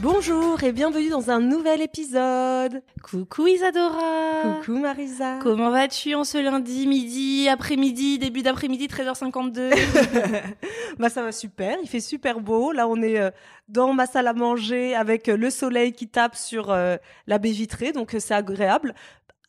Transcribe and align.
Bonjour 0.00 0.62
et 0.62 0.70
bienvenue 0.70 1.08
dans 1.08 1.30
un 1.30 1.40
nouvel 1.40 1.82
épisode. 1.82 2.82
Coucou 3.02 3.48
Isadora 3.48 4.60
Coucou 4.60 4.78
Marisa. 4.78 5.40
Comment 5.42 5.70
vas-tu 5.70 6.14
en 6.14 6.22
ce 6.22 6.38
lundi, 6.38 6.86
midi, 6.86 7.48
après-midi, 7.48 8.20
début 8.20 8.42
d'après-midi, 8.42 8.86
13h52 8.86 9.74
Bah 11.00 11.08
ça 11.08 11.22
va 11.22 11.32
super, 11.32 11.76
il 11.82 11.88
fait 11.88 11.98
super 11.98 12.38
beau. 12.38 12.70
Là 12.70 12.86
on 12.86 13.02
est 13.02 13.18
euh, 13.18 13.30
dans 13.68 13.92
ma 13.92 14.06
salle 14.06 14.28
à 14.28 14.34
manger 14.34 14.94
avec 14.94 15.28
euh, 15.28 15.36
le 15.36 15.50
soleil 15.50 15.92
qui 15.92 16.06
tape 16.06 16.36
sur 16.36 16.70
euh, 16.70 16.96
la 17.26 17.38
baie 17.38 17.50
vitrée, 17.50 17.90
donc 17.90 18.14
c'est 18.16 18.34
agréable. 18.34 18.94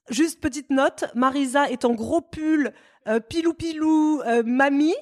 Juste 0.09 0.41
petite 0.41 0.71
note, 0.71 1.05
Marisa 1.13 1.69
est 1.69 1.85
en 1.85 1.93
gros 1.93 2.21
pull 2.21 2.73
euh, 3.07 3.19
pilou 3.19 3.53
pilou 3.53 4.21
euh, 4.27 4.43
mamie. 4.45 4.95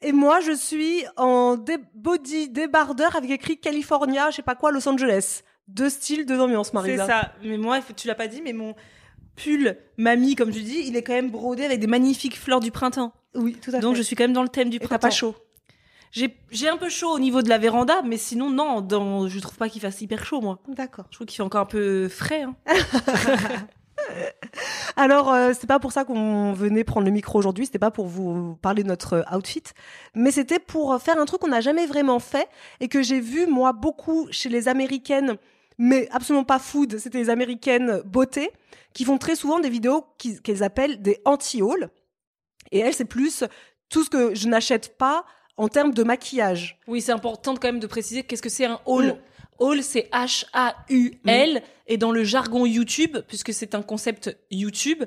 Et 0.00 0.12
moi, 0.12 0.40
je 0.40 0.52
suis 0.52 1.04
en 1.16 1.56
dé- 1.56 1.78
body 1.94 2.48
débardeur 2.50 3.16
avec 3.16 3.30
écrit 3.30 3.58
California, 3.58 4.30
je 4.30 4.36
sais 4.36 4.42
pas 4.42 4.54
quoi, 4.54 4.70
Los 4.70 4.88
Angeles. 4.88 5.42
Deux 5.66 5.90
styles, 5.90 6.24
deux 6.24 6.40
ambiances, 6.40 6.68
C'est 6.68 6.74
Marisa. 6.74 7.06
ça. 7.06 7.32
Mais 7.42 7.58
moi, 7.58 7.80
tu 7.96 8.06
l'as 8.06 8.14
pas 8.14 8.28
dit, 8.28 8.40
mais 8.42 8.52
mon 8.52 8.74
pull 9.36 9.76
mamie, 9.96 10.34
comme 10.36 10.50
tu 10.50 10.62
dis, 10.62 10.82
il 10.86 10.96
est 10.96 11.02
quand 11.02 11.12
même 11.12 11.30
brodé 11.30 11.64
avec 11.64 11.80
des 11.80 11.86
magnifiques 11.88 12.38
fleurs 12.38 12.60
du 12.60 12.70
printemps. 12.70 13.12
Oui, 13.34 13.54
tout 13.60 13.72
à 13.74 13.80
Donc 13.80 13.94
fait. 13.94 13.98
je 13.98 14.02
suis 14.02 14.16
quand 14.16 14.24
même 14.24 14.32
dans 14.32 14.42
le 14.42 14.48
thème 14.48 14.70
du 14.70 14.76
Et 14.76 14.80
t'as 14.80 14.86
printemps. 14.86 15.08
pas 15.08 15.10
chaud. 15.10 15.34
J'ai 16.10 16.34
j'ai 16.50 16.68
un 16.70 16.78
peu 16.78 16.88
chaud 16.88 17.10
au 17.10 17.18
niveau 17.18 17.42
de 17.42 17.48
la 17.50 17.58
véranda, 17.58 18.00
mais 18.02 18.16
sinon, 18.16 18.48
non, 18.50 18.80
dans, 18.80 19.28
je 19.28 19.38
trouve 19.40 19.56
pas 19.58 19.68
qu'il 19.68 19.82
fasse 19.82 20.00
hyper 20.00 20.24
chaud, 20.24 20.40
moi. 20.40 20.60
D'accord. 20.68 21.04
Je 21.10 21.16
trouve 21.16 21.26
qu'il 21.26 21.36
fait 21.36 21.42
encore 21.42 21.60
un 21.60 21.66
peu 21.66 22.08
frais. 22.08 22.42
Hein. 22.42 22.54
Alors, 24.96 25.32
euh, 25.32 25.52
c'est 25.58 25.66
pas 25.66 25.78
pour 25.78 25.92
ça 25.92 26.04
qu'on 26.04 26.52
venait 26.52 26.84
prendre 26.84 27.06
le 27.06 27.12
micro 27.12 27.38
aujourd'hui, 27.38 27.66
c'était 27.66 27.78
pas 27.78 27.90
pour 27.90 28.06
vous 28.06 28.56
parler 28.56 28.82
de 28.82 28.88
notre 28.88 29.24
outfit, 29.34 29.62
mais 30.14 30.30
c'était 30.30 30.58
pour 30.58 31.00
faire 31.00 31.18
un 31.18 31.24
truc 31.24 31.40
qu'on 31.40 31.48
n'a 31.48 31.60
jamais 31.60 31.86
vraiment 31.86 32.18
fait 32.18 32.48
et 32.80 32.88
que 32.88 33.02
j'ai 33.02 33.20
vu, 33.20 33.46
moi, 33.46 33.72
beaucoup 33.72 34.28
chez 34.30 34.48
les 34.48 34.68
américaines, 34.68 35.36
mais 35.78 36.08
absolument 36.10 36.44
pas 36.44 36.58
food, 36.58 36.98
c'était 36.98 37.18
les 37.18 37.30
américaines 37.30 38.02
beauté, 38.04 38.50
qui 38.92 39.04
font 39.04 39.18
très 39.18 39.36
souvent 39.36 39.60
des 39.60 39.70
vidéos 39.70 40.04
qu'elles 40.42 40.62
appellent 40.62 41.00
des 41.00 41.20
anti-hauls. 41.24 41.88
Et 42.72 42.80
elles, 42.80 42.94
c'est 42.94 43.04
plus 43.04 43.44
tout 43.88 44.04
ce 44.04 44.10
que 44.10 44.34
je 44.34 44.48
n'achète 44.48 44.98
pas 44.98 45.24
en 45.56 45.68
termes 45.68 45.92
de 45.92 46.02
maquillage. 46.02 46.78
Oui, 46.86 47.00
c'est 47.00 47.12
important 47.12 47.54
quand 47.54 47.68
même 47.68 47.80
de 47.80 47.86
préciser 47.86 48.22
qu'est-ce 48.22 48.42
que 48.42 48.48
c'est 48.48 48.66
un 48.66 48.80
haul. 48.86 49.16
Haul, 49.58 49.82
c'est 49.82 50.08
H-A-U-L. 50.12 51.62
Et 51.86 51.96
dans 51.96 52.10
le 52.10 52.24
jargon 52.24 52.66
YouTube, 52.66 53.18
puisque 53.26 53.52
c'est 53.52 53.74
un 53.74 53.82
concept 53.82 54.36
YouTube, 54.50 55.04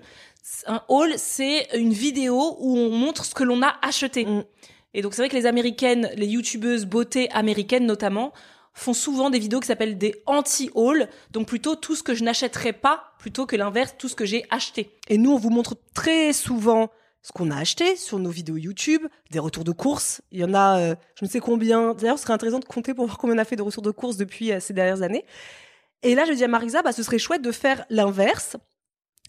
un 0.66 0.82
haul, 0.88 1.14
c'est 1.18 1.68
une 1.76 1.94
vidéo 1.94 2.58
où 2.60 2.78
on 2.78 2.90
montre 2.90 3.26
ce 3.26 3.36
que 3.36 3.44
l'on 3.44 3.62
a 3.62 3.76
acheté. 3.82 4.26
Mm. 4.26 4.44
Et 4.94 5.02
donc, 5.02 5.14
c'est 5.14 5.22
vrai 5.22 5.30
que 5.30 5.36
les 5.36 5.46
américaines, 5.46 6.10
les 6.16 6.28
youtubeuses 6.28 6.86
beauté 6.86 7.30
américaines 7.32 7.86
notamment, 7.86 8.34
font 8.74 8.94
souvent 8.94 9.30
des 9.30 9.40
vidéos 9.40 9.60
qui 9.60 9.68
s'appellent 9.68 9.98
des 9.98 10.16
anti-hauls. 10.26 11.08
Donc, 11.32 11.48
plutôt 11.48 11.76
tout 11.76 11.96
ce 11.96 12.04
que 12.04 12.14
je 12.14 12.24
n'achèterais 12.24 12.74
pas, 12.74 13.14
plutôt 13.20 13.46
que 13.46 13.56
l'inverse, 13.56 13.96
tout 13.98 14.08
ce 14.08 14.16
que 14.16 14.26
j'ai 14.26 14.46
acheté. 14.50 14.92
Et 15.08 15.18
nous, 15.18 15.32
on 15.32 15.38
vous 15.38 15.50
montre 15.50 15.76
très 15.94 16.34
souvent 16.34 16.90
ce 17.22 17.32
qu'on 17.32 17.52
a 17.52 17.58
acheté 17.58 17.96
sur 17.96 18.20
nos 18.20 18.30
vidéos 18.30 18.58
YouTube, 18.58 19.06
des 19.30 19.40
retours 19.40 19.64
de 19.64 19.72
courses. 19.72 20.22
Il 20.32 20.40
y 20.40 20.44
en 20.44 20.54
a, 20.54 20.80
euh, 20.80 20.96
je 21.20 21.26
ne 21.26 21.30
sais 21.30 21.40
combien. 21.40 21.94
D'ailleurs, 21.94 22.18
ce 22.18 22.24
serait 22.24 22.34
intéressant 22.34 22.60
de 22.60 22.66
compter 22.66 22.94
pour 22.94 23.06
voir 23.06 23.18
combien 23.18 23.36
on 23.36 23.40
a 23.40 23.46
fait 23.46 23.56
de 23.56 23.62
retours 23.62 23.84
de 23.84 23.92
courses 23.92 24.18
depuis 24.18 24.52
euh, 24.52 24.60
ces 24.60 24.74
dernières 24.74 25.04
années. 25.04 25.26
Et 26.04 26.16
là, 26.16 26.26
je 26.26 26.34
dis 26.34 26.44
à 26.44 26.48
Marisa, 26.48 26.82
bah, 26.82 26.92
ce 26.92 27.04
serait 27.04 27.20
chouette 27.20 27.44
de 27.44 27.52
faire 27.52 27.86
l'inverse 27.90 28.58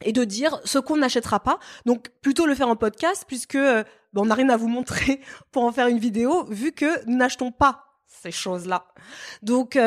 et 0.04 0.12
de 0.12 0.24
dire 0.24 0.58
ce 0.64 0.78
qu'on 0.78 0.96
n'achètera 0.96 1.40
pas. 1.40 1.58
Donc, 1.84 2.08
plutôt 2.22 2.46
le 2.46 2.54
faire 2.54 2.68
en 2.68 2.76
podcast, 2.76 3.24
puisque 3.28 3.56
euh, 3.56 3.84
bah, 4.14 4.22
on 4.22 4.26
n'a 4.26 4.34
rien 4.34 4.48
à 4.48 4.56
vous 4.56 4.68
montrer 4.68 5.20
pour 5.52 5.64
en 5.64 5.72
faire 5.72 5.88
une 5.88 5.98
vidéo, 5.98 6.44
vu 6.48 6.72
que 6.72 7.04
nous 7.06 7.16
n'achetons 7.16 7.52
pas 7.52 7.84
ces 8.06 8.30
choses-là. 8.30 8.86
Donc, 9.42 9.78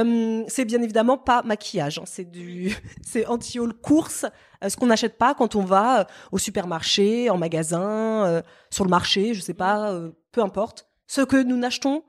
c'est 0.48 0.66
bien 0.66 0.82
évidemment 0.82 1.18
pas 1.18 1.44
maquillage. 1.44 2.00
hein. 2.00 2.06
C'est 2.08 2.26
du, 2.26 2.76
c'est 3.04 3.28
anti-haul 3.28 3.74
course, 3.74 4.26
ce 4.70 4.78
qu'on 4.78 4.88
n'achète 4.88 5.18
pas 5.18 5.34
quand 5.34 5.56
on 5.56 5.64
va 5.64 6.02
euh, 6.02 6.04
au 6.32 6.38
supermarché, 6.38 7.30
en 7.30 7.38
magasin, 7.38 8.26
euh, 8.26 8.42
sur 8.70 8.84
le 8.84 8.90
marché, 8.90 9.34
je 9.34 9.42
sais 9.42 9.54
pas, 9.54 9.92
euh, 9.92 10.12
peu 10.32 10.42
importe. 10.42 10.88
Ce 11.08 11.22
que 11.22 11.42
nous 11.42 11.58
n'achetons 11.58 12.04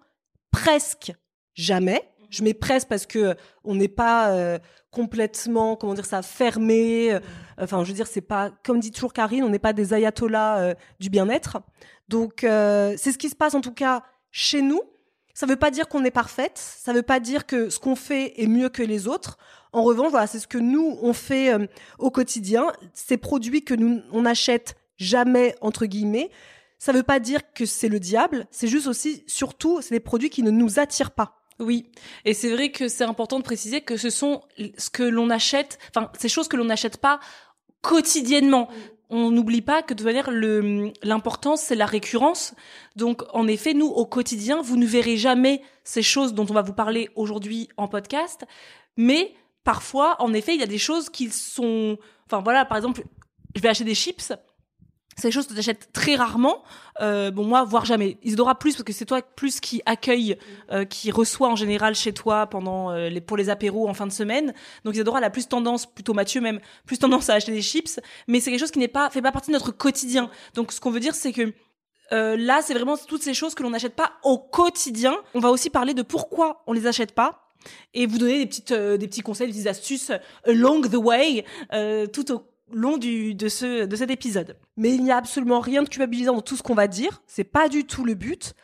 presque 0.50 1.12
jamais. 1.54 2.02
Je 2.30 2.42
mets 2.42 2.54
presque 2.54 2.88
parce 2.88 3.06
que 3.06 3.36
on 3.64 3.74
n'est 3.74 3.88
pas 3.88 4.30
euh, 4.30 4.58
complètement, 4.90 5.76
comment 5.76 5.94
dire 5.94 6.06
ça, 6.06 6.22
fermé. 6.22 7.18
Enfin, 7.58 7.84
je 7.84 7.88
veux 7.88 7.94
dire, 7.94 8.06
c'est 8.06 8.20
pas, 8.20 8.50
comme 8.64 8.80
dit 8.80 8.90
toujours 8.90 9.12
Karine, 9.12 9.44
on 9.44 9.48
n'est 9.48 9.58
pas 9.58 9.72
des 9.72 9.94
ayatollahs 9.94 10.74
du 10.98 11.10
bien-être. 11.10 11.58
Donc, 12.08 12.38
c'est 12.40 13.12
ce 13.12 13.18
qui 13.18 13.28
se 13.28 13.36
passe 13.36 13.54
en 13.54 13.60
tout 13.60 13.74
cas 13.74 14.02
chez 14.30 14.62
nous. 14.62 14.80
Ça 15.34 15.44
veut 15.44 15.56
pas 15.56 15.70
dire 15.70 15.86
qu'on 15.86 16.02
est 16.04 16.10
parfaite. 16.10 16.56
Ça 16.56 16.94
veut 16.94 17.02
pas 17.02 17.20
dire 17.20 17.44
que 17.44 17.68
ce 17.68 17.78
qu'on 17.78 17.94
fait 17.94 18.40
est 18.40 18.46
mieux 18.46 18.70
que 18.70 18.82
les 18.82 19.06
autres. 19.06 19.36
En 19.76 19.82
revanche, 19.82 20.10
voilà, 20.10 20.26
c'est 20.26 20.38
ce 20.38 20.46
que 20.46 20.56
nous 20.56 20.98
on 21.02 21.12
fait 21.12 21.52
euh, 21.52 21.66
au 21.98 22.10
quotidien. 22.10 22.72
Ces 22.94 23.18
produits 23.18 23.62
que 23.62 23.74
nous 23.74 24.00
on 24.10 24.24
achète 24.24 24.74
jamais 24.96 25.54
entre 25.60 25.84
guillemets. 25.84 26.30
Ça 26.78 26.92
veut 26.92 27.02
pas 27.02 27.20
dire 27.20 27.52
que 27.52 27.66
c'est 27.66 27.90
le 27.90 28.00
diable. 28.00 28.46
C'est 28.50 28.68
juste 28.68 28.86
aussi, 28.86 29.22
surtout, 29.26 29.82
c'est 29.82 29.94
des 29.94 30.00
produits 30.00 30.30
qui 30.30 30.42
ne 30.42 30.50
nous 30.50 30.78
attirent 30.78 31.10
pas. 31.10 31.42
Oui, 31.58 31.90
et 32.24 32.32
c'est 32.32 32.48
vrai 32.48 32.70
que 32.70 32.88
c'est 32.88 33.04
important 33.04 33.38
de 33.38 33.44
préciser 33.44 33.82
que 33.82 33.98
ce 33.98 34.08
sont 34.08 34.40
ce 34.78 34.88
que 34.88 35.02
l'on 35.02 35.28
achète, 35.28 35.78
enfin 35.90 36.10
ces 36.18 36.30
choses 36.30 36.48
que 36.48 36.56
l'on 36.56 36.64
n'achète 36.64 36.96
pas 36.96 37.20
quotidiennement. 37.82 38.70
On 39.10 39.30
n'oublie 39.30 39.60
pas 39.60 39.82
que 39.82 39.92
de 39.92 40.04
manière 40.04 40.30
le 40.30 40.90
l'important 41.02 41.56
c'est 41.56 41.74
la 41.74 41.86
récurrence. 41.86 42.54
Donc 42.96 43.24
en 43.34 43.46
effet, 43.46 43.74
nous 43.74 43.88
au 43.88 44.06
quotidien, 44.06 44.62
vous 44.62 44.78
ne 44.78 44.86
verrez 44.86 45.18
jamais 45.18 45.60
ces 45.84 46.02
choses 46.02 46.32
dont 46.32 46.46
on 46.48 46.54
va 46.54 46.62
vous 46.62 46.72
parler 46.72 47.10
aujourd'hui 47.14 47.68
en 47.76 47.88
podcast, 47.88 48.46
mais 48.96 49.34
parfois 49.66 50.16
en 50.22 50.32
effet, 50.32 50.54
il 50.54 50.60
y 50.60 50.64
a 50.64 50.66
des 50.66 50.78
choses 50.78 51.10
qui 51.10 51.28
sont 51.30 51.98
enfin 52.26 52.40
voilà, 52.42 52.64
par 52.64 52.78
exemple, 52.78 53.02
je 53.54 53.60
vais 53.60 53.68
acheter 53.68 53.84
des 53.84 53.94
chips 53.94 54.32
c'est 55.16 55.28
des 55.28 55.32
choses 55.32 55.46
que 55.46 55.54
tu 55.54 55.58
achètes 55.58 55.92
très 55.94 56.14
rarement. 56.14 56.62
Euh, 57.00 57.30
bon, 57.30 57.44
moi, 57.44 57.64
voire 57.64 57.86
jamais. 57.86 58.18
Isidora 58.22 58.54
plus, 58.54 58.74
parce 58.74 58.84
que 58.84 58.92
c'est 58.92 59.06
toi 59.06 59.22
plus 59.22 59.60
qui 59.60 59.80
accueille, 59.86 60.36
euh, 60.70 60.84
qui 60.84 61.10
reçoit 61.10 61.48
en 61.48 61.56
général 61.56 61.94
chez 61.94 62.12
toi 62.12 62.46
pendant 62.46 62.90
euh, 62.90 63.08
les, 63.08 63.22
pour 63.22 63.38
les 63.38 63.48
apéros 63.48 63.88
en 63.88 63.94
fin 63.94 64.06
de 64.06 64.12
semaine. 64.12 64.52
Donc 64.84 64.94
Isidora, 64.94 65.18
elle 65.18 65.24
a 65.24 65.30
plus 65.30 65.48
tendance, 65.48 65.86
plutôt 65.86 66.12
Mathieu 66.12 66.42
même, 66.42 66.60
plus 66.84 66.98
tendance 66.98 67.30
à 67.30 67.34
acheter 67.34 67.52
des 67.52 67.62
chips. 67.62 67.98
Mais 68.28 68.40
c'est 68.40 68.50
quelque 68.50 68.60
chose 68.60 68.70
qui 68.70 68.78
n'est 68.78 68.88
pas, 68.88 69.08
fait 69.08 69.22
pas 69.22 69.32
partie 69.32 69.48
de 69.48 69.54
notre 69.54 69.72
quotidien. 69.72 70.30
Donc 70.54 70.70
ce 70.70 70.80
qu'on 70.80 70.90
veut 70.90 71.00
dire, 71.00 71.14
c'est 71.14 71.32
que 71.32 71.54
là, 72.10 72.60
c'est 72.62 72.74
vraiment 72.74 72.96
toutes 72.98 73.22
ces 73.22 73.34
choses 73.34 73.54
que 73.54 73.62
l'on 73.62 73.70
n'achète 73.70 73.96
pas 73.96 74.12
au 74.22 74.38
quotidien. 74.38 75.16
On 75.34 75.40
va 75.40 75.50
aussi 75.50 75.70
parler 75.70 75.94
de 75.94 76.02
pourquoi 76.02 76.62
on 76.66 76.74
les 76.74 76.86
achète 76.86 77.12
pas. 77.12 77.45
Et 77.94 78.06
vous 78.06 78.18
donner 78.18 78.48
euh, 78.70 78.96
des 78.96 79.08
petits 79.08 79.22
conseils, 79.22 79.52
des 79.52 79.68
astuces 79.68 80.10
euh, 80.10 80.18
along 80.52 80.82
the 80.82 80.96
way 80.96 81.44
euh, 81.72 82.06
tout 82.06 82.32
au 82.32 82.42
long 82.72 82.98
de 82.98 83.48
ce 83.48 83.88
cet 83.94 84.10
épisode. 84.10 84.56
Mais 84.76 84.94
il 84.94 85.02
n'y 85.02 85.12
a 85.12 85.16
absolument 85.16 85.60
rien 85.60 85.82
de 85.82 85.88
culpabilisant 85.88 86.34
dans 86.34 86.42
tout 86.42 86.56
ce 86.56 86.62
qu'on 86.62 86.74
va 86.74 86.88
dire. 86.88 87.22
C'est 87.26 87.44
pas 87.44 87.68
du 87.68 87.84
tout 87.84 88.04
le 88.04 88.14
but. 88.14 88.54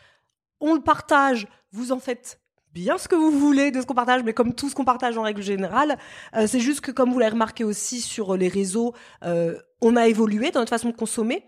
On 0.61 0.75
le 0.75 0.81
partage. 0.81 1.47
Vous 1.73 1.93
en 1.93 2.01
faites 2.01 2.41
bien 2.75 2.99
ce 2.99 3.07
que 3.07 3.15
vous 3.15 3.31
voulez 3.31 3.71
de 3.71 3.81
ce 3.81 3.87
qu'on 3.87 3.95
partage, 3.95 4.23
mais 4.25 4.33
comme 4.33 4.55
tout 4.55 4.69
ce 4.69 4.75
qu'on 4.75 4.85
partage 4.85 5.17
en 5.19 5.23
règle 5.23 5.43
générale, 5.43 5.99
c'est 6.47 6.59
juste 6.59 6.81
que 6.81 6.91
comme 6.91 7.13
vous 7.13 7.19
l'avez 7.19 7.33
remarqué 7.33 7.65
aussi 7.65 8.01
sur 8.01 8.35
les 8.37 8.49
réseaux, 8.49 8.95
on 9.23 9.97
a 9.97 10.09
évolué 10.09 10.51
dans 10.51 10.61
notre 10.61 10.71
façon 10.71 10.89
de 10.89 10.97
consommer. 10.97 11.45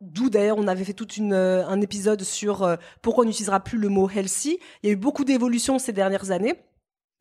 D'où 0.00 0.28
d'ailleurs 0.28 0.58
on 0.58 0.68
avait 0.68 0.84
fait 0.84 0.92
tout 0.92 1.08
euh, 1.20 1.64
un 1.66 1.80
épisode 1.80 2.22
sur 2.22 2.76
pourquoi 3.00 3.24
on 3.24 3.26
n'utilisera 3.28 3.60
plus 3.60 3.78
le 3.78 3.88
mot 3.88 4.10
healthy. 4.10 4.58
Il 4.82 4.86
y 4.88 4.90
a 4.90 4.92
eu 4.92 4.96
beaucoup 4.96 5.24
d'évolutions 5.24 5.78
ces 5.78 5.92
dernières 5.92 6.30
années. 6.30 6.54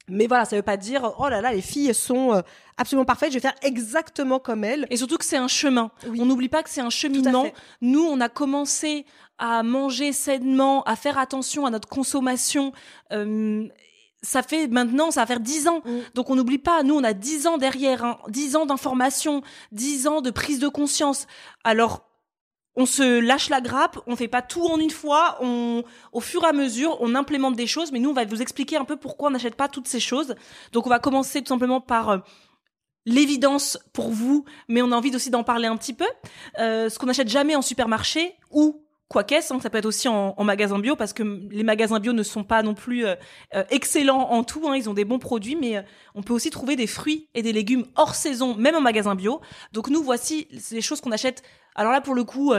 Mais 0.07 0.27
voilà, 0.27 0.45
ça 0.45 0.55
veut 0.55 0.61
pas 0.61 0.77
dire 0.77 1.13
oh 1.17 1.29
là 1.29 1.41
là, 1.41 1.51
les 1.51 1.61
filles 1.61 1.93
sont 1.93 2.33
euh, 2.33 2.41
absolument 2.77 3.05
parfaites, 3.05 3.29
je 3.29 3.35
vais 3.35 3.41
faire 3.41 3.55
exactement 3.61 4.39
comme 4.39 4.63
elles. 4.63 4.85
Et 4.89 4.97
surtout 4.97 5.17
que 5.17 5.25
c'est 5.25 5.37
un 5.37 5.47
chemin. 5.47 5.91
Oui. 6.07 6.19
On 6.21 6.25
n'oublie 6.25 6.49
pas 6.49 6.63
que 6.63 6.69
c'est 6.69 6.81
un 6.81 6.89
cheminement. 6.89 7.47
Nous, 7.81 8.03
on 8.03 8.19
a 8.21 8.29
commencé 8.29 9.05
à 9.37 9.63
manger 9.63 10.13
sainement, 10.13 10.83
à 10.83 10.95
faire 10.95 11.17
attention 11.17 11.65
à 11.65 11.69
notre 11.69 11.87
consommation. 11.87 12.71
Euh, 13.11 13.67
ça 14.21 14.43
fait 14.43 14.67
maintenant, 14.67 15.11
ça 15.11 15.21
va 15.21 15.25
faire 15.27 15.39
dix 15.39 15.67
ans. 15.67 15.81
Mm. 15.85 15.99
Donc 16.13 16.29
on 16.29 16.35
n'oublie 16.35 16.57
pas, 16.57 16.83
nous 16.83 16.95
on 16.95 17.03
a 17.03 17.13
dix 17.13 17.47
ans 17.47 17.57
derrière, 17.57 18.03
hein, 18.03 18.17
dix 18.29 18.55
ans 18.55 18.65
d'information, 18.65 19.41
dix 19.71 20.07
ans 20.07 20.21
de 20.21 20.31
prise 20.31 20.59
de 20.59 20.67
conscience. 20.67 21.27
Alors 21.63 22.03
on 22.75 22.85
se 22.85 23.19
lâche 23.19 23.49
la 23.49 23.61
grappe, 23.61 23.99
on 24.07 24.15
fait 24.15 24.27
pas 24.27 24.41
tout 24.41 24.65
en 24.65 24.79
une 24.79 24.91
fois, 24.91 25.37
on, 25.41 25.83
au 26.11 26.19
fur 26.19 26.43
et 26.43 26.47
à 26.47 26.53
mesure, 26.53 26.97
on 26.99 27.15
implémente 27.15 27.55
des 27.55 27.67
choses, 27.67 27.91
mais 27.91 27.99
nous, 27.99 28.09
on 28.09 28.13
va 28.13 28.25
vous 28.25 28.41
expliquer 28.41 28.77
un 28.77 28.85
peu 28.85 28.97
pourquoi 28.97 29.29
on 29.29 29.31
n'achète 29.31 29.55
pas 29.55 29.67
toutes 29.67 29.87
ces 29.87 29.99
choses. 29.99 30.35
Donc, 30.71 30.85
on 30.85 30.89
va 30.89 30.99
commencer 30.99 31.41
tout 31.41 31.49
simplement 31.49 31.79
par 31.79 32.09
euh, 32.09 32.17
l'évidence 33.05 33.77
pour 33.93 34.09
vous, 34.09 34.45
mais 34.67 34.81
on 34.81 34.91
a 34.91 34.95
envie 34.95 35.15
aussi 35.15 35.29
d'en 35.29 35.43
parler 35.43 35.67
un 35.67 35.77
petit 35.77 35.93
peu. 35.93 36.07
Euh, 36.59 36.89
ce 36.89 36.99
qu'on 36.99 37.05
n'achète 37.05 37.29
jamais 37.29 37.55
en 37.55 37.61
supermarché 37.61 38.35
ou 38.51 38.84
quoi 39.07 39.23
qu'est-ce, 39.23 39.53
hein, 39.53 39.59
ça 39.61 39.69
peut 39.69 39.77
être 39.77 39.85
aussi 39.85 40.07
en, 40.07 40.43
magasin 40.43 40.79
bio, 40.79 40.95
parce 40.95 41.13
que 41.13 41.23
les 41.23 41.63
magasins 41.63 41.99
bio 41.99 42.13
ne 42.13 42.23
sont 42.23 42.43
pas 42.43 42.63
non 42.63 42.73
plus 42.73 43.05
euh, 43.05 43.15
euh, 43.53 43.63
excellents 43.69 44.31
en 44.31 44.43
tout, 44.43 44.67
hein, 44.67 44.75
ils 44.75 44.89
ont 44.89 44.93
des 44.93 45.05
bons 45.05 45.19
produits, 45.19 45.55
mais 45.55 45.77
euh, 45.77 45.81
on 46.15 46.23
peut 46.23 46.33
aussi 46.33 46.49
trouver 46.49 46.75
des 46.75 46.87
fruits 46.87 47.29
et 47.33 47.41
des 47.41 47.53
légumes 47.53 47.85
hors 47.95 48.15
saison, 48.15 48.55
même 48.55 48.75
en 48.75 48.81
magasin 48.81 49.15
bio. 49.15 49.41
Donc 49.73 49.89
nous, 49.89 50.03
voici 50.03 50.47
les 50.71 50.81
choses 50.81 51.01
qu'on 51.01 51.11
achète. 51.11 51.43
Alors 51.75 51.91
là, 51.91 52.01
pour 52.01 52.15
le 52.15 52.23
coup, 52.23 52.53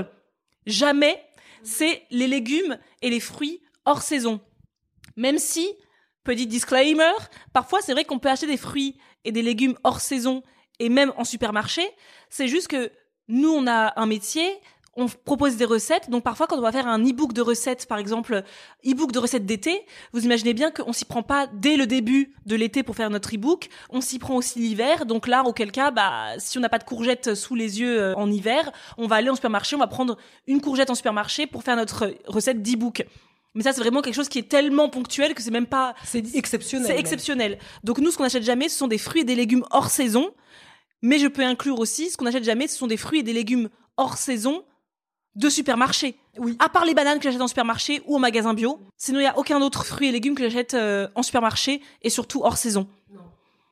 jamais, 0.66 1.22
c'est 1.62 2.02
les 2.10 2.26
légumes 2.26 2.78
et 3.02 3.10
les 3.10 3.20
fruits 3.20 3.62
hors 3.84 4.02
saison. 4.02 4.40
Même 5.16 5.38
si, 5.38 5.68
petit 6.22 6.46
disclaimer, 6.46 7.12
parfois 7.52 7.80
c'est 7.80 7.92
vrai 7.92 8.04
qu'on 8.04 8.18
peut 8.18 8.28
acheter 8.28 8.46
des 8.46 8.56
fruits 8.56 8.98
et 9.24 9.32
des 9.32 9.42
légumes 9.42 9.74
hors 9.84 10.00
saison 10.00 10.42
et 10.78 10.90
même 10.90 11.12
en 11.16 11.24
supermarché. 11.24 11.82
C'est 12.28 12.48
juste 12.48 12.68
que 12.68 12.92
nous, 13.28 13.50
on 13.50 13.66
a 13.66 14.00
un 14.00 14.06
métier, 14.06 14.48
on 14.96 15.06
propose 15.08 15.56
des 15.56 15.64
recettes. 15.64 16.08
Donc 16.10 16.24
parfois, 16.24 16.46
quand 16.46 16.56
on 16.56 16.62
va 16.62 16.72
faire 16.72 16.86
un 16.86 16.98
e-book 17.04 17.32
de 17.32 17.42
recettes, 17.42 17.86
par 17.86 17.98
exemple, 17.98 18.42
e-book 18.84 19.12
de 19.12 19.18
recettes 19.18 19.44
d'été, 19.44 19.84
vous 20.12 20.24
imaginez 20.24 20.54
bien 20.54 20.70
qu'on 20.70 20.92
s'y 20.92 21.04
prend 21.04 21.22
pas 21.22 21.46
dès 21.52 21.76
le 21.76 21.86
début 21.86 22.34
de 22.46 22.56
l'été 22.56 22.82
pour 22.82 22.96
faire 22.96 23.10
notre 23.10 23.34
e-book. 23.34 23.68
On 23.90 24.00
s'y 24.00 24.18
prend 24.18 24.36
aussi 24.36 24.58
l'hiver. 24.58 25.04
Donc 25.04 25.26
là, 25.26 25.44
auquel 25.44 25.70
cas, 25.70 25.90
bah, 25.90 26.30
si 26.38 26.56
on 26.56 26.60
n'a 26.62 26.70
pas 26.70 26.78
de 26.78 26.84
courgettes 26.84 27.34
sous 27.34 27.54
les 27.54 27.80
yeux 27.80 28.00
euh, 28.00 28.14
en 28.16 28.30
hiver, 28.30 28.72
on 28.96 29.06
va 29.06 29.16
aller 29.16 29.28
en 29.28 29.34
supermarché, 29.34 29.76
on 29.76 29.80
va 29.80 29.86
prendre 29.86 30.16
une 30.46 30.60
courgette 30.60 30.88
en 30.90 30.94
supermarché 30.94 31.46
pour 31.46 31.62
faire 31.62 31.76
notre 31.76 32.14
recette 32.26 32.62
d'e-book. 32.62 33.04
Mais 33.54 33.62
ça, 33.62 33.72
c'est 33.72 33.80
vraiment 33.80 34.02
quelque 34.02 34.14
chose 34.14 34.28
qui 34.28 34.38
est 34.38 34.48
tellement 34.48 34.88
ponctuel 34.88 35.34
que 35.34 35.42
c'est 35.42 35.50
même 35.50 35.66
pas 35.66 35.94
C'est 36.04 36.34
exceptionnel. 36.34 36.86
c'est 36.86 36.98
exceptionnel. 36.98 37.58
Donc 37.84 37.98
nous, 37.98 38.10
ce 38.10 38.16
qu'on 38.16 38.22
n'achète 38.22 38.42
jamais, 38.42 38.68
ce 38.68 38.76
sont 38.78 38.86
des 38.88 38.98
fruits 38.98 39.22
et 39.22 39.24
des 39.24 39.34
légumes 39.34 39.64
hors 39.70 39.88
saison. 39.88 40.30
Mais 41.02 41.18
je 41.18 41.26
peux 41.26 41.42
inclure 41.44 41.78
aussi, 41.78 42.10
ce 42.10 42.16
qu'on 42.16 42.24
n'achète 42.24 42.44
jamais, 42.44 42.66
ce 42.66 42.76
sont 42.76 42.86
des 42.86 42.96
fruits 42.96 43.20
et 43.20 43.22
des 43.22 43.32
légumes 43.32 43.68
hors 43.96 44.16
saison 44.16 44.62
de 45.36 45.48
supermarché. 45.48 46.16
Oui. 46.38 46.56
À 46.58 46.68
part 46.68 46.84
les 46.84 46.94
bananes 46.94 47.18
que 47.18 47.24
j'achète 47.24 47.40
en 47.40 47.46
supermarché 47.48 48.02
ou 48.06 48.16
en 48.16 48.18
magasin 48.18 48.52
bio. 48.54 48.80
Sinon, 48.96 49.20
il 49.20 49.22
n'y 49.22 49.28
a 49.28 49.38
aucun 49.38 49.62
autre 49.62 49.84
fruit 49.86 50.08
et 50.08 50.12
légumes 50.12 50.34
que 50.34 50.42
j'achète 50.42 50.74
euh, 50.74 51.06
en 51.14 51.22
supermarché 51.22 51.80
et 52.02 52.10
surtout 52.10 52.40
hors 52.42 52.56
saison. 52.56 52.88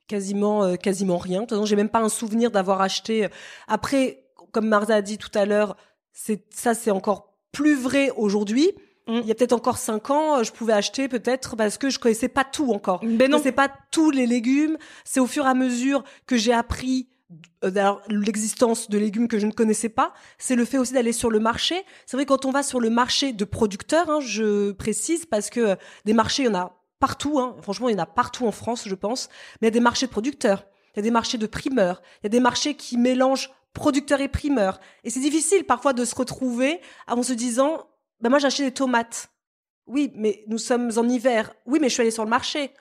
quasiment 0.07 0.63
euh, 0.63 0.75
quasiment 0.75 1.17
rien. 1.17 1.39
De 1.41 1.45
toute 1.45 1.49
façon, 1.51 1.65
j'ai 1.65 1.75
même 1.75 1.89
pas 1.89 1.99
un 1.99 2.09
souvenir 2.09 2.51
d'avoir 2.51 2.81
acheté. 2.81 3.27
Après, 3.67 4.23
comme 4.51 4.67
Marza 4.67 4.95
a 4.95 5.01
dit 5.01 5.17
tout 5.17 5.31
à 5.33 5.45
l'heure, 5.45 5.75
c'est 6.13 6.43
ça 6.53 6.73
c'est 6.73 6.91
encore 6.91 7.33
plus 7.51 7.75
vrai 7.75 8.11
aujourd'hui. 8.15 8.71
Mm. 9.07 9.19
Il 9.21 9.27
y 9.27 9.31
a 9.31 9.35
peut-être 9.35 9.53
encore 9.53 9.77
cinq 9.77 10.09
ans, 10.09 10.37
euh, 10.39 10.43
je 10.43 10.51
pouvais 10.51 10.73
acheter 10.73 11.07
peut-être 11.07 11.55
parce 11.55 11.77
que 11.77 11.89
je 11.89 11.99
connaissais 11.99 12.27
pas 12.29 12.43
tout 12.43 12.71
encore. 12.71 12.99
Ben 13.01 13.09
Je 13.09 13.23
non. 13.25 13.31
connaissais 13.37 13.51
pas 13.51 13.69
tous 13.91 14.11
les 14.11 14.25
légumes. 14.27 14.77
C'est 15.03 15.19
au 15.19 15.27
fur 15.27 15.45
et 15.45 15.49
à 15.49 15.53
mesure 15.53 16.03
que 16.27 16.37
j'ai 16.37 16.53
appris 16.53 17.07
euh, 17.07 17.14
d'ailleurs, 17.61 18.01
l'existence 18.07 18.89
de 18.89 18.97
légumes 18.97 19.27
que 19.27 19.39
je 19.39 19.47
ne 19.47 19.51
connaissais 19.51 19.89
pas. 19.89 20.13
C'est 20.37 20.55
le 20.55 20.65
fait 20.65 20.77
aussi 20.77 20.93
d'aller 20.93 21.11
sur 21.11 21.29
le 21.29 21.39
marché. 21.39 21.83
C'est 22.05 22.17
vrai 22.17 22.25
quand 22.25 22.45
on 22.45 22.51
va 22.51 22.63
sur 22.63 22.79
le 22.79 22.89
marché 22.89 23.33
de 23.33 23.45
producteurs, 23.45 24.09
hein, 24.09 24.19
je 24.21 24.71
précise 24.71 25.25
parce 25.25 25.49
que 25.49 25.59
euh, 25.59 25.75
des 26.05 26.13
marchés, 26.13 26.43
il 26.43 26.45
y 26.47 26.49
en 26.49 26.55
a 26.55 26.79
partout. 26.99 27.39
Hein. 27.39 27.55
Franchement, 27.61 27.89
il 27.89 27.93
y 27.93 27.95
en 27.95 28.03
a 28.03 28.05
partout 28.05 28.45
en 28.45 28.51
France, 28.51 28.87
je 28.87 28.95
pense. 28.95 29.29
Mais 29.61 29.67
il 29.67 29.71
y 29.71 29.73
a 29.73 29.79
des 29.79 29.79
marchés 29.79 30.05
de 30.05 30.11
producteurs. 30.11 30.65
Il 30.93 30.97
y 30.97 30.99
a 30.99 31.03
des 31.03 31.11
marchés 31.11 31.37
de 31.37 31.47
primeurs. 31.47 32.01
Il 32.21 32.25
y 32.25 32.27
a 32.27 32.29
des 32.29 32.39
marchés 32.39 32.75
qui 32.75 32.97
mélangent 32.97 33.51
producteurs 33.73 34.21
et 34.21 34.29
primeurs. 34.29 34.79
Et 35.03 35.09
c'est 35.09 35.19
difficile 35.19 35.65
parfois 35.65 35.93
de 35.93 36.05
se 36.05 36.15
retrouver 36.15 36.79
en 37.07 37.21
se 37.21 37.33
disant, 37.33 37.89
bah 38.21 38.29
moi 38.29 38.39
j'ai 38.39 38.47
acheté 38.47 38.63
des 38.63 38.71
tomates. 38.71 39.29
Oui, 39.87 40.11
mais 40.15 40.43
nous 40.47 40.57
sommes 40.57 40.91
en 40.97 41.07
hiver. 41.07 41.53
Oui, 41.65 41.79
mais 41.81 41.89
je 41.89 41.93
suis 41.93 42.01
allée 42.01 42.11
sur 42.11 42.23
le 42.23 42.29
marché. 42.29 42.71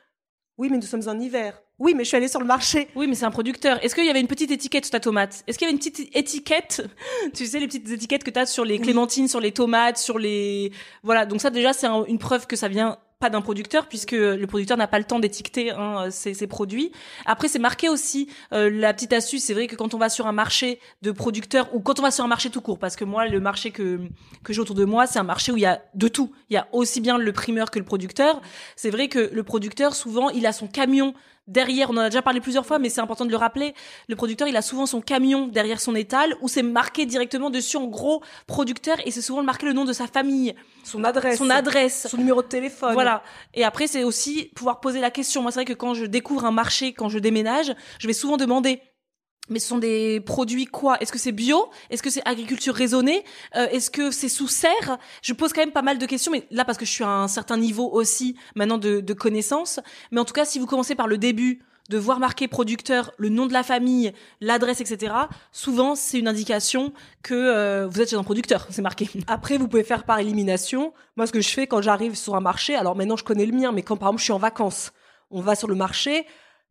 Oui, 0.56 0.68
mais 0.70 0.76
nous 0.76 0.86
sommes 0.86 1.08
en 1.08 1.18
hiver. 1.18 1.60
Oui, 1.78 1.94
mais 1.96 2.04
je 2.04 2.08
suis 2.08 2.16
allée 2.16 2.28
sur 2.28 2.40
le 2.40 2.46
marché. 2.46 2.88
Oui, 2.94 3.06
mais 3.08 3.14
c'est 3.16 3.24
un 3.24 3.30
producteur. 3.32 3.82
Est-ce 3.84 3.94
qu'il 3.96 4.04
y 4.04 4.10
avait 4.10 4.20
une 4.20 4.28
petite 4.28 4.50
étiquette 4.52 4.84
sur 4.84 4.92
ta 4.92 5.00
tomate? 5.00 5.42
Est-ce 5.46 5.58
qu'il 5.58 5.66
y 5.66 5.68
avait 5.68 5.72
une 5.74 5.78
petite 5.78 6.16
étiquette? 6.16 6.86
Tu 7.34 7.46
sais, 7.46 7.58
les 7.58 7.66
petites 7.66 7.90
étiquettes 7.90 8.22
que 8.22 8.30
tu 8.30 8.38
as 8.38 8.46
sur 8.46 8.64
les 8.64 8.78
clémentines, 8.78 9.26
sur 9.26 9.40
les 9.40 9.50
tomates, 9.52 9.98
sur 9.98 10.18
les... 10.18 10.70
Voilà, 11.02 11.26
donc 11.26 11.40
ça 11.40 11.50
déjà, 11.50 11.72
c'est 11.72 11.86
un- 11.88 12.04
une 12.04 12.18
preuve 12.18 12.46
que 12.46 12.54
ça 12.54 12.68
vient 12.68 12.98
pas 13.20 13.30
d'un 13.30 13.40
producteur, 13.40 13.88
puisque 13.88 14.12
le 14.12 14.44
producteur 14.46 14.76
n'a 14.76 14.86
pas 14.86 14.98
le 14.98 15.04
temps 15.04 15.18
d'étiqueter 15.18 15.70
hein, 15.70 16.10
ses, 16.10 16.34
ses 16.34 16.46
produits. 16.46 16.92
Après, 17.26 17.48
c'est 17.48 17.58
marqué 17.60 17.88
aussi, 17.88 18.28
euh, 18.52 18.68
la 18.70 18.92
petite 18.92 19.12
astuce, 19.12 19.42
c'est 19.44 19.54
vrai 19.54 19.66
que 19.66 19.76
quand 19.76 19.94
on 19.94 19.98
va 19.98 20.08
sur 20.10 20.26
un 20.26 20.32
marché 20.32 20.78
de 21.02 21.10
producteurs, 21.10 21.74
ou 21.74 21.80
quand 21.80 21.98
on 22.00 22.02
va 22.02 22.10
sur 22.10 22.24
un 22.24 22.28
marché 22.28 22.50
tout 22.50 22.60
court, 22.60 22.78
parce 22.78 22.96
que 22.96 23.04
moi, 23.04 23.26
le 23.26 23.40
marché 23.40 23.70
que, 23.70 24.00
que 24.42 24.52
j'ai 24.52 24.60
autour 24.60 24.74
de 24.76 24.84
moi, 24.84 25.06
c'est 25.06 25.18
un 25.20 25.22
marché 25.24 25.52
où 25.52 25.56
il 25.56 25.62
y 25.62 25.66
a 25.66 25.80
de 25.94 26.08
tout. 26.08 26.32
Il 26.50 26.54
y 26.54 26.56
a 26.56 26.68
aussi 26.72 27.00
bien 27.00 27.16
le 27.16 27.32
primeur 27.32 27.70
que 27.70 27.78
le 27.78 27.84
producteur. 27.84 28.42
C'est 28.76 28.90
vrai 28.90 29.08
que 29.08 29.30
le 29.32 29.42
producteur, 29.42 29.94
souvent, 29.94 30.28
il 30.30 30.44
a 30.44 30.52
son 30.52 30.66
camion 30.66 31.14
derrière, 31.46 31.90
on 31.90 31.94
en 31.94 32.00
a 32.00 32.10
déjà 32.10 32.22
parlé 32.22 32.40
plusieurs 32.40 32.66
fois, 32.66 32.78
mais 32.78 32.88
c'est 32.88 33.00
important 33.00 33.24
de 33.24 33.30
le 33.30 33.36
rappeler. 33.36 33.74
Le 34.08 34.16
producteur, 34.16 34.48
il 34.48 34.56
a 34.56 34.62
souvent 34.62 34.86
son 34.86 35.00
camion 35.00 35.46
derrière 35.46 35.80
son 35.80 35.94
étal 35.94 36.36
où 36.40 36.48
c'est 36.48 36.62
marqué 36.62 37.06
directement 37.06 37.50
dessus 37.50 37.76
en 37.76 37.86
gros 37.86 38.22
producteur 38.46 38.96
et 39.04 39.10
c'est 39.10 39.22
souvent 39.22 39.42
marqué 39.42 39.66
le 39.66 39.72
nom 39.72 39.84
de 39.84 39.92
sa 39.92 40.06
famille, 40.06 40.54
Son 40.84 41.04
adresse. 41.04 41.38
son 41.38 41.50
adresse. 41.50 42.06
Son 42.08 42.16
numéro 42.16 42.42
de 42.42 42.48
téléphone. 42.48 42.92
Voilà. 42.94 43.22
Et 43.54 43.64
après, 43.64 43.86
c'est 43.86 44.04
aussi 44.04 44.50
pouvoir 44.54 44.80
poser 44.80 45.00
la 45.00 45.10
question. 45.10 45.42
Moi, 45.42 45.50
c'est 45.50 45.58
vrai 45.60 45.64
que 45.64 45.72
quand 45.72 45.94
je 45.94 46.04
découvre 46.04 46.44
un 46.44 46.52
marché, 46.52 46.92
quand 46.92 47.08
je 47.08 47.18
déménage, 47.18 47.74
je 47.98 48.06
vais 48.06 48.12
souvent 48.12 48.36
demander. 48.36 48.80
Mais 49.50 49.58
ce 49.58 49.68
sont 49.68 49.78
des 49.78 50.20
produits 50.20 50.64
quoi? 50.66 50.96
Est-ce 51.00 51.12
que 51.12 51.18
c'est 51.18 51.32
bio? 51.32 51.70
Est-ce 51.90 52.02
que 52.02 52.10
c'est 52.10 52.26
agriculture 52.26 52.74
raisonnée? 52.74 53.24
Euh, 53.56 53.66
Est-ce 53.68 53.90
que 53.90 54.10
c'est 54.10 54.28
sous 54.30 54.48
serre? 54.48 54.98
Je 55.22 55.32
pose 55.34 55.52
quand 55.52 55.60
même 55.60 55.72
pas 55.72 55.82
mal 55.82 55.98
de 55.98 56.06
questions, 56.06 56.32
mais 56.32 56.46
là 56.50 56.64
parce 56.64 56.78
que 56.78 56.86
je 56.86 56.90
suis 56.90 57.04
à 57.04 57.08
un 57.08 57.28
certain 57.28 57.58
niveau 57.58 57.90
aussi 57.90 58.36
maintenant 58.54 58.78
de, 58.78 59.00
de 59.00 59.12
connaissances. 59.12 59.80
Mais 60.10 60.20
en 60.20 60.24
tout 60.24 60.32
cas, 60.32 60.44
si 60.44 60.58
vous 60.58 60.66
commencez 60.66 60.94
par 60.94 61.08
le 61.08 61.18
début, 61.18 61.62
de 61.90 61.98
voir 61.98 62.18
marqué 62.18 62.48
producteur, 62.48 63.12
le 63.18 63.28
nom 63.28 63.46
de 63.46 63.52
la 63.52 63.62
famille, 63.62 64.12
l'adresse, 64.40 64.80
etc. 64.80 65.14
Souvent, 65.52 65.94
c'est 65.94 66.18
une 66.18 66.28
indication 66.28 66.92
que 67.22 67.34
euh, 67.34 67.86
vous 67.86 68.00
êtes 68.00 68.10
chez 68.10 68.16
un 68.16 68.22
producteur. 68.22 68.66
C'est 68.70 68.82
marqué. 68.82 69.08
Après, 69.26 69.58
vous 69.58 69.68
pouvez 69.68 69.84
faire 69.84 70.04
par 70.04 70.18
élimination. 70.18 70.94
Moi, 71.16 71.26
ce 71.26 71.32
que 71.32 71.40
je 71.40 71.50
fais 71.50 71.66
quand 71.66 71.82
j'arrive 71.82 72.14
sur 72.14 72.34
un 72.36 72.40
marché, 72.40 72.74
alors 72.74 72.96
maintenant 72.96 73.16
je 73.16 73.24
connais 73.24 73.46
le 73.46 73.52
mien, 73.52 73.72
mais 73.72 73.82
quand 73.82 73.96
par 73.96 74.08
exemple 74.08 74.20
je 74.20 74.24
suis 74.24 74.32
en 74.32 74.38
vacances, 74.38 74.92
on 75.30 75.40
va 75.40 75.54
sur 75.54 75.68
le 75.68 75.74
marché. 75.74 76.26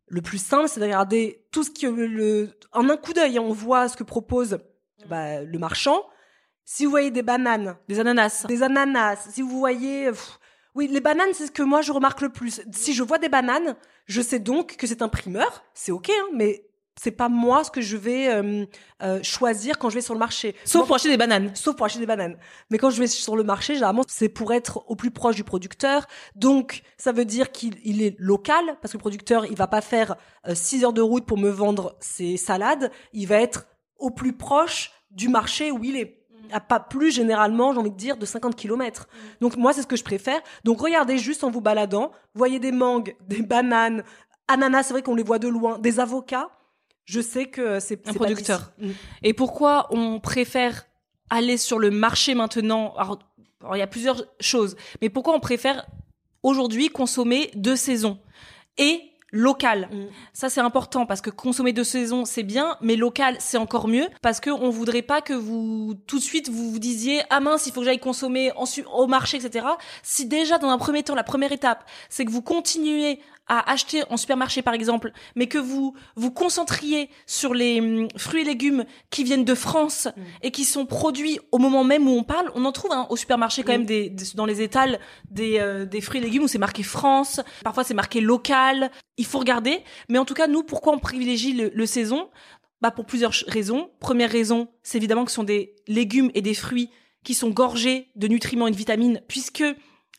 Le 0.07 0.21
plus 0.21 0.37
simple, 0.37 0.67
c'est 0.67 0.79
de 0.79 0.85
regarder 0.85 1.45
tout 1.51 1.63
ce 1.63 1.69
que 1.71 1.87
le, 1.87 2.49
en 2.71 2.89
un 2.89 2.97
coup 2.97 3.13
d'œil, 3.13 3.37
hein, 3.37 3.41
on 3.41 3.53
voit 3.53 3.87
ce 3.87 3.97
que 3.97 4.03
propose 4.03 4.59
bah, 5.07 5.41
le 5.43 5.59
marchand. 5.59 6.03
Si 6.65 6.85
vous 6.85 6.91
voyez 6.91 7.11
des 7.11 7.23
bananes, 7.23 7.77
Des 7.87 7.99
ananas. 7.99 8.45
des 8.47 8.63
ananas, 8.63 9.27
si 9.31 9.41
vous 9.41 9.57
voyez, 9.59 10.09
pff, 10.09 10.39
oui, 10.75 10.87
les 10.87 11.01
bananes, 11.01 11.29
c'est 11.33 11.47
ce 11.47 11.51
que 11.51 11.63
moi 11.63 11.81
je 11.81 11.91
remarque 11.91 12.21
le 12.21 12.29
plus. 12.29 12.61
Si 12.71 12.93
je 12.93 13.03
vois 13.03 13.17
des 13.17 13.29
bananes, 13.29 13.75
je 14.05 14.21
sais 14.21 14.39
donc 14.39 14.75
que 14.75 14.87
c'est 14.87 15.01
un 15.01 15.09
primeur. 15.09 15.63
C'est 15.73 15.91
ok, 15.91 16.09
hein, 16.09 16.29
mais 16.33 16.65
c'est 16.95 17.11
pas 17.11 17.29
moi 17.29 17.63
ce 17.63 17.71
que 17.71 17.81
je 17.81 17.97
vais 17.97 18.29
euh, 18.29 18.65
euh, 19.01 19.21
choisir 19.23 19.77
quand 19.77 19.89
je 19.89 19.95
vais 19.95 20.01
sur 20.01 20.13
le 20.13 20.19
marché. 20.19 20.55
Sauf 20.63 20.81
Moi, 20.81 20.87
pour 20.87 20.95
acheter 20.95 21.09
des 21.09 21.17
bananes. 21.17 21.51
sauf 21.55 21.75
pour 21.75 21.85
acheter 21.85 21.99
des 21.99 22.05
bananes. 22.05 22.37
Mais 22.69 22.77
quand 22.77 22.89
je 22.89 22.99
vais 22.99 23.07
sur 23.07 23.35
le 23.35 23.43
marché, 23.43 23.73
généralement, 23.73 24.03
c'est 24.07 24.29
pour 24.29 24.53
être 24.53 24.83
au 24.87 24.95
plus 24.95 25.11
proche 25.11 25.35
du 25.35 25.43
producteur. 25.43 26.05
Donc, 26.35 26.83
ça 26.97 27.11
veut 27.11 27.25
dire 27.25 27.51
qu'il 27.51 27.75
il 27.83 28.01
est 28.01 28.15
local, 28.19 28.63
parce 28.81 28.91
que 28.91 28.97
le 28.97 29.01
producteur, 29.01 29.45
il 29.45 29.55
va 29.55 29.67
pas 29.67 29.81
faire 29.81 30.15
6 30.51 30.83
heures 30.83 30.93
de 30.93 31.01
route 31.01 31.25
pour 31.25 31.37
me 31.37 31.49
vendre 31.49 31.95
ses 31.99 32.37
salades. 32.37 32.91
Il 33.13 33.27
va 33.27 33.37
être 33.37 33.65
au 33.97 34.11
plus 34.11 34.33
proche 34.33 34.91
du 35.11 35.29
marché 35.29 35.71
où 35.71 35.83
il 35.83 35.97
est. 35.97 36.19
à 36.51 36.59
pas 36.59 36.79
plus 36.79 37.11
généralement, 37.11 37.73
j'ai 37.73 37.79
envie 37.79 37.91
de 37.91 37.95
dire, 37.95 38.17
de 38.17 38.25
50 38.25 38.55
km. 38.55 39.07
Donc 39.41 39.57
moi, 39.57 39.73
c'est 39.73 39.81
ce 39.81 39.87
que 39.87 39.95
je 39.95 40.03
préfère. 40.03 40.41
Donc 40.63 40.79
regardez 40.81 41.17
juste 41.17 41.43
en 41.43 41.49
vous 41.49 41.61
baladant, 41.61 42.11
voyez 42.35 42.59
des 42.59 42.71
mangues, 42.71 43.15
des 43.27 43.41
bananes, 43.41 44.03
ananas, 44.47 44.83
c'est 44.83 44.93
vrai 44.93 45.01
qu'on 45.01 45.15
les 45.15 45.23
voit 45.23 45.39
de 45.39 45.47
loin, 45.47 45.79
des 45.79 45.99
avocats. 45.99 46.49
Je 47.05 47.21
sais 47.21 47.47
que 47.47 47.79
c'est 47.79 48.07
Un 48.07 48.13
pas 48.13 48.19
producteur. 48.19 48.71
d'ici. 48.77 48.95
Et 49.23 49.33
pourquoi 49.33 49.87
on 49.91 50.19
préfère 50.19 50.85
aller 51.29 51.57
sur 51.57 51.79
le 51.79 51.91
marché 51.91 52.35
maintenant? 52.35 52.93
Alors, 52.97 53.19
alors, 53.61 53.75
il 53.75 53.79
y 53.79 53.83
a 53.83 53.87
plusieurs 53.87 54.23
choses, 54.39 54.75
mais 55.01 55.09
pourquoi 55.09 55.35
on 55.35 55.39
préfère 55.39 55.85
aujourd'hui 56.43 56.89
consommer 56.89 57.49
de 57.55 57.75
saison 57.75 58.19
et 58.77 59.01
local? 59.31 59.89
Mm. 59.91 60.05
Ça 60.33 60.49
c'est 60.49 60.61
important 60.61 61.05
parce 61.05 61.21
que 61.21 61.29
consommer 61.29 61.73
de 61.73 61.83
saison 61.83 62.25
c'est 62.25 62.43
bien, 62.43 62.77
mais 62.81 62.95
local 62.95 63.35
c'est 63.39 63.57
encore 63.57 63.87
mieux 63.87 64.07
parce 64.21 64.39
que 64.39 64.49
on 64.49 64.69
voudrait 64.69 65.01
pas 65.01 65.21
que 65.21 65.33
vous 65.33 65.95
tout 66.07 66.19
de 66.19 66.23
suite 66.23 66.49
vous 66.49 66.71
vous 66.71 66.79
disiez 66.79 67.21
ah 67.29 67.39
mince 67.39 67.65
il 67.65 67.73
faut 67.73 67.79
que 67.79 67.85
j'aille 67.85 67.99
consommer 67.99 68.51
en 68.55 68.65
au 68.93 69.07
marché 69.07 69.37
etc. 69.37 69.65
Si 70.03 70.25
déjà 70.27 70.57
dans 70.59 70.69
un 70.69 70.77
premier 70.77 71.03
temps 71.03 71.15
la 71.15 71.23
première 71.23 71.51
étape 71.51 71.83
c'est 72.09 72.25
que 72.25 72.31
vous 72.31 72.43
continuez 72.43 73.19
à 73.47 73.69
acheter 73.71 74.03
en 74.09 74.17
supermarché 74.17 74.61
par 74.61 74.73
exemple, 74.73 75.11
mais 75.35 75.47
que 75.47 75.57
vous 75.57 75.93
vous 76.15 76.31
concentriez 76.31 77.09
sur 77.25 77.53
les 77.53 77.81
hum, 77.81 78.07
fruits 78.15 78.41
et 78.41 78.45
légumes 78.45 78.85
qui 79.09 79.23
viennent 79.23 79.45
de 79.45 79.55
France 79.55 80.07
Mm. 80.15 80.21
et 80.43 80.51
qui 80.51 80.63
sont 80.65 80.85
produits 80.85 81.39
au 81.51 81.57
moment 81.57 81.83
même 81.83 82.07
où 82.07 82.11
on 82.11 82.23
parle, 82.23 82.51
on 82.55 82.63
en 82.65 82.71
trouve 82.71 82.91
hein, 82.91 83.05
au 83.09 83.15
supermarché 83.15 83.63
quand 83.63 83.71
même 83.73 83.85
des, 83.85 84.09
des- 84.09 84.25
dans 84.35 84.45
les 84.45 84.61
étals 84.61 84.99
des, 85.29 85.59
euh, 85.59 85.85
des 85.85 86.01
fruits 86.01 86.19
et 86.21 86.23
légumes 86.23 86.43
où 86.43 86.47
c'est 86.47 86.57
marqué 86.57 86.83
France, 86.83 87.41
parfois 87.63 87.83
c'est 87.83 87.93
marqué 87.93 88.21
local. 88.21 88.91
Il 89.17 89.25
faut 89.25 89.39
regarder, 89.39 89.83
mais 90.09 90.17
en 90.17 90.25
tout 90.25 90.33
cas 90.33 90.47
nous 90.47 90.63
pourquoi 90.63 90.93
on 90.93 90.99
privilégie 90.99 91.53
le, 91.53 91.71
le 91.73 91.85
saison? 91.85 92.29
Bah 92.81 92.91
pour 92.91 93.05
plusieurs 93.05 93.33
raisons. 93.47 93.89
Première 93.99 94.29
raison, 94.31 94.67
c'est 94.83 94.97
évidemment 94.97 95.23
que 95.25 95.31
ce 95.31 95.35
sont 95.35 95.43
des 95.43 95.73
légumes 95.87 96.31
et 96.33 96.41
des 96.41 96.53
fruits 96.53 96.89
qui 97.23 97.33
sont 97.33 97.49
gorgés 97.49 98.09
de 98.15 98.27
nutriments 98.27 98.67
et 98.67 98.71
de 98.71 98.75
vitamines 98.75 99.21
puisque 99.27 99.63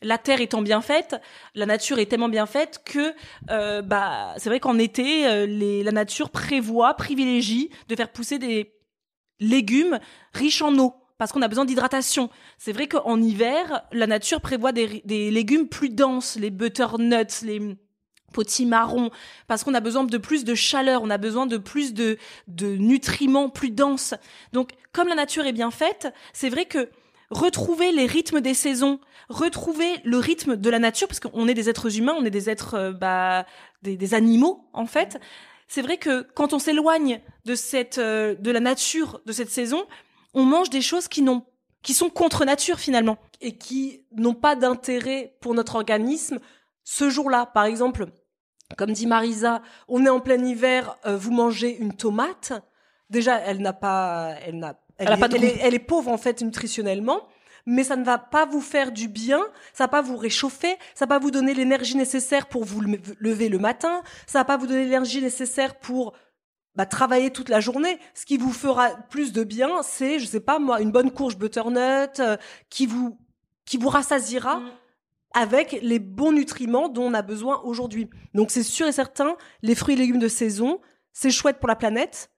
la 0.01 0.17
terre 0.17 0.41
étant 0.41 0.61
bien 0.61 0.81
faite, 0.81 1.15
la 1.55 1.65
nature 1.65 1.99
est 1.99 2.05
tellement 2.05 2.29
bien 2.29 2.45
faite 2.45 2.81
que 2.85 3.13
euh, 3.49 3.81
bah 3.81 4.33
c'est 4.37 4.49
vrai 4.49 4.59
qu'en 4.59 4.77
été 4.77 5.27
euh, 5.27 5.47
la 5.83 5.91
nature 5.91 6.29
prévoit 6.29 6.93
privilégie 6.95 7.69
de 7.87 7.95
faire 7.95 8.11
pousser 8.11 8.37
des 8.37 8.73
légumes 9.39 9.99
riches 10.33 10.61
en 10.61 10.77
eau 10.79 10.95
parce 11.17 11.31
qu'on 11.31 11.41
a 11.41 11.47
besoin 11.47 11.63
d'hydratation. 11.63 12.29
C'est 12.57 12.73
vrai 12.73 12.87
qu'en 12.87 13.21
hiver, 13.21 13.85
la 13.93 14.05
nature 14.05 14.41
prévoit 14.41 14.73
des, 14.73 15.01
légumes 15.05 15.69
plus 15.69 15.89
denses, 15.89 16.35
les 16.35 16.49
butternuts, 16.49 17.43
les 17.43 17.77
potimarrons, 18.33 19.11
parce 19.47 19.63
qu'on 19.63 19.73
a 19.73 19.79
besoin 19.79 20.03
de 20.03 20.17
plus 20.17 20.43
de 20.43 20.53
chaleur, 20.55 21.03
on 21.03 21.09
a 21.09 21.17
besoin 21.17 21.45
de 21.45 21.57
plus 21.57 21.93
de 21.93 22.17
nutriments 22.59 23.49
plus 23.49 23.71
denses. 23.71 24.13
Donc, 24.51 24.71
comme 24.91 25.07
la 25.07 25.15
nature 25.15 25.45
est 25.45 25.53
bien 25.53 25.71
faite, 25.71 26.13
c'est 26.33 26.49
vrai 26.49 26.65
que 26.65 26.89
retrouver 27.31 27.91
les 27.91 28.05
rythmes 28.05 28.41
des 28.41 28.53
saisons, 28.53 28.99
retrouver 29.29 29.87
le 30.03 30.17
rythme 30.17 30.55
de 30.55 30.69
la 30.69 30.79
nature, 30.79 31.07
parce 31.07 31.19
qu'on 31.19 31.47
est 31.47 31.53
des 31.53 31.69
êtres 31.69 31.97
humains, 31.97 32.15
on 32.17 32.25
est 32.25 32.31
des 32.31 32.49
êtres, 32.49 32.75
euh, 32.75 32.91
bah, 32.91 33.45
des, 33.81 33.97
des 33.97 34.13
animaux 34.13 34.67
en 34.73 34.85
fait. 34.85 35.19
C'est 35.67 35.81
vrai 35.81 35.97
que 35.97 36.21
quand 36.21 36.53
on 36.53 36.59
s'éloigne 36.59 37.21
de 37.45 37.55
cette, 37.55 37.97
euh, 37.97 38.35
de 38.35 38.51
la 38.51 38.59
nature 38.59 39.21
de 39.25 39.31
cette 39.31 39.49
saison, 39.49 39.85
on 40.33 40.43
mange 40.43 40.69
des 40.69 40.81
choses 40.81 41.07
qui 41.07 41.21
n'ont, 41.21 41.43
qui 41.81 41.93
sont 41.93 42.09
contre 42.09 42.45
nature 42.45 42.79
finalement. 42.79 43.17
et 43.41 43.57
qui 43.57 44.05
n'ont 44.11 44.33
pas 44.33 44.55
d'intérêt 44.55 45.35
pour 45.41 45.53
notre 45.53 45.75
organisme 45.75 46.39
ce 46.83 47.09
jour-là. 47.09 47.45
Par 47.47 47.65
exemple, 47.65 48.07
comme 48.77 48.91
dit 48.91 49.07
Marisa, 49.07 49.61
on 49.87 50.05
est 50.05 50.09
en 50.09 50.19
plein 50.19 50.43
hiver, 50.43 50.97
euh, 51.05 51.17
vous 51.17 51.31
mangez 51.31 51.75
une 51.77 51.93
tomate. 51.93 52.53
Déjà, 53.09 53.37
elle 53.37 53.61
n'a 53.61 53.73
pas, 53.73 54.35
elle 54.45 54.57
n'a, 54.57 54.79
elle, 54.97 55.07
Elle 55.07 55.13
a 55.13 55.17
est, 55.17 55.19
pas 55.19 55.27
de 55.27 55.35
elle 55.35 55.41
goût. 55.41 55.47
est- 55.47 55.59
elle 55.61 55.73
est 55.73 55.79
pauvre 55.79 56.11
en 56.11 56.17
fait 56.17 56.41
nutritionnellement. 56.41 57.27
Mais 57.67 57.83
ça 57.83 57.95
ne 57.95 58.03
va 58.05 58.19
pas 58.19 58.45
vous 58.45 58.61
faire 58.61 58.91
du 58.91 59.07
bien, 59.07 59.39
ça 59.73 59.85
va 59.85 59.87
pas 59.87 60.01
vous 60.03 60.17
réchauffer, 60.17 60.75
ça 60.93 61.05
va 61.05 61.15
pas 61.15 61.19
vous 61.19 61.31
donner 61.31 61.55
l'énergie 61.55 61.97
nécessaire 61.97 62.45
pour 62.45 62.63
vous 62.63 62.79
le- 62.79 62.99
lever 63.19 63.49
le 63.49 63.57
matin, 63.57 64.03
ça 64.27 64.37
va 64.37 64.45
pas 64.45 64.55
vous 64.55 64.67
donner 64.67 64.83
l'énergie 64.83 65.19
nécessaire 65.19 65.79
pour 65.79 66.13
bah, 66.75 66.85
travailler 66.85 67.31
toute 67.31 67.49
la 67.49 67.59
journée. 67.61 67.97
Ce 68.13 68.23
qui 68.27 68.37
vous 68.37 68.51
fera 68.53 68.89
plus 69.09 69.33
de 69.33 69.43
bien, 69.43 69.81
c'est, 69.81 70.19
je 70.19 70.27
sais 70.27 70.41
pas 70.41 70.59
moi, 70.59 70.79
une 70.79 70.91
bonne 70.91 71.09
courge 71.09 71.37
butternut 71.39 72.19
euh, 72.19 72.37
qui 72.69 72.85
vous 72.85 73.17
qui 73.65 73.77
vous 73.77 73.89
rassasiera 73.89 74.61
avec 75.33 75.79
les 75.81 75.97
bons 75.97 76.31
nutriments 76.33 76.87
dont 76.87 77.05
on 77.05 77.13
a 77.15 77.23
besoin 77.23 77.61
aujourd'hui. 77.63 78.09
Donc 78.35 78.51
c'est 78.51 78.61
sûr 78.61 78.85
et 78.85 78.91
certain, 78.91 79.35
les 79.63 79.73
fruits 79.73 79.95
et 79.95 79.97
légumes 79.97 80.19
de 80.19 80.27
saison, 80.27 80.79
c'est 81.13 81.31
chouette 81.31 81.57
pour 81.59 81.67
la 81.67 81.75
planète 81.75 82.29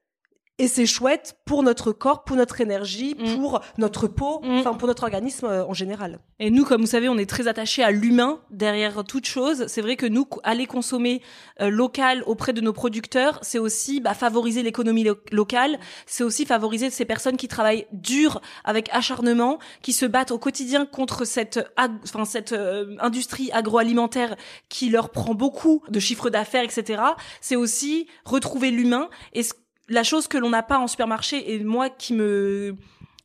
et 0.58 0.68
c'est 0.68 0.86
chouette 0.86 1.36
pour 1.44 1.62
notre 1.62 1.92
corps, 1.92 2.24
pour 2.24 2.36
notre 2.36 2.60
énergie, 2.60 3.14
Mm. 3.18 3.36
pour 3.40 3.60
notre 3.78 4.08
peau, 4.08 4.40
Mm. 4.42 4.58
enfin 4.58 4.74
pour 4.74 4.88
notre 4.88 5.04
organisme 5.04 5.46
euh, 5.46 5.64
en 5.64 5.72
général. 5.74 6.18
Et 6.40 6.50
nous, 6.50 6.64
comme 6.64 6.80
vous 6.80 6.86
savez, 6.88 7.08
on 7.08 7.16
est 7.18 7.28
très 7.28 7.48
attachés 7.48 7.82
à 7.82 7.90
l'humain 7.90 8.40
derrière 8.50 9.04
toute 9.04 9.26
chose. 9.26 9.66
C'est 9.68 9.80
vrai 9.82 9.96
que 9.96 10.06
nous, 10.06 10.26
aller 10.44 10.66
consommer 10.66 11.22
euh, 11.60 11.68
local 11.70 12.22
auprès 12.26 12.52
de 12.52 12.60
nos 12.60 12.72
producteurs, 12.72 13.38
c'est 13.42 13.58
aussi 13.58 14.00
bah, 14.00 14.14
favoriser 14.14 14.62
l'économie 14.62 15.04
lo- 15.04 15.16
locale. 15.32 15.78
C'est 16.06 16.24
aussi 16.24 16.44
favoriser 16.46 16.90
ces 16.90 17.04
personnes 17.04 17.36
qui 17.36 17.48
travaillent 17.48 17.86
dur, 17.92 18.40
avec 18.64 18.88
acharnement, 18.92 19.58
qui 19.82 19.92
se 19.92 20.06
battent 20.06 20.30
au 20.32 20.38
quotidien 20.38 20.86
contre 20.86 21.24
cette, 21.24 21.58
ag- 21.76 21.98
enfin 22.04 22.24
cette 22.24 22.52
euh, 22.52 22.96
industrie 23.00 23.50
agroalimentaire 23.52 24.36
qui 24.68 24.90
leur 24.90 25.10
prend 25.10 25.34
beaucoup 25.34 25.82
de 25.88 26.00
chiffres 26.00 26.30
d'affaires, 26.30 26.64
etc. 26.64 27.02
C'est 27.40 27.56
aussi 27.56 28.06
retrouver 28.24 28.70
l'humain 28.70 29.08
et 29.32 29.42
ce- 29.42 29.54
la 29.88 30.02
chose 30.02 30.28
que 30.28 30.38
l'on 30.38 30.50
n'a 30.50 30.62
pas 30.62 30.78
en 30.78 30.86
supermarché 30.86 31.52
et 31.52 31.64
moi 31.64 31.90
qui 31.90 32.14
me 32.14 32.76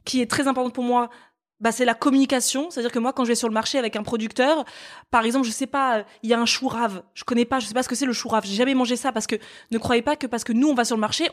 qui 0.05 0.21
est 0.21 0.29
très 0.29 0.47
importante 0.47 0.73
pour 0.73 0.83
moi 0.83 1.09
bah, 1.63 1.71
c'est 1.71 1.85
la 1.85 1.93
communication. 1.93 2.69
C'est-à-dire 2.69 2.91
que 2.91 2.99
moi, 2.99 3.13
quand 3.13 3.23
je 3.23 3.29
vais 3.29 3.35
sur 3.35 3.47
le 3.47 3.53
marché 3.53 3.79
avec 3.79 3.95
un 3.95 4.03
producteur, 4.03 4.65
par 5.11 5.23
exemple, 5.23 5.47
je 5.47 5.51
sais 5.51 5.65
pas, 5.65 6.03
il 6.21 6.29
y 6.29 6.33
a 6.33 6.39
un 6.39 6.45
chou 6.45 6.67
rave. 6.67 7.03
Je 7.13 7.23
connais 7.23 7.45
pas, 7.45 7.59
je 7.59 7.67
sais 7.67 7.73
pas 7.73 7.83
ce 7.83 7.87
que 7.87 7.95
c'est 7.95 8.05
le 8.05 8.11
chou 8.11 8.27
rave. 8.27 8.43
J'ai 8.45 8.55
jamais 8.55 8.73
mangé 8.73 8.97
ça 8.97 9.13
parce 9.13 9.27
que 9.27 9.37
ne 9.71 9.77
croyez 9.77 10.01
pas 10.01 10.17
que 10.17 10.27
parce 10.27 10.43
que 10.43 10.51
nous, 10.51 10.67
on 10.67 10.73
va 10.73 10.83
sur 10.83 10.97
le 10.97 10.99
marché, 10.99 11.29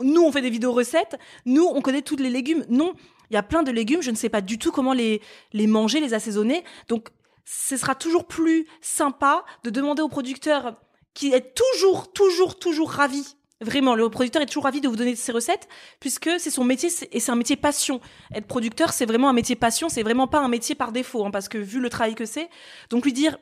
nous, 0.00 0.22
on 0.22 0.32
fait 0.32 0.40
des 0.40 0.48
vidéos 0.48 0.72
recettes, 0.72 1.18
nous, 1.44 1.64
on 1.64 1.82
connaît 1.82 2.00
tous 2.00 2.16
les 2.16 2.30
légumes. 2.30 2.64
Non, 2.70 2.94
il 3.30 3.34
y 3.34 3.36
a 3.36 3.42
plein 3.42 3.62
de 3.62 3.70
légumes, 3.70 4.00
je 4.00 4.10
ne 4.10 4.16
sais 4.16 4.30
pas 4.30 4.40
du 4.40 4.58
tout 4.58 4.72
comment 4.72 4.94
les, 4.94 5.20
les 5.52 5.66
manger, 5.66 6.00
les 6.00 6.14
assaisonner. 6.14 6.64
Donc, 6.88 7.08
ce 7.44 7.76
sera 7.76 7.94
toujours 7.94 8.26
plus 8.26 8.66
sympa 8.80 9.44
de 9.64 9.70
demander 9.70 10.00
au 10.00 10.08
producteur 10.08 10.80
qui 11.12 11.32
est 11.32 11.54
toujours, 11.54 12.10
toujours, 12.12 12.58
toujours 12.58 12.90
ravi. 12.90 13.36
Vraiment, 13.60 13.96
le 13.96 14.08
producteur 14.08 14.40
est 14.40 14.46
toujours 14.46 14.64
ravi 14.64 14.80
de 14.80 14.86
vous 14.88 14.94
donner 14.94 15.16
ses 15.16 15.32
recettes 15.32 15.68
puisque 15.98 16.30
c'est 16.38 16.50
son 16.50 16.62
métier 16.62 16.90
et 17.10 17.18
c'est 17.18 17.32
un 17.32 17.36
métier 17.36 17.56
passion. 17.56 18.00
Être 18.32 18.46
producteur, 18.46 18.92
c'est 18.92 19.04
vraiment 19.06 19.28
un 19.28 19.32
métier 19.32 19.56
passion, 19.56 19.88
c'est 19.88 20.04
vraiment 20.04 20.28
pas 20.28 20.38
un 20.38 20.48
métier 20.48 20.76
par 20.76 20.92
défaut, 20.92 21.24
hein, 21.26 21.32
parce 21.32 21.48
que 21.48 21.58
vu 21.58 21.80
le 21.80 21.90
travail 21.90 22.14
que 22.14 22.24
c'est, 22.24 22.48
donc 22.90 23.04
lui 23.04 23.12
dire, 23.12 23.36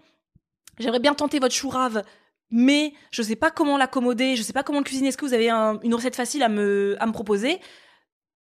j'aimerais 0.79 1.01
bien 1.01 1.13
tenter 1.13 1.39
votre 1.39 1.55
chou 1.55 1.69
rave, 1.69 2.03
mais 2.51 2.95
je 3.11 3.23
sais 3.23 3.37
pas 3.37 3.51
comment 3.51 3.77
l'accommoder, 3.77 4.37
je 4.37 4.43
sais 4.43 4.55
pas 4.55 4.63
comment 4.63 4.79
le 4.79 4.85
cuisiner. 4.85 5.09
Est-ce 5.09 5.19
que 5.19 5.27
vous 5.27 5.35
avez 5.35 5.51
un- 5.51 5.79
une 5.83 5.95
recette 5.95 6.17
facile 6.17 6.43
à 6.43 6.49
me 6.49 6.97
proposer? 7.13 7.61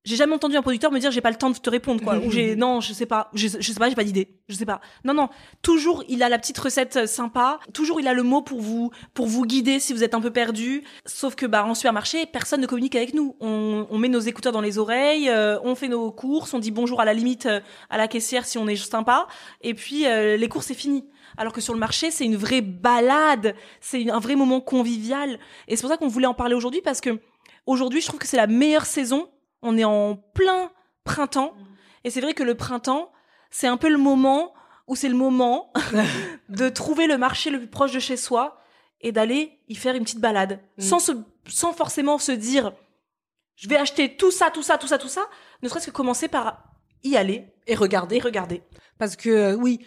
J'ai 0.05 0.15
jamais 0.15 0.33
entendu 0.33 0.55
un 0.55 0.61
producteur 0.61 0.91
me 0.91 0.99
dire 0.99 1.11
j'ai 1.11 1.21
pas 1.21 1.31
le 1.31 1.35
temps 1.35 1.49
de 1.49 1.57
te 1.57 1.69
répondre 1.69 2.01
quoi. 2.01 2.17
Ou 2.17 2.31
j'ai 2.31 2.55
non, 2.65 2.79
je 2.79 2.93
sais 2.93 3.05
pas, 3.05 3.29
je, 3.33 3.47
je 3.59 3.71
sais 3.71 3.79
pas, 3.79 3.89
j'ai 3.89 3.95
pas 3.95 4.03
d'idée, 4.03 4.29
je 4.47 4.55
sais 4.55 4.65
pas. 4.65 4.79
Non 5.03 5.13
non, 5.13 5.29
toujours 5.61 6.03
il 6.07 6.23
a 6.23 6.29
la 6.29 6.37
petite 6.37 6.57
recette 6.57 6.95
euh, 6.95 7.07
sympa, 7.07 7.59
toujours 7.73 7.99
il 7.99 8.07
a 8.07 8.13
le 8.13 8.23
mot 8.23 8.41
pour 8.41 8.61
vous 8.61 8.91
pour 9.13 9.27
vous 9.27 9.45
guider 9.45 9.79
si 9.79 9.93
vous 9.93 10.03
êtes 10.03 10.13
un 10.13 10.21
peu 10.21 10.31
perdu. 10.31 10.83
Sauf 11.05 11.35
que 11.35 11.45
bah 11.45 11.65
en 11.65 11.73
supermarché, 11.73 12.25
personne 12.25 12.61
ne 12.61 12.67
communique 12.67 12.95
avec 12.95 13.13
nous. 13.13 13.35
On, 13.41 13.87
on 13.89 13.97
met 13.97 14.09
nos 14.09 14.19
écouteurs 14.19 14.53
dans 14.53 14.61
les 14.61 14.77
oreilles, 14.77 15.29
euh, 15.29 15.59
on 15.63 15.75
fait 15.75 15.87
nos 15.87 16.11
courses, 16.11 16.53
on 16.53 16.59
dit 16.59 16.71
bonjour 16.71 17.01
à 17.01 17.05
la 17.05 17.13
limite 17.13 17.47
euh, 17.47 17.59
à 17.89 17.97
la 17.97 18.07
caissière 18.07 18.45
si 18.45 18.57
on 18.57 18.67
est 18.67 18.75
sympa, 18.75 19.27
et 19.61 19.73
puis 19.73 20.05
euh, 20.05 20.37
les 20.37 20.47
courses 20.47 20.67
c'est 20.67 20.73
fini. 20.73 21.05
Alors 21.37 21.53
que 21.53 21.61
sur 21.61 21.73
le 21.73 21.79
marché, 21.79 22.11
c'est 22.11 22.25
une 22.25 22.37
vraie 22.37 22.61
balade, 22.61 23.55
c'est 23.81 24.09
un 24.09 24.19
vrai 24.19 24.35
moment 24.35 24.61
convivial. 24.61 25.39
Et 25.67 25.75
c'est 25.75 25.81
pour 25.81 25.89
ça 25.89 25.97
qu'on 25.97 26.07
voulait 26.07 26.27
en 26.27 26.33
parler 26.33 26.55
aujourd'hui 26.55 26.81
parce 26.81 27.01
que 27.01 27.19
aujourd'hui, 27.65 28.01
je 28.01 28.07
trouve 28.07 28.19
que 28.19 28.27
c'est 28.27 28.37
la 28.37 28.47
meilleure 28.47 28.85
saison. 28.85 29.27
On 29.67 29.77
est 29.77 29.83
en 29.83 30.15
plein 30.15 30.71
printemps. 31.03 31.53
Et 32.03 32.11
c'est 32.11 32.21
vrai 32.21 32.35
que 32.35 32.43
le 32.43 32.55
printemps, 32.55 33.11
c'est 33.49 33.67
un 33.67 33.77
peu 33.77 33.89
le 33.89 33.97
moment 33.97 34.53
où 34.87 34.95
c'est 34.95 35.09
le 35.09 35.15
moment 35.15 35.73
de 36.49 36.69
trouver 36.69 37.07
le 37.07 37.17
marché 37.17 37.49
le 37.49 37.57
plus 37.57 37.67
proche 37.67 37.91
de 37.91 37.99
chez 37.99 38.15
soi 38.15 38.61
et 39.01 39.11
d'aller 39.11 39.59
y 39.67 39.75
faire 39.75 39.95
une 39.95 40.03
petite 40.03 40.19
balade. 40.19 40.59
Mm. 40.77 40.81
Sans, 40.81 40.99
se, 40.99 41.11
sans 41.47 41.73
forcément 41.73 42.19
se 42.19 42.31
dire, 42.31 42.73
je 43.55 43.67
vais 43.67 43.75
acheter 43.75 44.15
tout 44.15 44.29
ça, 44.31 44.51
tout 44.51 44.61
ça, 44.61 44.77
tout 44.77 44.87
ça, 44.87 44.99
tout 44.99 45.07
ça. 45.07 45.27
Ne 45.63 45.67
serait-ce 45.67 45.87
que 45.87 45.91
commencer 45.91 46.27
par 46.27 46.63
y 47.03 47.17
aller 47.17 47.45
Et 47.65 47.73
regardez. 47.75 48.17
et 48.17 48.19
regarder. 48.21 48.61
Parce 48.99 49.15
que 49.15 49.29
euh, 49.29 49.55
oui, 49.55 49.79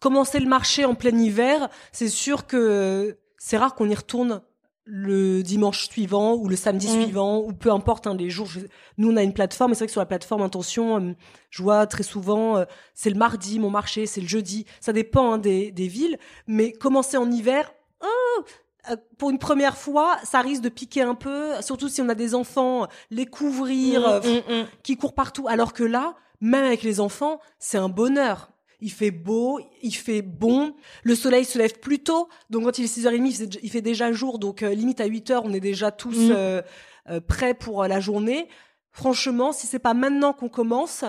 commencer 0.00 0.38
le 0.38 0.48
marché 0.48 0.84
en 0.84 0.94
plein 0.94 1.16
hiver, 1.18 1.68
c'est 1.90 2.08
sûr 2.08 2.46
que 2.46 2.56
euh, 2.56 3.12
c'est 3.38 3.56
rare 3.56 3.74
qu'on 3.74 3.90
y 3.90 3.94
retourne 3.94 4.42
le 4.88 5.42
dimanche 5.42 5.88
suivant 5.88 6.34
ou 6.34 6.48
le 6.48 6.54
samedi 6.56 6.86
Mm. 6.88 7.02
suivant 7.02 7.38
ou 7.38 7.52
peu 7.52 7.70
importe 7.72 8.06
hein, 8.06 8.14
les 8.14 8.30
jours. 8.30 8.46
je- 8.46 8.60
Nous 8.98 9.10
on 9.10 9.16
a 9.16 9.22
une 9.24 9.32
plateforme 9.34 9.72
et 9.72 9.74
c'est 9.74 9.80
vrai 9.80 9.86
que 9.86 9.92
sur 9.92 10.00
la 10.00 10.06
plateforme 10.06 10.42
Intention, 10.42 11.00
euh, 11.00 11.12
je 11.50 11.62
vois 11.62 11.86
très 11.88 12.04
souvent 12.04 12.56
euh, 12.56 12.64
c'est 12.94 13.10
le 13.10 13.16
mardi 13.16 13.58
mon 13.58 13.68
marché, 13.70 14.06
c'est 14.06 14.20
le 14.20 14.28
jeudi. 14.28 14.64
Ça 14.80 14.92
dépend 14.92 15.32
hein, 15.32 15.38
des, 15.38 15.72
des 15.72 15.88
villes, 15.88 16.18
mais 16.46 16.72
commencer 16.72 17.16
en 17.16 17.30
hiver. 17.30 17.72
oh, 18.00 18.42
euh, 18.90 18.96
pour 19.18 19.30
une 19.30 19.38
première 19.40 19.76
fois, 19.76 20.16
ça 20.22 20.40
risque 20.40 20.62
de 20.62 20.68
piquer 20.68 21.02
un 21.02 21.16
peu, 21.16 21.50
surtout 21.62 21.88
si 21.88 22.00
on 22.00 22.08
a 22.08 22.14
des 22.14 22.36
enfants, 22.36 22.86
les 23.10 23.26
couvrir, 23.26 24.20
mm, 24.22 24.52
mm. 24.60 24.64
qui 24.84 24.96
courent 24.96 25.14
partout. 25.14 25.46
Alors 25.48 25.72
que 25.72 25.82
là, 25.82 26.14
même 26.40 26.64
avec 26.64 26.84
les 26.84 27.00
enfants, 27.00 27.40
c'est 27.58 27.78
un 27.78 27.88
bonheur. 27.88 28.50
Il 28.80 28.90
fait 28.92 29.10
beau, 29.10 29.58
il 29.82 29.94
fait 29.94 30.22
bon, 30.22 30.74
le 31.02 31.14
soleil 31.14 31.44
se 31.44 31.58
lève 31.58 31.78
plus 31.80 32.00
tôt, 32.00 32.28
donc 32.50 32.64
quand 32.64 32.78
il 32.78 32.84
est 32.84 32.88
6h30, 32.88 33.26
il 33.26 33.34
fait- 33.34 33.58
il 33.62 33.70
fait 33.70 33.80
déjà 33.82 34.12
jour, 34.12 34.38
donc 34.38 34.62
euh, 34.62 34.74
limite 34.74 35.00
à 35.00 35.06
8h, 35.06 35.40
on 35.44 35.52
est 35.54 35.60
déjà 35.60 35.90
tous 35.90 36.28
Mm. 36.28 36.32
euh, 36.32 36.62
euh, 37.08 37.20
prêts 37.20 37.54
pour 37.54 37.82
euh, 37.82 37.88
la 37.88 38.00
journée. 38.00 38.48
Franchement, 38.92 39.52
si 39.52 39.66
c'est 39.66 39.78
pas 39.78 39.94
maintenant 39.94 40.32
qu'on 40.32 40.48
commence, 40.48 41.04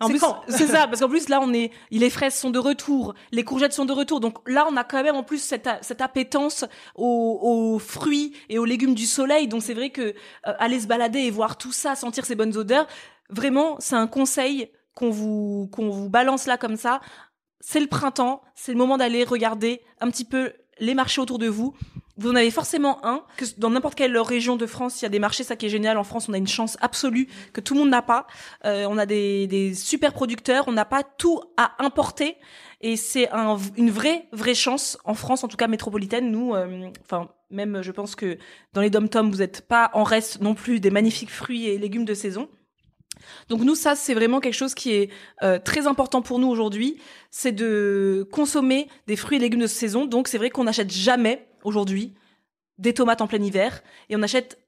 En 0.00 0.08
c'est 0.08 0.18
ça, 0.66 0.88
parce 0.88 1.00
qu'en 1.00 1.08
plus 1.08 1.28
là, 1.28 1.40
on 1.42 1.52
est, 1.52 1.70
les 1.92 2.10
fraises 2.10 2.34
sont 2.34 2.50
de 2.50 2.58
retour, 2.58 3.14
les 3.30 3.44
courgettes 3.44 3.72
sont 3.72 3.84
de 3.84 3.92
retour, 3.92 4.18
donc 4.18 4.38
là, 4.48 4.66
on 4.70 4.76
a 4.76 4.82
quand 4.82 5.00
même 5.02 5.14
en 5.14 5.22
plus 5.22 5.40
cette, 5.40 5.68
cette 5.82 6.00
appétence 6.00 6.64
aux, 6.96 7.38
aux 7.42 7.78
fruits 7.78 8.32
et 8.48 8.58
aux 8.58 8.64
légumes 8.64 8.94
du 8.94 9.06
soleil. 9.06 9.46
Donc 9.46 9.62
c'est 9.62 9.74
vrai 9.74 9.90
que 9.90 10.00
euh, 10.02 10.12
aller 10.58 10.80
se 10.80 10.86
balader 10.88 11.20
et 11.20 11.30
voir 11.30 11.56
tout 11.56 11.70
ça, 11.72 11.94
sentir 11.94 12.24
ces 12.26 12.34
bonnes 12.34 12.56
odeurs, 12.56 12.86
vraiment, 13.30 13.76
c'est 13.78 13.94
un 13.96 14.08
conseil 14.08 14.70
qu'on 14.94 15.10
vous 15.10 15.68
qu'on 15.72 15.90
vous 15.90 16.08
balance 16.08 16.46
là 16.46 16.56
comme 16.56 16.76
ça. 16.76 17.00
C'est 17.60 17.80
le 17.80 17.86
printemps, 17.86 18.42
c'est 18.54 18.72
le 18.72 18.78
moment 18.78 18.98
d'aller 18.98 19.24
regarder 19.24 19.82
un 20.00 20.10
petit 20.10 20.24
peu 20.24 20.52
les 20.78 20.94
marchés 20.94 21.20
autour 21.20 21.38
de 21.38 21.46
vous. 21.46 21.74
Vous 22.18 22.30
en 22.30 22.34
avez 22.34 22.50
forcément 22.50 23.04
un, 23.06 23.24
que 23.36 23.46
dans 23.56 23.70
n'importe 23.70 23.94
quelle 23.94 24.16
région 24.18 24.56
de 24.56 24.66
France, 24.66 25.00
il 25.00 25.04
y 25.04 25.06
a 25.06 25.08
des 25.08 25.18
marchés, 25.18 25.44
ça 25.44 25.56
qui 25.56 25.66
est 25.66 25.70
génial. 25.70 25.96
En 25.96 26.04
France, 26.04 26.28
on 26.28 26.34
a 26.34 26.38
une 26.38 26.46
chance 26.46 26.76
absolue 26.80 27.26
que 27.54 27.60
tout 27.60 27.72
le 27.74 27.80
monde 27.80 27.88
n'a 27.88 28.02
pas. 28.02 28.26
Euh, 28.66 28.86
on 28.88 28.98
a 28.98 29.06
des, 29.06 29.46
des 29.46 29.74
super 29.74 30.12
producteurs, 30.12 30.64
on 30.68 30.72
n'a 30.72 30.84
pas 30.84 31.04
tout 31.04 31.40
à 31.56 31.82
importer. 31.82 32.36
Et 32.82 32.96
c'est 32.96 33.30
un, 33.30 33.56
une 33.76 33.90
vraie, 33.90 34.28
vraie 34.32 34.54
chance 34.54 34.98
en 35.04 35.14
France, 35.14 35.42
en 35.42 35.48
tout 35.48 35.56
cas 35.56 35.68
métropolitaine. 35.68 36.30
Nous, 36.30 36.54
euh, 36.54 36.90
enfin, 37.02 37.30
même 37.50 37.80
je 37.80 37.92
pense 37.92 38.14
que 38.14 38.36
dans 38.74 38.82
les 38.82 38.90
dom-toms, 38.90 39.30
vous 39.30 39.38
n'êtes 39.38 39.66
pas 39.66 39.90
en 39.94 40.02
reste 40.02 40.40
non 40.42 40.54
plus 40.54 40.80
des 40.80 40.90
magnifiques 40.90 41.30
fruits 41.30 41.66
et 41.66 41.78
légumes 41.78 42.04
de 42.04 42.14
saison. 42.14 42.48
Donc 43.48 43.62
nous, 43.62 43.74
ça, 43.74 43.94
c'est 43.94 44.14
vraiment 44.14 44.40
quelque 44.40 44.54
chose 44.54 44.74
qui 44.74 44.92
est 44.92 45.10
euh, 45.42 45.58
très 45.58 45.86
important 45.86 46.22
pour 46.22 46.38
nous 46.38 46.48
aujourd'hui, 46.48 46.98
c'est 47.30 47.52
de 47.52 48.26
consommer 48.32 48.88
des 49.06 49.16
fruits 49.16 49.38
et 49.38 49.40
légumes 49.40 49.60
de 49.60 49.66
saison. 49.66 50.06
Donc 50.06 50.28
c'est 50.28 50.38
vrai 50.38 50.50
qu'on 50.50 50.64
n'achète 50.64 50.90
jamais 50.90 51.46
aujourd'hui 51.64 52.14
des 52.78 52.94
tomates 52.94 53.20
en 53.20 53.26
plein 53.26 53.42
hiver 53.42 53.82
et 54.08 54.16
on 54.16 54.20
n'achète 54.20 54.58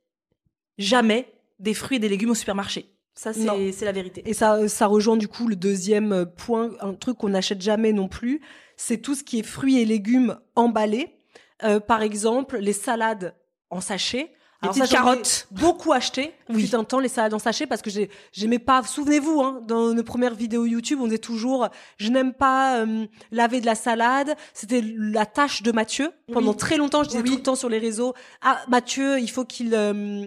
jamais 0.79 1.33
des 1.59 1.75
fruits 1.75 1.97
et 1.97 2.01
des 2.01 2.09
légumes 2.09 2.31
au 2.31 2.35
supermarché. 2.35 2.91
Ça, 3.15 3.33
c'est 3.33 3.85
la 3.85 3.93
vérité. 3.93 4.23
Et 4.27 4.35
ça, 4.35 4.67
ça 4.69 4.87
rejoint 4.87 5.17
du 5.17 5.29
coup 5.29 5.47
le 5.47 5.55
deuxième 5.55 6.13
euh, 6.13 6.25
point, 6.25 6.71
un 6.81 6.95
truc 6.95 7.19
qu'on 7.19 7.29
n'achète 7.29 7.63
jamais 7.63 7.93
non 7.93 8.09
plus, 8.09 8.41
c'est 8.77 8.99
tout 8.99 9.15
ce 9.15 9.23
qui 9.23 9.39
est 9.39 9.45
fruits 9.45 9.81
et 9.81 9.85
légumes 9.85 10.39
emballés. 10.57 11.17
Euh, 11.63 11.79
par 11.79 12.03
exemple, 12.03 12.59
les 12.59 12.73
salades 12.73 13.37
en 13.71 13.81
sachet. 13.81 14.33
Les 14.69 14.73
ça, 14.75 14.81
petites 14.85 14.97
carottes. 14.97 15.47
Beaucoup 15.51 15.93
acheté. 15.93 16.33
Oui. 16.49 16.67
Fut 16.67 16.75
un 16.75 16.85
temps 16.85 16.99
les 16.99 17.09
salades 17.09 17.35
en 17.35 17.39
sachet 17.39 17.67
parce 17.67 17.83
que 17.83 17.91
j'ai- 17.91 18.11
j'aimais 18.33 18.59
pas. 18.59 18.83
Souvenez-vous, 18.83 19.41
hein, 19.43 19.61
dans 19.67 19.93
nos 19.95 20.03
premières 20.03 20.35
vidéos 20.35 20.65
YouTube, 20.67 20.99
on 21.01 21.05
disait 21.05 21.19
toujours, 21.19 21.69
je 21.99 22.11
n'aime 22.11 22.33
pas 22.33 22.79
euh, 22.81 23.07
laver 23.31 23.61
de 23.61 23.67
la 23.67 23.75
salade. 23.75 24.35
C'était 24.53 24.83
la 24.85 25.27
tâche 25.27 25.63
de 25.63 25.73
Mathieu. 25.73 26.11
Pendant 26.33 26.51
Oui. 26.53 26.57
très 26.57 26.77
longtemps, 26.77 27.03
je 27.05 27.09
disais 27.09 27.23
Oui. 27.23 27.31
tout 27.31 27.37
le 27.37 27.43
temps 27.43 27.57
sur 27.57 27.69
les 27.69 27.79
réseaux, 27.79 28.15
ah 28.43 28.61
Mathieu, 28.69 29.19
il 29.21 29.29
faut 29.31 29.45
qu'il 29.45 29.75
euh, 29.75 30.27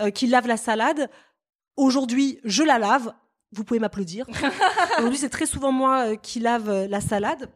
euh, 0.00 0.10
qu'il 0.10 0.30
lave 0.30 0.46
la 0.46 0.56
salade. 0.56 1.08
Aujourd'hui, 1.76 2.38
je 2.44 2.62
la 2.62 2.78
lave. 2.78 3.12
Vous 3.52 3.64
pouvez 3.64 3.80
m'applaudir. 3.80 4.26
Aujourd'hui, 4.98 5.18
c'est 5.18 5.28
très 5.28 5.46
souvent 5.46 5.72
moi 5.72 6.08
euh, 6.08 6.16
qui 6.16 6.40
lave 6.40 6.68
euh, 6.68 6.86
la 6.88 7.00
salade. 7.00 7.48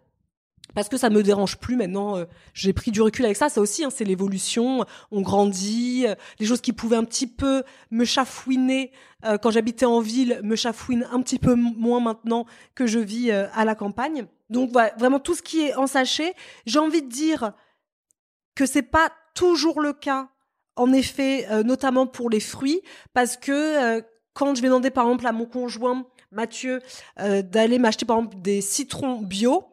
Parce 0.74 0.88
que 0.88 0.96
ça 0.96 1.10
me 1.10 1.22
dérange 1.22 1.58
plus 1.58 1.76
maintenant. 1.76 2.16
euh, 2.16 2.24
J'ai 2.54 2.72
pris 2.72 2.90
du 2.90 3.02
recul 3.02 3.24
avec 3.24 3.36
ça. 3.36 3.48
Ça 3.48 3.60
aussi, 3.60 3.84
hein, 3.84 3.90
c'est 3.90 4.04
l'évolution. 4.04 4.84
On 5.10 5.20
grandit. 5.20 6.04
euh, 6.06 6.14
Les 6.38 6.46
choses 6.46 6.60
qui 6.60 6.72
pouvaient 6.72 6.96
un 6.96 7.04
petit 7.04 7.26
peu 7.26 7.64
me 7.90 8.04
chafouiner 8.04 8.92
euh, 9.24 9.36
quand 9.36 9.50
j'habitais 9.50 9.86
en 9.86 10.00
ville 10.00 10.40
me 10.42 10.56
chafouinent 10.56 11.06
un 11.10 11.20
petit 11.22 11.38
peu 11.38 11.54
moins 11.54 12.00
maintenant 12.00 12.46
que 12.74 12.86
je 12.86 12.98
vis 12.98 13.30
euh, 13.30 13.46
à 13.54 13.64
la 13.64 13.74
campagne. 13.74 14.26
Donc 14.48 14.70
voilà, 14.70 14.94
vraiment 14.98 15.18
tout 15.20 15.34
ce 15.34 15.42
qui 15.42 15.60
est 15.62 15.74
en 15.74 15.86
sachet. 15.86 16.34
J'ai 16.66 16.78
envie 16.78 17.02
de 17.02 17.08
dire 17.08 17.52
que 18.54 18.66
c'est 18.66 18.82
pas 18.82 19.10
toujours 19.34 19.80
le 19.80 19.92
cas. 19.92 20.28
En 20.76 20.92
effet, 20.92 21.46
euh, 21.50 21.62
notamment 21.62 22.06
pour 22.06 22.30
les 22.30 22.40
fruits, 22.40 22.80
parce 23.12 23.36
que 23.36 23.52
euh, 23.52 24.02
quand 24.34 24.54
je 24.54 24.62
vais 24.62 24.68
demander 24.68 24.90
par 24.90 25.04
exemple 25.04 25.26
à 25.26 25.32
mon 25.32 25.44
conjoint 25.46 26.06
Mathieu 26.32 26.80
d'aller 27.18 27.80
m'acheter 27.80 28.06
par 28.06 28.18
exemple 28.18 28.40
des 28.40 28.60
citrons 28.60 29.20
bio, 29.20 29.64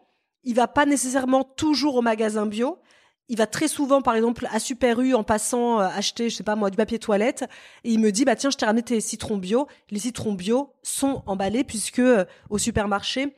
il 0.48 0.56
va 0.56 0.70
pas 0.70 0.86
nécessairement 0.86 1.44
toujours 1.44 1.98
au 1.98 2.02
magasin 2.02 2.46
bio. 2.46 2.80
Il 3.28 3.38
va 3.38 3.48
très 3.48 3.68
souvent, 3.68 4.02
par 4.02 4.16
exemple, 4.16 4.48
à 4.50 4.60
Super 4.60 5.02
U 5.02 5.14
en 5.14 5.26
passant 5.26 5.82
euh, 5.82 5.88
acheter, 5.88 6.30
je 6.30 6.38
sais 6.38 6.44
pas 6.44 6.56
moi, 6.56 6.70
du 6.70 6.78
papier 6.78 7.00
toilette, 7.00 7.44
et 7.84 7.92
il 7.92 8.00
me 8.00 8.14
dit 8.14 8.24
bah 8.24 8.38
tiens, 8.38 8.50
je 8.50 8.56
t'ai 8.56 8.66
ramené 8.66 8.82
tes 8.82 9.02
citrons 9.02 9.36
bio. 9.36 9.68
Les 9.90 10.00
citrons 10.00 10.32
bio 10.32 10.74
sont 10.84 11.22
emballés 11.26 11.66
puisque 11.66 12.00
euh, 12.00 12.24
au 12.50 12.58
supermarché, 12.58 13.36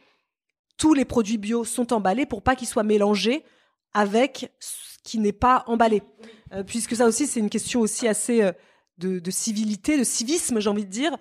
tous 0.77 0.93
les 0.93 1.03
produits 1.03 1.39
bio 1.39 1.63
sont 1.63 1.91
emballés 1.93 2.27
pour 2.27 2.43
pas 2.43 2.55
qu'ils 2.55 2.67
soient 2.67 2.83
mélangés 2.83 3.43
avec 3.95 4.53
ce 4.59 4.99
qui 5.03 5.17
n'est 5.17 5.33
pas 5.33 5.63
emballé. 5.65 6.03
Euh, 6.53 6.63
puisque 6.63 6.95
ça 6.95 7.07
aussi, 7.07 7.25
c'est 7.25 7.39
une 7.39 7.49
question 7.49 7.79
aussi 7.79 8.07
assez 8.07 8.47
de, 8.99 9.31
civilité, 9.31 9.97
de 9.97 10.03
civisme, 10.03 10.59
j'ai 10.59 10.69
envie 10.69 10.85
de 10.85 10.91
dire. 10.91 11.17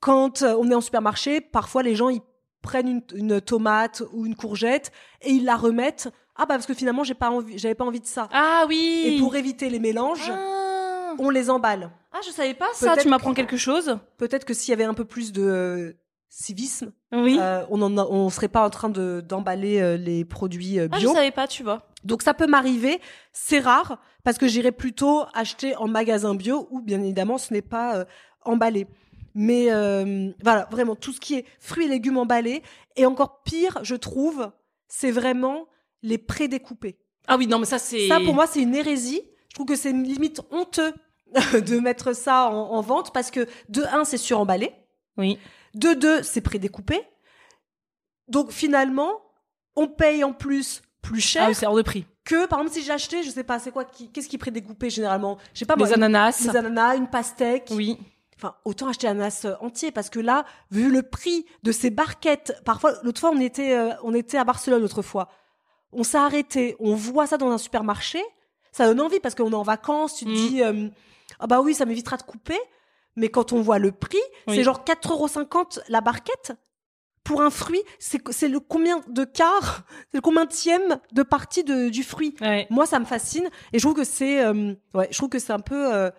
Quand 0.00 0.42
on 0.42 0.70
est 0.70 0.74
en 0.74 0.80
supermarché, 0.80 1.42
parfois 1.42 1.82
les 1.82 1.96
gens 1.96 2.08
ils 2.08 2.22
prennent 2.68 2.88
une, 2.88 3.02
une 3.14 3.40
tomate 3.40 4.02
ou 4.12 4.26
une 4.26 4.34
courgette 4.36 4.92
et 5.22 5.30
ils 5.30 5.44
la 5.44 5.56
remettent. 5.56 6.08
Ah 6.36 6.42
bah 6.46 6.54
parce 6.56 6.66
que 6.66 6.74
finalement 6.74 7.02
j'ai 7.02 7.14
pas 7.14 7.30
envie, 7.30 7.58
j'avais 7.58 7.74
pas 7.74 7.84
envie 7.86 8.00
de 8.00 8.06
ça. 8.06 8.28
Ah 8.32 8.64
oui. 8.68 9.02
Et 9.06 9.18
pour 9.18 9.34
éviter 9.36 9.70
les 9.70 9.78
mélanges, 9.78 10.30
ah. 10.30 11.14
on 11.18 11.30
les 11.30 11.48
emballe. 11.48 11.90
Ah, 12.12 12.20
je 12.26 12.30
savais 12.30 12.52
pas 12.54 12.68
ça. 12.74 12.94
Tu 12.96 13.08
m'apprends 13.08 13.32
quelque 13.34 13.56
chose. 13.56 13.98
Peut-être 14.18 14.44
que 14.44 14.52
s'il 14.54 14.70
y 14.70 14.74
avait 14.74 14.84
un 14.84 14.92
peu 14.94 15.06
plus 15.06 15.32
de 15.32 15.42
euh, 15.42 15.92
civisme, 16.28 16.92
Oui. 17.12 17.38
euh, 17.40 17.64
on 17.70 17.80
en 17.80 17.96
a- 17.96 18.04
on 18.06 18.28
serait 18.28 18.48
pas 18.48 18.64
en 18.66 18.70
train 18.70 18.90
de 18.90 19.22
d'emballer 19.26 19.80
euh, 19.80 19.96
les 19.96 20.24
produits 20.26 20.78
euh, 20.78 20.88
ah, 20.92 20.96
je 20.98 21.00
bio. 21.06 21.14
savais 21.14 21.30
pas, 21.30 21.48
tu 21.48 21.62
vois. 21.62 21.82
Donc 22.04 22.22
ça 22.22 22.34
peut 22.34 22.46
m'arriver, 22.46 23.00
c'est 23.32 23.60
rare 23.60 23.98
parce 24.24 24.36
que 24.38 24.46
j'irai 24.46 24.72
plutôt 24.72 25.22
acheter 25.34 25.74
en 25.76 25.88
magasin 25.88 26.34
bio 26.34 26.68
où 26.70 26.80
bien 26.82 27.00
évidemment 27.00 27.38
ce 27.38 27.52
n'est 27.54 27.62
pas 27.76 28.04
emballé. 28.44 28.86
Mais 29.34 29.70
euh, 29.70 30.30
voilà, 30.42 30.66
vraiment 30.70 30.96
tout 30.96 31.12
ce 31.12 31.20
qui 31.20 31.34
est 31.34 31.44
fruits 31.60 31.84
et 31.84 31.88
légumes 31.88 32.18
emballés 32.18 32.62
et 32.96 33.06
encore 33.06 33.42
pire, 33.42 33.78
je 33.82 33.94
trouve, 33.94 34.50
c'est 34.88 35.10
vraiment 35.10 35.66
les 36.02 36.18
prédécoupés. 36.18 36.98
Ah 37.26 37.36
oui, 37.36 37.46
non, 37.46 37.58
mais 37.58 37.66
ça 37.66 37.78
c'est. 37.78 38.08
Ça 38.08 38.20
pour 38.20 38.34
moi 38.34 38.46
c'est 38.46 38.62
une 38.62 38.74
hérésie. 38.74 39.22
Je 39.50 39.54
trouve 39.54 39.66
que 39.66 39.76
c'est 39.76 39.90
une 39.90 40.04
limite 40.04 40.40
honteux 40.50 40.92
de 41.52 41.78
mettre 41.78 42.14
ça 42.14 42.48
en, 42.50 42.70
en 42.72 42.80
vente 42.80 43.12
parce 43.12 43.30
que 43.30 43.46
de 43.68 43.82
un 43.92 44.04
c'est 44.04 44.16
suremballé, 44.18 44.72
Oui. 45.16 45.38
de 45.74 45.92
deux 45.94 46.22
c'est 46.22 46.40
prédécoupé. 46.40 47.00
Donc 48.28 48.50
finalement, 48.50 49.10
on 49.76 49.88
paye 49.88 50.24
en 50.24 50.32
plus 50.32 50.82
plus 51.02 51.20
cher 51.20 51.44
Ah 51.46 51.48
oui, 51.48 51.54
c'est 51.54 51.66
hors 51.66 51.76
de 51.76 51.82
prix. 51.82 52.04
que 52.24 52.46
par 52.46 52.58
exemple 52.60 52.76
si 52.76 52.84
j'ai 52.84 52.92
acheté 52.92 53.22
je 53.22 53.30
sais 53.30 53.44
pas 53.44 53.58
c'est 53.58 53.70
quoi 53.70 53.84
qu'est-ce 53.84 54.28
qui 54.28 54.36
est 54.36 54.38
prédécoupé 54.38 54.90
généralement? 54.90 55.38
Je 55.54 55.60
sais 55.60 55.64
pas 55.66 55.76
moi 55.76 55.86
Les 55.86 55.94
ananas. 55.94 56.42
des 56.42 56.56
ananas 56.56 56.96
une 56.96 57.06
pastèque 57.08 57.68
Oui. 57.70 57.96
Enfin 58.38 58.54
autant 58.64 58.88
acheter 58.88 59.06
un 59.08 59.12
ananas 59.12 59.42
euh, 59.44 59.54
entier 59.60 59.90
parce 59.90 60.08
que 60.10 60.20
là 60.20 60.44
vu 60.70 60.90
le 60.90 61.02
prix 61.02 61.44
de 61.64 61.72
ces 61.72 61.90
barquettes 61.90 62.60
parfois 62.64 62.92
l'autre 63.02 63.20
fois 63.20 63.30
on 63.34 63.40
était 63.40 63.76
euh, 63.76 63.90
on 64.04 64.14
était 64.14 64.38
à 64.38 64.44
Barcelone 64.44 64.80
l'autre 64.80 65.02
fois 65.02 65.28
on 65.92 66.04
s'est 66.04 66.18
arrêté 66.18 66.76
on 66.78 66.94
voit 66.94 67.26
ça 67.26 67.36
dans 67.36 67.50
un 67.50 67.58
supermarché 67.58 68.22
ça 68.72 68.86
donne 68.86 69.00
envie 69.00 69.20
parce 69.20 69.34
qu'on 69.34 69.50
est 69.50 69.54
en 69.54 69.62
vacances 69.62 70.14
tu 70.16 70.24
te 70.24 70.30
Mm. 70.30 70.34
dis 70.34 70.62
euh, 70.62 70.88
ah 71.40 71.46
bah 71.46 71.60
oui 71.60 71.74
ça 71.74 71.84
m'évitera 71.84 72.16
de 72.16 72.22
couper 72.22 72.58
mais 73.16 73.28
quand 73.28 73.52
on 73.52 73.60
voit 73.60 73.78
le 73.80 73.90
prix 73.90 74.18
Oui. 74.46 74.54
c'est 74.56 74.62
genre 74.62 74.84
4,50€ 74.84 75.80
la 75.88 76.00
barquette 76.00 76.52
pour 77.24 77.42
un 77.42 77.50
fruit, 77.50 77.82
c'est 77.98 78.48
le 78.48 78.58
combien 78.58 79.02
de 79.06 79.24
quart, 79.24 79.82
c'est 80.10 80.16
le 80.16 80.20
combienième 80.22 80.98
de 81.12 81.22
partie 81.22 81.62
de, 81.62 81.90
du 81.90 82.02
fruit. 82.02 82.34
Ouais. 82.40 82.66
Moi, 82.70 82.86
ça 82.86 82.98
me 82.98 83.04
fascine 83.04 83.50
et 83.74 83.78
je 83.78 83.84
trouve 83.84 83.92
que 83.96 84.04
c'est, 84.04 84.42
euh, 84.42 84.72
ouais, 84.94 85.08
je 85.10 85.18
trouve 85.18 85.28
que 85.28 85.38
c'est 85.38 85.52
un 85.52 85.58
peu 85.58 85.92
euh, 85.94 86.10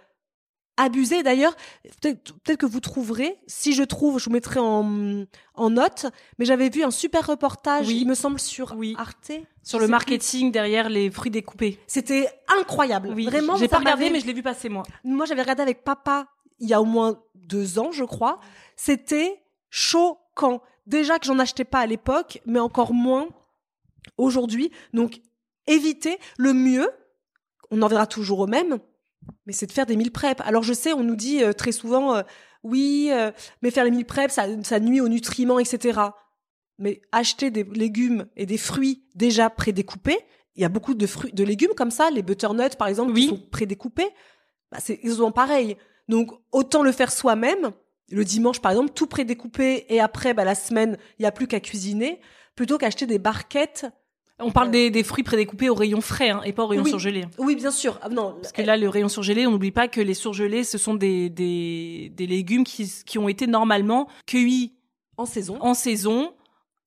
abusé. 0.84 1.24
D'ailleurs, 1.24 1.56
peut-être 2.02 2.34
peut 2.44 2.56
que 2.56 2.66
vous 2.66 2.80
trouverez. 2.80 3.38
Si 3.48 3.74
je 3.74 3.84
trouve, 3.84 4.20
je 4.20 4.26
vous 4.26 4.32
mettrai 4.32 4.60
en, 4.60 5.26
en 5.56 5.70
note. 5.70 6.06
Mais 6.38 6.46
j'avais 6.46 6.70
vu 6.70 6.84
un 6.84 6.92
super 6.92 7.28
reportage, 7.28 7.88
Oui. 7.88 8.00
il 8.02 8.08
me 8.08 8.16
semble, 8.16 8.40
sur 8.40 8.74
Oui. 8.78 8.96
Arte. 8.98 9.32
Sur 9.64 9.80
le 9.80 9.88
marketing 9.88 10.52
derrière 10.52 10.90
les 10.90 11.12
fruits 11.12 11.32
découpés. 11.32 11.80
C'était 11.88 12.28
incroyable. 12.60 13.12
Oui. 13.16 13.26
Vraiment. 13.26 13.56
J'ai 13.58 13.68
pas 13.68 13.78
regardé, 13.80 14.10
mais 14.10 14.20
je 14.20 14.26
l'ai 14.26 14.34
vu 14.34 14.42
passer 14.44 14.70
moi. 14.70 14.84
moi, 15.04 15.26
j'avais 15.26 15.42
regardé 15.42 15.62
avec 15.62 15.84
papa 15.84 16.28
il 16.60 16.68
y 16.68 16.74
a 16.74 16.82
au 16.82 16.86
moins 16.86 17.22
deux 17.36 17.80
ans, 17.80 17.92
je 17.92 18.04
crois. 18.04 18.40
C'était 18.76 19.42
choquant. 19.70 20.62
Déjà 20.88 21.20
que 21.20 21.26
j'en 21.26 21.40
achetais 21.40 21.64
pas 21.66 21.80
à 21.80 21.86
l'époque, 21.86 22.42
mais 22.46 22.60
encore 22.60 22.94
moins 22.94 23.28
aujourd'hui. 24.18 24.72
Donc, 24.94 25.22
éviter 25.68 26.18
le 26.38 26.54
mieux. 26.54 26.90
On 27.72 27.82
en 27.82 27.88
verra 27.88 28.08
toujours 28.08 28.40
au 28.40 28.48
même, 28.48 28.80
mais 29.46 29.54
c'est 29.54 29.68
de 29.68 29.72
faire 29.72 29.86
des 29.86 29.98
meal 29.98 30.12
prep. 30.12 30.42
Alors, 30.46 30.64
je 30.64 30.74
sais, 30.74 30.94
on 30.94 31.04
nous 31.04 31.16
dit 31.16 31.44
euh, 31.44 31.54
très 31.54 31.72
souvent, 31.72 32.16
euh, 32.16 32.22
oui, 32.64 33.10
euh, 33.12 33.32
mais 33.62 33.72
faire 33.72 33.84
les 33.84 33.92
meal 33.92 34.06
prep, 34.06 34.32
ça, 34.32 34.48
ça 34.64 34.80
nuit 34.80 35.02
aux 35.02 35.10
nutriments, 35.10 35.60
etc. 35.60 36.00
Mais 36.78 37.02
acheter 37.12 37.52
des 37.52 37.64
légumes 37.64 38.28
et 38.36 38.46
des 38.46 38.58
fruits 38.58 39.04
déjà 39.16 39.50
prédécoupés, 39.50 40.20
il 40.56 40.62
y 40.62 40.66
a 40.66 40.70
beaucoup 40.70 40.94
de 40.94 41.08
fruits, 41.08 41.32
de 41.32 41.44
légumes 41.44 41.74
comme 41.76 41.92
ça, 41.92 42.10
les 42.12 42.22
butternuts 42.22 42.76
par 42.78 42.88
exemple, 42.88 43.12
Oui. 43.12 43.24
qui 43.24 43.28
sont 43.30 43.42
prédécoupés, 43.52 44.10
bah, 44.72 44.80
c'est 44.82 45.00
exactement 45.02 45.32
pareil. 45.32 45.78
Donc 46.08 46.32
autant 46.52 46.84
le 46.84 46.92
faire 46.92 47.12
soi-même 47.12 47.72
le 48.12 48.26
dimanche 48.26 48.60
par 48.60 48.72
exemple, 48.72 48.92
tout 48.94 49.08
prédécoupé 49.08 49.86
et 49.90 50.00
après 50.00 50.34
bah, 50.34 50.44
la 50.44 50.56
semaine, 50.56 50.98
il 51.18 51.24
y 51.24 51.26
a 51.26 51.32
plus 51.32 51.48
qu'à 51.48 51.60
cuisiner, 51.60 52.20
plutôt 52.56 52.78
qu'acheter 52.78 53.06
des 53.06 53.20
barquettes. 53.20 53.88
On 54.42 54.52
parle 54.52 54.72
des, 54.72 54.90
des 54.90 55.04
fruits 55.04 55.24
prédécoupés 55.24 55.70
au 55.70 55.76
rayon 55.76 56.02
frais 56.02 56.30
hein, 56.30 56.42
et 56.46 56.54
pas 56.54 56.64
au 56.64 56.68
rayon 56.68 56.84
Oui. 56.84 56.90
surgelé. 56.90 57.26
Oui, 57.38 57.56
bien 57.56 57.72
sûr. 57.72 58.00
Ah, 58.02 58.10
non, 58.10 58.36
Parce 58.42 58.54
que 58.54 58.62
là, 58.62 58.78
le 58.78 58.88
rayon 58.88 59.10
surgelé, 59.10 59.46
on 59.46 59.52
n'oublie 59.52 59.72
pas 59.72 59.88
que 59.88 60.00
les 60.02 60.14
surgelés, 60.14 60.64
ce 60.64 60.78
sont 60.78 60.94
des, 60.94 61.30
des, 61.30 62.12
des 62.16 62.28
légumes 62.28 62.64
qui, 62.64 62.90
qui 63.06 63.18
ont 63.20 63.28
été 63.28 63.48
normalement 63.48 64.08
cueillis 64.26 64.74
en 65.18 65.26
saison. 65.26 65.58
en 65.60 65.74
saison, 65.74 66.32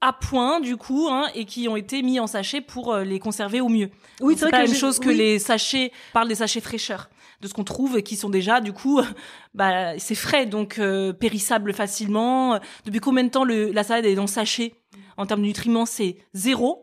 à 0.00 0.12
point 0.14 0.60
du 0.60 0.76
coup, 0.76 1.08
hein, 1.10 1.26
et 1.34 1.44
qui 1.44 1.68
ont 1.68 1.76
été 1.76 2.02
mis 2.02 2.18
en 2.20 2.26
sachet 2.26 2.60
pour 2.62 2.92
euh, 2.92 3.04
les 3.04 3.18
conserver 3.18 3.60
au 3.60 3.68
mieux. 3.68 3.90
Oui, 4.20 4.34
c'est 4.38 4.50
pas 4.50 4.58
la 4.62 4.66
même 4.66 4.74
chose 4.74 4.98
que 4.98 5.08
oui. 5.08 5.16
les 5.16 5.38
sachets, 5.38 5.92
on 6.10 6.12
parle 6.14 6.28
des 6.28 6.36
sachets 6.36 6.60
fraîcheurs, 6.62 7.10
de 7.42 7.48
ce 7.48 7.52
qu'on 7.54 7.64
trouve 7.64 7.98
et 7.98 8.02
qui 8.02 8.16
sont 8.16 8.30
déjà 8.30 8.60
du 8.62 8.72
coup, 8.72 9.00
bah 9.54 9.98
c'est 9.98 10.14
frais 10.14 10.46
donc 10.46 10.78
euh, 10.78 11.12
périssable 11.12 11.74
facilement. 11.74 12.58
Depuis 12.86 13.00
combien 13.00 13.24
de 13.24 13.28
temps 13.30 13.44
le, 13.44 13.70
la 13.72 13.84
salade 13.84 14.06
est 14.06 14.14
dans 14.14 14.26
sachet? 14.26 14.74
En 15.18 15.26
termes 15.26 15.42
de 15.42 15.46
nutriments 15.46 15.84
c'est 15.86 16.16
zéro. 16.32 16.82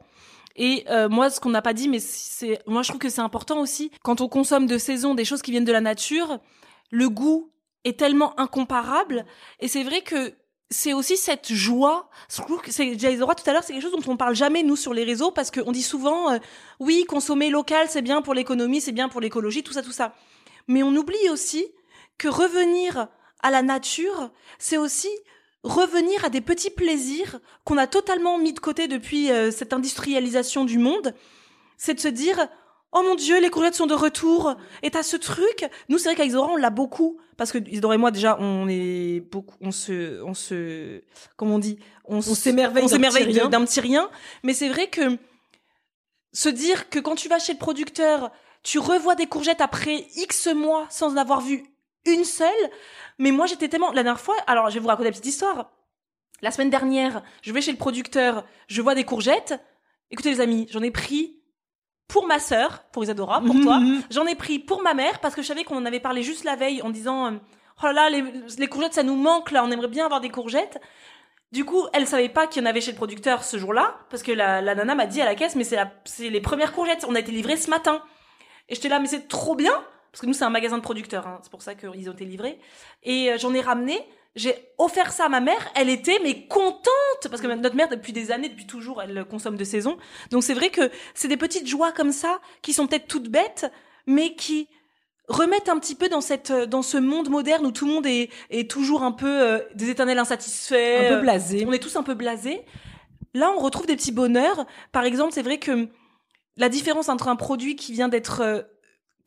Et 0.60 0.84
euh, 0.90 1.08
moi, 1.08 1.30
ce 1.30 1.40
qu'on 1.40 1.50
n'a 1.50 1.62
pas 1.62 1.74
dit, 1.74 1.88
mais 1.88 2.00
c'est, 2.00 2.62
moi 2.68 2.84
je 2.84 2.90
trouve 2.90 3.00
que 3.00 3.08
c'est 3.08 3.22
important 3.22 3.62
aussi 3.62 3.92
quand 4.04 4.20
on 4.20 4.28
consomme 4.28 4.68
de 4.68 4.78
saison 4.78 5.16
des 5.16 5.24
choses 5.24 5.42
qui 5.42 5.52
viennent 5.52 5.64
de 5.64 5.72
la 5.72 5.80
nature, 5.80 6.40
le 6.92 7.10
goût 7.10 7.50
est 7.86 7.98
tellement 7.98 8.38
incomparable. 8.38 9.26
Et 9.62 9.70
c'est 9.70 9.84
vrai 9.84 10.02
que 10.02 10.34
c'est 10.70 10.92
aussi 10.92 11.16
cette 11.16 11.54
joie. 11.54 12.10
C'est, 12.68 13.00
j'ai 13.00 13.16
droit 13.16 13.36
tout 13.36 13.50
à 13.50 13.54
l'heure, 13.54 13.64
c'est 13.64 13.72
quelque 13.72 13.82
chose 13.82 13.94
dont 13.94 14.12
on 14.12 14.18
parle 14.18 14.36
jamais 14.36 14.62
nous 14.62 14.76
sur 14.76 14.94
les 14.94 15.06
réseaux 15.06 15.32
parce 15.32 15.50
qu'on 15.50 15.72
dit 15.72 15.82
souvent, 15.82 16.30
euh, 16.34 16.40
oui, 16.82 17.06
consommer 17.08 17.50
local, 17.50 17.88
c'est 17.90 18.02
bien 18.02 18.22
pour 18.22 18.34
l'économie, 18.34 18.82
c'est 18.82 18.92
bien 18.92 19.08
pour 19.08 19.22
l'écologie, 19.22 19.64
tout 19.64 19.74
ça, 19.74 19.82
tout 19.82 19.94
ça. 19.94 20.14
Mais 20.68 20.84
on 20.84 20.94
oublie 20.94 21.30
aussi 21.32 21.66
que 22.18 22.28
revenir 22.28 23.08
à 23.42 23.50
la 23.50 23.62
nature, 23.62 24.30
c'est 24.58 24.78
aussi 24.78 25.10
revenir 25.64 26.24
à 26.24 26.30
des 26.30 26.42
petits 26.42 26.70
plaisirs 26.70 27.40
qu'on 27.66 27.78
a 27.78 27.88
totalement 27.88 28.38
mis 28.38 28.54
de 28.54 28.60
côté 28.60 28.88
depuis 28.88 29.32
euh, 29.32 29.52
cette 29.52 29.74
industrialisation 29.74 30.66
du 30.66 30.78
monde. 30.78 31.14
C'est 31.78 31.94
de 31.94 32.00
se 32.00 32.08
dire, 32.08 32.48
oh 32.92 33.02
mon 33.04 33.16
dieu, 33.16 33.40
les 33.40 33.50
courgettes 33.50 33.76
sont 33.76 33.88
de 33.88 33.94
retour. 33.94 34.56
Et 34.84 34.92
t'as 34.92 35.04
ce 35.04 35.18
truc. 35.18 35.66
Nous, 35.90 35.98
c'est 35.98 36.10
vrai 36.10 36.16
qu'avec 36.16 36.32
Zora, 36.32 36.52
on 36.52 36.58
l'a 36.58 36.70
beaucoup. 36.70 37.20
Parce 37.38 37.52
que 37.52 37.58
Isidore 37.58 37.94
et 37.94 37.98
moi, 37.98 38.12
déjà, 38.12 38.38
on 38.40 38.68
est 38.68 39.22
beaucoup, 39.32 39.56
on 39.62 39.72
se, 39.72 40.22
on 40.24 40.34
se, 40.34 41.02
comment 41.38 41.56
on 41.56 41.60
dit? 41.60 41.80
On 42.06 42.22
s'émerveille 42.22 42.88
d'un 43.50 43.66
petit 43.66 43.80
rien. 43.80 44.10
Mais 44.44 44.54
c'est 44.54 44.70
vrai 44.70 44.88
que 44.88 45.18
se 46.34 46.50
dire 46.50 46.90
que 46.90 47.00
quand 47.00 47.16
tu 47.16 47.30
vas 47.30 47.40
chez 47.40 47.54
le 47.54 47.60
producteur, 47.60 48.32
tu 48.64 48.80
revois 48.80 49.16
des 49.16 49.26
courgettes 49.26 49.62
après 49.62 50.06
X 50.16 50.48
mois 50.48 50.86
sans 50.90 51.14
en 51.14 51.18
avoir 51.18 51.42
vu 51.42 51.64
une 52.06 52.24
seule. 52.24 52.50
Mais 53.18 53.32
moi, 53.32 53.46
j'étais 53.46 53.68
tellement, 53.70 53.92
la 53.92 54.04
dernière 54.04 54.22
fois, 54.22 54.36
alors 54.48 54.70
je 54.70 54.76
vais 54.76 54.80
vous 54.80 54.88
raconter 54.88 55.06
la 55.10 55.12
petite 55.12 55.26
histoire. 55.26 55.72
La 56.42 56.52
semaine 56.52 56.70
dernière, 56.70 57.22
je 57.42 57.52
vais 57.52 57.62
chez 57.62 57.72
le 57.72 57.78
producteur, 57.78 58.46
je 58.68 58.82
vois 58.82 58.96
des 58.96 59.04
courgettes. 59.04 59.60
Écoutez 60.12 60.30
les 60.32 60.40
amis, 60.42 60.68
j'en 60.72 60.82
ai 60.82 60.92
pris 60.92 61.36
pour 62.08 62.26
ma 62.28 62.40
sœur, 62.40 62.86
pour 62.92 63.04
Isadora, 63.04 63.42
pour 63.42 63.54
Mhm, 63.56 63.64
toi. 63.64 63.80
mhm. 63.80 64.02
J'en 64.10 64.26
ai 64.26 64.36
pris 64.36 64.58
pour 64.58 64.82
ma 64.82 64.94
mère 64.94 65.20
parce 65.20 65.36
que 65.36 65.42
je 65.42 65.48
savais 65.48 65.64
qu'on 65.64 65.76
en 65.78 65.86
avait 65.86 66.00
parlé 66.00 66.24
juste 66.24 66.44
la 66.46 66.56
veille 66.56 66.82
en 66.82 66.90
disant 66.90 67.28
euh, 67.28 67.38
oh 67.84 67.86
là 67.88 67.94
là 67.94 68.10
les, 68.10 68.24
les 68.58 68.68
courgettes 68.68 68.94
ça 68.94 69.04
nous 69.04 69.16
manque 69.16 69.52
là, 69.52 69.64
on 69.64 69.70
aimerait 69.70 69.90
bien 69.90 70.06
avoir 70.06 70.22
des 70.22 70.30
courgettes. 70.30 70.80
Du 71.52 71.66
coup, 71.66 71.84
elle 71.94 72.08
savait 72.08 72.30
pas 72.30 72.48
qu'il 72.48 72.62
y 72.64 72.66
en 72.66 72.70
avait 72.70 72.82
chez 72.82 72.92
le 72.92 72.98
producteur 72.98 73.44
ce 73.44 73.58
jour-là 73.58 73.98
parce 74.10 74.24
que 74.24 74.32
la, 74.32 74.62
la 74.62 74.76
nana 74.76 74.96
m'a 74.96 75.06
dit 75.08 75.22
à 75.22 75.26
la 75.26 75.36
caisse 75.36 75.56
mais 75.56 75.64
c'est 75.64 76.30
les 76.30 76.42
premières 76.42 76.72
courgettes, 76.74 77.06
on 77.08 77.16
a 77.16 77.20
été 77.20 77.32
livrées 77.32 77.58
ce 77.58 77.70
matin. 77.70 78.02
Et 78.70 78.76
j'étais 78.76 78.90
là 78.90 79.00
mais 79.00 79.08
c'est 79.08 79.28
trop 79.28 79.56
bien 79.56 79.74
parce 80.12 80.22
que 80.22 80.26
nous 80.26 80.34
c'est 80.34 80.44
un 80.44 80.50
magasin 80.50 80.78
de 80.78 80.84
producteurs, 80.84 81.28
hein, 81.28 81.40
c'est 81.44 81.52
pour 81.52 81.62
ça 81.62 81.76
qu'ils 81.76 82.10
ont 82.10 82.14
été 82.14 82.26
livrés. 82.26 82.60
Et 83.04 83.32
euh, 83.32 83.38
j'en 83.38 83.54
ai 83.54 83.62
ramené. 83.62 84.00
J'ai 84.36 84.56
offert 84.78 85.12
ça 85.12 85.26
à 85.26 85.30
ma 85.30 85.40
mère. 85.40 85.72
Elle 85.76 85.90
était 85.90 86.20
mais 86.24 86.48
contente 86.48 86.84
parce 87.30 87.42
que 87.42 87.48
notre 87.48 87.76
mère 87.76 87.90
depuis 87.90 88.14
des 88.14 88.32
années, 88.32 88.48
depuis 88.48 88.68
toujours, 88.68 89.02
elle 89.02 89.26
consomme 89.26 89.58
de 89.58 89.64
saison. 89.64 89.98
Donc 90.30 90.44
c'est 90.44 90.54
vrai 90.54 90.70
que 90.70 90.92
c'est 91.16 91.28
des 91.28 91.36
petites 91.36 91.68
joies 91.68 91.92
comme 91.92 92.12
ça 92.12 92.40
qui 92.62 92.72
sont 92.72 92.86
peut-être 92.86 93.08
toutes 93.08 93.30
bêtes, 93.30 93.72
mais 94.06 94.36
qui 94.36 94.70
remettent 95.30 95.70
un 95.70 95.80
petit 95.80 95.96
peu 95.96 96.10
dans 96.10 96.22
cette 96.22 96.52
dans 96.52 96.82
ce 96.82 96.98
monde 96.98 97.30
moderne 97.30 97.66
où 97.66 97.72
tout 97.72 97.86
le 97.86 97.94
monde 97.94 98.06
est, 98.06 98.30
est 98.50 98.70
toujours 98.70 99.04
un 99.04 99.12
peu 99.12 99.42
euh, 99.42 99.60
des 99.76 99.90
éternels 99.90 100.20
insatisfaits. 100.20 101.06
Un 101.06 101.10
peu 101.10 101.16
euh, 101.16 101.22
blasé. 101.22 101.66
on 101.68 101.74
est 101.74 101.80
tous 101.80 101.96
un 101.96 102.04
peu 102.04 102.16
blasés. 102.16 102.66
Là, 103.34 103.52
on 103.56 103.60
retrouve 103.60 103.86
des 103.86 103.96
petits 103.96 104.12
bonheurs. 104.12 104.66
Par 104.92 105.04
exemple, 105.04 105.34
c'est 105.34 105.44
vrai 105.44 105.60
que 105.60 105.88
la 106.58 106.70
différence 106.70 107.10
entre 107.10 107.28
un 107.28 107.36
produit 107.36 107.76
qui 107.76 107.94
vient 107.94 108.10
d'être 108.10 108.42
euh, 108.42 108.62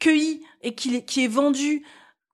cueilli 0.02 0.42
et 0.62 0.74
qui, 0.74 0.96
est- 0.96 1.04
qui 1.04 1.24
est 1.24 1.28
vendu 1.28 1.84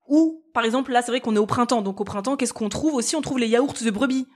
ou, 0.09 0.43
par 0.55 0.65
exemple, 0.65 0.91
là, 0.93 1.03
c'est 1.03 1.11
vrai 1.13 1.21
qu'on 1.21 1.37
est 1.37 1.39
au 1.39 1.47
printemps. 1.47 1.83
Donc, 1.83 2.01
au 2.01 2.05
printemps, 2.05 2.37
qu'est-ce 2.37 2.55
qu'on 2.55 2.71
trouve 2.71 2.95
aussi? 2.95 3.15
On 3.15 3.21
trouve 3.21 3.39
les 3.39 3.49
yaourts 3.49 3.75
de 3.85 3.91
brebis. 3.91 4.27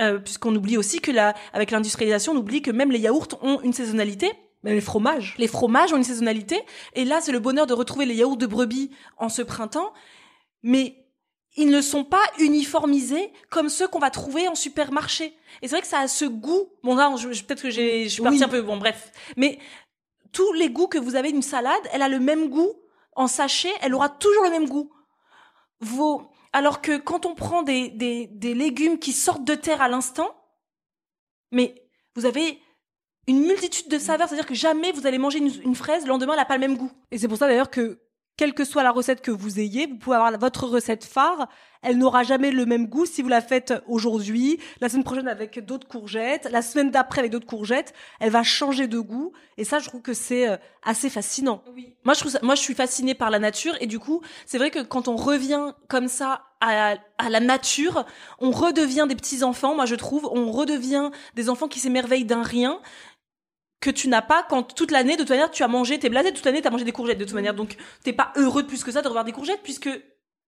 Euh, 0.00 0.18
puisqu'on 0.18 0.52
oublie 0.56 0.76
aussi 0.76 0.98
que 1.00 1.12
la, 1.12 1.34
avec 1.52 1.70
l'industrialisation, 1.70 2.32
on 2.32 2.36
oublie 2.36 2.62
que 2.62 2.72
même 2.72 2.90
les 2.90 2.98
yaourts 2.98 3.28
ont 3.42 3.60
une 3.62 3.72
saisonnalité. 3.72 4.32
Mais 4.64 4.74
les 4.74 4.80
fromages. 4.80 5.36
Les 5.38 5.46
fromages 5.46 5.92
ont 5.92 5.96
une 5.96 6.02
saisonnalité. 6.04 6.60
Et 6.94 7.04
là, 7.04 7.20
c'est 7.20 7.30
le 7.30 7.38
bonheur 7.38 7.66
de 7.68 7.74
retrouver 7.74 8.06
les 8.06 8.16
yaourts 8.16 8.36
de 8.36 8.46
brebis 8.46 8.90
en 9.18 9.28
ce 9.28 9.42
printemps. 9.42 9.92
Mais 10.64 10.96
ils 11.56 11.68
ne 11.68 11.80
sont 11.80 12.02
pas 12.02 12.24
uniformisés 12.40 13.32
comme 13.50 13.68
ceux 13.68 13.86
qu'on 13.86 14.00
va 14.00 14.10
trouver 14.10 14.48
en 14.48 14.56
supermarché. 14.56 15.26
Et 15.62 15.68
c'est 15.68 15.76
vrai 15.76 15.82
que 15.82 15.86
ça 15.86 16.00
a 16.00 16.08
ce 16.08 16.24
goût. 16.24 16.70
Bon, 16.82 16.96
là, 16.96 17.14
peut-être 17.46 17.62
que 17.62 17.70
j'ai, 17.70 18.04
je 18.04 18.08
suis 18.08 18.22
partie 18.22 18.38
Oui. 18.38 18.44
un 18.44 18.48
peu, 18.48 18.62
bon, 18.62 18.78
bref. 18.78 19.12
Mais 19.36 19.58
tous 20.34 20.52
les 20.52 20.68
goûts 20.68 20.88
que 20.88 20.98
vous 20.98 21.16
avez 21.16 21.32
d'une 21.32 21.40
salade, 21.40 21.80
elle 21.92 22.02
a 22.02 22.08
le 22.08 22.20
même 22.20 22.50
goût. 22.50 22.74
En 23.16 23.28
sachet, 23.28 23.72
elle 23.80 23.94
aura 23.94 24.10
toujours 24.10 24.44
le 24.44 24.50
même 24.50 24.68
goût. 24.68 24.92
Vos, 25.80 26.30
alors 26.52 26.82
que 26.82 26.98
quand 26.98 27.24
on 27.24 27.34
prend 27.34 27.62
des, 27.62 27.88
des, 27.88 28.26
des 28.26 28.54
légumes 28.54 28.98
qui 28.98 29.12
sortent 29.12 29.44
de 29.44 29.54
terre 29.54 29.80
à 29.80 29.88
l'instant, 29.88 30.34
mais 31.52 31.88
vous 32.16 32.26
avez 32.26 32.60
une 33.26 33.40
multitude 33.40 33.88
de 33.88 33.98
saveurs, 33.98 34.28
c'est-à-dire 34.28 34.46
que 34.46 34.54
jamais 34.54 34.92
vous 34.92 35.06
allez 35.06 35.18
manger 35.18 35.38
une, 35.38 35.52
une 35.62 35.74
fraise, 35.74 36.02
le 36.02 36.08
lendemain, 36.08 36.34
elle 36.34 36.40
n'a 36.40 36.44
pas 36.44 36.58
le 36.58 36.66
même 36.66 36.76
goût. 36.76 36.90
Et 37.10 37.18
c'est 37.18 37.28
pour 37.28 37.38
ça 37.38 37.46
d'ailleurs 37.46 37.70
que, 37.70 38.00
quelle 38.36 38.54
que 38.54 38.64
soit 38.64 38.82
la 38.82 38.90
recette 38.90 39.20
que 39.20 39.30
vous 39.30 39.60
ayez, 39.60 39.86
vous 39.86 39.96
pouvez 39.96 40.16
avoir 40.16 40.36
votre 40.38 40.66
recette 40.66 41.04
phare. 41.04 41.48
Elle 41.82 41.98
n'aura 41.98 42.22
jamais 42.22 42.50
le 42.50 42.64
même 42.64 42.86
goût 42.86 43.04
si 43.04 43.20
vous 43.20 43.28
la 43.28 43.42
faites 43.42 43.74
aujourd'hui, 43.86 44.58
la 44.80 44.88
semaine 44.88 45.04
prochaine 45.04 45.28
avec 45.28 45.64
d'autres 45.64 45.86
courgettes, 45.86 46.48
la 46.50 46.62
semaine 46.62 46.90
d'après 46.90 47.20
avec 47.20 47.30
d'autres 47.30 47.46
courgettes. 47.46 47.92
Elle 48.20 48.30
va 48.30 48.42
changer 48.42 48.88
de 48.88 48.98
goût. 48.98 49.32
Et 49.58 49.64
ça, 49.64 49.78
je 49.78 49.88
trouve 49.88 50.00
que 50.00 50.14
c'est 50.14 50.48
euh, 50.48 50.56
assez 50.82 51.10
fascinant. 51.10 51.62
Moi, 52.04 52.14
je 52.14 52.20
trouve 52.20 52.32
ça, 52.32 52.38
moi, 52.42 52.54
je 52.54 52.62
suis 52.62 52.74
fascinée 52.74 53.14
par 53.14 53.30
la 53.30 53.38
nature 53.38 53.74
et 53.80 53.86
du 53.86 53.98
coup, 53.98 54.22
c'est 54.46 54.58
vrai 54.58 54.70
que 54.70 54.80
quand 54.80 55.08
on 55.08 55.16
revient 55.16 55.74
comme 55.88 56.08
ça 56.08 56.42
à, 56.60 56.96
à 57.18 57.28
la 57.28 57.40
nature, 57.40 58.06
on 58.40 58.50
redevient 58.50 59.04
des 59.06 59.14
petits 59.14 59.44
enfants. 59.44 59.74
Moi, 59.74 59.84
je 59.84 59.94
trouve, 59.94 60.28
on 60.32 60.50
redevient 60.50 61.10
des 61.34 61.50
enfants 61.50 61.68
qui 61.68 61.80
s'émerveillent 61.80 62.24
d'un 62.24 62.42
rien 62.42 62.80
que 63.84 63.90
tu 63.90 64.08
n'as 64.08 64.22
pas 64.22 64.46
quand 64.48 64.74
toute 64.74 64.90
l'année, 64.90 65.12
de 65.12 65.18
toute 65.20 65.28
manière, 65.28 65.50
tu 65.50 65.62
as 65.62 65.68
mangé, 65.68 65.98
t'es 65.98 66.08
blasé, 66.08 66.32
toute 66.32 66.46
l'année, 66.46 66.62
t'as 66.62 66.70
mangé 66.70 66.84
des 66.84 66.92
courgettes, 66.92 67.18
de 67.18 67.24
toute 67.24 67.34
manière. 67.34 67.52
Donc, 67.52 67.76
t'es 68.02 68.14
pas 68.14 68.32
heureux 68.36 68.62
de 68.62 68.66
plus 68.68 68.82
que 68.82 68.90
ça 68.90 69.02
de 69.02 69.08
revoir 69.08 69.26
des 69.26 69.32
courgettes 69.32 69.60
puisque 69.62 69.90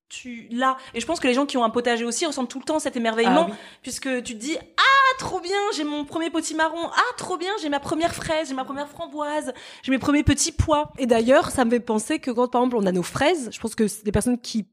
tu 0.08 0.48
l'as. 0.50 0.78
Et 0.94 1.00
je 1.00 1.06
pense 1.06 1.20
que 1.20 1.28
les 1.28 1.34
gens 1.34 1.44
qui 1.44 1.58
ont 1.58 1.64
un 1.64 1.68
potager 1.68 2.06
aussi 2.06 2.24
ressentent 2.24 2.48
tout 2.48 2.58
le 2.58 2.64
temps 2.64 2.78
cet 2.78 2.96
émerveillement 2.96 3.48
Ah 3.48 3.50
oui. 3.50 3.56
puisque 3.82 4.08
tu 4.22 4.34
te 4.34 4.38
dis, 4.38 4.56
ah, 4.56 5.16
trop 5.18 5.40
bien, 5.40 5.58
j'ai 5.76 5.84
mon 5.84 6.06
premier 6.06 6.30
potimarron. 6.30 6.88
Ah, 6.94 7.14
trop 7.18 7.36
bien, 7.36 7.50
j'ai 7.60 7.68
ma 7.68 7.78
première 7.78 8.14
fraise, 8.14 8.48
j'ai 8.48 8.54
ma 8.54 8.64
première 8.64 8.88
framboise, 8.88 9.52
j'ai 9.82 9.90
mes 9.92 9.98
premiers 9.98 10.24
petits 10.24 10.52
pois. 10.52 10.90
Et 10.96 11.04
d'ailleurs, 11.04 11.50
ça 11.50 11.66
me 11.66 11.70
fait 11.70 11.80
penser 11.80 12.18
que 12.20 12.30
quand, 12.30 12.48
par 12.48 12.62
exemple, 12.62 12.76
on 12.82 12.86
a 12.86 12.92
nos 12.92 13.02
fraises, 13.02 13.50
je 13.52 13.60
pense 13.60 13.74
que 13.74 13.84
des 14.02 14.12
personnes 14.12 14.40
qui 14.40 14.64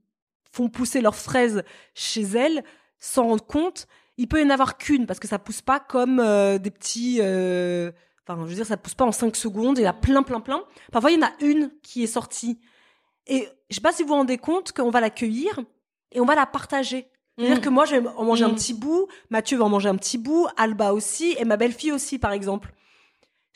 font 0.53 0.69
pousser 0.69 1.01
leurs 1.01 1.15
fraises 1.15 1.63
chez 1.95 2.21
elles, 2.21 2.63
s'en 2.99 3.23
rendent 3.23 3.45
compte, 3.45 3.87
il 4.17 4.29
peut 4.29 4.39
y 4.39 4.45
en 4.45 4.49
avoir 4.51 4.77
qu'une, 4.77 5.05
parce 5.05 5.19
que 5.19 5.27
ça 5.27 5.37
pousse 5.37 5.61
pas 5.61 5.81
comme 5.81 6.21
euh, 6.21 6.59
des 6.59 6.71
petits... 6.71 7.17
euh, 7.21 7.91
Enfin, 8.27 8.39
je 8.43 8.47
veux 8.49 8.55
dire, 8.55 8.65
ça 8.65 8.77
pousse 8.77 8.93
pas 8.95 9.05
en 9.05 9.11
5 9.11 9.35
secondes, 9.35 9.77
il 9.77 9.83
y 9.83 9.87
en 9.87 9.89
a 9.89 9.93
plein, 9.93 10.23
plein, 10.23 10.39
plein. 10.39 10.63
Parfois, 10.91 11.11
il 11.11 11.19
y 11.19 11.23
en 11.23 11.27
a 11.27 11.31
une 11.41 11.71
qui 11.81 12.03
est 12.03 12.07
sortie. 12.07 12.59
Et 13.27 13.47
je 13.69 13.75
sais 13.75 13.81
pas 13.81 13.91
si 13.91 14.03
vous 14.03 14.09
vous 14.09 14.15
rendez 14.15 14.37
compte 14.37 14.71
qu'on 14.71 14.89
va 14.91 15.01
la 15.01 15.09
cueillir 15.09 15.59
et 16.11 16.19
on 16.21 16.25
va 16.25 16.35
la 16.35 16.45
partager. 16.45 17.07
C'est-à-dire 17.37 17.57
Mm. 17.57 17.61
que 17.61 17.69
moi, 17.69 17.85
je 17.85 17.95
vais 17.95 18.07
en 18.07 18.23
manger 18.25 18.45
un 18.45 18.49
Mm. 18.49 18.55
petit 18.55 18.73
bout, 18.73 19.07
Mathieu 19.29 19.57
va 19.57 19.65
en 19.65 19.69
manger 19.69 19.89
un 19.89 19.95
petit 19.95 20.17
bout, 20.17 20.47
Alba 20.55 20.93
aussi, 20.93 21.35
et 21.39 21.45
ma 21.45 21.57
belle-fille 21.57 21.91
aussi, 21.91 22.19
par 22.19 22.31
exemple. 22.31 22.73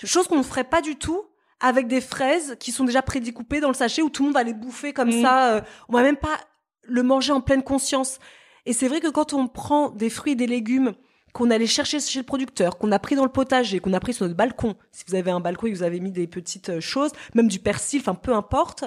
Chose 0.03 0.27
qu'on 0.27 0.38
ne 0.38 0.43
ferait 0.43 0.63
pas 0.63 0.82
du 0.82 0.95
tout 0.95 1.23
avec 1.60 1.88
des 1.88 2.01
fraises 2.01 2.56
qui 2.60 2.71
sont 2.71 2.84
déjà 2.84 3.01
prédécoupées 3.01 3.60
dans 3.60 3.67
le 3.69 3.73
sachet 3.73 4.01
où 4.01 4.10
tout 4.10 4.21
le 4.23 4.27
monde 4.27 4.36
va 4.36 4.43
les 4.43 4.53
bouffer 4.53 4.93
comme 4.93 5.10
Mm. 5.10 5.21
ça. 5.21 5.53
euh, 5.56 5.62
on 5.89 5.93
va 5.93 6.01
même 6.03 6.17
pas 6.17 6.38
le 6.84 7.03
manger 7.03 7.32
en 7.34 7.41
pleine 7.41 7.63
conscience. 7.63 8.19
Et 8.65 8.73
c'est 8.73 8.88
vrai 8.88 8.99
que 8.99 9.08
quand 9.10 9.34
on 9.34 9.47
prend 9.47 9.89
des 9.89 10.10
fruits 10.10 10.34
et 10.34 10.36
des 10.36 10.47
légumes 10.47 10.93
qu'on 11.38 11.52
allait 11.52 11.67
chercher 11.67 12.00
chez 12.00 12.19
le 12.19 12.26
producteur, 12.26 12.78
qu'on 12.78 12.91
a 12.91 13.00
pris 13.00 13.15
dans 13.15 13.23
le 13.23 13.32
potager, 13.32 13.80
qu'on 13.80 13.93
a 13.93 14.00
pris 14.00 14.13
sur 14.13 14.26
notre 14.26 14.38
balcon, 14.38 14.76
si 14.91 15.04
vous 15.08 15.15
avez 15.15 15.32
un 15.32 15.39
balcon 15.39 15.67
et 15.67 15.71
que 15.71 15.78
vous 15.78 15.84
avez 15.84 16.00
mis 16.00 16.12
des 16.12 16.28
petites 16.28 16.69
euh, 16.69 16.82
choses, 16.82 17.12
même 17.36 17.47
du 17.47 17.60
persil, 17.60 18.00
enfin 18.02 18.15
peu 18.15 18.34
importe, 18.34 18.86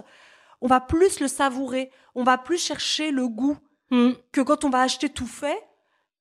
on 0.61 0.67
va 0.67 0.81
plus 0.81 1.21
le 1.21 1.29
savourer, 1.29 1.91
on 2.15 2.25
va 2.25 2.37
plus 2.39 2.59
chercher 2.59 3.13
le 3.13 3.29
goût 3.29 3.57
Mm. 3.91 4.11
que 4.33 4.41
quand 4.41 4.65
on 4.65 4.71
va 4.71 4.83
acheter 4.83 5.09
tout 5.09 5.27
fait. 5.27 5.63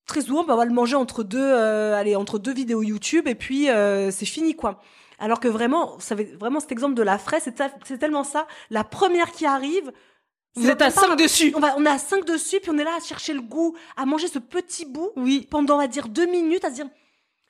Très 0.06 0.22
souvent, 0.22 0.44
bah, 0.44 0.56
on 0.56 0.58
va 0.58 0.66
le 0.66 0.74
manger 0.74 0.96
entre 0.96 1.24
deux, 1.24 1.40
euh, 1.40 1.96
allez, 1.96 2.16
entre 2.16 2.40
deux 2.40 2.54
vidéos 2.54 2.82
YouTube 2.82 3.28
et 3.28 3.36
puis 3.36 3.70
euh, 3.70 4.10
c'est 4.10 4.26
fini 4.26 4.56
quoi. 4.56 4.82
Alors 5.20 5.40
que 5.40 5.48
vraiment, 5.48 5.96
vous 5.96 6.02
savez, 6.02 6.36
vraiment 6.40 6.60
cet 6.60 6.72
exemple 6.72 6.96
de 6.96 7.04
la 7.04 7.18
fraise, 7.18 7.48
c'est 7.84 7.98
tellement 8.00 8.24
ça. 8.24 8.48
La 8.70 8.84
première 8.84 9.32
qui 9.32 9.46
arrive, 9.46 9.92
Vous 10.56 10.68
êtes 10.70 10.82
à 10.82 10.86
pas 10.86 10.92
5 10.92 11.12
un- 11.12 11.16
dessus. 11.16 11.54
On, 11.56 11.60
va, 11.60 11.76
on 11.78 11.86
est 11.86 11.90
à 11.90 11.98
5 11.98 12.26
dessus, 12.26 12.60
puis 12.60 12.72
on 12.72 12.78
est 12.78 12.84
là 12.84 12.96
à 12.98 13.00
chercher 13.00 13.34
le 13.34 13.42
goût, 13.42 13.76
à 13.96 14.06
manger 14.06 14.28
ce 14.28 14.40
petit 14.40 14.86
bout 14.86 15.12
Oui. 15.16 15.48
pendant, 15.50 15.76
on 15.76 15.78
va 15.80 15.88
dire, 15.88 16.08
deux 16.10 16.26
minutes, 16.26 16.66
à 16.66 16.70
se 16.70 16.76
dire, 16.76 16.86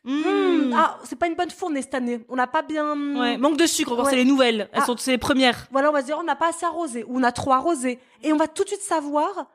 Mmh. 0.05 0.21
Hmm, 0.21 0.73
ah, 0.77 0.97
c'est 1.03 1.17
pas 1.17 1.27
une 1.27 1.35
bonne 1.35 1.49
fournée 1.51 1.81
cette 1.81 1.93
année. 1.93 2.21
On 2.29 2.37
n'a 2.37 2.47
pas 2.47 2.61
bien. 2.61 2.95
Ouais, 3.19 3.37
manque 3.37 3.57
de 3.57 3.65
sucre, 3.67 3.97
Ouais. 4.01 4.09
c'est 4.09 4.15
les 4.15 4.23
nouvelles. 4.23 4.69
Elles 4.71 4.79
Ah. 4.83 4.85
sont 4.85 4.95
c'est 4.95 5.11
les 5.11 5.17
premières. 5.17 5.67
Voilà, 5.71 5.89
on 5.89 5.93
va 5.93 5.99
se 5.99 6.05
dire, 6.05 6.17
on 6.17 6.23
n'a 6.23 6.37
pas 6.37 6.47
assez 6.49 6.65
arrosé, 6.65 7.03
ou 7.03 7.19
on 7.19 7.23
a 7.23 7.33
trop 7.33 7.51
arrosé. 7.51 7.99
Et 8.23 8.31
on 8.31 8.37
va 8.37 8.47
tout 8.47 8.63
de 8.63 8.69
suite 8.69 8.81
savoir 8.81 9.47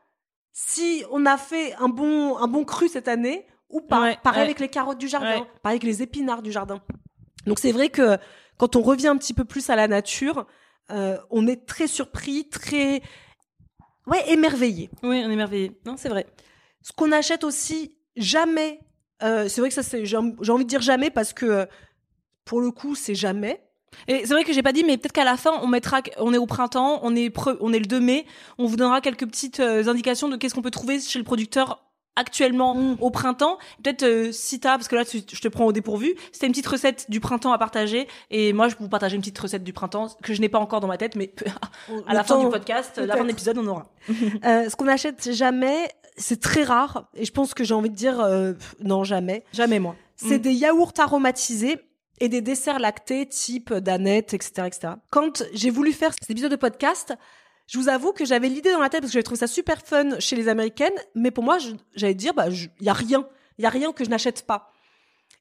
si 0.52 1.02
on 1.10 1.24
a 1.24 1.38
fait 1.38 1.74
un 1.76 1.88
bon, 1.88 2.36
un 2.36 2.46
bon 2.46 2.64
cru 2.64 2.88
cette 2.88 3.08
année 3.08 3.46
ou 3.70 3.80
pas. 3.80 4.00
Ouais, 4.02 4.18
pareil 4.22 4.42
avec 4.42 4.60
les 4.60 4.68
carottes 4.68 4.98
du 4.98 5.08
jardin, 5.08 5.46
pareil 5.62 5.76
avec 5.78 5.82
les 5.82 6.02
épinards 6.02 6.42
du 6.42 6.52
jardin. 6.52 6.80
Donc 7.46 7.58
c'est 7.58 7.72
vrai 7.72 7.88
que 7.88 8.18
quand 8.58 8.76
on 8.76 8.82
revient 8.82 9.08
un 9.08 9.16
petit 9.16 9.34
peu 9.34 9.44
plus 9.44 9.70
à 9.70 9.76
la 9.76 9.88
nature, 9.88 10.46
euh, 10.90 11.16
on 11.30 11.46
est 11.46 11.64
très 11.66 11.86
surpris, 11.86 12.48
très. 12.50 13.00
Ouais, 14.06 14.22
émerveillé. 14.30 14.90
Oui, 15.02 15.22
on 15.24 15.30
est 15.30 15.36
merveilleux. 15.36 15.70
Non, 15.86 15.96
c'est 15.96 16.08
vrai. 16.08 16.26
Ce 16.82 16.92
qu'on 16.92 17.12
achète 17.12 17.44
aussi, 17.44 17.96
jamais. 18.16 18.80
euh, 19.22 19.48
c'est 19.48 19.60
vrai 19.60 19.70
que 19.70 19.74
ça, 19.74 19.82
c'est, 19.82 20.04
j'ai 20.04 20.18
j'ai 20.42 20.52
envie 20.52 20.64
de 20.64 20.68
dire 20.68 20.82
jamais 20.82 21.10
parce 21.10 21.32
que 21.32 21.46
euh, 21.46 21.66
pour 22.44 22.60
le 22.60 22.70
coup, 22.70 22.94
c'est 22.94 23.14
jamais. 23.14 23.62
Et 24.08 24.26
c'est 24.26 24.34
vrai 24.34 24.44
que 24.44 24.52
j'ai 24.52 24.62
pas 24.62 24.72
dit, 24.72 24.84
mais 24.84 24.98
peut-être 24.98 25.12
qu'à 25.12 25.24
la 25.24 25.36
fin, 25.36 25.52
on 25.62 25.68
mettra, 25.68 26.02
on 26.18 26.34
est 26.34 26.38
au 26.38 26.46
printemps, 26.46 26.98
on 27.02 27.14
est 27.14 27.28
pre- 27.34 27.56
on 27.60 27.72
est 27.72 27.78
le 27.78 27.86
2 27.86 28.00
mai, 28.00 28.26
on 28.58 28.66
vous 28.66 28.76
donnera 28.76 29.00
quelques 29.00 29.24
petites 29.26 29.60
euh, 29.60 29.86
indications 29.88 30.28
de 30.28 30.36
qu'est-ce 30.36 30.54
qu'on 30.54 30.62
peut 30.62 30.70
trouver 30.72 31.00
chez 31.00 31.18
le 31.18 31.24
producteur 31.24 31.82
actuellement 32.16 32.74
Mm. 32.74 32.96
au 33.00 33.10
printemps. 33.10 33.58
Peut-être 33.82 34.02
euh, 34.04 34.32
si 34.32 34.60
t'as, 34.60 34.76
parce 34.76 34.88
que 34.88 34.96
là 34.96 35.04
tu- 35.04 35.22
je 35.32 35.40
te 35.40 35.48
prends 35.48 35.64
au 35.66 35.72
dépourvu, 35.72 36.14
si 36.32 36.38
t'as 36.40 36.46
une 36.46 36.52
petite 36.52 36.66
recette 36.66 37.06
du 37.10 37.20
printemps 37.20 37.52
à 37.52 37.58
partager, 37.58 38.06
et 38.30 38.52
moi 38.52 38.68
je 38.68 38.74
vais 38.74 38.80
vous 38.80 38.88
partager 38.88 39.16
une 39.16 39.20
petite 39.22 39.38
recette 39.38 39.64
du 39.64 39.72
printemps 39.72 40.08
que 40.22 40.34
je 40.34 40.40
n'ai 40.40 40.48
pas 40.48 40.58
encore 40.58 40.80
dans 40.80 40.86
ma 40.88 40.96
tête, 40.98 41.16
mais 41.16 41.32
à 42.06 42.14
la 42.14 42.24
fin 42.24 42.38
du 42.42 42.48
podcast, 42.48 42.98
la 42.98 43.16
fin 43.16 43.22
de 43.22 43.28
l'épisode, 43.28 43.58
on 43.58 43.66
aura. 43.66 43.86
Euh, 44.44 44.68
ce 44.68 44.76
qu'on 44.76 44.88
achète 44.88 45.32
jamais, 45.32 45.88
c'est 46.16 46.40
très 46.40 46.62
rare. 46.62 47.08
Et 47.14 47.24
je 47.24 47.32
pense 47.32 47.54
que 47.54 47.64
j'ai 47.64 47.74
envie 47.74 47.90
de 47.90 47.94
dire 47.96 48.20
euh, 48.20 48.52
non, 48.80 49.02
jamais. 49.04 49.44
Jamais 49.52 49.78
moi. 49.78 49.96
C'est 50.16 50.38
Mm. 50.38 50.42
des 50.42 50.52
yaourts 50.52 50.92
aromatisés 50.98 51.78
et 52.20 52.28
des 52.28 52.40
desserts 52.40 52.78
lactés 52.78 53.26
type 53.26 53.72
danette, 53.74 54.34
etc., 54.34 54.66
etc. 54.66 54.92
Quand 55.10 55.42
j'ai 55.52 55.70
voulu 55.70 55.92
faire 55.92 56.12
cet 56.12 56.30
épisode 56.30 56.50
de 56.52 56.56
podcast, 56.56 57.14
je 57.66 57.78
vous 57.78 57.88
avoue 57.88 58.12
que 58.12 58.24
j'avais 58.24 58.48
l'idée 58.48 58.72
dans 58.72 58.80
la 58.80 58.88
tête 58.88 59.00
parce 59.00 59.10
que 59.10 59.14
j'avais 59.14 59.22
trouvé 59.22 59.38
ça 59.38 59.46
super 59.46 59.80
fun 59.80 60.18
chez 60.20 60.36
les 60.36 60.48
Américaines. 60.48 60.94
Mais 61.14 61.30
pour 61.30 61.44
moi, 61.44 61.58
j'allais 61.94 62.14
dire, 62.14 62.34
bah, 62.34 62.48
il 62.48 62.86
y 62.86 62.88
a 62.88 62.92
rien. 62.92 63.26
Il 63.58 63.62
y 63.62 63.66
a 63.66 63.70
rien 63.70 63.92
que 63.92 64.04
je 64.04 64.10
n'achète 64.10 64.46
pas. 64.46 64.72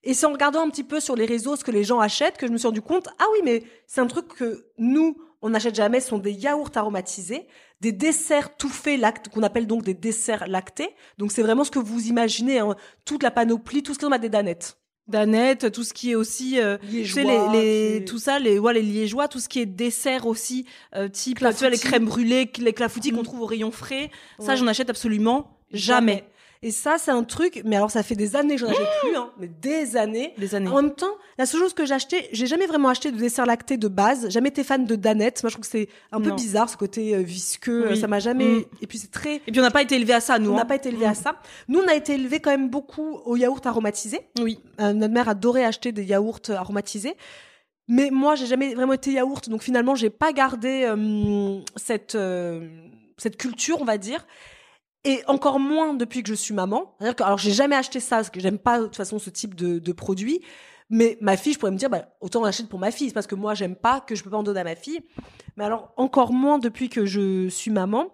Et 0.03 0.13
c'est 0.13 0.25
en 0.25 0.33
regardant 0.33 0.61
un 0.61 0.69
petit 0.69 0.83
peu 0.83 0.99
sur 0.99 1.15
les 1.15 1.25
réseaux 1.25 1.55
ce 1.55 1.63
que 1.63 1.71
les 1.71 1.83
gens 1.83 1.99
achètent 1.99 2.37
que 2.37 2.47
je 2.47 2.51
me 2.51 2.57
suis 2.57 2.67
rendu 2.67 2.81
compte, 2.81 3.07
ah 3.19 3.25
oui, 3.33 3.39
mais 3.43 3.63
c'est 3.87 4.01
un 4.01 4.07
truc 4.07 4.27
que 4.27 4.67
nous, 4.77 5.17
on 5.41 5.49
n'achète 5.49 5.75
jamais, 5.75 6.01
ce 6.01 6.09
sont 6.09 6.17
des 6.17 6.33
yaourts 6.33 6.71
aromatisés, 6.75 7.47
des 7.79 7.93
desserts 7.93 8.57
tout 8.57 8.69
faits 8.69 9.01
qu'on 9.33 9.43
appelle 9.43 9.65
donc 9.65 9.83
des 9.83 9.93
desserts 9.93 10.47
lactés. 10.47 10.93
Donc 11.17 11.31
c'est 11.31 11.41
vraiment 11.41 11.63
ce 11.63 11.71
que 11.71 11.79
vous 11.79 12.07
imaginez, 12.07 12.59
hein, 12.59 12.75
toute 13.05 13.23
la 13.23 13.31
panoplie, 13.31 13.81
tout 13.81 13.93
ce 13.93 13.99
qu'on 13.99 14.11
a 14.11 14.17
des 14.17 14.29
danettes. 14.29 14.77
Danette, 15.07 15.71
tout 15.71 15.83
ce 15.83 15.93
qui 15.93 16.11
est 16.11 16.15
aussi, 16.15 16.59
euh, 16.59 16.77
tu 16.89 17.05
sais, 17.05 17.23
les, 17.23 17.47
les, 17.99 18.05
tout 18.05 18.17
ça, 18.19 18.39
les, 18.39 18.57
ouais, 18.59 18.73
les 18.73 18.81
liégeois, 18.81 19.27
tout 19.27 19.39
ce 19.39 19.49
qui 19.49 19.59
est 19.59 19.65
dessert 19.65 20.25
aussi, 20.27 20.65
euh, 20.95 21.09
type, 21.09 21.39
tu 21.39 21.45
vois, 21.45 21.69
les 21.69 21.77
crèmes 21.77 22.05
brûlées, 22.05 22.49
les 22.59 22.73
clafoutis 22.73 23.11
qu'on 23.11 23.19
Mm. 23.21 23.23
trouve 23.23 23.41
au 23.41 23.45
rayon 23.45 23.71
frais. 23.71 24.11
Ça, 24.39 24.55
j'en 24.55 24.67
achète 24.67 24.89
absolument 24.89 25.57
jamais. 25.71 26.23
Et 26.63 26.71
ça, 26.71 26.95
c'est 26.97 27.11
un 27.11 27.23
truc, 27.23 27.61
mais 27.65 27.75
alors 27.75 27.91
ça 27.91 28.01
fait 28.01 28.15
des 28.15 28.35
années 28.35 28.55
que 28.55 28.61
j'en 28.61 28.69
achète 28.69 28.87
plus, 29.01 29.15
hein, 29.15 29.29
mais 29.37 29.47
des 29.47 29.95
années. 29.95 30.33
Des 30.37 30.55
années. 30.55 30.69
En 30.69 30.81
même 30.81 30.95
temps, 30.95 31.13
la 31.37 31.45
seule 31.45 31.59
chose 31.61 31.73
que 31.73 31.85
j'ai 31.85 31.93
acheté, 31.93 32.27
j'ai 32.31 32.47
jamais 32.47 32.65
vraiment 32.65 32.89
acheté 32.89 33.11
de 33.11 33.17
dessert 33.17 33.45
lacté 33.45 33.77
de 33.77 33.87
base. 33.87 34.29
Jamais 34.29 34.49
été 34.49 34.63
fan 34.63 34.85
de 34.85 34.95
Danette. 34.95 35.43
Moi, 35.43 35.49
je 35.49 35.55
trouve 35.55 35.65
que 35.65 35.71
c'est 35.71 35.89
un 36.11 36.19
peu 36.21 36.29
Non. 36.29 36.35
bizarre, 36.35 36.69
ce 36.69 36.77
côté 36.77 37.15
euh, 37.15 37.19
visqueux. 37.19 37.89
Oui. 37.91 37.99
Ça 37.99 38.07
m'a 38.07 38.19
jamais. 38.19 38.45
Mm. 38.45 38.65
Et 38.81 38.87
puis 38.87 38.97
c'est 38.97 39.11
très. 39.11 39.35
Et 39.35 39.51
puis 39.51 39.59
on 39.59 39.63
n'a 39.63 39.71
pas 39.71 39.81
été 39.81 39.95
élevé 39.95 40.13
à 40.13 40.21
ça, 40.21 40.39
nous. 40.39 40.51
On 40.51 40.55
n'a 40.55 40.61
hein. 40.61 40.65
pas 40.65 40.75
été 40.75 40.89
élevé 40.89 41.05
à 41.05 41.13
ça. 41.13 41.35
Nous, 41.67 41.79
on 41.79 41.87
a 41.87 41.93
été 41.93 42.13
élevé 42.13 42.39
quand 42.39 42.51
même 42.51 42.69
beaucoup 42.69 43.19
au 43.25 43.35
yaourt 43.35 43.65
aromatisé. 43.65 44.21
Oui. 44.39 44.59
Euh, 44.79 44.93
notre 44.93 45.13
mère 45.13 45.29
adorait 45.29 45.65
acheter 45.65 45.91
des 45.91 46.03
yaourts 46.03 46.39
aromatisés. 46.49 47.15
Mais 47.87 48.09
moi, 48.11 48.35
j'ai 48.35 48.45
jamais 48.45 48.73
vraiment 48.73 48.93
été 48.93 49.11
yaourt, 49.11 49.49
donc 49.49 49.61
finalement, 49.61 49.93
j'ai 49.93 50.09
pas 50.09 50.31
gardé 50.31 50.85
euh, 50.85 51.59
cette 51.75 52.15
euh, 52.15 52.69
cette 53.17 53.37
culture, 53.37 53.81
on 53.81 53.85
va 53.85 53.97
dire. 53.97 54.25
Et 55.05 55.21
encore 55.27 55.59
moins 55.59 55.93
depuis 55.93 56.23
que 56.23 56.29
je 56.29 56.33
suis 56.33 56.53
maman. 56.53 56.95
C'est-à-dire 56.99 57.25
alors, 57.25 57.37
j'ai 57.37 57.51
jamais 57.51 57.75
acheté 57.75 57.99
ça 57.99 58.17
parce 58.17 58.29
que 58.29 58.39
j'aime 58.39 58.57
pas 58.57 58.79
de 58.79 58.85
toute 58.85 58.95
façon 58.95 59.19
ce 59.19 59.29
type 59.29 59.53
de, 59.55 59.79
de 59.79 59.91
produit. 59.91 60.41
Mais 60.89 61.17
ma 61.21 61.37
fille, 61.37 61.53
je 61.53 61.59
pourrais 61.59 61.71
me 61.71 61.77
dire, 61.77 61.89
bah, 61.89 62.07
autant 62.21 62.41
on 62.41 62.45
achète 62.45 62.69
pour 62.69 62.79
ma 62.79 62.91
fille, 62.91 63.07
c'est 63.09 63.13
parce 63.13 63.27
que 63.27 63.35
moi, 63.35 63.53
j'aime 63.53 63.75
pas 63.75 63.99
que 64.01 64.15
je 64.15 64.23
peux 64.23 64.29
pas 64.29 64.37
en 64.37 64.43
donner 64.43 64.61
à 64.61 64.63
ma 64.63 64.75
fille. 64.75 65.01
Mais 65.57 65.65
alors, 65.65 65.93
encore 65.97 66.31
moins 66.31 66.59
depuis 66.59 66.89
que 66.89 67.05
je 67.05 67.49
suis 67.49 67.71
maman. 67.71 68.13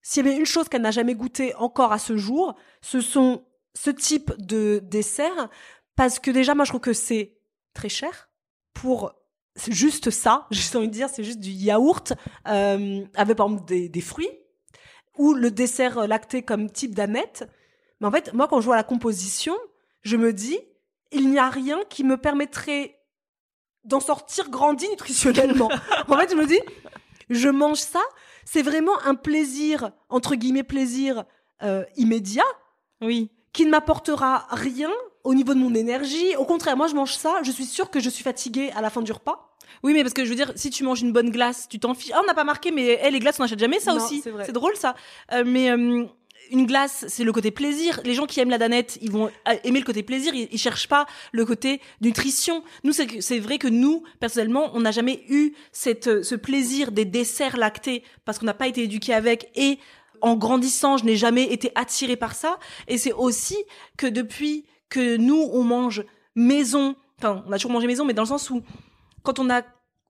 S'il 0.00 0.24
y 0.24 0.28
avait 0.28 0.38
une 0.38 0.46
chose 0.46 0.68
qu'elle 0.68 0.82
n'a 0.82 0.90
jamais 0.90 1.14
goûté 1.14 1.54
encore 1.56 1.92
à 1.92 1.98
ce 1.98 2.16
jour, 2.16 2.54
ce 2.82 3.00
sont 3.00 3.44
ce 3.74 3.90
type 3.90 4.32
de 4.38 4.80
dessert. 4.82 5.48
Parce 5.96 6.18
que 6.18 6.30
déjà, 6.30 6.54
moi, 6.54 6.64
je 6.64 6.70
trouve 6.70 6.80
que 6.80 6.92
c'est 6.92 7.36
très 7.74 7.88
cher 7.88 8.30
pour 8.72 9.12
juste 9.68 10.10
ça. 10.10 10.46
J'ai 10.50 10.78
envie 10.78 10.88
de 10.88 10.92
dire, 10.92 11.08
c'est 11.08 11.24
juste 11.24 11.40
du 11.40 11.50
yaourt 11.50 12.12
euh, 12.48 13.04
avec 13.14 13.36
par 13.36 13.46
exemple 13.46 13.66
des, 13.66 13.88
des 13.88 14.00
fruits 14.00 14.30
ou 15.16 15.34
le 15.34 15.50
dessert 15.50 16.06
lacté 16.06 16.42
comme 16.42 16.70
type 16.70 16.94
d'aneth. 16.94 17.48
Mais 18.00 18.06
en 18.06 18.10
fait, 18.10 18.32
moi, 18.32 18.48
quand 18.48 18.60
je 18.60 18.66
vois 18.66 18.76
la 18.76 18.82
composition, 18.84 19.56
je 20.02 20.16
me 20.16 20.32
dis, 20.32 20.58
il 21.12 21.30
n'y 21.30 21.38
a 21.38 21.48
rien 21.48 21.80
qui 21.88 22.04
me 22.04 22.16
permettrait 22.16 22.98
d'en 23.84 24.00
sortir 24.00 24.50
grandi 24.50 24.88
nutritionnellement. 24.88 25.70
en 26.08 26.16
fait, 26.16 26.30
je 26.30 26.36
me 26.36 26.46
dis, 26.46 26.60
je 27.30 27.48
mange 27.48 27.78
ça, 27.78 28.00
c'est 28.44 28.62
vraiment 28.62 28.98
un 29.04 29.14
plaisir, 29.14 29.90
entre 30.08 30.34
guillemets 30.34 30.62
plaisir 30.64 31.24
euh, 31.62 31.84
immédiat, 31.96 32.44
Oui. 33.00 33.30
qui 33.52 33.64
ne 33.64 33.70
m'apportera 33.70 34.46
rien 34.50 34.90
au 35.22 35.34
niveau 35.34 35.54
de 35.54 35.58
mon 35.58 35.74
énergie. 35.74 36.34
Au 36.36 36.44
contraire, 36.44 36.76
moi, 36.76 36.86
je 36.88 36.94
mange 36.94 37.14
ça, 37.14 37.40
je 37.42 37.50
suis 37.50 37.64
sûre 37.64 37.90
que 37.90 38.00
je 38.00 38.10
suis 38.10 38.24
fatiguée 38.24 38.70
à 38.74 38.80
la 38.82 38.90
fin 38.90 39.00
du 39.02 39.12
repas. 39.12 39.53
Oui, 39.82 39.92
mais 39.92 40.02
parce 40.02 40.14
que 40.14 40.24
je 40.24 40.30
veux 40.30 40.36
dire, 40.36 40.52
si 40.56 40.70
tu 40.70 40.84
manges 40.84 41.02
une 41.02 41.12
bonne 41.12 41.30
glace, 41.30 41.66
tu 41.68 41.78
t'en 41.78 41.94
fiches. 41.94 42.12
Ah, 42.14 42.20
on 42.22 42.26
n'a 42.26 42.34
pas 42.34 42.44
marqué, 42.44 42.70
mais 42.70 43.00
eh, 43.02 43.10
les 43.10 43.18
glaces, 43.18 43.38
on 43.38 43.42
n'achète 43.42 43.58
jamais 43.58 43.80
ça 43.80 43.94
Non, 43.94 44.04
aussi. 44.04 44.22
c'est 44.22 44.52
drôle 44.52 44.76
ça. 44.76 44.94
Euh, 45.32 45.44
mais 45.46 45.70
euh, 45.70 46.04
une 46.50 46.66
glace, 46.66 47.04
c'est 47.08 47.24
le 47.24 47.32
côté 47.32 47.50
plaisir. 47.50 48.00
Les 48.04 48.14
gens 48.14 48.26
qui 48.26 48.40
aiment 48.40 48.50
la 48.50 48.58
danette, 48.58 48.98
ils 49.00 49.10
vont 49.10 49.26
euh, 49.48 49.54
aimer 49.64 49.80
le 49.80 49.84
côté 49.84 50.02
plaisir. 50.02 50.34
Ils, 50.34 50.48
ils 50.50 50.58
cherchent 50.58 50.88
pas 50.88 51.06
le 51.32 51.44
côté 51.44 51.80
nutrition. 52.00 52.62
Nous, 52.84 52.92
c'est 52.92 53.38
vrai 53.38 53.58
que 53.58 53.68
nous, 53.68 54.02
personnellement, 54.20 54.70
on 54.74 54.80
n'a 54.80 54.90
jamais 54.90 55.24
eu 55.28 55.52
cette, 55.72 56.22
ce 56.22 56.34
plaisir 56.34 56.92
des 56.92 57.04
desserts 57.04 57.56
lactés 57.56 58.02
parce 58.24 58.38
qu'on 58.38 58.46
n'a 58.46 58.54
pas 58.54 58.68
été 58.68 58.82
éduqués 58.82 59.14
avec 59.14 59.50
et 59.54 59.78
en 60.24 60.36
grandissant, 60.36 60.96
je 60.96 61.04
n'ai 61.04 61.16
jamais 61.16 61.44
été 61.52 61.70
attirée 61.74 62.16
par 62.16 62.34
ça. 62.34 62.58
Et 62.88 62.96
c'est 62.96 63.12
aussi 63.12 63.56
que 63.98 64.06
depuis 64.06 64.64
que 64.88 65.16
nous, 65.16 65.50
on 65.52 65.62
mange 65.62 66.04
maison, 66.34 66.96
enfin, 67.18 67.44
on 67.46 67.52
a 67.52 67.56
toujours 67.56 67.72
mangé 67.72 67.86
maison, 67.86 68.04
mais 68.04 68.14
dans 68.14 68.22
le 68.22 68.28
sens 68.28 68.48
où 68.48 68.62
quand 69.24 69.38
on 69.40 69.50
a 69.50 69.62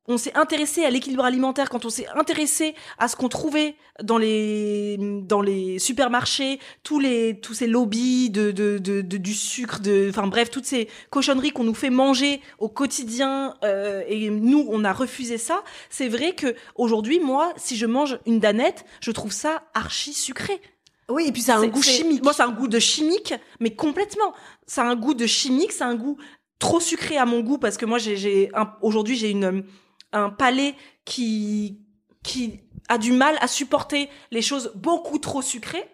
on 0.06 0.18
s'est 0.18 0.36
intéressé 0.36 0.84
à 0.84 0.90
l'équilibre 0.90 1.24
alimentaire, 1.24 1.70
quand 1.70 1.86
on 1.86 1.88
s'est 1.88 2.06
intéressé 2.14 2.74
à 2.98 3.08
ce 3.08 3.16
qu'on 3.16 3.30
trouvait 3.30 3.74
dans 4.02 4.18
les 4.18 4.98
dans 5.22 5.40
les 5.40 5.78
supermarchés, 5.78 6.60
tous 6.82 6.98
les 7.00 7.40
tous 7.40 7.54
ces 7.54 7.66
lobbies 7.66 8.28
de 8.28 8.50
de, 8.50 8.76
de, 8.76 9.00
de- 9.00 9.16
du 9.16 9.32
sucre, 9.32 9.80
de 9.80 10.08
enfin 10.10 10.26
bref 10.26 10.50
toutes 10.50 10.66
ces 10.66 10.88
cochonneries 11.08 11.52
qu'on 11.52 11.64
nous 11.64 11.72
fait 11.72 11.88
manger 11.88 12.42
au 12.58 12.68
quotidien 12.68 13.54
euh, 13.64 14.02
et 14.06 14.28
nous 14.28 14.66
on 14.68 14.84
a 14.84 14.92
refusé 14.92 15.38
ça. 15.38 15.64
C'est 15.88 16.08
vrai 16.08 16.34
que 16.34 16.54
aujourd'hui 16.74 17.18
moi 17.18 17.54
si 17.56 17.74
je 17.78 17.86
mange 17.86 18.18
une 18.26 18.40
danette, 18.40 18.84
je 19.00 19.10
trouve 19.10 19.32
ça 19.32 19.62
archi 19.72 20.12
sucré. 20.12 20.60
Oui, 21.08 21.26
et 21.28 21.32
puis 21.32 21.40
c'est 21.42 21.52
un 21.52 21.66
goût 21.66 21.82
chimique. 21.82 22.22
Moi, 22.24 22.32
c'est 22.32 22.42
un 22.42 22.50
goût 22.50 22.66
de 22.66 22.78
chimique, 22.78 23.34
mais 23.60 23.74
complètement. 23.74 24.32
C'est 24.66 24.80
un 24.80 24.96
goût 24.96 25.12
de 25.12 25.26
chimique, 25.26 25.70
c'est 25.72 25.84
un 25.84 25.96
goût 25.96 26.16
trop 26.58 26.80
sucré 26.80 27.16
à 27.16 27.26
mon 27.26 27.40
goût 27.40 27.58
parce 27.58 27.76
que 27.76 27.86
moi, 27.86 27.98
j'ai, 27.98 28.50
aujourd'hui, 28.82 29.16
j'ai 29.16 29.30
une 29.30 29.64
un 30.12 30.30
palais 30.30 30.74
qui 31.04 31.80
qui 32.22 32.60
a 32.88 32.98
du 32.98 33.12
mal 33.12 33.36
à 33.40 33.48
supporter 33.48 34.08
les 34.30 34.42
choses 34.42 34.72
beaucoup 34.74 35.18
trop 35.18 35.42
sucrées. 35.42 35.84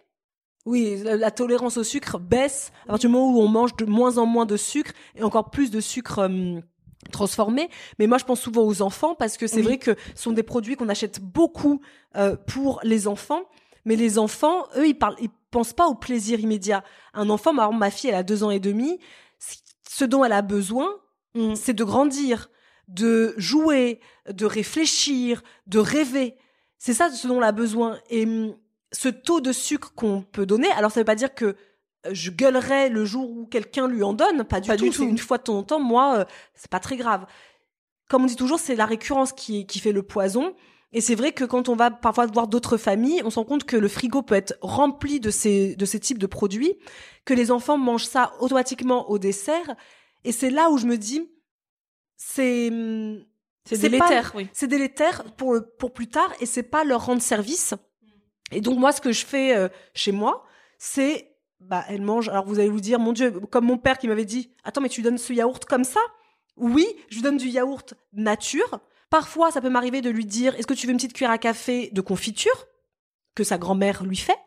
Oui, 0.67 0.99
la, 1.03 1.17
la 1.17 1.31
tolérance 1.31 1.77
au 1.79 1.85
sucre 1.85 2.19
baisse 2.19 2.71
à 2.85 2.89
partir 2.89 3.09
du 3.09 3.15
moment 3.15 3.33
où 3.33 3.41
on 3.41 3.49
mange 3.49 3.75
de 3.77 3.85
moins 3.87 4.19
en 4.19 4.27
moins 4.27 4.45
de 4.47 4.57
sucre 4.57 4.93
et 5.17 5.23
encore 5.23 5.51
plus 5.51 5.71
de 5.71 5.81
sucre 5.81 6.19
euh, 6.19 6.61
transformé. 7.11 7.71
Mais 7.99 8.07
moi, 8.07 8.19
je 8.19 8.25
pense 8.25 8.41
souvent 8.41 8.63
aux 8.63 8.83
enfants 8.83 9.15
parce 9.15 9.37
que 9.39 9.47
c'est 9.47 9.57
Oui. 9.57 9.63
vrai 9.63 9.79
que 9.79 9.97
ce 10.15 10.23
sont 10.25 10.33
des 10.33 10.43
produits 10.43 10.77
qu'on 10.77 10.89
achète 10.91 11.21
beaucoup 11.21 11.81
euh, 12.17 12.37
pour 12.37 12.81
les 12.85 13.09
enfants. 13.09 13.43
Mais 13.87 13.97
les 13.97 14.19
enfants, 14.19 14.67
eux, 14.77 14.87
ils 14.89 14.95
parlent, 14.99 15.17
ils 15.21 15.31
pensent 15.51 15.73
pas 15.73 15.87
au 15.87 15.95
plaisir 15.95 16.39
immédiat. 16.39 16.85
Un 17.15 17.31
enfant, 17.31 17.53
exemple, 17.53 17.77
ma 17.79 17.91
fille, 17.91 18.11
elle 18.11 18.17
a 18.17 18.23
deux 18.23 18.45
ans 18.45 18.51
et 18.51 18.61
demi. 18.61 19.01
Ce 19.93 20.05
dont 20.05 20.25
elle 20.25 20.33
a 20.33 20.43
besoin, 20.43 20.89
Mm. 21.35 21.55
c'est 21.55 21.75
de 21.75 21.85
grandir, 21.85 22.49
de 22.89 23.35
jouer, 23.37 24.01
de 24.29 24.47
réfléchir, 24.47 25.43
de 25.67 25.79
rêver. 25.79 26.37
C'est 26.79 26.93
ça 26.95 27.09
ce 27.11 27.27
dont 27.29 27.39
elle 27.39 27.45
a 27.45 27.53
besoin. 27.53 27.99
Et 28.09 28.25
hum, 28.25 28.57
ce 28.93 29.09
taux 29.09 29.41
de 29.41 29.53
sucre 29.53 29.93
qu'on 29.95 30.23
peut 30.23 30.47
donner, 30.47 30.69
alors 30.73 30.91
ça 30.91 31.01
veut 31.01 31.05
pas 31.05 31.15
dire 31.15 31.35
que 31.35 31.45
euh, 32.07 32.11
je 32.13 32.31
gueulerais 32.31 32.89
le 32.89 33.05
jour 33.05 33.31
où 33.31 33.47
quelqu'un 33.47 33.87
lui 33.89 34.03
en 34.03 34.13
donne, 34.13 34.43
pas 34.45 34.61
du 34.61 34.69
Pas 34.69 34.77
tout. 34.77 34.85
du 34.85 34.91
C'est 34.93 34.99
tout. 34.99 35.09
une 35.09 35.19
fois 35.19 35.39
de 35.39 35.43
temps 35.45 35.59
en 35.59 35.63
temps, 35.63 35.81
moi, 35.81 36.19
euh, 36.19 36.25
c'est 36.55 36.71
pas 36.71 36.81
très 36.81 36.97
grave. 36.97 37.27
Comme 38.09 38.25
on 38.25 38.27
dit 38.27 38.37
toujours, 38.37 38.59
c'est 38.59 38.75
la 38.77 38.87
récurrence 38.87 39.33
qui, 39.33 39.67
qui 39.67 39.79
fait 39.81 39.93
le 39.93 40.03
poison. 40.03 40.55
Et 40.93 41.01
c'est 41.01 41.15
vrai 41.15 41.31
que 41.33 41.45
quand 41.45 41.69
on 41.69 41.77
va 41.77 41.91
parfois 41.91 42.27
voir 42.27 42.49
d'autres 42.49 42.77
familles, 42.77 43.23
on 43.25 43.31
se 43.31 43.39
rend 43.39 43.45
compte 43.45 43.65
que 43.65 43.77
le 43.77 43.87
frigo 43.89 44.23
peut 44.23 44.35
être 44.35 44.59
rempli 44.61 45.21
de 45.21 45.31
ces, 45.31 45.77
de 45.77 45.85
ces 45.85 46.01
types 46.01 46.19
de 46.19 46.27
produits, 46.27 46.75
que 47.25 47.33
les 47.35 47.53
enfants 47.53 47.79
mangent 47.79 48.07
ça 48.07 48.33
automatiquement 48.41 49.09
au 49.09 49.19
dessert. 49.19 49.77
Et 50.25 50.33
c'est 50.33 50.51
là 50.51 50.69
où 50.71 50.79
je 50.79 50.87
me 50.87 50.97
dis, 50.99 51.31
c'est, 52.17 52.71
C'est 53.65 53.79
délétère, 53.79 54.33
pas- 54.33 54.39
oui. 54.39 54.49
c'est 54.53 54.67
délétère 54.67 55.25
pour, 55.37 55.57
pour 55.79 55.93
plus 55.93 56.09
tard 56.09 56.33
et 56.41 56.47
c'est 56.47 56.65
pas 56.65 56.83
leur 56.85 57.07
rendre 57.07 57.23
service. 57.23 57.75
Et 58.51 58.61
donc 58.61 58.79
moi, 58.79 58.91
ce 58.91 59.01
que 59.01 59.13
je 59.13 59.25
fais 59.25 59.55
euh, 59.57 59.69
chez 59.95 60.11
moi, 60.11 60.45
c'est, 60.77 61.37
bah, 61.61 61.85
elle 61.89 62.03
mange. 62.03 62.29
Alors 62.29 62.45
vous 62.47 62.59
allez 62.59 62.69
vous 62.69 62.81
dire, 62.81 62.99
mon 62.99 63.13
Dieu, 63.13 63.31
comme 63.31 63.65
mon 63.67 63.79
père 63.79 63.97
qui 63.97 64.09
m'avait 64.09 64.25
dit, 64.25 64.53
attends, 64.65 64.81
mais 64.81 64.89
tu 64.89 65.01
lui 65.03 65.05
donnes 65.05 65.19
ce 65.19 65.33
yaourt 65.33 65.65
comme 65.67 65.85
ça? 65.85 66.01
Oui, 66.57 66.85
je 67.11 67.15
lui 67.17 67.23
donne 67.23 67.37
du 67.37 67.49
yaourt 67.49 67.95
nature. 68.13 68.81
Parfois, 69.11 69.51
ça 69.51 69.61
peut 69.61 69.69
m'arriver 69.69 70.01
de 70.01 70.11
lui 70.11 70.25
dire, 70.25 70.55
est-ce 70.55 70.67
que 70.67 70.75
tu 70.75 70.87
veux 70.87 70.93
une 70.93 70.99
petite 70.99 71.13
cuillère 71.13 71.33
à 71.33 71.39
café 71.39 71.91
de 71.93 72.01
confiture 72.01 72.67
que 73.35 73.45
sa 73.45 73.59
grand-mère 73.59 74.05
lui 74.05 74.17
fait? 74.17 74.39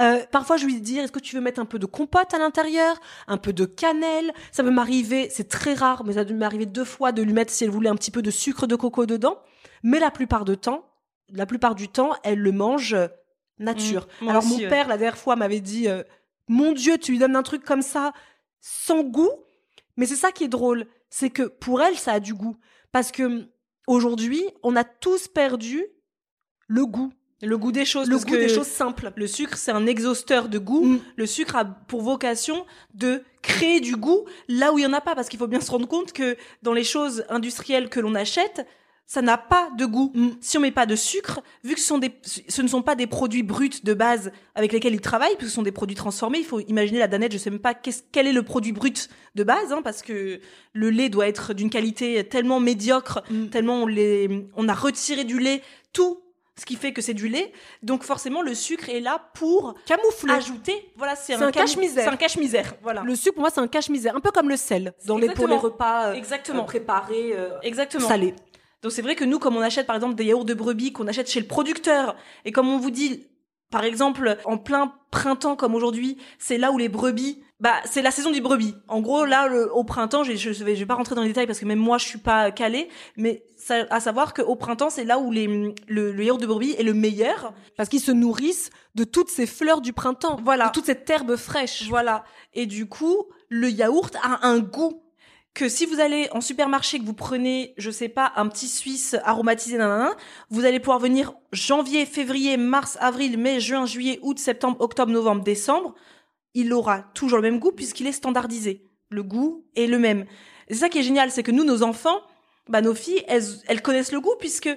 Euh, 0.00 0.24
parfois, 0.30 0.58
je 0.58 0.66
lui 0.66 0.80
dis, 0.80 0.98
est-ce 0.98 1.12
que 1.12 1.18
tu 1.18 1.34
veux 1.34 1.40
mettre 1.40 1.60
un 1.60 1.64
peu 1.64 1.78
de 1.78 1.86
compote 1.86 2.32
à 2.34 2.38
l'intérieur, 2.38 3.00
un 3.26 3.38
peu 3.38 3.52
de 3.52 3.64
cannelle? 3.64 4.32
Ça 4.50 4.62
peut 4.62 4.70
m'arriver, 4.70 5.28
c'est 5.30 5.48
très 5.48 5.74
rare, 5.74 6.04
mais 6.04 6.14
ça 6.14 6.24
peut 6.24 6.34
m'arriver 6.34 6.66
deux 6.66 6.84
fois 6.84 7.12
de 7.12 7.22
lui 7.22 7.32
mettre, 7.32 7.52
si 7.52 7.64
elle 7.64 7.70
voulait, 7.70 7.88
un 7.88 7.96
petit 7.96 8.10
peu 8.10 8.22
de 8.22 8.30
sucre 8.30 8.66
de 8.66 8.76
coco 8.76 9.06
dedans. 9.06 9.38
Mais 9.82 9.98
la 9.98 10.10
plupart 10.10 10.44
du 10.44 10.56
temps, 10.58 10.84
la 11.30 11.46
plupart 11.46 11.74
du 11.74 11.88
temps, 11.88 12.12
elle 12.22 12.38
le 12.38 12.52
mange 12.52 12.92
euh, 12.92 13.08
nature. 13.58 14.06
Mmh, 14.20 14.28
Alors 14.28 14.44
mon 14.44 14.58
père, 14.58 14.88
la 14.88 14.98
dernière 14.98 15.18
fois, 15.18 15.36
m'avait 15.36 15.60
dit, 15.60 15.88
euh, 15.88 16.02
mon 16.48 16.72
Dieu, 16.72 16.98
tu 16.98 17.12
lui 17.12 17.18
donnes 17.18 17.36
un 17.36 17.42
truc 17.42 17.64
comme 17.64 17.82
ça, 17.82 18.12
sans 18.60 19.02
goût. 19.02 19.30
Mais 19.96 20.06
c'est 20.06 20.16
ça 20.16 20.32
qui 20.32 20.44
est 20.44 20.48
drôle, 20.48 20.86
c'est 21.10 21.30
que 21.30 21.42
pour 21.42 21.82
elle, 21.82 21.96
ça 21.96 22.12
a 22.12 22.20
du 22.20 22.34
goût. 22.34 22.56
Parce 22.92 23.12
que 23.12 23.48
aujourd'hui, 23.86 24.44
on 24.62 24.76
a 24.76 24.84
tous 24.84 25.28
perdu 25.28 25.84
le 26.68 26.86
goût. 26.86 27.12
Le 27.42 27.58
goût 27.58 27.72
des 27.72 27.84
choses. 27.84 28.08
Le 28.08 28.14
parce 28.14 28.24
goût 28.24 28.32
que 28.32 28.36
des 28.36 28.48
choses 28.48 28.68
simples. 28.68 29.12
Le 29.16 29.26
sucre, 29.26 29.56
c'est 29.56 29.72
un 29.72 29.86
exhausteur 29.86 30.48
de 30.48 30.58
goût. 30.58 30.84
Mm. 30.84 31.00
Le 31.16 31.26
sucre 31.26 31.56
a 31.56 31.64
pour 31.64 32.02
vocation 32.02 32.64
de 32.94 33.22
créer 33.42 33.80
du 33.80 33.96
goût 33.96 34.24
là 34.48 34.72
où 34.72 34.78
il 34.78 34.82
y 34.82 34.86
en 34.86 34.92
a 34.92 35.00
pas, 35.00 35.16
parce 35.16 35.28
qu'il 35.28 35.40
faut 35.40 35.48
bien 35.48 35.60
se 35.60 35.70
rendre 35.70 35.88
compte 35.88 36.12
que 36.12 36.36
dans 36.62 36.72
les 36.72 36.84
choses 36.84 37.24
industrielles 37.28 37.88
que 37.88 37.98
l'on 37.98 38.14
achète, 38.14 38.64
ça 39.14 39.20
n'a 39.20 39.36
pas 39.36 39.68
de 39.76 39.84
goût. 39.84 40.10
Mm. 40.14 40.28
Si 40.40 40.56
on 40.56 40.62
met 40.62 40.70
pas 40.70 40.86
de 40.86 40.96
sucre, 40.96 41.40
vu 41.64 41.74
que 41.74 41.80
ce, 41.80 41.86
sont 41.86 41.98
des, 41.98 42.12
ce 42.22 42.62
ne 42.62 42.66
sont 42.68 42.80
pas 42.80 42.94
des 42.94 43.06
produits 43.06 43.42
bruts 43.42 43.68
de 43.84 43.92
base 43.92 44.32
avec 44.54 44.72
lesquels 44.72 44.94
ils 44.94 45.02
travaillent, 45.02 45.36
puisque 45.36 45.50
ce 45.50 45.54
sont 45.56 45.62
des 45.62 45.70
produits 45.70 45.96
transformés, 45.96 46.38
il 46.38 46.46
faut 46.46 46.60
imaginer 46.60 46.98
la 46.98 47.08
danette, 47.08 47.30
je 47.32 47.36
sais 47.36 47.50
même 47.50 47.58
pas 47.58 47.74
qu'est-ce- 47.74 48.04
quel 48.10 48.26
est 48.26 48.32
le 48.32 48.42
produit 48.42 48.72
brut 48.72 49.10
de 49.34 49.44
base, 49.44 49.70
hein, 49.70 49.82
parce 49.84 50.00
que 50.00 50.40
le 50.72 50.88
lait 50.90 51.10
doit 51.10 51.28
être 51.28 51.52
d'une 51.52 51.68
qualité 51.68 52.24
tellement 52.26 52.58
médiocre, 52.58 53.22
Mm. 53.28 53.48
tellement 53.48 53.82
on, 53.82 53.86
les, 53.86 54.46
on 54.56 54.66
a 54.66 54.72
retiré 54.74 55.24
du 55.24 55.38
lait 55.38 55.60
tout 55.92 56.22
ce 56.58 56.64
qui 56.64 56.76
fait 56.76 56.94
que 56.94 57.02
c'est 57.02 57.12
du 57.12 57.28
lait. 57.28 57.52
Donc 57.82 58.04
forcément, 58.04 58.40
le 58.40 58.54
sucre 58.54 58.88
est 58.88 59.00
là 59.00 59.30
pour 59.34 59.74
Camoufler. 59.84 60.32
ajouter. 60.32 60.90
Voilà, 60.96 61.16
c'est 61.16 61.34
un, 61.34 61.50
cache-misère. 61.50 62.04
C'est 62.04 62.10
un 62.10 62.16
cache-misère. 62.16 62.74
Voilà. 62.82 63.02
Le 63.02 63.14
sucre, 63.14 63.34
pour 63.34 63.42
moi, 63.42 63.50
c'est 63.50 63.60
un 63.60 63.68
cache-misère. 63.68 64.16
Un 64.16 64.20
peu 64.20 64.30
comme 64.30 64.48
le 64.48 64.56
sel 64.56 64.94
dans 65.06 65.18
les, 65.18 65.28
pour 65.30 65.48
les 65.48 65.56
repas 65.56 66.08
euh, 66.08 66.14
Exactement. 66.14 66.62
euh, 66.62 66.66
préparés, 66.66 67.32
euh, 67.34 67.50
Exactement. 67.62 68.08
salés. 68.08 68.34
Donc 68.82 68.92
c'est 68.92 69.02
vrai 69.02 69.14
que 69.14 69.24
nous, 69.24 69.38
comme 69.38 69.56
on 69.56 69.60
achète 69.60 69.86
par 69.86 69.96
exemple 69.96 70.14
des 70.16 70.24
yaourts 70.24 70.44
de 70.44 70.54
brebis 70.54 70.92
qu'on 70.92 71.06
achète 71.06 71.30
chez 71.30 71.40
le 71.40 71.46
producteur, 71.46 72.16
et 72.44 72.52
comme 72.52 72.68
on 72.68 72.78
vous 72.78 72.90
dit, 72.90 73.26
par 73.70 73.84
exemple, 73.84 74.36
en 74.44 74.58
plein 74.58 74.92
printemps 75.10 75.56
comme 75.56 75.74
aujourd'hui, 75.74 76.18
c'est 76.38 76.58
là 76.58 76.72
où 76.72 76.78
les 76.78 76.88
brebis, 76.90 77.42
bah 77.58 77.74
c'est 77.84 78.02
la 78.02 78.10
saison 78.10 78.30
du 78.32 78.40
brebis. 78.40 78.74
En 78.88 79.00
gros, 79.00 79.24
là, 79.24 79.46
le- 79.46 79.72
au 79.72 79.84
printemps, 79.84 80.24
je, 80.24 80.34
je, 80.34 80.50
vais, 80.64 80.74
je 80.74 80.80
vais 80.80 80.86
pas 80.86 80.94
rentrer 80.96 81.14
dans 81.14 81.22
les 81.22 81.28
détails 81.28 81.46
parce 81.46 81.58
que 81.60 81.64
même 81.64 81.78
moi, 81.78 81.96
je 81.96 82.04
suis 82.06 82.18
pas 82.18 82.50
calée, 82.50 82.88
mais 83.16 83.44
ça, 83.56 83.86
à 83.88 84.00
savoir 84.00 84.34
qu'au 84.34 84.56
printemps, 84.56 84.90
c'est 84.90 85.04
là 85.04 85.18
où 85.20 85.30
les, 85.30 85.46
le, 85.46 86.12
le 86.12 86.24
yaourt 86.24 86.40
de 86.40 86.46
brebis 86.46 86.74
est 86.76 86.82
le 86.82 86.92
meilleur. 86.92 87.54
Parce 87.76 87.88
qu'ils 87.88 88.00
se 88.00 88.10
nourrissent 88.10 88.70
de 88.96 89.04
toutes 89.04 89.30
ces 89.30 89.46
fleurs 89.46 89.80
du 89.80 89.92
printemps. 89.92 90.38
Voilà. 90.42 90.66
De 90.66 90.72
toute 90.72 90.86
cette 90.86 91.08
herbe 91.08 91.36
fraîche. 91.36 91.88
Voilà. 91.88 92.24
Et 92.52 92.66
du 92.66 92.86
coup, 92.86 93.26
le 93.48 93.70
yaourt 93.70 94.16
a 94.22 94.46
un 94.46 94.58
goût 94.58 95.02
que 95.54 95.68
si 95.68 95.84
vous 95.84 96.00
allez 96.00 96.28
en 96.32 96.40
supermarché, 96.40 96.98
que 96.98 97.04
vous 97.04 97.12
prenez, 97.12 97.74
je 97.76 97.90
sais 97.90 98.08
pas, 98.08 98.32
un 98.36 98.48
petit 98.48 98.68
Suisse 98.68 99.16
aromatisé, 99.24 99.76
nanana, 99.76 100.16
vous 100.50 100.64
allez 100.64 100.80
pouvoir 100.80 100.98
venir 100.98 101.34
janvier, 101.52 102.06
février, 102.06 102.56
mars, 102.56 102.96
avril, 103.00 103.38
mai, 103.38 103.60
juin, 103.60 103.84
juillet, 103.84 104.18
août, 104.22 104.38
septembre, 104.38 104.80
octobre, 104.80 105.12
novembre, 105.12 105.42
décembre, 105.42 105.94
il 106.54 106.72
aura 106.72 107.02
toujours 107.14 107.38
le 107.38 107.42
même 107.42 107.58
goût 107.58 107.72
puisqu'il 107.72 108.06
est 108.06 108.12
standardisé. 108.12 108.90
Le 109.10 109.22
goût 109.22 109.66
est 109.76 109.86
le 109.86 109.98
même. 109.98 110.24
C'est 110.68 110.76
ça 110.76 110.88
qui 110.88 110.98
est 110.98 111.02
génial, 111.02 111.30
c'est 111.30 111.42
que 111.42 111.50
nous, 111.50 111.64
nos 111.64 111.82
enfants, 111.82 112.20
bah, 112.68 112.80
nos 112.80 112.94
filles, 112.94 113.22
elles, 113.28 113.44
elles 113.66 113.82
connaissent 113.82 114.12
le 114.12 114.20
goût 114.20 114.34
puisque 114.38 114.70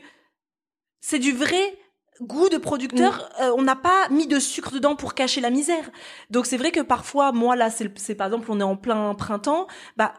c'est 0.99 1.19
du 1.19 1.31
vrai 1.31 1.77
goût 2.21 2.49
de 2.49 2.57
producteur. 2.57 3.29
Euh, 3.41 3.51
on 3.57 3.61
n'a 3.61 3.75
pas 3.75 4.09
mis 4.09 4.27
de 4.27 4.39
sucre 4.39 4.71
dedans 4.71 4.95
pour 4.95 5.13
cacher 5.13 5.41
la 5.41 5.49
misère. 5.49 5.89
Donc 6.29 6.45
c'est 6.45 6.57
vrai 6.57 6.71
que 6.71 6.81
parfois, 6.81 7.31
moi 7.31 7.55
là, 7.55 7.69
c'est 7.69 8.15
par 8.15 8.27
exemple, 8.27 8.47
on 8.49 8.59
est 8.59 8.63
en 8.63 8.75
plein 8.75 9.13
printemps, 9.15 9.67
bah 9.97 10.13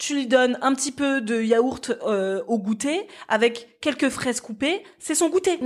tu 0.00 0.14
lui 0.14 0.26
donnes 0.26 0.58
un 0.62 0.74
petit 0.74 0.92
peu 0.92 1.20
de 1.20 1.40
yaourt 1.42 1.92
euh, 2.06 2.42
au 2.48 2.58
goûter 2.58 3.06
avec 3.28 3.78
quelques 3.80 4.08
fraises 4.08 4.40
coupées, 4.40 4.82
c'est 4.98 5.14
son 5.14 5.28
goûter. 5.28 5.60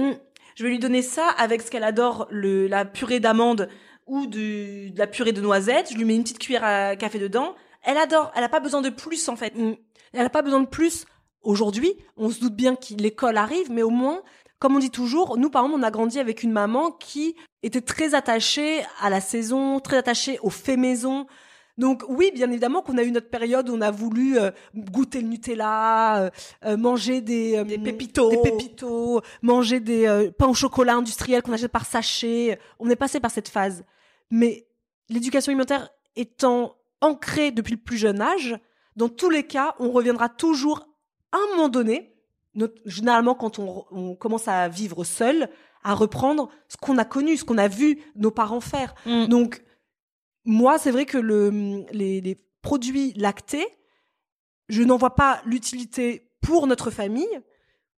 Je 0.57 0.65
vais 0.65 0.71
lui 0.71 0.79
donner 0.81 1.03
ça 1.03 1.29
avec 1.39 1.63
ce 1.63 1.71
qu'elle 1.71 1.85
adore, 1.85 2.27
le, 2.31 2.67
la 2.67 2.85
purée 2.85 3.21
d'amande 3.21 3.69
ou 4.07 4.27
du- 4.27 4.91
de 4.91 4.99
la 4.99 5.07
purée 5.07 5.33
de 5.33 5.41
noisettes. 5.41 5.91
Je 5.93 5.97
lui 5.97 6.05
mets 6.05 6.17
une 6.17 6.25
petite 6.25 6.41
cuillère 6.41 6.65
à 6.65 6.97
café 6.97 7.19
dedans. 7.19 7.55
Elle 7.85 7.97
adore. 7.97 8.33
Elle 8.35 8.45
a 8.45 8.49
pas 8.49 8.61
besoin 8.61 8.83
de 8.83 8.91
plus 8.91 9.29
en 9.29 9.37
fait. 9.37 9.55
Mm. 9.55 9.75
Elle 10.13 10.23
n'a 10.23 10.31
pas 10.31 10.43
besoin 10.43 10.61
de 10.61 10.67
plus. 10.69 11.07
Aujourd'hui, 11.43 11.93
on 12.17 12.29
se 12.31 12.41
doute 12.41 12.55
bien 12.57 12.75
que 12.75 12.95
l'école 12.99 13.37
arrive, 13.37 13.71
mais 13.71 13.83
au 13.83 13.91
moins, 13.91 14.21
comme 14.59 14.75
on 14.75 14.79
dit 14.81 14.91
toujours, 14.91 15.37
nous, 15.37 15.51
par 15.51 15.65
exemple, 15.65 15.81
on 15.81 15.83
a 15.87 15.91
grandi 15.91 16.19
avec 16.19 16.43
une 16.43 16.53
maman 16.53 16.91
qui 16.91 17.37
était 17.63 17.81
très 17.83 18.15
attachée 18.15 18.83
à 19.01 19.11
la 19.11 19.21
saison, 19.21 19.79
très 19.79 19.97
attachée 19.99 20.39
aux 20.43 20.51
faits 20.51 20.79
maison. 20.79 21.27
Donc 21.77 22.05
oui, 22.09 22.31
bien 22.33 22.49
évidemment 22.51 22.83
qu'on 22.83 22.99
a 22.99 23.03
eu 23.03 23.11
notre 23.11 23.29
période 23.31 23.69
où 23.69 23.75
on 23.75 23.81
a 23.81 23.91
voulu 23.91 24.39
euh, 24.39 24.51
goûter 24.77 25.21
le 25.21 25.27
Nutella, 25.29 26.23
euh, 26.25 26.31
euh, 26.65 26.77
manger 26.77 27.21
des, 27.21 27.57
euh, 27.57 27.65
Des 27.65 27.79
pépitos. 27.79 28.31
des 28.31 28.37
pépitos, 28.43 29.21
manger 29.43 29.81
des 29.81 30.31
pains 30.39 30.47
au 30.49 30.55
chocolat 30.55 30.95
industriels 30.95 31.43
qu'on 31.43 31.53
achète 31.53 31.73
par 31.73 31.85
sachet. 31.87 32.59
On 32.79 32.89
est 32.91 32.97
passé 32.97 33.19
par 33.19 33.31
cette 33.33 33.49
phase. 33.49 33.85
Mais 34.31 34.67
l'éducation 35.09 35.51
alimentaire 35.51 35.91
étant 36.17 36.77
ancrée 37.01 37.51
depuis 37.51 37.73
le 37.75 37.81
plus 37.81 37.97
jeune 37.99 38.21
âge, 38.21 38.57
dans 38.97 39.09
tous 39.09 39.29
les 39.31 39.43
cas, 39.43 39.75
on 39.81 39.91
reviendra 39.91 40.29
toujours 40.29 40.87
à 41.33 41.37
un 41.39 41.57
moment 41.57 41.69
donné, 41.69 42.15
notre- 42.55 42.81
généralement 42.87 43.35
quand 43.35 43.59
on 43.59 44.15
commence 44.15 44.47
à 44.47 44.69
vivre 44.69 45.03
seul, 45.03 45.49
à 45.83 45.95
reprendre 45.95 46.49
ce 46.69 46.77
qu'on 46.77 46.97
a 46.99 47.05
connu, 47.05 47.37
ce 47.37 47.45
qu'on 47.45 47.59
a 47.59 47.67
vu 47.67 47.99
nos 48.15 48.31
parents 48.31 48.61
faire. 48.61 48.95
Mm. 49.07 49.27
Donc, 49.27 49.63
moi, 50.45 50.79
c'est 50.79 50.91
vrai 50.91 51.07
que 51.07 51.19
le, 51.19 51.85
les, 51.93 52.21
les 52.21 52.37
produits 52.63 53.13
lactés, 53.17 53.67
je 54.69 54.83
n'en 54.83 54.97
vois 54.97 55.15
pas 55.15 55.41
l'utilité 55.47 56.31
pour 56.41 56.67
notre 56.67 56.91
famille, 56.91 57.41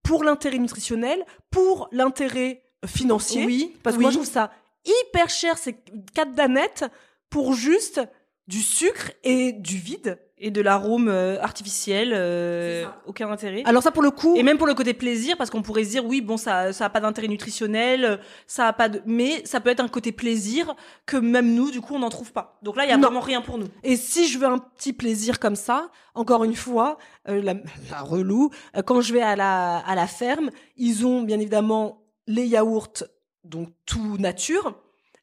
pour 0.02 0.24
l'intérêt 0.24 0.58
nutritionnel, 0.58 1.24
pour 1.50 1.88
l'intérêt 1.92 2.62
financier. 2.86 3.44
Oui, 3.44 3.76
Parce 3.82 3.96
que 3.96 3.98
oui. 3.98 4.04
moi, 4.04 4.10
je 4.10 4.16
trouve 4.18 4.28
ça 4.30 4.52
hyper 4.84 5.28
cher, 5.28 5.58
ces 5.58 5.76
quatre 6.14 6.34
danettes, 6.34 6.84
pour 7.30 7.54
juste 7.54 8.00
du 8.46 8.62
sucre 8.62 9.10
et 9.24 9.52
du 9.52 9.76
vide. 9.76 10.18
Et 10.38 10.50
de 10.50 10.60
l'arôme 10.60 11.08
euh, 11.08 11.40
artificiel, 11.40 12.12
euh, 12.14 12.84
aucun 13.06 13.30
intérêt. 13.30 13.62
Alors 13.64 13.82
ça, 13.82 13.90
pour 13.90 14.02
le 14.02 14.10
coup, 14.10 14.36
Et 14.36 14.42
même 14.42 14.58
pour 14.58 14.66
le 14.66 14.74
côté 14.74 14.92
plaisir, 14.92 15.36
parce 15.38 15.48
qu'on 15.48 15.62
pourrait 15.62 15.84
se 15.84 15.90
dire 15.90 16.04
oui, 16.04 16.20
bon, 16.20 16.36
ça, 16.36 16.72
ça 16.74 16.84
a 16.86 16.90
pas 16.90 17.00
d'intérêt 17.00 17.28
nutritionnel, 17.28 18.20
ça 18.46 18.66
a 18.68 18.72
pas 18.74 18.88
de, 18.90 19.00
mais 19.06 19.42
ça 19.46 19.60
peut 19.60 19.70
être 19.70 19.80
un 19.80 19.88
côté 19.88 20.12
plaisir 20.12 20.74
que 21.06 21.16
même 21.16 21.54
nous, 21.54 21.70
du 21.70 21.80
coup, 21.80 21.94
on 21.94 22.00
n'en 22.00 22.10
trouve 22.10 22.32
pas. 22.32 22.58
Donc 22.62 22.76
là, 22.76 22.84
il 22.84 22.90
y 22.90 22.92
a 22.92 22.96
Non. 22.96 23.04
vraiment 23.04 23.20
rien 23.20 23.40
pour 23.40 23.56
nous. 23.56 23.68
Et 23.82 23.96
si 23.96 24.28
je 24.28 24.38
veux 24.38 24.46
un 24.46 24.58
petit 24.58 24.92
plaisir 24.92 25.38
comme 25.40 25.56
ça, 25.56 25.90
encore 26.14 26.44
une 26.44 26.54
fois, 26.56 26.98
euh, 27.28 27.40
la, 27.42 27.54
la 27.90 28.00
relou, 28.02 28.50
euh, 28.76 28.82
quand 28.82 29.00
je 29.00 29.14
vais 29.14 29.22
à 29.22 29.36
la, 29.36 29.78
à 29.78 29.94
la 29.94 30.06
ferme, 30.06 30.50
ils 30.76 31.06
ont 31.06 31.22
bien 31.22 31.40
évidemment 31.40 32.02
les 32.26 32.44
yaourts, 32.46 33.04
donc 33.44 33.68
tout 33.86 34.18
nature, 34.18 34.74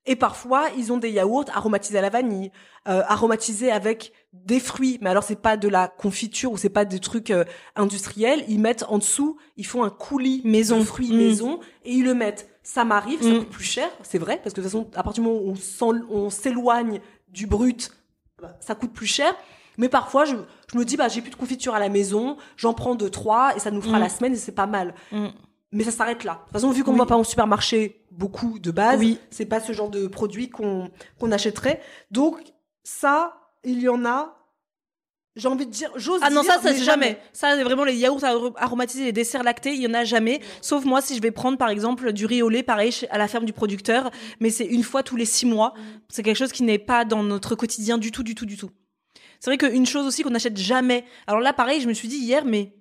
et 0.06 0.16
parfois 0.16 0.66
ils 0.78 0.92
ont 0.92 0.98
des 0.98 1.10
yaourts 1.12 1.46
aromatisés 1.54 1.98
à 1.98 2.02
la 2.02 2.10
vanille, 2.10 2.52
euh, 2.88 3.02
aromatisés 3.08 3.72
avec 3.72 4.12
des 4.34 4.60
fruits. 4.60 4.98
Mais 5.02 5.10
alors 5.10 5.24
c'est 5.24 5.42
pas 5.42 5.58
de 5.58 5.68
la 5.68 5.88
confiture 5.88 6.52
ou 6.52 6.58
c'est 6.58 6.70
pas 6.70 6.86
des 6.86 7.00
trucs 7.00 7.32
euh, 7.32 7.46
industriels. 7.76 8.44
Ils 8.48 8.60
mettent 8.60 8.86
en 8.90 8.98
dessous, 8.98 9.38
ils 9.58 9.66
font 9.66 9.84
un 9.84 9.90
coulis 9.90 10.42
Maison. 10.44 10.80
de 10.80 10.84
fruits 10.84 11.12
Mm. 11.14 11.18
maison 11.18 11.60
et 11.86 11.92
ils 11.94 12.04
le 12.04 12.14
mettent. 12.14 12.50
Ça 12.64 12.86
m'arrive, 12.86 13.22
ça 13.22 13.30
Mm. 13.30 13.40
coûte 13.40 13.50
plus 13.50 13.64
cher, 13.66 13.90
c'est 14.04 14.18
vrai, 14.20 14.40
parce 14.42 14.54
que 14.54 14.62
de 14.62 14.66
toute 14.66 14.72
façon, 14.72 14.88
à 14.96 15.04
partir 15.04 15.24
du 15.24 15.30
moment 15.30 15.42
où 15.42 15.54
on 16.10 16.30
s'éloigne 16.30 17.02
du 17.30 17.46
brut, 17.46 17.92
bah, 18.42 18.56
ça 18.62 18.74
coûte 18.76 18.94
plus 18.94 19.06
cher. 19.08 19.34
Mais 19.78 19.90
parfois, 19.90 20.24
je, 20.26 20.36
je 20.72 20.78
me 20.78 20.86
dis, 20.86 20.96
bah, 20.96 21.08
j'ai 21.10 21.22
plus 21.22 21.32
de 21.32 21.36
confiture 21.36 21.74
à 21.76 21.80
la 21.80 21.90
maison, 21.90 22.38
j'en 22.58 22.74
prends 22.74 22.96
deux, 22.96 23.10
trois, 23.10 23.56
et 23.56 23.60
ça 23.60 23.72
nous 23.72 23.82
fera 23.82 23.98
Mm. 23.98 24.02
la 24.02 24.10
semaine, 24.10 24.34
et 24.34 24.38
c'est 24.38 24.52
pas 24.54 24.68
mal. 24.68 24.94
Mais 25.74 25.84
ça 25.84 25.92
s'arrête 25.92 26.24
là. 26.24 26.34
De 26.34 26.40
toute 26.46 26.54
façon, 26.54 26.70
vu 26.72 26.84
qu'on 26.84 26.92
Oui. 26.94 27.00
va 27.00 27.06
pas 27.06 27.18
au 27.18 27.24
supermarché 27.24 28.06
beaucoup 28.12 28.60
de 28.60 28.72
base, 28.72 29.00
Oui. 29.00 29.18
c'est 29.32 29.46
pas 29.48 29.60
ce 29.60 29.74
genre 29.74 29.90
de 29.90 30.08
produit 30.08 30.50
qu'on 30.50 30.90
qu'on 31.20 31.32
achèterait. 31.32 31.82
Donc, 32.12 32.40
ça, 32.84 33.34
il 33.64 33.82
y 33.82 33.90
en 33.90 34.06
a 34.06 34.38
J'ai 35.36 35.48
envie 35.48 35.66
de 35.66 35.72
dire, 35.72 35.90
j'ose 35.96 36.20
Ah 36.22 36.30
non, 36.30 36.42
dire, 36.44 36.52
ça, 36.54 36.62
ça 36.62 36.74
c'est 36.74 36.84
jamais. 36.84 37.18
Ça, 37.34 37.56
c'est 37.56 37.64
vraiment 37.64 37.84
les 37.86 37.96
yaourts 37.96 38.24
ar- 38.24 38.52
aromatisés, 38.56 39.06
les 39.06 39.12
desserts 39.12 39.42
lactés, 39.42 39.74
il 39.74 39.82
y 39.82 39.88
en 39.88 39.94
a 39.96 40.04
jamais. 40.04 40.42
Sauf 40.62 40.86
moi, 40.86 41.02
si 41.02 41.16
je 41.16 41.22
vais 41.24 41.32
prendre, 41.32 41.58
par 41.58 41.70
exemple, 41.70 42.14
du 42.14 42.28
riz 42.28 42.44
au 42.44 42.50
lait, 42.50 42.62
pareil, 42.62 42.94
à 43.10 43.18
la 43.18 43.28
ferme 43.28 43.46
du 43.46 43.52
producteur. 43.52 44.12
Mais 44.40 44.52
c'est 44.52 44.66
une 44.66 44.84
fois 44.84 45.02
tous 45.02 45.16
les 45.16 45.26
six 45.26 45.48
mois. 45.48 45.74
C'est 46.08 46.22
quelque 46.22 46.38
chose 46.38 46.52
qui 46.52 46.62
n'est 46.62 46.78
pas 46.78 47.04
dans 47.04 47.24
notre 47.24 47.56
quotidien 47.56 47.98
du 47.98 48.12
tout, 48.12 48.22
du 48.22 48.36
tout, 48.36 48.46
du 48.46 48.58
tout. 48.58 48.70
C'est 49.40 49.50
vrai 49.50 49.58
qu'une 49.58 49.88
chose 49.88 50.06
aussi 50.06 50.22
qu'on 50.22 50.30
n'achète 50.30 50.56
jamais. 50.56 51.04
Alors 51.26 51.42
là, 51.42 51.52
pareil, 51.52 51.82
je 51.82 51.88
me 51.88 51.94
suis 51.94 52.08
dit 52.08 52.18
hier, 52.18 52.46
mais 52.46 52.76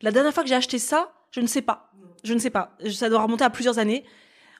la 0.00 0.10
dernière 0.10 0.32
fois 0.32 0.42
que 0.42 0.48
j'ai 0.48 0.54
acheté 0.54 0.78
ça, 0.78 1.12
je 1.32 1.42
ne 1.42 1.46
sais 1.46 1.60
pas. 1.60 1.89
Je 2.24 2.34
ne 2.34 2.38
sais 2.38 2.50
pas. 2.50 2.76
Ça 2.92 3.08
doit 3.08 3.22
remonter 3.22 3.44
à 3.44 3.50
plusieurs 3.50 3.78
années. 3.78 4.04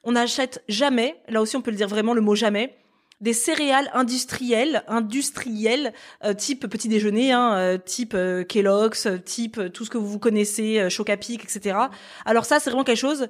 On 0.04 0.12
n'achète 0.12 0.62
jamais, 0.68 1.20
là 1.28 1.42
aussi 1.42 1.56
on 1.56 1.62
peut 1.62 1.70
le 1.70 1.76
dire 1.76 1.88
vraiment 1.88 2.14
le 2.14 2.20
mot 2.20 2.34
jamais, 2.34 2.76
des 3.20 3.34
céréales 3.34 3.90
industrielles, 3.92 4.82
industrielles, 4.88 5.92
euh, 6.24 6.32
type 6.32 6.66
petit 6.66 6.88
déjeuner, 6.88 7.32
hein, 7.32 7.54
euh, 7.54 7.78
type 7.78 8.14
euh, 8.14 8.44
Kellogg's, 8.44 9.06
type 9.24 9.60
tout 9.72 9.84
ce 9.84 9.90
que 9.90 9.98
vous 9.98 10.18
connaissez, 10.18 10.88
Chocapic, 10.88 11.44
etc. 11.44 11.76
Alors 12.24 12.46
ça, 12.46 12.60
c'est 12.60 12.70
vraiment 12.70 12.84
quelque 12.84 12.96
chose 12.96 13.28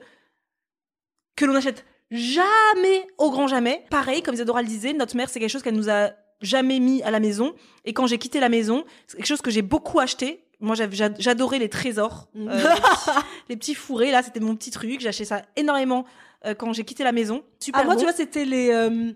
que 1.36 1.44
l'on 1.44 1.54
n'achète 1.54 1.84
jamais 2.10 3.06
au 3.18 3.30
grand 3.30 3.48
jamais. 3.48 3.84
Pareil, 3.90 4.22
comme 4.22 4.34
Isadora 4.34 4.62
le 4.62 4.68
disait, 4.68 4.92
notre 4.92 5.16
mère, 5.16 5.28
c'est 5.28 5.40
quelque 5.40 5.50
chose 5.50 5.62
qu'elle 5.62 5.74
nous 5.74 5.90
a 5.90 6.10
jamais 6.40 6.78
mis 6.78 7.02
à 7.02 7.10
la 7.10 7.20
maison. 7.20 7.54
Et 7.84 7.92
quand 7.92 8.06
j'ai 8.06 8.18
quitté 8.18 8.40
la 8.40 8.48
maison, 8.48 8.84
c'est 9.06 9.16
quelque 9.16 9.26
chose 9.26 9.42
que 9.42 9.50
j'ai 9.50 9.62
beaucoup 9.62 9.98
acheté. 9.98 10.44
Moi, 10.60 10.74
j'adorais 11.18 11.58
les 11.58 11.68
trésors, 11.68 12.28
Mm. 12.34 12.48
euh, 12.48 12.54
les, 12.56 12.62
petits, 12.62 13.10
les 13.50 13.56
petits 13.56 13.74
fourrés. 13.74 14.10
Là, 14.10 14.22
c'était 14.22 14.40
mon 14.40 14.54
petit 14.56 14.70
truc. 14.70 15.04
Acheté 15.06 15.24
ça 15.24 15.42
énormément 15.56 16.04
euh, 16.46 16.54
quand 16.54 16.72
j'ai 16.72 16.84
quitté 16.84 17.04
la 17.04 17.12
maison. 17.12 17.42
Super 17.58 17.80
Ah, 17.80 17.84
moi, 17.84 17.94
bon. 17.94 18.00
tu 18.00 18.06
vois, 18.06 18.14
c'était 18.14 18.44
les, 18.44 18.70
euh, 18.70 19.12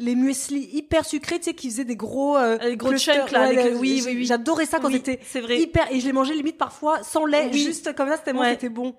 les 0.00 0.14
muesli 0.14 0.68
hyper 0.72 1.04
sucrés, 1.04 1.38
tu 1.38 1.44
sais, 1.46 1.54
qui 1.54 1.70
faisaient 1.70 1.84
des 1.84 1.96
gros, 1.96 2.36
Les 2.62 2.76
gros 2.76 2.96
chunks, 2.96 3.30
là, 3.30 3.48
Ouais, 3.48 3.54
les- 3.54 3.70
les- 3.70 3.74
oui, 3.76 4.02
oui, 4.06 4.12
oui. 4.16 4.24
J'adorais 4.26 4.66
ça 4.66 4.78
quand 4.78 4.88
Oui, 4.88 4.94
c'était 4.94 5.18
c'est 5.24 5.40
vrai. 5.40 5.58
hyper, 5.60 5.90
et 5.92 6.00
je 6.00 6.06
les 6.06 6.12
mangeais 6.12 6.34
limite 6.34 6.58
parfois 6.58 7.02
sans 7.02 7.26
lait, 7.26 7.48
Oui. 7.52 7.62
juste 7.64 7.94
comme 7.94 8.08
ça, 8.08 8.16
c'était 8.16 8.32
bon, 8.32 8.40
Ouais. 8.40 8.50
c'était 8.52 8.68
bon. 8.68 8.94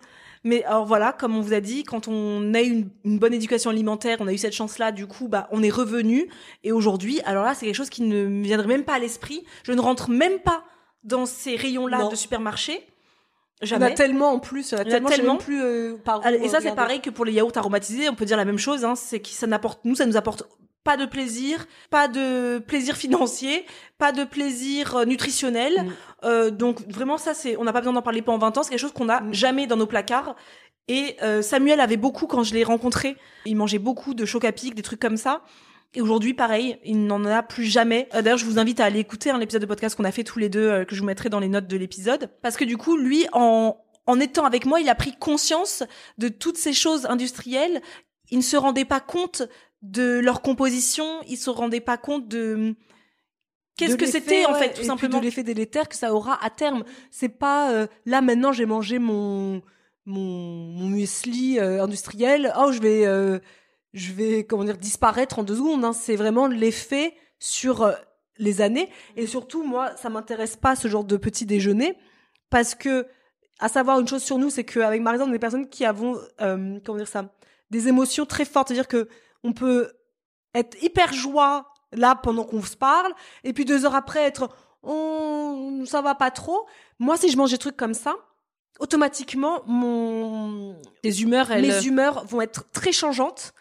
Mais 0.46 0.64
alors 0.64 0.86
voilà, 0.86 1.12
comme 1.12 1.36
on 1.36 1.42
vous 1.42 1.52
a 1.54 1.60
dit, 1.60 1.84
quand 1.84 2.08
on 2.08 2.54
a 2.54 2.62
eu 2.62 2.70
une, 2.70 2.90
une 3.04 3.20
bonne 3.20 3.34
éducation 3.34 3.70
alimentaire, 3.72 4.18
on 4.22 4.28
a 4.28 4.32
eu 4.34 4.38
cette 4.38 4.54
chance-là, 4.54 4.94
du 4.94 5.06
coup, 5.06 5.28
bah, 5.28 5.50
on 5.52 5.62
est 5.64 5.70
revenu. 5.70 6.30
Et 6.64 6.72
aujourd'hui, 6.72 7.20
alors 7.26 7.44
là, 7.44 7.54
c'est 7.54 7.66
quelque 7.66 7.76
chose 7.76 7.90
qui 7.90 8.04
ne 8.04 8.26
me 8.26 8.44
viendrait 8.46 8.68
même 8.68 8.86
pas 8.86 8.94
à 8.94 9.00
l'esprit. 9.00 9.44
Je 9.64 9.74
ne 9.74 9.82
rentre 9.82 10.10
même 10.10 10.40
pas 10.40 10.64
dans 11.04 11.26
ces 11.26 11.56
rayons-là 11.56 12.10
de 12.10 12.16
supermarché. 12.16 12.86
Il 13.62 13.68
y 13.68 13.74
en 13.74 13.80
Jamais. 13.80 13.92
a 13.92 13.96
tellement 13.96 14.32
en 14.32 14.40
plus, 14.40 14.72
il 14.72 14.76
y 14.76 14.76
en 14.76 14.80
a 14.80 14.82
en 14.84 14.88
a 14.88 14.90
tellement, 14.90 15.10
tellement. 15.10 15.38
plus 15.38 15.62
euh, 15.62 15.98
par 15.98 16.26
Allez, 16.26 16.38
Et 16.38 16.48
ça, 16.48 16.62
c'est 16.62 16.76
pareil 16.76 17.02
que 17.02 17.10
pour 17.10 17.26
les 17.26 17.34
yaourts 17.34 17.58
aromatisés. 17.58 18.08
On 18.10 18.16
peut 18.16 18.26
dire 18.26 18.38
la 18.38 18.46
même 18.46 18.58
chose. 18.58 18.86
Hein, 18.86 18.96
c'est 18.96 19.20
que 19.20 19.28
ça 19.30 19.48
n'apporte, 19.48 19.84
nous, 19.84 19.96
ça 19.96 20.06
nous 20.06 20.16
apporte 20.16 20.44
pas 20.86 20.96
de 20.96 21.06
plaisir, 21.06 21.68
pas 21.90 22.08
de 22.08 22.60
plaisir 22.60 22.96
financier, 22.96 23.66
pas 23.98 24.14
de 24.14 24.24
plaisir 24.24 24.96
euh, 24.96 25.06
nutritionnel. 25.06 25.84
Mm. 25.84 25.92
Euh, 26.24 26.52
donc 26.52 26.88
vraiment, 26.90 27.18
ça, 27.18 27.34
c'est, 27.34 27.58
on 27.58 27.66
n'a 27.66 27.74
pas 27.74 27.82
besoin 27.82 27.94
d'en 27.94 28.02
parler 28.02 28.22
pendant 28.22 28.40
20 28.40 28.58
ans. 28.58 28.64
C'est 28.64 28.70
quelque 28.70 28.80
chose 28.80 28.94
qu'on 28.94 29.06
n'a 29.06 29.20
Mm. 29.20 29.34
jamais 29.34 29.68
dans 29.68 29.76
nos 29.78 29.88
placards. 29.88 30.36
Et 30.88 31.18
euh, 31.22 31.42
Samuel 31.42 31.82
avait 31.82 31.98
beaucoup 31.98 32.28
quand 32.28 32.44
je 32.44 32.54
l'ai 32.54 32.64
rencontré. 32.64 33.18
Il 33.46 33.58
mangeait 33.58 33.78
beaucoup 33.78 34.14
de 34.14 34.26
choc 34.26 34.46
à 34.46 34.52
pic, 34.52 34.74
des 34.74 34.82
trucs 34.82 35.00
comme 35.02 35.18
ça. 35.18 35.42
Et 35.94 36.02
aujourd'hui, 36.02 36.34
pareil, 36.34 36.78
il 36.86 37.06
n'en 37.06 37.26
a 37.26 37.42
plus 37.42 37.66
jamais. 37.66 38.08
Euh, 38.14 38.22
D'ailleurs, 38.22 38.38
je 38.38 38.46
vous 38.46 38.60
invite 38.60 38.80
à 38.80 38.86
aller 38.86 39.00
écouter 39.00 39.32
un 39.32 39.40
l'épisode 39.40 39.62
de 39.62 39.68
podcast 39.68 39.96
qu'on 39.96 40.04
a 40.04 40.12
fait 40.12 40.24
tous 40.24 40.40
les 40.40 40.50
deux, 40.50 40.70
euh, 40.70 40.86
que 40.86 40.94
je 40.96 41.00
vous 41.02 41.08
mettrai 41.08 41.30
dans 41.30 41.40
les 41.40 41.50
notes 41.50 41.68
de 41.68 41.78
l'épisode. 41.78 42.30
Parce 42.42 42.58
que 42.58 42.66
du 42.66 42.78
coup, 42.78 42.96
lui, 42.96 43.26
en, 43.34 43.76
en 44.06 44.20
étant 44.20 44.46
avec 44.46 44.66
moi, 44.66 44.80
il 44.80 44.90
a 44.90 44.96
pris 44.96 45.16
conscience 45.18 45.84
de 46.18 46.28
toutes 46.30 46.58
ces 46.58 46.74
choses 46.74 47.06
industrielles. 47.08 47.82
Il 48.30 48.38
ne 48.38 48.44
se 48.44 48.58
rendait 48.58 48.86
pas 48.86 49.00
compte 49.00 49.44
de 49.82 50.20
leur 50.20 50.42
composition. 50.42 51.06
Il 51.28 51.38
se 51.38 51.50
rendait 51.50 51.80
pas 51.80 51.98
compte 51.98 52.28
de 52.28 52.76
qu'est-ce 53.78 53.94
de 53.94 53.98
que 53.98 54.06
c'était 54.06 54.46
en 54.46 54.54
fait, 54.54 54.66
et 54.66 54.70
tout 54.70 54.76
puis 54.78 54.86
simplement. 54.86 55.20
de 55.20 55.24
l'effet 55.24 55.44
délétère 55.44 55.88
que 55.90 55.96
ça 55.96 56.14
aura 56.14 56.44
à 56.44 56.50
terme. 56.50 56.84
C'est 57.12 57.30
pas 57.30 57.72
euh, 57.72 57.88
là 58.06 58.22
maintenant 58.22 58.52
j'ai 58.52 58.66
mangé 58.66 59.00
mon 59.00 59.62
mon, 60.06 60.22
mon 60.74 60.88
muesli 60.88 61.60
euh, 61.60 61.84
industriel. 61.84 62.54
Oh 62.60 62.72
je 62.72 62.82
vais 62.82 63.06
euh, 63.06 63.40
je 63.94 64.14
vais 64.14 64.44
comment 64.46 64.64
dire 64.64 64.78
disparaître 64.78 65.40
en 65.40 65.44
deux 65.44 65.56
secondes. 65.56 65.84
hein. 65.86 65.94
C'est 65.94 66.16
vraiment 66.16 66.48
l'effet 66.48 67.14
sur 67.40 67.84
euh, 67.84 67.94
les 68.38 68.62
années 68.62 68.90
et 69.16 69.28
surtout 69.28 69.64
moi 69.64 69.96
ça 69.98 70.10
m'intéresse 70.10 70.56
pas 70.56 70.76
ce 70.76 70.88
genre 70.88 71.04
de 71.04 71.18
petit 71.18 71.46
déjeuner 71.46 71.98
parce 72.50 72.76
que 72.76 73.08
à 73.60 73.68
savoir 73.68 74.00
une 74.00 74.08
chose 74.08 74.24
sur 74.24 74.38
nous 74.38 74.50
c'est 74.50 74.64
qu'avec 74.64 75.02
Marie 75.02 75.20
on 75.22 75.28
est 75.30 75.32
des 75.32 75.40
personnes 75.40 75.70
qui 75.70 75.86
avons 75.86 76.18
euh, 76.42 76.80
comment 76.86 76.98
dire 76.98 77.08
ça 77.08 77.34
des 77.70 77.88
émotions 77.88 78.26
très 78.26 78.46
fortes, 78.46 78.70
c'est-à-dire 78.70 78.88
que 78.88 79.08
on 79.44 79.54
peut 79.54 79.92
être 80.56 80.82
hyper 80.82 81.14
joie 81.14 81.72
là 81.92 82.16
pendant 82.16 82.44
qu'on 82.44 82.62
se 82.64 82.76
parle 82.76 83.14
et 83.44 83.54
puis 83.54 83.66
deux 83.66 83.86
heures 83.86 83.96
après 83.96 84.22
être 84.24 84.50
oh, 84.84 85.84
ça 85.86 86.02
va 86.02 86.16
pas 86.16 86.32
trop. 86.32 86.66
Moi, 87.00 87.18
si 87.18 87.30
je 87.30 87.38
mange 87.38 87.52
des 87.52 87.58
trucs 87.58 87.78
comme 87.78 87.94
ça, 87.94 88.16
automatiquement, 88.80 89.62
mon 89.66 90.76
Les 91.04 91.22
humeurs, 91.24 91.52
elles. 91.52 91.62
mes 91.62 91.86
humeurs 91.86 92.26
vont 92.26 92.42
être 92.42 92.70
très 92.72 92.92
changeantes 92.92 93.54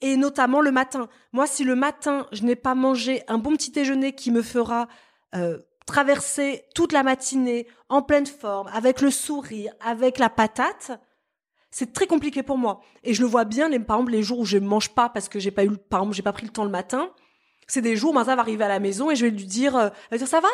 et 0.00 0.16
notamment 0.16 0.60
le 0.60 0.70
matin. 0.70 1.08
Moi, 1.32 1.46
si 1.46 1.64
le 1.64 1.74
matin, 1.74 2.26
je 2.32 2.42
n'ai 2.42 2.56
pas 2.56 2.74
mangé 2.74 3.22
un 3.28 3.38
bon 3.38 3.52
petit 3.52 3.70
déjeuner 3.70 4.14
qui 4.14 4.30
me 4.30 4.42
fera 4.42 4.88
euh, 5.34 5.58
traverser 5.86 6.64
toute 6.74 6.92
la 6.92 7.02
matinée 7.02 7.66
en 7.88 8.02
pleine 8.02 8.26
forme, 8.26 8.68
avec 8.72 9.00
le 9.00 9.10
sourire, 9.10 9.72
avec 9.80 10.18
la 10.18 10.28
patate, 10.28 10.92
c'est 11.70 11.92
très 11.92 12.06
compliqué 12.06 12.42
pour 12.42 12.58
moi. 12.58 12.80
Et 13.04 13.14
je 13.14 13.22
le 13.22 13.28
vois 13.28 13.44
bien, 13.44 13.68
les, 13.68 13.78
par 13.78 13.96
exemple, 13.96 14.12
les 14.12 14.22
jours 14.22 14.40
où 14.40 14.44
je 14.44 14.58
mange 14.58 14.90
pas 14.90 15.08
parce 15.08 15.28
que 15.28 15.38
j'ai 15.38 15.50
pas 15.50 15.64
eu, 15.64 15.76
par 15.76 16.00
exemple, 16.00 16.16
j'ai 16.16 16.22
pas 16.22 16.32
pris 16.32 16.46
le 16.46 16.52
temps 16.52 16.64
le 16.64 16.70
matin, 16.70 17.10
c'est 17.66 17.82
des 17.82 17.96
jours 17.96 18.10
où 18.10 18.14
Martha 18.14 18.34
va 18.34 18.42
arriver 18.42 18.64
à 18.64 18.68
la 18.68 18.80
maison 18.80 19.10
et 19.10 19.16
je 19.16 19.26
vais 19.26 19.30
lui 19.30 19.44
dire, 19.44 19.76
euh, 19.76 19.88
elle 20.10 20.12
va 20.12 20.18
dire 20.18 20.28
ça 20.28 20.40
va? 20.40 20.48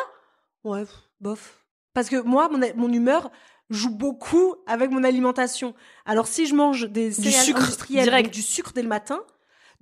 Ouais, 0.63 0.83
bof. 1.21 1.63
Parce 1.93 2.09
que 2.09 2.21
moi, 2.21 2.49
mon, 2.49 2.59
mon 2.75 2.91
humeur 2.91 3.31
joue 3.69 3.89
beaucoup 3.89 4.55
avec 4.67 4.91
mon 4.91 5.03
alimentation. 5.03 5.73
Alors 6.05 6.27
si 6.27 6.45
je 6.45 6.55
mange 6.55 6.89
des 6.89 7.11
céréales 7.11 7.43
sucre 7.43 7.61
industrielles, 7.61 8.03
direct. 8.03 8.25
donc 8.25 8.33
du 8.33 8.41
sucre 8.41 8.73
dès 8.73 8.81
le 8.81 8.89
matin, 8.89 9.21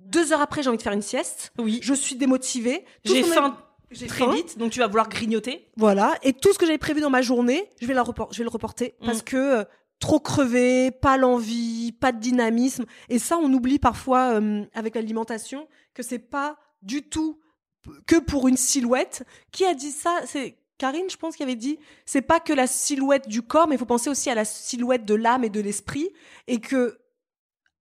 deux 0.05 0.33
heures 0.33 0.41
après 0.41 0.61
j'ai 0.63 0.69
envie 0.69 0.77
de 0.77 0.83
faire 0.83 0.93
une 0.93 1.01
sieste, 1.01 1.51
Oui. 1.57 1.79
je 1.83 1.93
suis 1.93 2.15
démotivée. 2.15 2.85
J'ai 3.03 3.23
faim 3.23 3.57
j'ai 3.91 4.07
très 4.07 4.25
faim. 4.25 4.31
vite, 4.33 4.57
donc 4.57 4.71
tu 4.71 4.79
vas 4.79 4.87
vouloir 4.87 5.07
grignoter. 5.07 5.67
Voilà. 5.77 6.15
Et 6.23 6.33
tout 6.33 6.51
ce 6.51 6.57
que 6.57 6.65
j'avais 6.65 6.79
prévu 6.79 6.99
dans 7.01 7.11
ma 7.11 7.21
journée, 7.21 7.69
je 7.79 7.85
vais, 7.85 7.93
la 7.93 8.03
je 8.31 8.37
vais 8.39 8.43
le 8.43 8.49
reporter 8.49 8.95
Mm. 9.01 9.05
parce 9.05 9.21
que 9.21 9.37
euh, 9.37 9.63
trop 9.99 10.19
crevé, 10.19 10.89
pas 10.89 11.15
l'envie, 11.17 11.91
pas 11.91 12.11
de 12.11 12.19
dynamisme. 12.19 12.85
Et 13.09 13.19
ça, 13.19 13.37
on 13.37 13.53
oublie 13.53 13.77
parfois 13.77 14.39
euh, 14.41 14.63
avec 14.73 14.95
l'alimentation 14.95 15.67
que 15.93 16.01
c'est 16.01 16.17
pas 16.17 16.57
du 16.81 17.03
tout 17.03 17.39
que 18.07 18.15
pour 18.19 18.47
une 18.47 18.57
silhouette. 18.57 19.23
Qui 19.51 19.63
a 19.65 19.75
dit 19.75 19.91
ça? 19.91 20.21
C'est 20.25 20.57
Karine, 20.79 21.09
je 21.11 21.17
pense, 21.17 21.35
qui 21.35 21.43
avait 21.43 21.55
dit 21.55 21.77
c'est 22.05 22.23
pas 22.23 22.39
que 22.39 22.51
la 22.51 22.65
silhouette 22.65 23.27
du 23.29 23.43
corps, 23.43 23.67
mais 23.67 23.75
il 23.75 23.77
faut 23.77 23.85
penser 23.85 24.09
aussi 24.09 24.29
à 24.31 24.35
la 24.35 24.43
silhouette 24.45 25.05
de 25.05 25.13
l'âme 25.13 25.43
et 25.43 25.49
de 25.49 25.61
l'esprit. 25.61 26.09
Et 26.47 26.59
que 26.59 26.97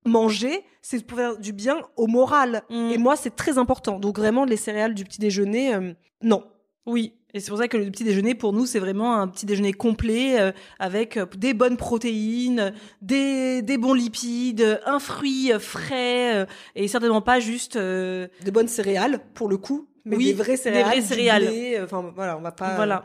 manger, 0.05 0.65
c'est 0.83 1.05
pour 1.07 1.19
faire 1.19 1.39
du 1.39 1.53
bien 1.53 1.77
au 1.97 2.07
moral. 2.07 2.63
Mm. 2.71 2.91
Et 2.93 2.99
moi, 2.99 3.17
c'est 3.17 3.35
très 3.37 3.59
important. 3.59 3.99
Donc 4.01 4.19
vraiment, 4.19 4.45
les 4.45 4.57
céréales 4.57 4.95
du 4.95 5.05
petit 5.05 5.21
déjeuner, 5.21 5.75
euh, 5.75 5.93
non. 6.23 6.45
Oui. 6.87 7.15
Et 7.35 7.41
c'est 7.41 7.49
pour 7.49 7.59
ça 7.59 7.67
que 7.67 7.79
le 7.79 7.91
petit 7.91 8.05
déjeuner, 8.05 8.35
pour 8.35 8.53
nous, 8.53 8.67
c'est 8.67 8.79
vraiment 8.79 9.15
un 9.19 9.27
petit 9.27 9.47
déjeuner 9.47 9.73
complet 9.73 10.39
euh, 10.39 10.53
avec 10.79 11.17
euh, 11.17 11.25
des 11.37 11.55
bonnes 11.55 11.79
protéines, 11.79 12.75
des, 13.01 13.63
des 13.63 13.79
bons 13.79 13.95
lipides, 13.95 14.81
un 14.85 14.99
fruit 14.99 15.51
frais 15.59 16.37
euh, 16.43 16.47
et 16.75 16.89
certainement 16.89 17.23
pas 17.23 17.41
juste. 17.41 17.79
de 17.79 18.29
bonnes 18.53 18.69
céréales 18.69 19.21
pour 19.35 19.49
le 19.49 19.57
coup 19.57 19.89
mais 20.05 20.17
Oui, 20.17 20.27
des 20.27 20.33
vraies 20.35 20.51
des 20.53 20.57
céréales 20.57 20.85
vraies 20.85 21.01
du 21.01 21.07
céréales. 21.07 21.85
enfin 21.85 22.13
voilà 22.15 22.37
on 22.37 22.41
va 22.41 22.51
pas 22.53 22.75
Voilà. 22.75 23.05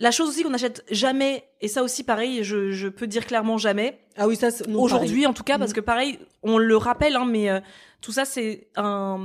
La 0.00 0.10
chose 0.10 0.28
aussi 0.28 0.42
qu'on 0.42 0.50
n'achète 0.50 0.84
jamais, 0.90 1.44
et 1.60 1.68
ça 1.68 1.82
aussi 1.84 2.02
pareil, 2.02 2.42
je, 2.42 2.72
je 2.72 2.88
peux 2.88 3.06
dire 3.06 3.26
clairement 3.26 3.58
jamais, 3.58 4.00
ah 4.16 4.26
oui 4.26 4.34
ça 4.36 4.48
aujourd'hui 4.74 5.24
en 5.26 5.32
tout 5.32 5.44
cas, 5.44 5.56
parce 5.58 5.72
que 5.72 5.80
pareil, 5.80 6.18
on 6.42 6.58
le 6.58 6.76
rappelle, 6.76 7.14
hein, 7.14 7.26
mais 7.26 7.48
euh, 7.48 7.60
tout 8.00 8.10
ça 8.10 8.24
c'est 8.24 8.66
un, 8.76 9.20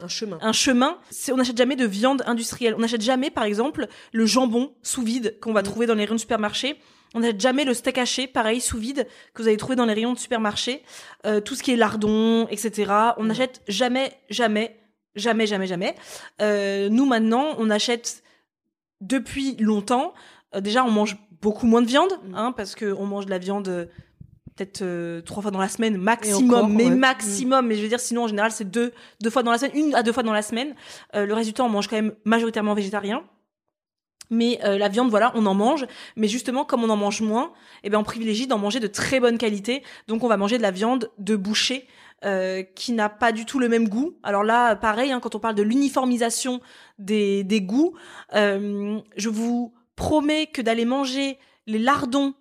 un 0.00 0.08
chemin 0.08 0.38
un 0.40 0.52
chemin. 0.52 0.96
C'est- 1.10 1.32
On 1.32 1.36
n'achète 1.36 1.58
jamais 1.58 1.76
de 1.76 1.84
viande 1.86 2.22
industrielle. 2.26 2.74
On 2.74 2.80
n'achète 2.80 3.02
jamais, 3.02 3.30
par 3.30 3.44
exemple, 3.44 3.86
le 4.12 4.24
jambon 4.26 4.72
sous 4.82 5.02
vide 5.02 5.36
qu'on 5.40 5.52
va 5.52 5.60
Mhm. 5.60 5.66
trouver 5.66 5.86
dans 5.86 5.94
les 5.94 6.04
rayons 6.04 6.14
de 6.14 6.20
supermarché. 6.20 6.78
On 7.14 7.20
n'achète 7.20 7.40
jamais 7.40 7.64
le 7.64 7.74
steak 7.74 7.98
haché, 7.98 8.26
pareil, 8.26 8.60
sous 8.62 8.78
vide, 8.78 9.06
que 9.34 9.42
vous 9.42 9.48
allez 9.48 9.56
trouver 9.58 9.76
dans 9.76 9.84
les 9.86 9.94
rayons 9.94 10.12
de 10.14 10.18
supermarché. 10.18 10.82
Euh, 11.26 11.40
tout 11.40 11.54
ce 11.54 11.62
qui 11.62 11.72
est 11.72 11.76
lardon, 11.76 12.46
etc. 12.48 12.90
On 13.18 13.22
Mhm. 13.22 13.28
n'achète 13.28 13.60
jamais, 13.68 14.12
jamais, 14.30 14.76
jamais, 15.16 15.46
jamais, 15.46 15.66
jamais. 15.66 15.94
Euh, 16.40 16.88
nous, 16.88 17.04
maintenant, 17.06 17.54
on 17.58 17.68
achète 17.70 18.22
depuis 19.00 19.56
longtemps. 19.56 20.14
Euh, 20.54 20.60
déjà, 20.60 20.84
on 20.84 20.90
mange 20.90 21.16
beaucoup 21.40 21.66
moins 21.66 21.82
de 21.82 21.86
viande, 21.86 22.10
Mhm. 22.24 22.34
hein, 22.34 22.52
parce 22.56 22.74
qu'on 22.74 23.06
mange 23.06 23.26
de 23.26 23.30
la 23.30 23.38
viande 23.38 23.68
euh, 23.68 23.86
peut-être 24.56 24.82
euh, 24.82 25.20
trois 25.20 25.40
fois 25.42 25.50
dans 25.52 25.60
la 25.60 25.68
semaine 25.68 25.96
maximum, 25.96 26.50
encore, 26.52 26.68
mais 26.68 26.86
ouais. 26.86 26.90
maximum. 26.90 27.66
Mais 27.66 27.76
je 27.76 27.82
veux 27.82 27.88
dire, 27.88 28.00
sinon 28.00 28.24
en 28.24 28.28
général, 28.28 28.50
c'est 28.50 28.68
deux 28.68 28.92
deux 29.22 29.30
fois 29.30 29.42
dans 29.42 29.52
la 29.52 29.58
semaine, 29.58 29.72
une 29.76 29.94
à 29.94 30.02
deux 30.02 30.12
fois 30.12 30.22
dans 30.24 30.32
la 30.32 30.42
semaine. 30.42 30.74
Euh, 31.14 31.26
le 31.26 31.52
temps, 31.52 31.66
on 31.66 31.70
mange 31.70 31.86
quand 31.88 31.96
même 31.96 32.14
majoritairement 32.24 32.74
végétarien. 32.74 33.22
Mais 34.30 34.60
euh, 34.64 34.76
la 34.76 34.88
viande, 34.88 35.08
voilà, 35.10 35.32
on 35.36 35.46
en 35.46 35.54
mange. 35.54 35.86
Mais 36.16 36.28
justement, 36.28 36.64
comme 36.64 36.84
on 36.84 36.90
en 36.90 36.96
mange 36.96 37.22
moins, 37.22 37.52
eh 37.82 37.88
ben, 37.90 37.98
on 37.98 38.04
privilégie 38.04 38.46
d'en 38.46 38.58
manger 38.58 38.80
de 38.80 38.86
très 38.86 39.20
bonne 39.20 39.38
qualité. 39.38 39.82
Donc, 40.06 40.22
on 40.22 40.28
va 40.28 40.36
manger 40.36 40.58
de 40.58 40.62
la 40.62 40.70
viande 40.70 41.10
de 41.18 41.34
boucher 41.36 41.86
euh, 42.24 42.62
qui 42.74 42.92
n'a 42.92 43.08
pas 43.08 43.32
du 43.32 43.46
tout 43.46 43.58
le 43.58 43.68
même 43.68 43.88
goût. 43.88 44.16
Alors 44.22 44.42
là, 44.42 44.74
pareil, 44.76 45.12
hein, 45.12 45.20
quand 45.20 45.34
on 45.34 45.38
parle 45.38 45.54
de 45.54 45.62
l'uniformisation 45.62 46.60
des, 46.98 47.44
des 47.44 47.60
goûts, 47.60 47.94
euh, 48.34 49.00
je 49.16 49.28
vous 49.28 49.72
promets 49.96 50.46
que 50.46 50.62
d'aller 50.62 50.84
manger 50.84 51.38
les 51.66 51.78
lardons 51.78 52.34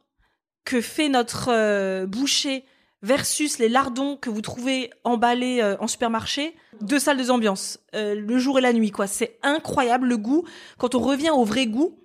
que 0.65 0.81
fait 0.81 1.09
notre 1.09 1.49
euh, 1.51 2.05
boucher 2.05 2.63
versus 3.01 3.59
les 3.59 3.69
lardons 3.69 4.17
que 4.17 4.29
vous 4.29 4.41
trouvez 4.41 4.89
emballés 5.03 5.61
euh, 5.61 5.77
en 5.79 5.87
supermarché, 5.87 6.55
deux 6.81 6.99
salles 6.99 7.17
de 7.23 7.29
ambiance, 7.29 7.79
le 7.93 8.37
jour 8.37 8.57
et 8.57 8.61
la 8.61 8.73
nuit, 8.73 8.91
quoi. 8.91 9.07
C'est 9.07 9.39
incroyable 9.43 10.07
le 10.07 10.17
goût 10.17 10.45
quand 10.77 10.95
on 10.95 10.99
revient 10.99 11.29
au 11.31 11.43
vrai 11.43 11.67
goût. 11.67 11.97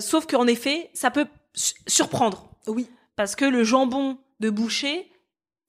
Sauf 0.00 0.26
qu'en 0.26 0.46
effet, 0.46 0.90
ça 0.92 1.10
peut 1.10 1.26
su- 1.54 1.74
surprendre. 1.86 2.50
Oui. 2.66 2.86
Parce 3.16 3.34
que 3.34 3.44
le 3.46 3.64
jambon 3.64 4.18
de 4.40 4.50
boucher, 4.50 5.10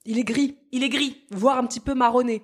Il 0.06 0.18
est 0.20 0.24
gris, 0.24 0.58
il 0.72 0.84
est 0.84 0.90
gris. 0.90 1.26
voire 1.32 1.58
un 1.58 1.66
petit 1.66 1.80
peu 1.80 1.94
marronné. 1.94 2.44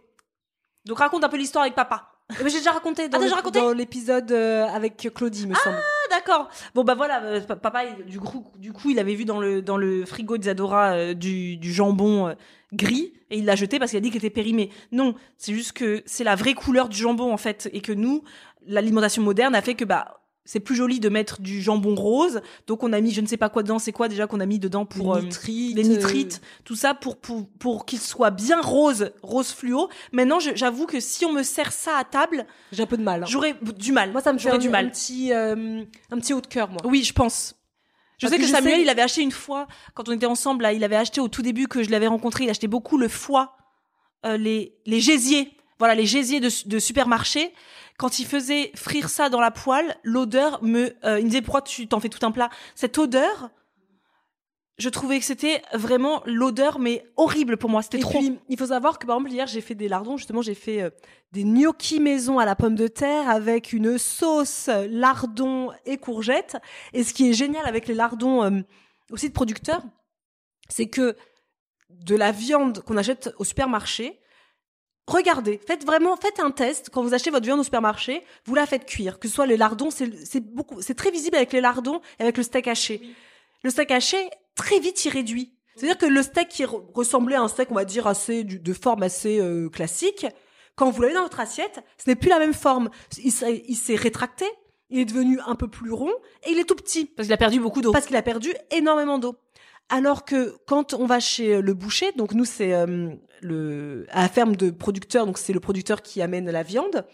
Donc 0.86 1.00
raconte 1.00 1.24
un 1.24 1.30
peu 1.30 1.38
l'histoire 1.38 1.64
avec 1.64 1.76
papa. 1.76 2.12
Mais 2.44 2.50
j'ai 2.50 2.58
déjà 2.58 2.72
raconté 2.74 3.08
dans 3.08 3.20
Ah, 3.22 3.36
raconté 3.36 3.60
dans 3.60 3.72
l'épisode 3.72 4.32
euh, 4.32 4.66
avec 4.68 5.10
Claudie, 5.16 5.48
me 5.48 5.56
semble. 5.56 5.78
Ah 5.78 6.10
d'accord. 6.10 6.50
Bon 6.76 6.84
bah 6.84 6.94
voilà, 6.96 7.24
euh, 7.24 7.42
pa- 7.42 7.56
papa 7.56 7.86
du 8.06 8.20
coup 8.20 8.46
du 8.58 8.74
coup 8.74 8.90
il 8.90 9.00
avait 9.00 9.16
vu 9.16 9.24
dans 9.26 9.40
le 9.40 9.62
dans 9.62 9.78
le 9.78 10.06
frigo 10.06 10.38
d'Isadora 10.38 10.92
euh, 10.94 11.14
du 11.14 11.56
du 11.58 11.72
jambon 11.74 12.28
euh, 12.28 12.34
gris 12.74 13.14
et 13.30 13.38
il 13.38 13.46
l'a 13.46 13.56
jeté 13.56 13.80
parce 13.80 13.92
qu'il 13.92 13.98
a 13.98 14.02
dit 14.02 14.10
qu'il 14.10 14.18
était 14.18 14.30
périmé. 14.30 14.72
Non, 14.92 15.16
c'est 15.38 15.54
juste 15.54 15.72
que 15.74 16.04
c'est 16.06 16.24
la 16.26 16.36
vraie 16.36 16.54
couleur 16.54 16.90
du 16.90 16.98
jambon 16.98 17.32
en 17.32 17.38
fait 17.38 17.70
et 17.72 17.80
que 17.82 17.94
nous 17.94 18.24
l'alimentation 18.66 19.22
moderne 19.24 19.56
a 19.56 19.62
fait 19.62 19.76
que 19.76 19.86
bah 19.86 20.20
c'est 20.48 20.60
plus 20.60 20.76
joli 20.76 21.00
de 21.00 21.10
mettre 21.10 21.40
du 21.42 21.62
jambon 21.62 21.94
rose. 21.94 22.42
Donc 22.66 22.82
on 22.82 22.92
a 22.92 23.00
mis 23.02 23.12
je 23.12 23.22
ne 23.22 23.28
sais 23.28 23.38
pas 23.38 23.50
quoi 23.50 23.62
dedans, 23.62 23.78
c'est 23.78 23.92
quoi 23.92 24.08
déjà 24.08 24.26
qu'on 24.26 24.40
a 24.40 24.48
mis 24.48 24.58
dedans 24.58 24.86
pour 24.86 25.14
les 25.14 25.22
euh, 25.22 25.24
nitrites. 25.26 25.76
les 25.76 25.84
nitrites, 25.84 26.42
tout 26.64 26.76
ça 26.76 26.96
pour 26.96 27.18
pour, 27.18 27.48
pour 27.60 27.86
qu'il 27.86 28.00
soit 28.00 28.32
bien 28.32 28.60
rose, 28.62 29.12
rose 29.22 29.52
fluo. 29.52 29.90
Maintenant, 30.12 30.40
j'avoue 30.40 30.88
que 30.88 31.00
si 31.00 31.24
on 31.26 31.32
me 31.34 31.44
sert 31.44 31.72
ça 31.72 31.98
à 31.98 32.04
table, 32.04 32.40
euh, 32.48 32.52
J'ai 32.72 32.82
un 32.82 32.88
peu 32.88 32.98
de 32.98 33.04
mal. 33.04 33.22
hein. 33.22 33.28
j'aurais 33.30 33.54
du 33.78 33.92
mal. 33.92 34.12
Moi, 34.12 34.22
ça 34.22 34.34
me 34.34 34.40
un, 34.50 34.58
du 34.58 34.68
un 34.70 34.72
mal. 34.72 34.90
petit, 34.90 35.32
euh, 35.34 35.84
un 36.10 36.18
petit 36.18 36.34
haut 36.34 36.42
de 36.42 36.48
cœur, 36.48 36.70
moi. 36.70 36.80
Oui, 36.86 37.04
je 37.04 37.14
pense. 37.14 37.54
Je 38.18 38.26
Parce 38.26 38.34
sais 38.34 38.42
que 38.42 38.48
Samuel, 38.48 38.78
sais- 38.78 38.82
il 38.82 38.90
avait 38.90 39.04
acheté 39.04 39.22
une 39.22 39.32
fois, 39.32 39.68
quand 39.94 40.10
on 40.10 40.12
était 40.14 40.26
ensemble, 40.26 40.64
là, 40.64 40.74
il 40.74 40.84
avait 40.84 40.96
acheté 40.96 41.22
au 41.22 41.28
tout 41.28 41.44
début 41.44 41.68
que 41.68 41.84
je 41.84 41.92
l'avais 41.92 42.08
rencontré, 42.08 42.46
il 42.46 42.50
achetait 42.50 42.66
beaucoup 42.68 42.98
le 42.98 43.08
foie, 43.10 43.58
euh, 44.26 44.38
les, 44.38 44.76
les 44.88 45.00
gésiers. 45.02 45.52
Voilà, 45.80 45.96
les 45.96 46.06
gésiers 46.06 46.40
de, 46.40 46.50
de 46.66 46.80
supermarché. 46.80 47.54
Quand 47.98 48.20
il 48.20 48.26
faisait 48.26 48.72
frire 48.76 49.10
ça 49.10 49.30
dans 49.30 49.40
la 49.40 49.52
poêle, 49.52 49.98
l'odeur 50.04 50.64
me, 50.64 50.96
euh, 51.04 51.20
il 51.20 51.26
me 51.26 51.30
disait 51.30 51.42
pourquoi 51.42 51.62
tu 51.62 51.88
t'en 51.88 52.00
fais 52.00 52.10
tout 52.10 52.24
un 52.26 52.32
plat? 52.32 52.50
Cette 52.76 52.98
odeur, 52.98 53.50
je 54.78 54.90
trouvais 54.90 55.18
que 55.18 55.26
c'était 55.26 55.64
vraiment 55.74 56.22
l'odeur, 56.26 56.78
mais 56.78 57.04
horrible 57.16 57.58
pour 57.58 57.70
moi. 57.70 57.82
C'était 57.82 58.00
trop. 58.00 58.20
puis, 58.20 58.38
il 58.48 58.58
faut 58.58 58.68
savoir 58.68 59.00
que 59.00 59.08
par 59.08 59.18
exemple 59.18 59.32
hier 59.32 59.48
j'ai 59.48 59.62
fait 59.62 59.74
des 59.76 59.88
lardons. 59.88 60.18
Justement, 60.18 60.44
j'ai 60.44 60.54
fait 60.54 60.84
euh, 60.84 60.90
des 61.32 61.44
gnocchis 61.44 62.00
maison 62.00 62.38
à 62.38 62.46
la 62.46 62.56
pomme 62.56 62.76
de 62.76 62.88
terre 62.88 63.28
avec 63.28 63.74
une 63.74 63.98
sauce 63.98 64.68
euh, 64.68 64.88
lardon 64.90 65.72
et 65.86 65.98
courgettes. 65.98 66.58
Et 66.94 67.04
ce 67.04 67.14
qui 67.14 67.30
est 67.30 67.34
génial 67.34 67.66
avec 67.66 67.88
les 67.88 67.96
lardons 67.96 68.44
euh, 68.44 68.62
aussi 69.10 69.30
de 69.30 69.34
producteurs, 69.34 69.82
c'est 70.70 70.88
que 70.88 71.16
de 71.90 72.16
la 72.16 72.32
viande 72.32 72.84
qu'on 72.84 72.98
achète 72.98 73.32
au 73.40 73.44
supermarché, 73.44 74.20
regardez, 75.08 75.60
faites 75.66 75.86
vraiment, 75.86 76.16
faites 76.18 76.40
un 76.40 76.52
test 76.52 76.90
quand 76.92 77.02
vous 77.02 77.14
achetez 77.14 77.30
votre 77.32 77.46
viande 77.46 77.60
au 77.60 77.64
supermarché, 77.64 78.24
vous 78.46 78.56
la 78.56 78.66
faites 78.66 78.86
cuire. 78.86 79.20
Que 79.20 79.28
ce 79.28 79.34
soit 79.34 79.46
les 79.48 79.58
lardons, 79.58 79.90
c'est 79.90 80.40
beaucoup, 80.40 80.82
c'est 80.82 80.96
très 80.96 81.12
visible 81.12 81.36
avec 81.38 81.54
les 81.54 81.62
lardons 81.62 82.02
et 82.20 82.24
avec 82.24 82.38
le 82.38 82.44
steak 82.44 82.68
haché. 82.68 83.02
Le 83.64 83.70
steak 83.70 83.90
haché, 83.92 84.30
très 84.56 84.80
vite, 84.80 85.04
il 85.06 85.10
réduit. 85.10 85.54
C'est-à-dire 85.76 85.98
que 85.98 86.06
le 86.08 86.22
steak 86.24 86.50
qui 86.50 86.64
re- 86.64 86.84
ressemblait 86.94 87.36
à 87.36 87.42
un 87.42 87.48
steak, 87.48 87.72
on 87.72 87.76
va 87.76 87.86
dire, 87.86 88.08
assez 88.08 88.44
du- 88.44 88.60
de 88.60 88.74
forme 88.74 89.04
assez 89.04 89.40
euh, 89.40 89.70
classique, 89.70 90.26
quand 90.76 90.90
vous 90.92 91.02
l'avez 91.02 91.14
dans 91.16 91.24
votre 91.24 91.40
assiette, 91.40 91.80
ce 92.04 92.10
n'est 92.10 92.16
plus 92.16 92.30
la 92.30 92.40
même 92.40 92.54
forme. 92.54 92.90
Il 93.24 93.32
s'est 93.32 93.96
rétracté, 93.96 94.46
il 94.90 95.00
est 95.00 95.06
devenu 95.06 95.40
un 95.46 95.56
peu 95.56 95.68
plus 95.68 95.92
rond 95.92 96.12
et 96.46 96.52
il 96.52 96.60
est 96.60 96.64
tout 96.66 96.76
petit 96.76 97.06
Parce 97.06 97.28
qu'il 97.28 97.34
a 97.34 97.38
perdu 97.38 97.60
beaucoup 97.60 97.82
d'eau. 97.82 97.92
parce 97.92 98.06
qu'il 98.06 98.16
a 98.16 98.22
perdu 98.22 98.54
énormément 98.72 99.18
d'eau. 99.20 99.36
Alors 99.90 100.26
que 100.26 100.58
quand 100.68 100.94
on 100.94 101.06
va 101.06 101.20
chez 101.20 101.62
le 101.62 101.74
boucher, 101.74 102.12
donc 102.14 102.34
nous 102.34 102.46
c'est 102.46 102.74
euh, 102.74 104.06
à 104.10 104.22
la 104.24 104.30
ferme 104.30 104.56
de 104.56 104.70
producteurs, 104.70 105.26
donc 105.26 105.38
c'est 105.38 105.54
le 105.54 105.60
producteur 105.60 106.02
qui 106.02 106.22
amène 106.22 106.50
la 106.50 106.64
viande. 106.64 107.06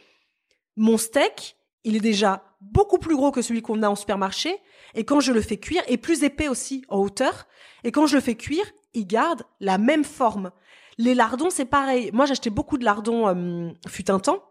Mon 0.76 0.98
steak, 0.98 1.56
il 1.84 1.96
est 1.96 2.02
déjà 2.02 2.44
beaucoup 2.62 2.98
plus 2.98 3.16
gros 3.16 3.32
que 3.32 3.42
celui 3.42 3.62
qu'on 3.62 3.84
a 3.84 3.90
en 3.90 3.96
supermarché, 3.96 4.58
et 4.96 5.04
quand 5.04 5.20
je 5.20 5.32
le 5.32 5.42
fais 5.42 5.58
cuire, 5.58 5.84
et 5.88 5.98
plus 5.98 6.24
épais 6.24 6.48
aussi 6.48 6.84
en 6.90 6.98
hauteur, 7.00 7.48
et 7.84 7.92
quand 7.92 8.08
je 8.08 8.16
le 8.16 8.22
fais 8.22 8.36
cuire, 8.36 8.66
il 8.94 9.06
garde 9.06 9.44
la 9.60 9.78
même 9.78 10.04
forme. 10.04 10.52
Les 10.98 11.16
lardons, 11.16 11.50
c'est 11.50 11.66
pareil. 11.66 12.12
Moi, 12.14 12.26
j'achetais 12.26 12.52
beaucoup 12.52 12.78
de 12.78 12.86
lardons 12.86 13.28
euh, 13.28 13.72
fut 13.88 14.12
un 14.12 14.20
temps. 14.20 14.44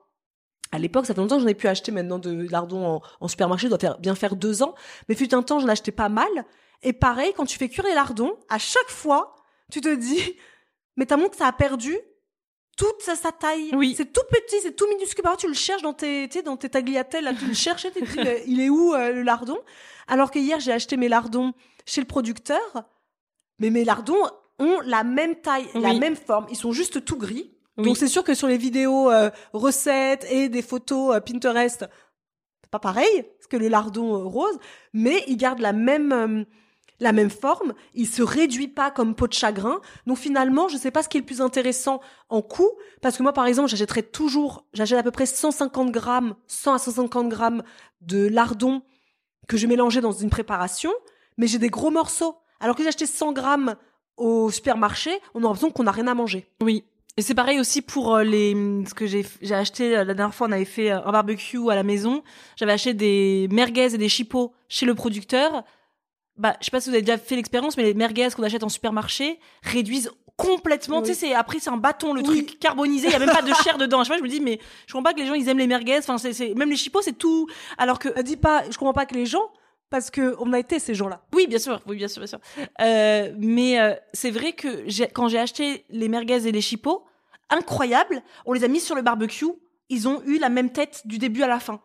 À 0.73 0.79
l'époque, 0.79 1.07
ça 1.07 1.15
fait 1.15 1.21
longtemps 1.21 1.37
que 1.37 1.43
j'en 1.43 1.49
ai 1.49 1.55
pu 1.55 1.69
acheter 1.69 1.93
maintenant 1.93 2.19
de 2.19 2.49
lardons 2.51 3.01
en, 3.21 3.29
supermarché, 3.29 3.67
ça 3.67 3.69
doit 3.71 3.79
faire, 3.79 3.99
bien 3.99 4.15
faire 4.15 4.37
deux 4.37 4.63
ans. 4.63 4.75
Mais 5.09 5.15
fut 5.15 5.35
un 5.35 5.43
temps, 5.43 5.59
j'en 5.61 5.69
achetais 5.69 5.93
pas 5.93 6.09
mal. 6.09 6.29
Et 6.83 6.93
pareil, 6.93 7.33
quand 7.37 7.47
tu 7.47 7.59
fais 7.59 7.69
cuire 7.69 7.87
les 7.87 7.95
lardons, 7.95 8.37
à 8.49 8.59
chaque 8.59 8.89
fois, 8.89 9.37
tu 9.71 9.81
te 9.81 9.95
dis, 9.95 10.37
mais 10.97 11.07
t'as 11.07 11.17
montré 11.17 11.31
que 11.31 11.37
ça 11.37 11.47
a 11.47 11.53
perdu 11.53 11.97
toute 12.77 13.03
sa, 13.03 13.17
sa 13.17 13.33
taille. 13.33 13.71
Oui. 13.75 13.95
C'est 13.97 14.13
tout 14.13 14.23
petit, 14.31 14.57
c'est 14.63 14.75
tout 14.75 14.89
minuscule. 14.89 15.23
Parfois, 15.23 15.39
tu 15.39 15.49
le 15.49 15.55
cherches 15.55 15.83
dans 15.83 15.93
tes, 15.93 16.29
tu 16.29 16.39
sais, 16.39 16.43
dans 16.43 16.57
tes 16.57 16.69
tagliatelles, 16.69 17.25
là, 17.25 17.35
tu 17.35 17.47
le 17.47 17.55
cherches 17.55 17.85
et 17.85 17.91
tu 17.91 18.01
te 18.01 18.11
dis, 18.11 18.17
mais 18.17 18.43
il 18.47 18.61
est 18.61 18.69
où 18.69 18.95
euh, 18.95 19.13
le 19.13 19.23
lardon? 19.23 19.59
Alors 20.09 20.31
que 20.31 20.39
hier, 20.39 20.59
j'ai 20.61 20.73
acheté 20.73 20.97
mes 20.97 21.09
lardons 21.09 21.53
chez 21.87 22.01
le 22.01 22.07
producteur, 22.07 22.85
mais 23.59 23.71
mes 23.71 23.85
lardons 23.85 24.25
ont 24.59 24.81
la 24.85 25.05
même 25.05 25.37
taille, 25.37 25.69
la 25.75 25.95
même 25.95 26.17
forme. 26.17 26.47
Ils 26.51 26.57
sont 26.57 26.73
juste 26.73 27.05
tout 27.05 27.17
gris. 27.17 27.55
Oui. 27.77 27.85
Donc 27.85 27.97
c'est 27.97 28.09
sûr 28.09 28.25
que 28.25 28.35
sur 28.35 28.49
les 28.49 28.59
vidéos 28.59 29.11
euh, 29.11 29.31
recettes 29.53 30.27
et 30.31 30.49
des 30.49 30.63
photos 30.63 31.17
euh, 31.17 31.21
Pinterest, 31.21 31.87
c'est 32.63 32.71
pas 32.71 32.79
pareil 32.79 33.23
parce 33.39 33.47
que 33.49 33.57
le 33.57 33.69
lardon 33.69 34.29
rose, 34.29 34.59
mais 34.93 35.25
il 35.27 35.37
garde 35.37 35.59
la 35.59 35.73
même 35.73 36.45
la 37.03 37.13
même 37.13 37.31
forme, 37.31 37.75
il 37.95 38.07
se 38.07 38.23
réduit 38.23 38.69
pas 38.69 38.91
comme 38.91 39.15
peau 39.15 39.27
de 39.27 39.33
chagrin. 39.33 39.81
Donc 40.07 40.19
finalement, 40.19 40.69
je 40.69 40.77
sais 40.77 40.91
pas 40.91 41.03
ce 41.03 41.09
qui 41.09 41.19
est 41.19 41.21
le 41.21 41.27
plus 41.27 41.41
intéressant 41.41 42.01
en 42.29 42.43
coût, 42.43 42.71
parce 43.03 43.17
que 43.17 43.23
moi 43.23 43.33
par 43.33 43.47
exemple, 43.47 43.69
j'achèterais 43.69 44.03
toujours, 44.03 44.65
j'achète 44.73 44.99
à 44.99 45.03
peu 45.03 45.11
près 45.11 45.27
150 45.27 45.91
grammes, 45.91 46.35
100 46.47 46.75
à 46.75 46.79
150 46.79 47.29
grammes 47.29 47.63
de 48.01 48.27
lardon 48.29 48.83
que 49.49 49.57
je 49.57 49.67
mélangeais 49.67 50.01
dans 50.01 50.13
une 50.13 50.31
préparation, 50.31 50.93
mais 51.37 51.49
j'ai 51.49 51.59
des 51.59 51.71
gros 51.71 51.91
morceaux. 51.91 52.37
Alors 52.61 52.77
que 52.77 52.83
j'ai 52.83 52.89
acheté 52.89 53.07
100 53.07 53.33
grammes 53.33 53.75
au 54.17 54.51
supermarché, 54.51 55.11
on 55.35 55.41
a 55.41 55.43
l'impression 55.43 55.71
qu'on 55.73 55.83
n'a 55.83 55.91
rien 55.91 56.07
à 56.07 56.15
manger. 56.15 56.47
Oui. 56.63 56.85
Et 57.17 57.23
c'est 57.23 57.35
pareil 57.35 57.61
aussi 57.61 57.83
pour 57.83 58.15
euh, 58.15 58.23
les 58.23 58.55
ce 58.87 58.95
que 58.95 59.07
j'ai 59.07 59.27
j'ai 59.43 59.55
acheté 59.55 59.99
euh, 59.99 60.05
la 60.05 60.15
dernière 60.15 60.35
fois 60.35 60.47
on 60.49 60.53
avait 60.53 60.65
fait 60.65 60.91
euh, 60.91 61.05
un 61.05 61.13
barbecue 61.13 61.71
à 61.71 61.75
la 61.75 61.83
maison, 61.83 62.23
j'avais 62.57 62.73
acheté 62.73 62.95
des 62.95 63.49
merguez 63.51 63.95
et 63.95 63.99
des 63.99 64.09
chipots 64.09 64.55
chez 64.69 64.87
le 64.87 64.95
producteur. 64.95 65.63
Bah, 66.37 66.57
je 66.61 66.65
sais 66.67 66.71
pas 66.71 66.81
si 66.81 66.89
vous 66.89 66.95
avez 66.95 67.03
déjà 67.03 67.19
fait 67.19 67.37
l'expérience 67.37 67.77
mais 67.77 67.83
les 67.83 67.95
merguez 67.95 68.29
qu'on 68.35 68.43
achète 68.43 68.65
en 68.65 68.69
supermarché 68.71 69.39
réduisent 69.63 70.11
complètement, 70.37 71.01
Oui. 71.01 71.09
tu 71.09 71.15
sais 71.15 71.35
après 71.35 71.59
c'est 71.59 71.69
un 71.71 71.77
bâton 71.77 72.15
le 72.15 72.21
Oui. 72.23 72.27
truc 72.47 72.59
carbonisé, 72.59 73.09
il 73.09 73.13
y 73.13 73.15
a 73.15 73.19
même 73.19 73.31
pas 73.31 73.43
de 73.43 73.53
chair 73.63 73.77
dedans. 73.79 74.01
À 74.01 74.05
chaque 74.05 74.09
fois 74.09 74.17
je 74.19 74.23
me 74.23 74.29
dis 74.29 74.41
mais 74.41 74.59
je 74.87 74.93
comprends 74.93 75.03
pas 75.11 75.13
que 75.15 75.21
les 75.21 75.27
gens 75.27 75.35
ils 75.35 75.47
aiment 75.49 75.59
les 75.59 75.67
merguez, 75.67 75.99
enfin 75.99 76.17
c'est 76.19 76.55
même 76.55 76.71
les 76.71 76.77
chipots 76.77 77.03
c'est 77.03 77.13
tout 77.19 77.47
alors 77.77 77.99
que 77.99 78.09
Euh, 78.19 78.23
dis 78.23 78.37
pas, 78.39 78.65
je 78.71 78.79
comprends 78.79 78.95
pas 78.95 79.05
que 79.07 79.15
les 79.15 79.27
gens, 79.27 79.51
parce 79.91 80.11
que 80.11 80.35
on 80.41 80.55
a 80.55 80.59
été 80.59 80.79
ces 80.79 80.95
gens-là. 80.95 81.23
oui, 81.35 81.47
bien 81.47 81.59
sûr, 81.59 81.81
oui, 81.87 81.97
bien 81.97 82.09
sûr, 82.09 82.21
bien 82.21 82.27
sûr. 82.27 82.41
Euh, 82.81 83.33
mais 83.39 83.79
euh, 83.79 83.95
c'est 84.15 84.31
vrai 84.31 84.55
que 84.55 84.87
quand 85.13 85.29
j'ai 85.29 85.39
acheté 85.39 85.85
les 85.91 86.09
merguez 86.09 86.47
et 86.49 86.53
les 86.53 86.63
chipots, 86.63 87.05
incroyable, 87.51 88.23
on 88.47 88.55
les 88.55 88.65
a 88.65 88.69
mis 88.69 88.81
sur 88.81 88.95
le 88.95 89.03
barbecue, 89.03 89.45
ils 89.91 90.09
ont 90.09 90.23
eu 90.25 90.39
la 90.39 90.49
même 90.49 90.71
tête 90.73 91.03
du 91.07 91.19
début 91.19 91.43
à 91.43 91.47
la 91.47 91.61
fin. 91.61 91.83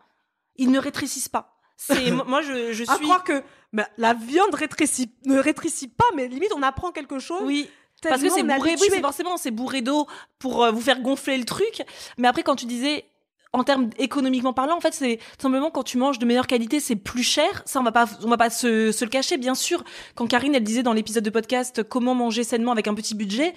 Ils 0.55 0.71
ne 0.71 0.79
rétrécissent 0.79 1.27
pas. 1.29 1.56
C'est 1.77 2.11
moi- 2.27 2.41
je, 2.41 2.73
je 2.73 2.83
À 2.87 2.95
suis 2.95 3.03
croire 3.05 3.23
que 3.23 3.41
mais 3.71 3.85
la 3.97 4.13
viande 4.13 4.53
rétrécit, 4.53 5.11
ne 5.25 5.37
rétrécit 5.39 5.87
pas, 5.89 6.05
mais 6.15 6.27
limite 6.27 6.51
on 6.55 6.63
apprend 6.63 6.91
quelque 6.91 7.19
chose. 7.19 7.41
oui 7.43 7.69
parce 8.03 8.21
que 8.21 8.29
c'est 8.29 8.43
bourré, 8.43 8.75
oui, 8.79 8.87
c'est 8.91 9.01
forcément 9.01 9.37
c'est 9.37 9.49
bourré 9.51 9.81
d'eau 9.81 10.05
pour 10.37 10.63
euh, 10.63 10.69
vous 10.71 10.81
faire 10.81 10.99
gonfler 11.01 11.35
le 11.37 11.45
truc. 11.45 11.81
Mais 12.19 12.27
après 12.27 12.43
quand 12.43 12.55
tu 12.55 12.65
disais 12.67 13.05
en 13.53 13.63
termes 13.63 13.89
économiquement 13.97 14.53
parlant, 14.53 14.77
en 14.77 14.81
fait, 14.81 14.93
c'est 14.93 15.19
simplement 15.41 15.71
quand 15.71 15.81
tu 15.83 15.97
manges 15.97 16.19
de 16.19 16.25
meilleure 16.25 16.45
qualité, 16.47 16.79
c'est 16.79 16.97
plus 16.97 17.23
cher. 17.23 17.63
Ça, 17.65 17.79
on 17.79 17.83
va 17.83 17.91
pas, 17.93 18.05
on 18.23 18.27
va 18.29 18.37
pas 18.37 18.49
se, 18.51 18.91
se 18.91 19.03
le 19.05 19.09
cacher, 19.09 19.37
bien 19.37 19.55
sûr. 19.55 19.83
Quand 20.15 20.27
Karine, 20.27 20.53
elle 20.53 20.63
disait 20.63 20.83
dans 20.83 20.93
l'épisode 20.93 21.23
de 21.23 21.29
podcast 21.31 21.81
comment 21.81 22.13
manger 22.13 22.43
sainement 22.43 22.71
avec 22.73 22.87
un 22.87 22.93
petit 22.93 23.15
budget, 23.15 23.55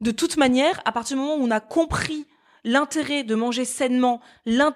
de 0.00 0.10
toute 0.10 0.36
manière, 0.38 0.80
à 0.86 0.92
partir 0.92 1.16
du 1.16 1.22
moment 1.22 1.34
où 1.36 1.44
on 1.44 1.50
a 1.50 1.60
compris 1.60 2.26
l'intérêt 2.64 3.24
de 3.24 3.34
manger 3.34 3.64
sainement, 3.64 4.20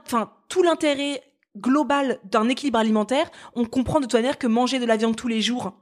enfin 0.04 0.32
tout 0.48 0.62
l'intérêt 0.62 1.22
global 1.56 2.18
d'un 2.24 2.48
équilibre 2.48 2.78
alimentaire, 2.78 3.30
on 3.54 3.64
comprend 3.64 4.00
de 4.00 4.04
toute 4.04 4.14
manière 4.14 4.38
que 4.38 4.46
manger 4.46 4.78
de 4.78 4.86
la 4.86 4.96
viande 4.96 5.16
tous 5.16 5.28
les 5.28 5.40
jours, 5.40 5.72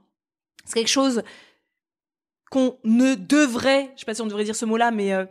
c'est 0.65 0.75
quelque 0.75 0.87
chose 0.87 1.23
qu'on 2.51 2.77
ne 2.83 3.15
devrait, 3.15 3.91
je 3.95 4.01
sais 4.01 4.05
pas 4.05 4.13
si 4.13 4.21
on 4.21 4.27
devrait 4.27 4.43
dire 4.43 4.55
ce 4.55 4.65
mot-là, 4.65 4.91
mais 4.91 5.13
euh, 5.13 5.25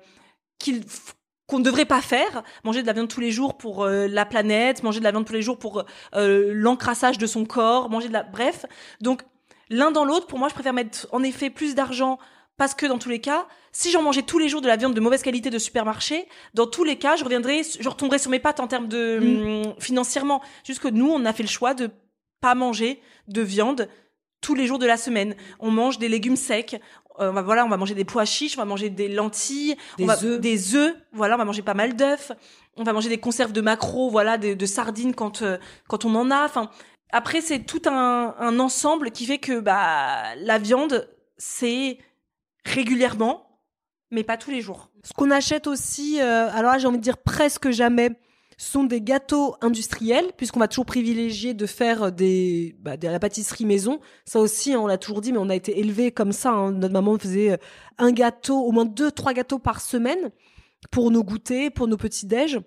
qu'on 1.46 1.58
ne 1.58 1.64
devrait 1.64 1.84
pas 1.84 2.00
faire, 2.00 2.42
manger 2.64 2.82
de 2.82 2.86
la 2.86 2.92
viande 2.92 3.08
tous 3.08 3.20
les 3.20 3.30
jours 3.30 3.56
pour 3.56 3.84
euh, 3.84 4.06
la 4.06 4.24
planète, 4.24 4.82
manger 4.82 5.00
de 5.00 5.04
la 5.04 5.10
viande 5.10 5.26
tous 5.26 5.32
les 5.32 5.42
jours 5.42 5.58
pour 5.58 5.84
euh, 6.14 6.50
l'encrassage 6.52 7.18
de 7.18 7.26
son 7.26 7.44
corps, 7.44 7.90
manger 7.90 8.08
de 8.08 8.12
la 8.12 8.22
bref. 8.22 8.66
Donc 9.00 9.22
l'un 9.68 9.90
dans 9.90 10.04
l'autre, 10.04 10.26
pour 10.26 10.38
moi, 10.38 10.48
je 10.48 10.54
préfère 10.54 10.72
mettre 10.72 11.06
en 11.12 11.22
effet 11.22 11.50
plus 11.50 11.74
d'argent 11.74 12.18
parce 12.56 12.74
que 12.74 12.86
dans 12.86 12.98
tous 12.98 13.08
les 13.08 13.20
cas, 13.20 13.46
si 13.76 13.90
j'en 13.90 14.00
mangeais 14.02 14.22
tous 14.22 14.38
les 14.38 14.48
jours 14.48 14.60
de 14.62 14.68
la 14.68 14.76
viande 14.76 14.94
de 14.94 15.00
mauvaise 15.00 15.22
qualité 15.22 15.50
de 15.50 15.58
supermarché, 15.58 16.26
dans 16.54 16.66
tous 16.66 16.84
les 16.84 16.96
cas, 16.96 17.16
je 17.16 17.24
reviendrais, 17.24 17.62
je 17.78 17.88
retomberais 17.88 18.18
sur 18.20 18.30
mes 18.30 18.38
pattes 18.38 18.60
en 18.60 18.68
termes 18.68 18.88
de 18.88 19.18
Mm. 19.20 19.66
hum, 19.66 19.74
financièrement. 19.80 20.40
Juste 20.64 20.80
que 20.80 20.88
nous, 20.88 21.10
on 21.10 21.24
a 21.24 21.32
fait 21.32 21.42
le 21.42 21.48
choix 21.48 21.74
de 21.74 21.90
pas 22.40 22.54
manger 22.54 23.00
de 23.28 23.42
viande 23.42 23.88
tous 24.40 24.54
les 24.54 24.66
jours 24.66 24.78
de 24.78 24.86
la 24.86 24.96
semaine. 24.96 25.34
On 25.58 25.70
mange 25.70 25.98
des 25.98 26.08
légumes 26.08 26.36
secs. 26.36 26.80
Euh, 27.20 27.30
on 27.30 27.32
va, 27.32 27.42
voilà, 27.42 27.64
on 27.64 27.68
va 27.68 27.76
manger 27.76 27.94
des 27.94 28.04
pois 28.04 28.24
chiches, 28.24 28.54
on 28.56 28.60
va 28.60 28.64
manger 28.64 28.90
des 28.90 29.08
lentilles, 29.08 29.76
Des 29.98 30.04
on 30.04 30.06
va- 30.06 30.22
œufs. 30.24 30.40
des 30.40 30.74
œufs. 30.76 30.94
Voilà, 31.12 31.34
on 31.34 31.38
va 31.38 31.44
manger 31.44 31.62
pas 31.62 31.74
mal 31.74 31.96
d'œufs. 31.96 32.32
On 32.76 32.82
va 32.84 32.92
manger 32.92 33.08
des 33.08 33.18
conserves 33.18 33.52
de 33.52 33.60
maquereau, 33.60 34.08
voilà, 34.10 34.36
de, 34.38 34.54
de 34.54 34.66
sardines 34.66 35.14
quand 35.14 35.42
euh, 35.42 35.58
quand 35.88 36.04
on 36.04 36.14
en 36.16 36.30
a. 36.30 36.44
Enfin, 36.44 36.70
après 37.12 37.40
c'est 37.40 37.60
tout 37.60 37.82
un, 37.86 38.34
un 38.38 38.58
ensemble 38.60 39.10
qui 39.12 39.26
fait 39.26 39.38
que 39.38 39.60
bah 39.60 40.34
la 40.36 40.58
viande 40.58 41.08
c'est 41.38 41.98
régulièrement, 42.64 43.53
mais 44.14 44.24
pas 44.24 44.36
tous 44.38 44.50
les 44.50 44.62
jours. 44.62 44.90
Ce 45.02 45.12
qu'on 45.12 45.30
achète 45.30 45.66
aussi, 45.66 46.20
euh, 46.20 46.48
alors 46.50 46.72
là 46.72 46.78
j'ai 46.78 46.86
envie 46.86 46.98
de 46.98 47.02
dire 47.02 47.18
presque 47.18 47.70
jamais, 47.70 48.10
sont 48.56 48.84
des 48.84 49.00
gâteaux 49.00 49.56
industriels, 49.60 50.26
puisqu'on 50.36 50.60
va 50.60 50.68
toujours 50.68 50.86
privilégier 50.86 51.54
de 51.54 51.66
faire 51.66 52.12
des, 52.12 52.76
bah, 52.80 52.96
de 52.96 53.08
la 53.08 53.18
pâtisserie 53.18 53.64
maison. 53.64 54.00
Ça 54.24 54.38
aussi, 54.38 54.72
hein, 54.72 54.78
on 54.80 54.86
l'a 54.86 54.96
toujours 54.96 55.20
dit, 55.20 55.32
mais 55.32 55.38
on 55.38 55.50
a 55.50 55.56
été 55.56 55.78
élevé 55.80 56.12
comme 56.12 56.32
ça. 56.32 56.52
hein. 56.52 56.70
Notre 56.70 56.92
maman 56.92 57.18
faisait 57.18 57.50
euh, 57.50 57.56
un 57.98 58.12
gâteau, 58.12 58.60
au 58.60 58.70
moins 58.70 58.84
deux, 58.84 59.10
trois 59.10 59.32
gâteaux 59.32 59.58
par 59.58 59.80
semaine 59.80 60.30
pour 60.90 61.10
nos 61.10 61.24
goûters, 61.24 61.72
pour 61.72 61.88
nos 61.88 61.96
petits 61.96 62.26
déj. 62.26 62.60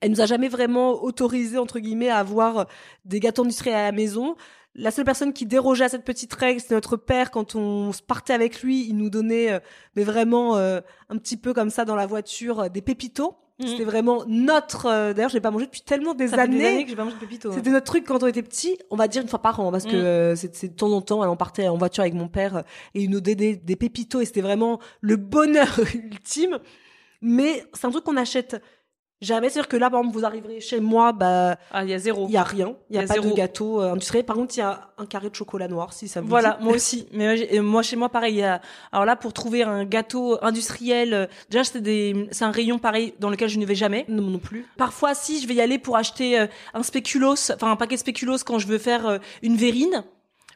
Elle 0.00 0.10
nous 0.12 0.20
a 0.20 0.26
jamais 0.26 0.48
vraiment 0.48 1.02
autorisé 1.02 1.58
entre 1.58 1.78
guillemets 1.78 2.08
à 2.10 2.18
avoir 2.18 2.66
des 3.04 3.20
gâteaux 3.20 3.42
industriels 3.42 3.74
à 3.76 3.82
la 3.84 3.92
maison. 3.92 4.36
La 4.76 4.90
seule 4.92 5.04
personne 5.04 5.32
qui 5.32 5.46
dérogeait 5.46 5.84
à 5.84 5.88
cette 5.88 6.04
petite 6.04 6.32
règle, 6.32 6.60
c'était 6.60 6.74
notre 6.76 6.96
père. 6.96 7.30
Quand 7.32 7.56
on 7.56 7.92
se 7.92 8.02
partait 8.02 8.32
avec 8.34 8.62
lui, 8.62 8.86
il 8.88 8.96
nous 8.96 9.10
donnait, 9.10 9.52
euh, 9.52 9.58
mais 9.96 10.04
vraiment 10.04 10.56
euh, 10.56 10.80
un 11.08 11.16
petit 11.16 11.36
peu 11.36 11.52
comme 11.52 11.70
ça 11.70 11.84
dans 11.84 11.96
la 11.96 12.06
voiture, 12.06 12.60
euh, 12.60 12.68
des 12.68 12.80
pépitos. 12.80 13.34
Mhm. 13.58 13.66
C'était 13.66 13.84
vraiment 13.84 14.22
notre. 14.26 14.84
D'ailleurs, 15.12 15.28
je 15.28 15.34
l'ai 15.34 15.40
pas 15.42 15.50
mangé 15.50 15.66
depuis 15.66 15.82
tellement 15.82 16.14
des 16.14 16.28
Ça 16.28 16.36
fait 16.36 16.42
années. 16.42 16.58
des 16.58 16.66
années 16.66 16.84
que 16.84 16.90
j'ai 16.90 16.96
pas 16.96 17.02
mangé 17.04 17.16
de 17.16 17.20
pépito. 17.20 17.50
hein. 17.50 17.54
C'était 17.54 17.68
notre 17.70 17.84
truc 17.84 18.06
quand 18.06 18.22
on 18.22 18.26
était 18.26 18.42
petit, 18.44 18.78
on 18.90 18.96
va 18.96 19.06
dire 19.08 19.20
une 19.20 19.28
fois 19.28 19.42
par 19.42 19.58
an, 19.60 19.70
parce 19.72 19.84
que 19.84 19.90
Mm. 19.96 20.04
euh, 20.04 20.34
c'est 20.36 20.68
de 20.68 20.74
temps 20.74 20.92
en 20.92 21.02
temps, 21.02 21.28
on 21.30 21.36
partait 21.36 21.68
en 21.68 21.76
voiture 21.76 22.00
avec 22.02 22.14
mon 22.14 22.28
père 22.28 22.62
et 22.94 23.02
il 23.02 23.10
nous 23.10 23.20
donnait 23.20 23.34
des, 23.34 23.56
des 23.56 23.76
pépitos 23.76 24.20
et 24.22 24.24
c'était 24.24 24.40
vraiment 24.40 24.78
le 25.02 25.16
bonheur 25.16 25.78
ultime. 25.94 26.58
Mais 27.22 27.64
c'est 27.74 27.86
un 27.86 27.90
truc 27.90 28.04
qu'on 28.04 28.16
achète 28.16 28.62
jamais. 29.20 29.48
C'est-à-dire 29.50 29.68
que 29.68 29.76
là, 29.76 29.90
par 29.90 30.00
exemple, 30.00 30.16
vous 30.18 30.24
arriverez 30.24 30.60
chez 30.60 30.80
moi, 30.80 31.12
bah, 31.12 31.56
Ah, 31.70 31.84
il 31.84 31.90
y 31.90 31.94
a 31.94 31.98
zéro. 31.98 32.26
il 32.28 32.32
y 32.32 32.36
a 32.36 32.42
rien, 32.42 32.74
il 32.90 32.96
y 32.96 32.98
a, 32.98 33.02
Il 33.02 33.08
y 33.08 33.10
a 33.10 33.14
pas 33.14 33.20
de 33.20 33.32
gâteau 33.34 33.80
euh, 33.82 33.92
industriel. 33.92 34.24
Par 34.24 34.36
contre, 34.36 34.56
il 34.56 34.60
y 34.60 34.62
a 34.62 34.90
un 34.98 35.06
carré 35.06 35.30
de 35.30 35.34
chocolat 35.34 35.68
noir, 35.68 35.92
si 35.92 36.08
ça 36.08 36.20
vous 36.20 36.28
Voilà, 36.28 36.56
dit. 36.58 36.64
moi 36.64 36.74
aussi. 36.76 37.06
Mais 37.12 37.60
moi, 37.60 37.80
euh, 37.80 37.82
chez 37.82 37.96
moi, 37.96 38.08
pareil. 38.08 38.34
il 38.34 38.38
y 38.38 38.42
a- 38.42 38.60
Alors 38.92 39.04
là, 39.04 39.16
pour 39.16 39.32
trouver 39.32 39.62
un 39.62 39.84
gâteau 39.84 40.38
industriel, 40.42 41.14
euh, 41.14 41.26
déjà, 41.50 41.64
c'est 41.64 41.80
des, 41.80 42.28
c'est 42.32 42.44
un 42.44 42.50
rayon 42.50 42.78
pareil 42.78 43.14
dans 43.20 43.30
lequel 43.30 43.48
je 43.48 43.58
ne 43.58 43.66
vais 43.66 43.74
jamais. 43.74 44.04
Non, 44.08 44.22
non 44.22 44.38
plus. 44.38 44.66
Parfois, 44.76 45.14
si 45.14 45.40
je 45.40 45.46
vais 45.48 45.54
y 45.54 45.60
aller 45.60 45.78
pour 45.78 45.96
acheter 45.96 46.38
euh, 46.38 46.46
un 46.74 46.82
spéculoos, 46.82 47.50
enfin 47.54 47.70
un 47.72 47.76
paquet 47.76 47.94
de 47.96 48.00
spéculoos 48.00 48.38
quand 48.44 48.58
je 48.58 48.66
veux 48.66 48.78
faire 48.78 49.18
une 49.42 49.56
verrine. 49.56 50.04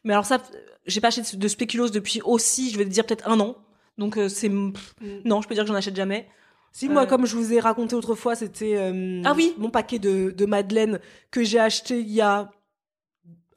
Mais 0.05 0.13
alors 0.13 0.27
ça, 0.27 0.39
j'ai 0.87 1.01
pas 1.01 1.09
acheté 1.09 1.37
de 1.37 1.49
spéculoos 1.49 1.89
depuis 1.89 2.21
aussi, 2.25 2.71
je 2.71 2.77
vais 2.79 2.85
te 2.85 2.91
dire 2.91 3.07
peut-être 3.07 3.29
un 3.29 3.41
an. 3.41 3.57
Donc 3.97 4.19
c'est 4.29 4.49
pff, 4.51 4.95
non, 5.25 5.41
je 5.41 5.49
peux 5.49 5.55
dire 5.55 5.65
que 5.65 5.69
j'en 5.69 5.75
achète 5.75 5.97
jamais. 5.97 6.29
Si 6.77 6.89
moi, 6.89 7.03
Euh. 7.03 7.07
comme 7.07 7.25
je 7.25 7.37
vous 7.37 7.53
ai 7.53 7.61
raconté 7.61 7.95
autrefois, 7.95 8.35
c'était 8.35 8.75
euh, 8.77 9.23
Ah 9.25 9.33
oui. 9.37 9.55
mon 9.59 9.71
paquet 9.71 9.99
de, 10.01 10.31
de 10.31 10.45
madeleine 10.47 10.99
que 11.31 11.45
j'ai 11.45 11.61
acheté 11.61 12.01
il 12.01 12.11
y 12.11 12.21
a 12.21 12.51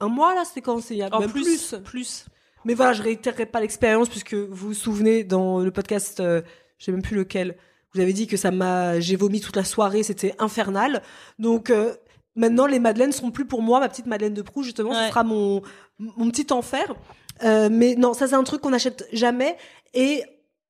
un 0.00 0.08
mois 0.08 0.34
là, 0.36 0.44
c'était 0.44 0.60
quand? 0.62 0.80
C'est 0.80 0.94
il 0.94 0.98
y 0.98 1.02
a 1.02 1.12
En 1.12 1.18
même 1.20 1.30
plus, 1.32 1.74
plus. 1.84 2.26
Mais 2.64 2.74
voilà, 2.74 2.92
je 2.92 3.02
réitérerai 3.02 3.46
pas 3.46 3.60
l'expérience 3.60 4.08
puisque 4.08 4.34
vous 4.34 4.68
vous 4.68 4.74
souvenez 4.74 5.24
dans 5.24 5.58
le 5.58 5.70
podcast, 5.72 6.20
euh, 6.20 6.42
je 6.78 6.84
sais 6.84 6.92
même 6.92 7.02
plus 7.02 7.16
lequel, 7.16 7.56
vous 7.92 8.00
avez 8.00 8.12
dit 8.12 8.28
que 8.28 8.36
ça 8.36 8.52
m'a, 8.52 9.00
j'ai 9.00 9.16
vomi 9.16 9.40
toute 9.40 9.56
la 9.56 9.64
soirée, 9.64 10.04
c'était 10.04 10.34
infernal. 10.38 11.02
Donc 11.40 11.70
euh, 11.70 11.94
maintenant, 12.36 12.66
les 12.66 12.78
madeleines 12.78 13.10
seront 13.10 13.32
plus 13.32 13.46
pour 13.46 13.62
moi, 13.62 13.80
ma 13.80 13.88
petite 13.88 14.06
madeleine 14.06 14.34
de 14.34 14.42
Proust 14.42 14.66
justement, 14.66 14.94
ce 14.94 15.08
sera 15.08 15.24
mon 15.24 15.62
mon 15.98 16.30
petit 16.30 16.52
enfer. 16.52 16.94
Euh, 17.42 17.68
mais 17.70 17.96
non, 17.96 18.14
ça 18.14 18.28
c'est 18.28 18.34
un 18.36 18.44
truc 18.44 18.60
qu'on 18.60 18.70
n'achète 18.70 19.08
jamais 19.12 19.56
et 19.94 20.22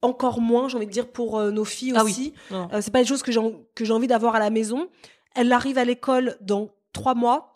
encore 0.03 0.41
moins, 0.41 0.69
j'ai 0.69 0.77
envie 0.77 0.87
de 0.87 0.91
dire 0.93 1.09
pour 1.11 1.39
euh, 1.39 1.51
nos 1.51 1.65
filles 1.65 1.93
Ah 1.97 2.05
oui. 2.05 2.11
aussi. 2.13 2.35
Non. 2.51 2.69
Euh, 2.73 2.81
c'est 2.81 2.91
pas 2.93 3.01
des 3.03 3.09
choses 3.09 3.23
que 3.23 3.33
j'ai 3.33 3.41
en- 3.41 3.53
que 3.75 3.85
j'ai 3.85 3.93
envie 3.93 4.07
d'avoir 4.07 4.35
à 4.35 4.39
la 4.39 4.51
maison. 4.51 4.89
Elle 5.35 5.53
arrive 5.53 5.79
à 5.79 5.85
l'école 5.85 6.37
dans 6.41 6.71
trois 6.93 7.15
mois. 7.15 7.53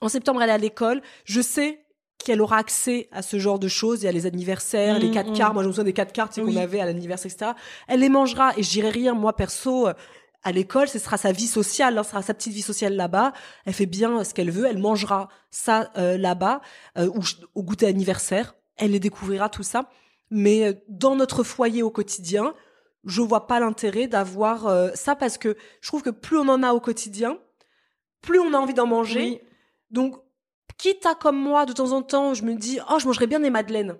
En 0.00 0.08
septembre, 0.08 0.42
elle 0.42 0.50
est 0.50 0.52
à 0.52 0.58
l'école. 0.58 1.02
Je 1.24 1.40
sais 1.40 1.80
qu'elle 2.18 2.40
aura 2.40 2.58
accès 2.58 3.08
à 3.12 3.22
ce 3.22 3.38
genre 3.38 3.58
de 3.58 3.68
choses. 3.68 4.02
Il 4.02 4.06
y 4.06 4.08
a 4.08 4.12
les 4.12 4.26
anniversaires, 4.26 4.98
les 4.98 5.08
Mhm, 5.08 5.14
quatre 5.14 5.30
mhm. 5.30 5.36
cartes. 5.36 5.54
Moi, 5.54 5.62
je 5.62 5.68
me 5.68 5.72
souviens 5.72 5.84
des 5.84 5.92
quatre 5.92 6.12
cartes 6.12 6.32
tu 6.32 6.40
sais, 6.40 6.46
Oui. 6.46 6.54
qu'on 6.54 6.60
avait 6.60 6.80
à 6.80 6.86
l'anniversaire, 6.86 7.30
etc. 7.30 7.52
Elle 7.88 8.00
les 8.00 8.08
mangera 8.08 8.52
et 8.56 8.62
je 8.62 8.70
dirai 8.70 8.90
rien. 8.90 9.14
Moi, 9.14 9.34
perso, 9.34 9.88
euh, 9.88 9.92
à 10.42 10.52
l'école, 10.52 10.88
ce 10.88 10.98
sera 10.98 11.16
sa 11.16 11.32
vie 11.32 11.46
sociale, 11.46 11.96
hein, 11.98 12.02
ce 12.02 12.10
sera 12.10 12.22
sa 12.22 12.34
petite 12.34 12.52
vie 12.52 12.62
sociale 12.62 12.94
là-bas. 12.96 13.32
Elle 13.64 13.72
fait 13.74 13.86
bien 13.86 14.24
ce 14.24 14.34
qu'elle 14.34 14.50
veut. 14.50 14.66
Elle 14.66 14.78
mangera 14.78 15.28
ça 15.50 15.90
euh, 15.96 16.18
là-bas 16.18 16.60
euh, 16.98 17.08
ou 17.14 17.20
au 17.54 17.62
goûter 17.62 17.86
anniversaire. 17.86 18.54
Elle 18.76 18.90
les 18.92 19.00
découvrira 19.00 19.48
tout 19.48 19.62
ça. 19.62 19.88
Mais 20.36 20.66
euh, 20.66 20.72
dans 20.88 21.14
notre 21.14 21.44
foyer 21.44 21.84
au 21.84 21.90
quotidien, 21.90 22.54
je 23.04 23.22
vois 23.22 23.46
pas 23.46 23.60
l'intérêt 23.60 24.08
d'avoir 24.08 24.66
euh, 24.66 24.90
ça 24.94 25.14
parce 25.14 25.38
que 25.38 25.56
je 25.80 25.86
trouve 25.86 26.02
que 26.02 26.10
plus 26.10 26.36
on 26.36 26.48
en 26.48 26.64
a 26.64 26.72
au 26.72 26.80
quotidien, 26.80 27.38
plus 28.20 28.40
on 28.40 28.52
a 28.52 28.58
envie 28.58 28.74
d'en 28.74 28.88
manger. 28.88 29.20
Oui. 29.20 29.40
Donc, 29.90 30.16
quitte 30.76 31.06
à 31.06 31.14
comme 31.14 31.36
moi, 31.36 31.66
de 31.66 31.72
temps 31.72 31.92
en 31.92 32.02
temps, 32.02 32.34
je 32.34 32.42
me 32.42 32.54
dis, 32.54 32.80
oh, 32.90 32.98
je 32.98 33.06
mangerais 33.06 33.28
bien 33.28 33.38
des 33.38 33.50
madeleines. 33.50 33.96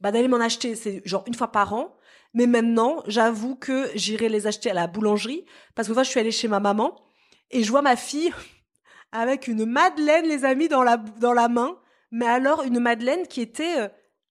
Bah, 0.00 0.12
d'aller 0.12 0.28
m'en 0.28 0.36
acheter, 0.36 0.74
c'est 0.74 1.00
genre 1.06 1.24
une 1.26 1.34
fois 1.34 1.50
par 1.50 1.72
an. 1.72 1.96
Mais 2.34 2.46
maintenant, 2.46 3.02
j'avoue 3.06 3.56
que 3.56 3.88
j'irai 3.94 4.28
les 4.28 4.46
acheter 4.46 4.70
à 4.70 4.74
la 4.74 4.86
boulangerie. 4.86 5.46
Parce 5.74 5.88
que 5.88 5.94
moi, 5.94 6.02
je 6.02 6.10
suis 6.10 6.20
allée 6.20 6.30
chez 6.30 6.46
ma 6.48 6.60
maman 6.60 6.94
et 7.50 7.62
je 7.62 7.70
vois 7.70 7.80
ma 7.80 7.96
fille 7.96 8.34
avec 9.12 9.48
une 9.48 9.64
madeleine, 9.64 10.26
les 10.26 10.44
amis, 10.44 10.68
dans 10.68 10.82
la, 10.82 10.98
dans 10.98 11.32
la 11.32 11.48
main. 11.48 11.78
Mais 12.10 12.26
alors, 12.26 12.64
une 12.64 12.80
madeleine 12.80 13.26
qui 13.26 13.40
était 13.40 13.80
euh, 13.80 13.88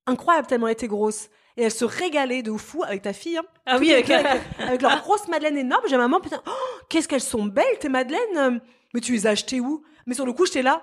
incroyable 0.07 0.47
tellement 0.47 0.67
elle 0.67 0.73
était 0.73 0.87
grosse. 0.87 1.29
Et 1.55 1.63
elle 1.63 1.71
se 1.71 1.85
régalait 1.85 2.41
de 2.41 2.51
fou 2.53 2.83
avec 2.83 3.03
ta 3.03 3.13
fille. 3.13 3.37
Hein. 3.37 3.43
Ah 3.67 3.77
oui, 3.79 3.91
avec 3.93 4.09
avec, 4.09 4.41
avec 4.59 4.81
leur 4.81 4.99
grosse 5.01 5.27
madeleine 5.27 5.57
énorme. 5.57 5.83
J'ai 5.87 5.97
maman, 5.97 6.19
putain, 6.19 6.41
oh, 6.47 6.51
qu'est-ce 6.89 7.07
qu'elles 7.07 7.21
sont 7.21 7.45
belles 7.45 7.77
tes 7.79 7.89
madeleines. 7.89 8.59
Mais 8.93 9.01
tu 9.01 9.11
les 9.11 9.27
as 9.27 9.31
achetées 9.31 9.59
où? 9.59 9.83
Mais 10.07 10.15
sur 10.15 10.25
le 10.25 10.33
coup, 10.33 10.45
j'étais 10.47 10.63
là. 10.63 10.81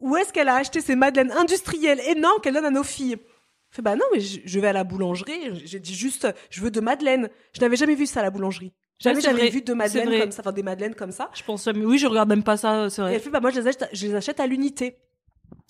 Où 0.00 0.16
est-ce 0.16 0.32
qu'elle 0.32 0.48
a 0.48 0.56
acheté 0.56 0.80
ces 0.80 0.96
madeleines 0.96 1.30
industrielles 1.32 2.00
énormes 2.08 2.40
qu'elle 2.42 2.54
donne 2.54 2.64
à 2.64 2.70
nos 2.70 2.82
filles? 2.82 3.16
Je 3.70 3.76
fais 3.76 3.82
bah 3.82 3.94
non, 3.94 4.04
mais 4.12 4.18
je, 4.18 4.40
je 4.44 4.58
vais 4.60 4.68
à 4.68 4.72
la 4.72 4.82
boulangerie. 4.82 5.62
J'ai 5.64 5.78
dit 5.78 5.94
juste, 5.94 6.26
je 6.48 6.60
veux 6.60 6.70
de 6.72 6.80
madeleines. 6.80 7.28
Je 7.54 7.60
n'avais 7.60 7.76
jamais 7.76 7.94
vu 7.94 8.06
ça 8.06 8.18
à 8.20 8.22
la 8.24 8.30
boulangerie. 8.30 8.72
Jamais 8.98 9.20
j'avais 9.20 9.48
vu 9.48 9.62
de 9.62 9.72
madeleines 9.74 10.20
comme 10.20 10.32
ça, 10.32 10.42
enfin 10.42 10.52
des 10.52 10.62
madeleines 10.62 10.94
comme 10.94 11.12
ça. 11.12 11.30
Je 11.34 11.42
pense, 11.42 11.66
mais 11.68 11.84
oui, 11.84 11.98
je 11.98 12.06
regarde 12.06 12.28
même 12.28 12.42
pas 12.42 12.56
ça, 12.56 12.90
c'est 12.90 13.00
Et 13.00 13.04
vrai. 13.04 13.14
elle 13.14 13.20
fait, 13.20 13.30
bah, 13.30 13.40
moi, 13.40 13.50
je 13.50 13.60
les 13.60 13.68
achète, 13.68 13.88
je 13.92 14.06
les 14.06 14.14
achète 14.14 14.40
à 14.40 14.46
l'unité. 14.46 14.98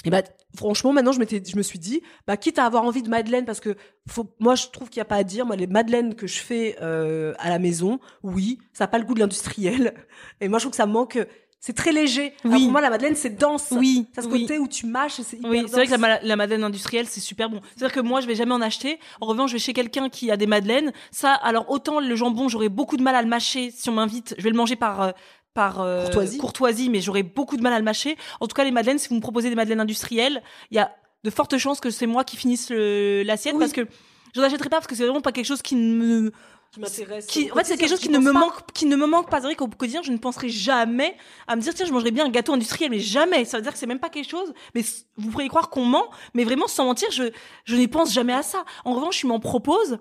Et 0.07 0.11
bah, 0.11 0.23
franchement, 0.57 0.93
maintenant, 0.95 1.13
je 1.13 1.19
m'étais, 1.19 1.43
je 1.47 1.57
me 1.57 1.63
suis 1.63 1.79
dit, 1.79 2.01
bah, 2.27 2.37
quitte 2.39 2.59
à 2.59 2.65
avoir 2.65 2.85
envie 2.85 3.03
de 3.03 3.09
madeleine, 3.11 3.45
parce 3.45 3.61
que 3.61 3.77
faut, 4.09 4.27
moi, 4.41 4.55
je 4.55 4.69
trouve 4.69 4.89
qu'il 4.89 4.99
n'y 4.99 5.03
a 5.03 5.07
pas 5.07 5.17
à 5.17 5.25
dire. 5.25 5.45
Moi, 5.45 5.57
les 5.57 5.67
madeleines 5.67 6.15
que 6.15 6.27
je 6.27 6.39
fais, 6.41 6.77
euh, 6.81 7.35
à 7.39 7.51
la 7.51 7.59
maison, 7.59 8.01
oui, 8.23 8.59
ça 8.73 8.85
n'a 8.85 8.89
pas 8.89 8.99
le 8.99 9.05
goût 9.05 9.15
de 9.15 9.21
l'industriel. 9.21 9.95
Et 10.41 10.49
moi, 10.49 10.59
je 10.59 10.63
trouve 10.65 10.71
que 10.71 10.77
ça 10.79 10.87
manque, 10.87 11.19
c'est 11.63 11.75
très 11.77 11.93
léger. 11.93 12.33
Alors, 12.45 12.57
Oui. 12.57 12.63
pour 12.63 12.73
moi, 12.73 12.81
la 12.81 12.89
madeleine, 12.89 13.15
c'est 13.15 13.37
dense. 13.39 13.69
Oui, 13.73 14.07
Ça, 14.15 14.23
ce 14.23 14.29
oui. 14.29 14.43
côté 14.47 14.59
où 14.59 14.67
tu 14.67 14.87
mâches, 14.87 15.21
c'est 15.23 15.37
hyper 15.37 15.51
Oui, 15.51 15.65
c'est 15.67 15.73
vrai 15.75 15.87
que 15.87 15.95
la, 16.01 16.19
la 16.23 16.37
madeleine 16.37 16.65
industrielle, 16.65 17.07
c'est 17.07 17.21
super 17.21 17.51
bon. 17.51 17.61
C'est-à-dire 17.77 17.95
que 17.95 18.01
moi, 18.01 18.23
je 18.23 18.27
vais 18.27 18.35
jamais 18.35 18.55
en 18.55 18.63
acheter. 18.63 18.99
En 19.21 19.27
revanche, 19.27 19.51
je 19.51 19.57
vais 19.57 19.61
chez 19.61 19.75
quelqu'un 19.75 20.09
qui 20.09 20.31
a 20.31 20.39
des 20.39 20.47
madeleines. 20.47 20.93
Ça, 21.11 21.35
alors 21.35 21.71
autant 21.71 22.01
le 22.01 22.17
jambon, 22.17 22.49
j'aurais 22.49 22.71
beaucoup 22.71 22.97
de 22.97 23.03
mal 23.03 23.15
à 23.15 23.21
le 23.21 23.29
mâcher 23.29 23.71
si 23.71 23.91
on 23.91 23.93
m'invite. 23.93 24.35
Je 24.39 24.43
vais 24.45 24.51
le 24.51 24.57
manger 24.57 24.77
par 24.77 25.03
euh, 25.03 25.11
par 25.55 25.81
euh, 25.81 26.03
Courtoisie. 26.05 26.39
courtoisie, 26.39 26.91
mais 26.91 27.01
j'aurais 27.01 27.23
beaucoup 27.23 27.57
de 27.57 27.63
mal 27.63 27.73
à 27.73 27.79
le 27.79 27.85
mâcher. 27.85 28.17
En 28.41 28.47
tout 28.47 28.55
cas, 28.55 28.65
les 28.65 28.71
madeleines, 28.71 28.99
si 28.99 29.09
vous 29.09 29.17
me 29.17 29.21
proposez 29.21 29.49
des 29.49 29.57
madeleines 29.57 29.81
industrielles, 29.81 30.43
il 30.71 30.77
y 30.77 30.81
a 30.81 30.93
de 31.25 31.31
fortes 31.31 31.59
chances 31.59 31.81
que 31.81 31.91
c'est 31.91 32.07
moi 32.07 32.25
qui 32.25 32.37
finisse 32.37 32.71
l'assiette 32.71 33.55
Oui. 33.55 33.61
parce 33.61 33.73
que 33.73 33.87
je 34.35 34.41
n'achèterai 34.41 34.69
pas 34.69 34.77
parce 34.77 34.87
que 34.87 34.95
c'est 34.95 35.05
vraiment 35.05 35.21
pas 35.21 35.33
quelque 35.33 35.47
chose 35.47 35.61
qui 35.61 35.75
ne 35.75 35.95
me 35.95 36.33
Qui 36.73 36.79
m'intéresse. 36.81 37.27
en 37.29 37.55
fait, 37.57 37.65
c'est 37.65 37.77
quelque 37.77 37.91
chose 37.91 37.99
qui 37.99 38.09
ne 38.11 38.19
me 38.19 38.33
pas. 38.33 38.39
manque, 38.39 38.73
qui 38.73 38.87
ne 38.87 38.95
me 38.97 39.07
manque 39.07 39.29
pas. 39.29 39.39
C'est 39.39 39.47
vrai 39.47 39.57
qu'au 39.57 39.67
quotidien, 39.67 40.03
je 40.03 40.13
ne 40.13 40.19
penserai 40.19 40.49
jamais 40.49 41.17
à 41.49 41.57
me 41.57 41.61
dire, 41.61 41.75
tiens, 41.75 41.85
je 41.85 41.93
mangerais 41.93 42.13
bien 42.13 42.27
un 42.27 42.31
gâteau 42.31 42.53
industriel, 42.53 42.91
mais 42.93 43.01
jamais. 43.01 43.45
Ça 43.45 43.57
veut 43.57 43.63
dire 43.65 43.73
que 43.73 43.79
c'est 43.79 43.87
même 43.89 43.99
pas 43.99 44.09
quelque 44.09 44.31
chose. 44.31 44.55
Mais 44.75 44.83
vous 45.17 45.31
pourriez 45.31 45.49
croire 45.49 45.69
qu'on 45.69 45.85
ment, 45.85 46.07
mais 46.33 46.45
vraiment, 46.45 46.69
sans 46.69 46.85
mentir, 46.85 47.11
je, 47.11 47.25
je 47.65 47.77
n'y 47.77 47.89
pense 47.89 48.13
jamais 48.13 48.33
à 48.33 48.43
ça. 48.45 48.65
En 48.85 48.93
revanche, 48.95 49.21
je 49.21 49.27
m'en 49.27 49.41
propose 49.41 49.99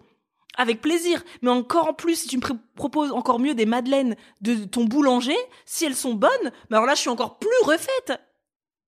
avec 0.60 0.82
plaisir. 0.82 1.24
Mais 1.41 1.49
encore 1.49 1.88
en 1.89 1.93
plus, 1.93 2.16
si 2.22 2.28
tu 2.28 2.38
me 2.38 2.41
pr- 2.43 2.57
proposes 2.76 3.12
encore 3.12 3.39
mieux 3.39 3.55
des 3.55 3.66
madeleines 3.66 4.16
de 4.41 4.53
ton 4.66 4.84
boulanger, 4.86 5.36
si 5.66 5.86
elles 5.86 5.95
sont 5.95 6.14
bonnes, 6.14 6.51
mais 6.70 6.78
alors 6.78 6.86
là, 6.86 6.93
je 6.93 6.99
suis 7.01 7.10
encore 7.10 7.39
plus 7.39 7.49
refaite. 7.64 8.14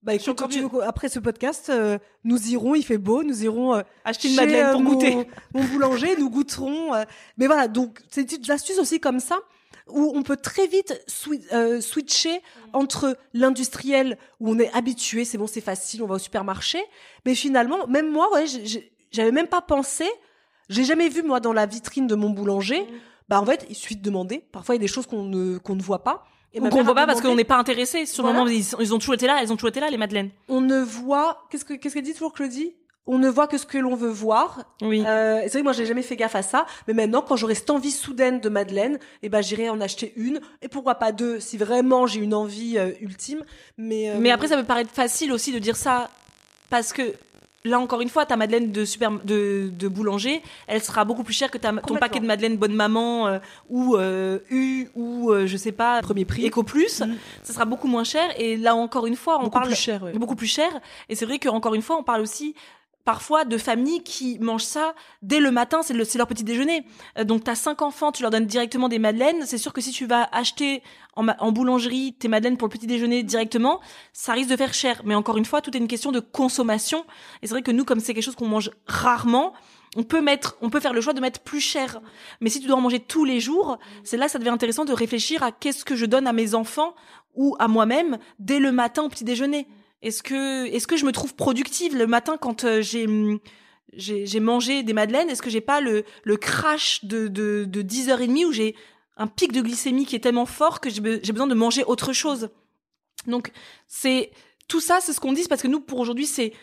Bah, 0.04 0.16
écoute, 0.16 0.38
quand 0.38 0.48
tu 0.48 0.60
veux 0.62 0.68
qu'au- 0.70 0.82
après 0.82 1.10
ce 1.10 1.20
podcast, 1.20 1.70
euh, 1.70 1.98
nous 2.24 2.48
irons, 2.50 2.74
il 2.76 2.84
fait 2.84 2.98
beau, 2.98 3.22
nous 3.24 3.44
irons 3.44 3.76
euh, 3.76 3.82
Acheter 4.04 4.30
une 4.30 4.36
madeleine 4.36 4.68
euh, 4.68 4.72
pour 4.74 4.82
mon- 4.82 4.94
goûter. 4.94 5.28
Mon 5.54 5.64
boulanger, 5.64 6.16
nous 6.18 6.30
goûterons. 6.30 6.94
euh, 6.96 7.04
mais 7.38 7.46
voilà, 7.48 7.68
donc 7.68 8.00
c'est 8.10 8.22
des 8.24 8.36
petites 8.38 8.50
astuces 8.50 8.80
aussi 8.80 9.00
comme 9.00 9.20
ça 9.20 9.40
où 9.88 10.12
on 10.16 10.24
peut 10.24 10.38
très 10.38 10.68
vite 10.68 11.00
euh, 11.54 11.82
switcher 11.82 12.42
entre 12.74 13.18
l'industriel 13.34 14.18
où 14.40 14.50
on 14.52 14.58
est 14.60 14.72
habitué, 14.74 15.24
c'est 15.26 15.38
bon, 15.38 15.48
c'est 15.48 15.60
facile, 15.62 16.02
on 16.02 16.08
va 16.08 16.16
au 16.16 16.20
supermarché. 16.20 16.80
Mais 17.26 17.36
finalement, 17.36 17.86
même 17.88 18.10
moi, 18.10 18.32
ouais, 18.34 18.46
j'avais 19.12 19.32
même 19.32 19.48
pas 19.48 19.62
pensé. 19.62 20.06
J'ai 20.72 20.84
jamais 20.84 21.10
vu 21.10 21.22
moi 21.22 21.40
dans 21.40 21.54
la 21.54 21.66
vitrine 21.66 22.08
de 22.08 22.16
mon 22.16 22.30
boulanger. 22.32 22.86
Bah 23.30 23.40
en 23.40 23.46
fait, 23.46 23.66
il 23.70 23.76
suffit 23.76 23.96
de 23.96 24.02
demander. 24.02 24.44
Parfois, 24.52 24.76
il 24.76 24.80
y 24.80 24.82
a 24.82 24.86
des 24.86 24.88
choses 24.88 25.06
qu'on 25.06 25.24
ne 25.24 25.58
qu'on 25.58 25.76
ne 25.76 25.82
voit 25.82 26.04
pas. 26.04 26.26
Et 26.54 26.60
Ou 26.60 26.68
qu'on 26.70 26.84
voit 26.84 26.96
pas 26.96 27.06
parce 27.06 27.22
qu'on 27.22 27.36
n'est 27.36 27.46
pas 27.46 27.58
intéressé. 27.58 28.06
Sur 28.06 28.26
le 28.26 28.34
moment, 28.34 28.46
ils, 28.48 28.66
ils 28.80 28.94
ont 28.94 29.00
toujours 29.00 29.14
été 29.14 29.26
là, 29.26 29.38
elles 29.42 29.54
ont 29.54 29.56
toujours 29.56 29.70
été 29.70 29.80
là, 29.80 29.90
les 29.90 29.98
madeleines. 29.98 30.32
on 30.50 30.60
ne 30.60 30.80
voit. 30.82 31.44
Qu'est-ce 31.50 31.64
que 31.64 31.74
qu'est-ce 31.76 31.94
qu'elle 31.94 32.04
dit 32.04 32.14
toujours, 32.14 32.34
Claudie? 32.34 32.74
On 33.08 33.18
ne 33.18 33.30
voit 33.30 33.48
que 33.48 33.58
ce 33.58 33.66
que 33.66 33.78
l'on 33.80 33.96
veut 33.96 34.10
voir. 34.12 34.64
Oui. 34.82 35.04
Euh, 35.08 35.40
c'est 35.44 35.50
vrai 35.54 35.60
que 35.60 35.64
moi 35.64 35.74
j'ai 35.74 35.86
jamais 35.88 36.04
fait 36.04 36.16
gaffe 36.16 36.36
à 36.36 36.44
ça, 36.44 36.66
mais 36.88 36.94
maintenant 36.94 37.22
quand 37.22 37.36
j'aurai 37.36 37.56
cette 37.56 37.70
envie 37.72 37.90
soudaine 37.90 38.40
de 38.40 38.48
Madeleine, 38.48 39.00
eh 39.24 39.30
ben 39.30 39.42
j'irai 39.42 39.70
en 39.70 39.82
acheter 39.82 40.14
une 40.18 40.40
et 40.62 40.68
pourquoi 40.68 40.96
pas 40.96 41.12
deux 41.12 41.40
si 41.40 41.58
vraiment 41.58 42.06
j'ai 42.06 42.20
une 42.20 42.34
envie 42.36 42.78
euh, 42.78 42.92
ultime. 43.02 43.44
Mais 43.78 44.12
euh, 44.12 44.18
Mais 44.20 44.30
après, 44.30 44.50
ça 44.50 44.56
peut 44.58 44.66
paraître 44.66 44.92
facile 44.92 45.32
aussi 45.32 45.52
de 45.52 45.58
dire 45.60 45.78
ça 45.78 46.10
parce 46.70 46.94
que 46.94 47.14
là, 47.64 47.80
encore 47.80 48.02
une 48.02 48.10
fois, 48.10 48.26
ta 48.26 48.38
madeleine 48.38 48.72
de 48.72 48.86
super 48.86 49.12
de, 49.24 49.70
de 49.72 49.88
boulanger, 49.88 50.42
elle 50.68 50.82
sera 50.82 51.06
beaucoup 51.06 51.24
plus 51.24 51.34
chère 51.34 51.52
que 51.52 51.58
ta, 51.58 51.74
ton 51.74 51.96
paquet 51.96 52.20
de 52.20 52.26
madeleine 52.26 52.58
bonne 52.58 52.74
maman 52.74 53.28
euh, 53.28 53.40
ou 53.70 53.96
euh, 53.96 54.40
U 54.50 54.88
ou 54.96 55.32
euh, 55.32 55.48
je 55.48 55.58
sais 55.58 55.72
pas 55.72 56.02
Premier 56.02 56.26
prix. 56.26 56.48
Eco 56.48 56.64
Plus. 56.64 57.02
Mhm. 57.02 57.18
Ça 57.44 57.54
sera 57.54 57.66
beaucoup 57.66 57.88
moins 57.88 58.04
cher. 58.04 58.30
Et 58.38 58.58
là, 58.58 58.76
encore 58.76 59.06
une 59.06 59.16
fois, 59.16 59.38
on 59.38 59.44
beaucoup 59.44 59.52
parle 59.52 59.68
plus 59.68 59.76
cher. 59.76 60.04
ouais. 60.04 60.14
beaucoup 60.14 60.36
plus 60.36 60.48
cher. 60.48 60.70
Et 61.10 61.16
c'est 61.16 61.26
vrai 61.26 61.40
qu'encore 61.40 61.76
une 61.76 61.82
fois, 61.82 61.98
on 61.98 62.04
parle 62.04 62.22
aussi 62.22 62.56
parfois 63.04 63.46
de 63.46 63.58
familles 63.58 64.04
qui 64.04 64.38
mangent 64.40 64.64
ça 64.64 64.94
dès 65.22 65.40
le 65.40 65.52
matin, 65.52 65.82
c'est 65.84 65.94
le- 65.94 66.04
c'est 66.06 66.18
leur 66.18 66.28
petit 66.28 66.44
déjeuner. 66.44 66.86
Euh, 67.18 67.24
donc 67.24 67.44
t'as 67.44 67.56
cinq 67.56 67.82
enfants, 67.82 68.12
tu 68.12 68.22
leur 68.22 68.32
donnes 68.32 68.46
directement 68.46 68.90
des 68.90 69.00
madeleines. 69.00 69.46
C'est 69.46 69.58
sûr 69.58 69.74
que 69.74 69.82
si 69.82 69.92
tu 69.92 70.06
vas 70.06 70.30
acheter 70.32 70.84
en, 71.16 71.28
en 71.28 71.52
boulangerie 71.52 72.14
tes 72.14 72.28
madeleines 72.28 72.58
pour 72.58 72.68
le 72.68 72.72
petit 72.72 72.88
déjeuner 72.88 73.24
directement, 73.24 73.80
ça 74.14 74.34
risque 74.34 74.50
de 74.50 74.56
faire 74.56 74.74
cher. 74.74 75.02
Mais 75.06 75.16
encore 75.16 75.38
une 75.38 75.46
fois, 75.46 75.62
tout 75.62 75.76
est 75.76 75.80
une 75.80 75.88
question 75.88 76.12
de 76.12 76.20
consommation. 76.20 77.06
Et 77.42 77.48
c'est 77.48 77.54
vrai 77.54 77.62
que 77.64 77.72
nous, 77.72 77.86
comme 77.86 78.00
c'est 78.00 78.14
quelque 78.14 78.24
chose 78.24 78.36
qu'on 78.36 78.48
mange 78.48 78.72
rarement, 78.88 79.54
on 79.98 80.04
peut 80.04 80.22
mettre, 80.22 80.56
on 80.62 80.70
peut 80.70 80.80
faire 80.80 80.94
le 80.94 81.02
choix 81.02 81.12
de 81.14 81.20
mettre 81.20 81.42
plus 81.42 81.60
cher. 81.60 82.00
Mais 82.40 82.50
si 82.50 82.62
tu 82.62 82.68
dois 82.68 82.78
en 82.78 82.82
manger 82.82 83.00
tous 83.00 83.26
les 83.26 83.42
jours, 83.42 83.78
c'est 84.06 84.16
là 84.16 84.28
que 84.28 84.32
ça 84.32 84.40
devient 84.40 84.50
intéressant 84.50 84.86
de 84.86 84.94
réfléchir 84.94 85.44
à 85.44 85.52
qu'est-ce 85.52 85.84
que 85.84 85.96
je 85.98 86.06
donne 86.06 86.28
à 86.28 86.34
mes 86.34 86.56
enfants 86.56 86.96
ou 87.36 87.56
à 87.60 87.68
moi-même 87.68 88.18
dès 88.40 88.60
le 88.60 88.72
matin 88.72 89.04
au 89.04 89.10
petit 89.10 89.26
déjeuner. 89.26 89.68
Est-ce 90.02 90.24
que, 90.24 90.66
est-ce 90.68 90.88
que 90.88 90.98
je 90.98 91.06
me 91.06 91.12
trouve 91.12 91.36
productive 91.36 91.96
le 91.96 92.08
matin 92.08 92.38
quand 92.38 92.64
euh, 92.64 92.82
j'ai, 92.82 93.06
hum, 93.06 93.40
j'ai, 93.94 94.26
j'ai 94.26 94.40
mangé 94.40 94.84
des 94.84 94.94
madeleines? 94.94 95.30
Est-ce 95.30 95.42
que 95.42 95.50
j'ai 95.50 95.62
pas 95.62 95.82
le, 95.82 96.04
le 96.24 96.38
crash 96.38 97.06
de, 97.06 97.28
de, 97.28 97.66
de 97.68 97.82
10h30 97.82 98.46
où 98.46 98.52
j'ai 98.52 98.76
un 99.18 99.28
pic 99.28 99.52
de 99.52 99.62
glycémie 99.62 100.06
qui 100.06 100.16
est 100.16 100.20
tellement 100.20 100.46
fort 100.48 100.80
que 100.82 100.90
j'ai 100.90 101.02
be- 101.02 101.20
j'ai 101.24 101.32
besoin 101.34 101.48
de 101.48 101.54
manger 101.54 101.84
autre 101.84 102.14
chose? 102.14 102.50
Donc, 103.28 103.52
c'est, 103.88 104.32
tout 104.68 104.80
ça, 104.80 105.00
c'est 105.02 105.14
ce 105.14 105.20
qu'on 105.20 105.34
dit, 105.34 105.44
parce 105.48 105.62
que 105.62 105.68
nous, 105.68 105.80
pour 105.82 106.00
aujourd'hui, 106.00 106.26
c'est 106.26 106.54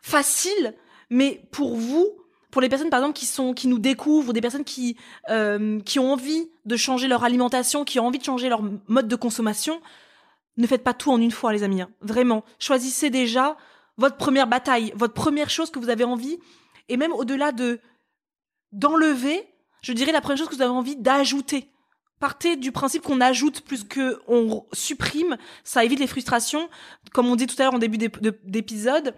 facile, 0.00 0.74
mais 1.10 1.42
pour 1.52 1.76
vous, 1.76 2.10
pour 2.50 2.60
les 2.60 2.68
personnes 2.68 2.90
par 2.90 3.00
exemple 3.00 3.18
qui 3.18 3.24
sont 3.26 3.54
qui 3.54 3.66
nous 3.68 3.78
découvrent, 3.78 4.32
des 4.34 4.40
personnes 4.42 4.64
qui 4.64 4.96
euh, 5.30 5.80
qui 5.80 5.98
ont 5.98 6.12
envie 6.12 6.50
de 6.66 6.76
changer 6.76 7.08
leur 7.08 7.24
alimentation, 7.24 7.84
qui 7.84 7.98
ont 7.98 8.06
envie 8.06 8.18
de 8.18 8.24
changer 8.24 8.48
leur 8.50 8.62
mode 8.88 9.08
de 9.08 9.16
consommation, 9.16 9.80
ne 10.56 10.66
faites 10.66 10.84
pas 10.84 10.94
tout 10.94 11.10
en 11.10 11.18
une 11.20 11.30
fois, 11.30 11.52
les 11.52 11.62
amis. 11.62 11.80
hein. 11.82 11.90
Vraiment, 12.00 12.44
choisissez 12.58 13.10
déjà 13.10 13.56
votre 13.96 14.16
première 14.16 14.46
bataille, 14.46 14.92
votre 14.96 15.14
première 15.14 15.50
chose 15.50 15.70
que 15.70 15.78
vous 15.78 15.88
avez 15.90 16.04
envie, 16.04 16.38
et 16.88 16.96
même 16.96 17.12
au-delà 17.12 17.52
de 17.52 17.80
d'enlever, 18.72 19.42
je 19.82 19.92
dirais 19.92 20.12
la 20.12 20.20
première 20.20 20.38
chose 20.38 20.48
que 20.48 20.54
vous 20.54 20.62
avez 20.62 20.70
envie 20.70 20.96
d'ajouter. 20.96 21.68
Partez 22.20 22.56
du 22.56 22.70
principe 22.70 23.02
qu'on 23.02 23.20
ajoute 23.20 23.62
plus 23.62 23.84
que 23.84 24.20
on 24.28 24.64
supprime, 24.72 25.36
ça 25.64 25.84
évite 25.84 25.98
les 25.98 26.06
frustrations. 26.06 26.68
Comme 27.12 27.26
on 27.26 27.36
dit 27.36 27.46
tout 27.46 27.56
à 27.58 27.64
l'heure 27.64 27.74
en 27.74 27.78
début 27.78 27.98
d'ép- 27.98 28.20
de- 28.20 28.38
d'épisode, 28.44 29.14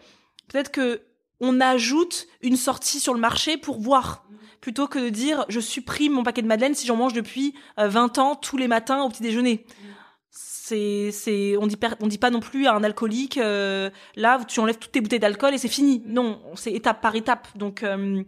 peut-être 0.48 0.70
que 0.70 1.02
on 1.40 1.60
ajoute 1.60 2.26
une 2.40 2.56
sortie 2.56 3.00
sur 3.00 3.12
le 3.12 3.20
marché 3.20 3.58
pour 3.58 3.78
voir 3.78 4.24
plutôt 4.62 4.86
que 4.88 4.98
de 4.98 5.08
dire 5.10 5.44
je 5.48 5.60
supprime 5.60 6.12
mon 6.14 6.22
paquet 6.22 6.40
de 6.40 6.46
madeleine 6.46 6.74
si 6.74 6.86
j'en 6.86 6.96
mange 6.96 7.12
depuis 7.12 7.54
euh, 7.78 7.88
20 7.88 8.16
ans 8.18 8.34
tous 8.36 8.56
les 8.56 8.68
matins 8.68 9.02
au 9.02 9.10
petit 9.10 9.22
déjeuner. 9.22 9.66
C'est 10.36 11.12
c'est 11.12 11.56
on 11.58 11.68
dit 11.68 11.78
on 12.00 12.08
dit 12.08 12.18
pas 12.18 12.30
non 12.30 12.40
plus 12.40 12.66
à 12.66 12.74
un 12.74 12.82
alcoolique 12.82 13.38
euh, 13.38 13.88
là 14.16 14.40
tu 14.48 14.58
enlèves 14.58 14.78
toutes 14.78 14.90
tes 14.90 15.00
bouteilles 15.00 15.20
d'alcool 15.20 15.54
et 15.54 15.58
c'est 15.58 15.68
fini. 15.68 16.02
Non, 16.06 16.40
c'est 16.56 16.72
étape 16.72 17.00
par 17.00 17.14
étape. 17.14 17.46
Donc 17.54 17.84
euh, 17.84 18.24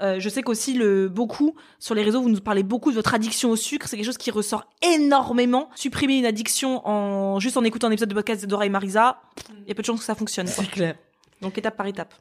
euh, 0.00 0.18
je 0.18 0.28
sais 0.30 0.42
qu'aussi 0.42 0.72
le 0.72 1.08
beaucoup 1.08 1.54
sur 1.78 1.94
les 1.94 2.02
réseaux 2.02 2.22
vous 2.22 2.30
nous 2.30 2.40
parlez 2.40 2.62
beaucoup 2.62 2.90
de 2.90 2.96
votre 2.96 3.12
addiction 3.12 3.50
au 3.50 3.56
sucre, 3.56 3.86
c'est 3.86 3.96
quelque 3.96 4.06
chose 4.06 4.16
qui 4.16 4.30
ressort 4.30 4.64
énormément. 4.80 5.68
Supprimer 5.74 6.16
une 6.16 6.24
addiction 6.24 6.88
en 6.88 7.38
juste 7.38 7.58
en 7.58 7.64
écoutant 7.64 7.88
un 7.88 7.90
épisode 7.90 8.08
de 8.08 8.14
podcast 8.14 8.40
de 8.40 8.46
Dora 8.46 8.64
et 8.64 8.70
Marisa, 8.70 9.20
il 9.62 9.68
y 9.68 9.72
a 9.72 9.74
peu 9.74 9.82
de 9.82 9.86
chances 9.86 10.00
que 10.00 10.06
ça 10.06 10.14
fonctionne. 10.14 10.46
C'est 10.46 10.70
clair. 10.70 10.96
Donc 11.42 11.58
étape 11.58 11.76
par 11.76 11.86
étape. 11.86 12.14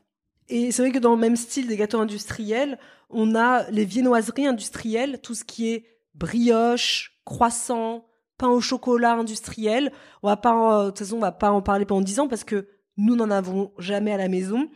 Et 0.50 0.72
c'est 0.72 0.82
vrai 0.82 0.92
que 0.92 1.00
dans 1.00 1.16
le 1.16 1.22
même 1.22 1.38
style 1.38 1.68
des 1.68 1.78
gâteaux 1.78 2.00
industriels, 2.00 2.78
on 3.10 3.36
a 3.36 3.70
les 3.70 3.86
viennoiseries 3.86 4.48
industrielles, 4.48 5.22
tout 5.22 5.36
ce 5.36 5.46
qui 5.46 5.70
est 5.72 5.86
brioche, 6.16 7.14
croissant, 7.24 8.06
pain 8.42 8.50
au 8.50 8.60
chocolat 8.62 9.14
industriel. 9.14 9.92
On 10.24 10.28
va 10.28 10.38
pas, 10.38 10.52
en- 10.54 10.84
de 10.86 10.90
toute 10.90 11.00
façon, 11.00 11.18
on 11.18 11.20
va 11.22 11.32
pas 11.32 11.52
en 11.52 11.62
parler 11.62 11.86
pendant 11.86 12.02
10 12.02 12.20
ans 12.20 12.28
parce 12.28 12.44
que 12.44 12.68
nous 12.98 13.16
n'en 13.16 13.30
avons 13.32 13.72
jamais 13.78 14.12
à 14.12 14.18
la 14.18 14.28
maison. 14.28 14.68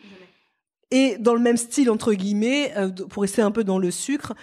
Et 0.92 1.18
dans 1.20 1.34
le 1.34 1.40
même 1.42 1.58
style, 1.58 1.90
entre 1.90 2.14
guillemets, 2.14 2.72
euh, 2.78 2.90
pour 3.10 3.24
rester 3.24 3.42
un 3.42 3.52
peu 3.52 3.64
dans 3.64 3.80
le 3.80 3.92
sucre, 3.92 4.34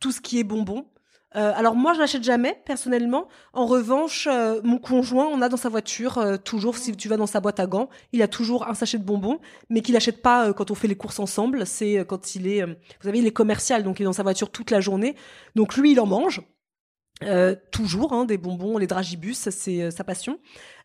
tout 0.00 0.12
ce 0.12 0.20
qui 0.20 0.38
est 0.38 0.44
bonbon. 0.44 0.86
Euh, 1.34 1.52
alors 1.56 1.74
moi, 1.74 1.94
je 1.94 1.98
n'achète 1.98 2.22
jamais 2.24 2.60
personnellement. 2.66 3.26
En 3.52 3.66
revanche, 3.66 4.28
euh, 4.30 4.60
mon 4.64 4.78
conjoint, 4.78 5.26
on 5.32 5.40
a 5.42 5.48
dans 5.48 5.56
sa 5.56 5.68
voiture 5.70 6.22
toujours, 6.44 6.76
si 6.76 6.94
tu 6.96 7.08
vas 7.08 7.16
dans 7.16 7.26
sa 7.26 7.40
boîte 7.40 7.58
à 7.58 7.66
gants, 7.66 7.88
il 8.12 8.22
a 8.22 8.28
toujours 8.28 8.68
un 8.68 8.74
sachet 8.74 8.98
de 8.98 9.04
bonbons, 9.04 9.38
mais 9.70 9.80
qu'il 9.80 9.94
n'achète 9.94 10.20
pas 10.22 10.52
quand 10.52 10.70
on 10.70 10.74
fait 10.74 10.88
les 10.88 10.94
courses 10.96 11.18
ensemble. 11.18 11.66
C'est 11.66 12.04
quand 12.06 12.34
il 12.36 12.46
est, 12.46 12.64
vous 12.66 12.74
savez, 13.04 13.18
il 13.20 13.26
est 13.26 13.32
commercial, 13.32 13.82
donc 13.82 13.98
il 13.98 14.02
est 14.02 14.10
dans 14.12 14.12
sa 14.12 14.22
voiture 14.22 14.50
toute 14.50 14.70
la 14.70 14.80
journée. 14.80 15.16
Donc 15.56 15.76
lui, 15.76 15.92
il 15.92 16.00
en 16.00 16.06
mange. 16.06 16.42
Euh, 17.26 17.54
toujours 17.70 18.12
hein, 18.12 18.24
des 18.24 18.38
bonbons, 18.38 18.78
les 18.78 18.86
dragibus, 18.86 19.48
c'est 19.50 19.82
euh, 19.82 19.90
sa 19.90 20.04
passion. 20.04 20.38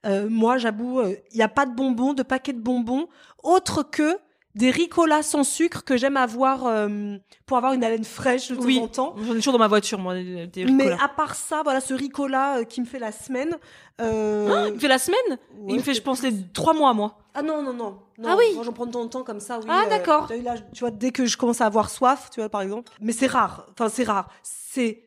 Euh, 0.06 0.28
moi, 0.30 0.58
j'avoue, 0.58 1.00
euh, 1.00 1.16
il 1.32 1.38
n'y 1.38 1.44
a 1.44 1.48
pas 1.50 1.66
de 1.66 1.76
bonbons, 1.76 2.14
de 2.14 2.24
paquets 2.24 2.54
de 2.54 2.62
bonbons, 2.62 3.08
autre 3.44 3.84
que 3.84 4.18
des 4.56 4.72
ricolas 4.72 5.22
sans 5.22 5.44
sucre 5.44 5.84
que 5.84 5.98
j'aime 5.98 6.18
avoir 6.18 6.66
euh, 6.66 7.18
pour 7.46 7.58
avoir 7.58 7.74
une 7.74 7.84
haleine 7.84 8.04
fraîche 8.04 8.50
de 8.50 8.56
temps 8.56 8.64
Oui. 8.64 8.80
en 8.82 8.88
temps. 8.88 9.16
J'en 9.22 9.34
ai 9.34 9.36
toujours 9.36 9.54
dans 9.54 9.60
ma 9.60 9.68
voiture, 9.68 10.00
moi, 10.00 10.16
des 10.16 10.48
des 10.48 10.66
Mais 10.66 10.92
à 10.94 11.08
part 11.08 11.36
ça, 11.36 11.62
voilà, 11.64 11.80
ce 11.80 11.94
ricola 11.94 12.58
euh, 12.60 12.64
qui 12.64 12.82
me 12.82 12.86
fait 12.88 12.98
la 12.98 13.12
semaine. 13.12 13.56
euh, 14.02 14.66
Il 14.70 14.74
me 14.74 14.80
fait 14.80 14.88
la 14.88 14.98
semaine? 14.98 15.18
Ouais, 15.30 15.66
Il 15.70 15.76
me 15.76 15.82
fait, 15.82 15.94
je 15.94 16.02
pense, 16.02 16.24
les 16.24 16.34
trois 16.54 16.74
mois, 16.74 16.94
moi. 16.94 17.20
Ah 17.36 17.44
non, 17.44 17.62
non, 17.62 17.72
non. 17.74 18.00
non. 18.18 18.30
Ah 18.30 18.36
oui. 18.36 18.46
Moi, 18.56 18.64
j'en 18.64 18.72
prends 18.74 18.88
de 18.88 18.92
temps 18.92 19.02
en 19.02 19.08
temps 19.08 19.24
comme 19.24 19.40
ça, 19.40 19.60
oui. 19.60 19.66
Ah, 19.70 19.84
euh, 19.86 19.90
d'accord. 19.90 20.28
tu 20.74 20.80
vois, 20.80 20.90
dès 20.92 21.12
que 21.12 21.28
je 21.28 21.38
commence 21.38 21.62
à 21.62 21.68
avoir 21.68 21.92
soif, 21.92 22.30
tu 22.34 22.40
vois, 22.40 22.50
par 22.50 22.62
exemple. 22.62 22.92
Mais 23.00 23.12
c'est 23.14 23.28
rare. 23.28 23.68
Enfin, 23.74 23.90
c'est 23.90 24.06
rare. 24.06 24.28
C'est. 24.42 25.04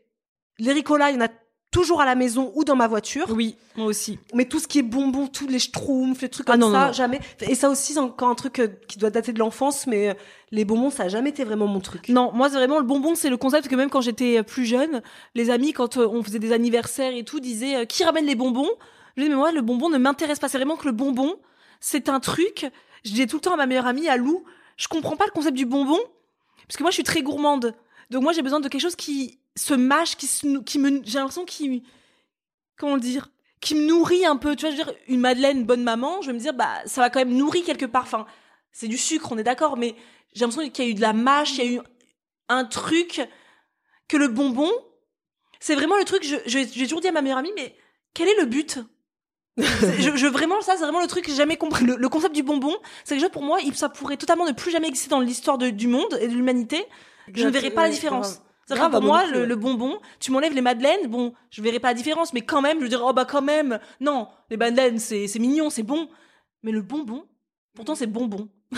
Les 0.61 0.73
ricolas, 0.73 1.11
il 1.11 1.15
y 1.15 1.19
en 1.19 1.25
a 1.25 1.29
toujours 1.71 2.01
à 2.01 2.05
la 2.05 2.17
maison 2.17 2.51
ou 2.57 2.65
dans 2.65 2.75
ma 2.75 2.89
voiture. 2.89 3.27
Oui, 3.31 3.57
moi 3.77 3.87
aussi. 3.87 4.19
Mais 4.35 4.45
tout 4.45 4.59
ce 4.59 4.67
qui 4.67 4.81
est 4.81 4.83
bonbons, 4.83 5.29
tous 5.29 5.47
les 5.47 5.61
schtroumpfs, 5.61 6.21
les 6.21 6.29
trucs 6.29 6.47
Ah 6.49 6.53
comme 6.53 6.61
non, 6.63 6.73
ça, 6.73 6.81
non, 6.81 6.87
non. 6.87 6.93
jamais. 6.93 7.21
Et 7.43 7.55
ça 7.55 7.71
aussi, 7.71 7.93
c'est 7.93 7.99
encore 8.01 8.29
un 8.29 8.35
truc 8.35 8.59
euh, 8.59 8.69
qui 8.89 8.99
doit 8.99 9.11
dater 9.11 9.33
de 9.33 9.39
l'enfance, 9.39 9.87
mais 9.87 10.09
euh, 10.11 10.15
les 10.51 10.65
bonbons, 10.65 10.91
ça 10.91 11.05
a 11.05 11.09
jamais 11.09 11.31
été 11.31 11.45
vraiment 11.45 11.67
mon 11.69 11.81
truc. 11.81 12.09
Non, 12.09 12.33
moi, 12.33 12.49
c'est 12.49 12.57
vraiment 12.57 12.79
le 12.79 12.85
bonbon, 12.85 13.15
c'est 13.15 13.31
le 13.31 13.37
concept 13.37 13.69
que 13.69 13.77
même 13.77 13.89
quand 13.89 14.01
j'étais 14.01 14.43
plus 14.43 14.65
jeune, 14.67 15.01
les 15.35 15.51
amis, 15.51 15.73
quand 15.73 15.97
euh, 15.97 16.09
on 16.09 16.23
faisait 16.23 16.41
des 16.41 16.53
anniversaires 16.53 17.15
et 17.15 17.25
tout, 17.25 17.41
disaient 17.41 17.77
euh, 17.77 17.85
qui 17.85 18.05
ramène 18.05 18.27
les 18.27 18.35
bonbons? 18.35 18.69
Je 19.17 19.23
disais, 19.23 19.31
mais 19.31 19.37
moi, 19.39 19.53
le 19.53 19.61
bonbon 19.63 19.89
ne 19.91 19.99
m'intéresse 19.99 20.39
pas. 20.41 20.49
C'est 20.49 20.59
vraiment 20.59 20.77
que 20.77 20.87
le 20.87 20.93
bonbon, 20.93 21.37
c'est 21.81 22.09
un 22.09 22.21
truc. 22.21 22.67
Je 23.05 23.11
disais 23.11 23.27
tout 23.27 23.37
le 23.37 23.43
temps 23.43 23.55
à 23.55 23.57
ma 23.57 23.67
meilleure 23.67 23.87
amie, 23.87 24.09
à 24.09 24.17
Lou, 24.17 24.45
je 24.77 24.89
comprends 24.89 25.17
pas 25.17 25.25
le 25.27 25.33
concept 25.33 25.57
du 25.57 25.67
bonbon, 25.67 25.99
parce 26.67 26.77
que 26.77 26.83
moi, 26.83 26.91
je 26.91 26.95
suis 26.95 27.05
très 27.05 27.23
gourmande. 27.23 27.75
Donc, 28.11 28.23
moi, 28.23 28.33
j'ai 28.33 28.43
besoin 28.43 28.61
de 28.61 28.69
quelque 28.69 28.81
chose 28.83 28.97
qui 28.97 29.40
se 29.61 29.75
mâche, 29.75 30.17
qui, 30.17 30.27
se, 30.27 30.59
qui 30.61 30.79
me. 30.79 31.01
J'ai 31.05 31.19
l'impression 31.19 31.45
qu'il. 31.45 31.83
Comment 32.77 32.95
le 32.95 33.01
dire 33.01 33.29
Qui 33.61 33.75
me 33.75 33.87
nourrit 33.87 34.25
un 34.25 34.37
peu. 34.37 34.57
Tu 34.57 34.67
vois, 34.67 34.71
je 34.75 34.77
veux 34.79 34.85
dire, 34.85 34.95
une 35.09 35.21
Madeleine 35.21 35.65
bonne 35.65 35.83
maman, 35.83 36.23
je 36.23 36.29
vais 36.29 36.33
me 36.33 36.39
dire, 36.39 36.55
bah, 36.55 36.71
ça 36.87 37.01
va 37.01 37.11
quand 37.11 37.19
même 37.21 37.35
nourrir 37.37 37.65
quelque 37.65 37.87
part. 37.87 38.03
Enfin, 38.05 38.27
c'est 38.73 38.89
du 38.89 38.99
sucre, 38.99 39.33
on 39.33 39.39
est 39.39 39.43
d'accord, 39.45 39.77
mais 39.77 39.95
j'ai 40.33 40.41
l'impression 40.45 40.69
qu'il 40.71 40.85
y 40.85 40.89
a 40.89 40.91
eu 40.91 40.95
de 40.95 41.01
la 41.01 41.13
mâche, 41.13 41.59
il 41.59 41.65
y 41.65 41.69
a 41.69 41.71
eu 41.73 41.81
un 42.49 42.65
truc 42.65 43.21
que 44.09 44.17
le 44.17 44.29
bonbon, 44.29 44.71
c'est 45.61 45.75
vraiment 45.75 45.97
le 45.97 46.05
truc, 46.05 46.25
j'ai 46.47 46.67
toujours 46.69 47.01
dit 47.01 47.09
à 47.09 47.13
ma 47.13 47.21
meilleure 47.23 47.39
amie, 47.39 47.53
mais 47.57 47.75
quel 48.15 48.29
est 48.29 48.37
le 48.41 48.47
but? 48.47 48.79
Je, 49.59 50.17
je- 50.17 50.27
vraiment 50.27 50.61
ça 50.63 50.75
c'est 50.77 50.83
vraiment 50.85 51.01
le 51.03 51.07
truc 51.07 51.25
que 51.25 51.31
j'ai 51.33 51.37
jamais 51.37 51.57
compris 51.59 51.85
le, 51.85 51.97
le 51.97 52.09
concept 52.09 52.35
du 52.35 52.43
bonbon 52.43 52.75
c'est 53.05 53.17
déjà 53.17 53.29
pour 53.29 53.43
moi 53.43 53.59
ça 53.75 53.89
pourrait 53.91 54.17
totalement 54.17 54.47
ne 54.47 54.53
plus 54.53 54.71
jamais 54.71 54.89
exister 54.89 55.11
dans 55.11 55.21
l'histoire 55.21 55.59
du 55.59 55.87
monde 55.87 56.17
et 56.21 56.29
de 56.29 56.33
l'humanité 56.33 56.83
je 57.35 57.47
ne 57.47 57.51
verrais 57.53 57.71
pas 57.75 57.83
la 57.83 57.89
différence 57.95 58.41
Grave, 58.69 58.91
pour 58.93 59.03
moi 59.03 59.27
le, 59.27 59.57
bonbon 59.57 59.99
tu 60.21 60.31
m'enlèves 60.31 60.55
les 60.55 60.61
madeleines 60.61 61.09
bon 61.09 61.35
je 61.51 61.61
verrais 61.61 61.81
pas 61.81 61.89
la 61.89 61.95
différence 61.95 62.33
mais 62.33 62.43
quand 62.43 62.63
même 62.63 62.81
je 62.81 62.87
dirais 62.87 63.03
oh 63.05 63.13
bah 63.13 63.25
quand 63.25 63.43
même. 63.43 63.79
Non 64.01 64.29
les 64.49 64.57
madeleines 64.57 64.99
c'est 64.99 65.27
c'est 65.27 65.39
mignon 65.39 65.71
c'est 65.71 65.83
bon. 65.83 66.09
Mais 66.63 66.73
le 66.73 66.83
bonbon 66.83 67.25
pourtant 67.75 67.95
c'est 67.95 68.07
bonbon. 68.07 68.49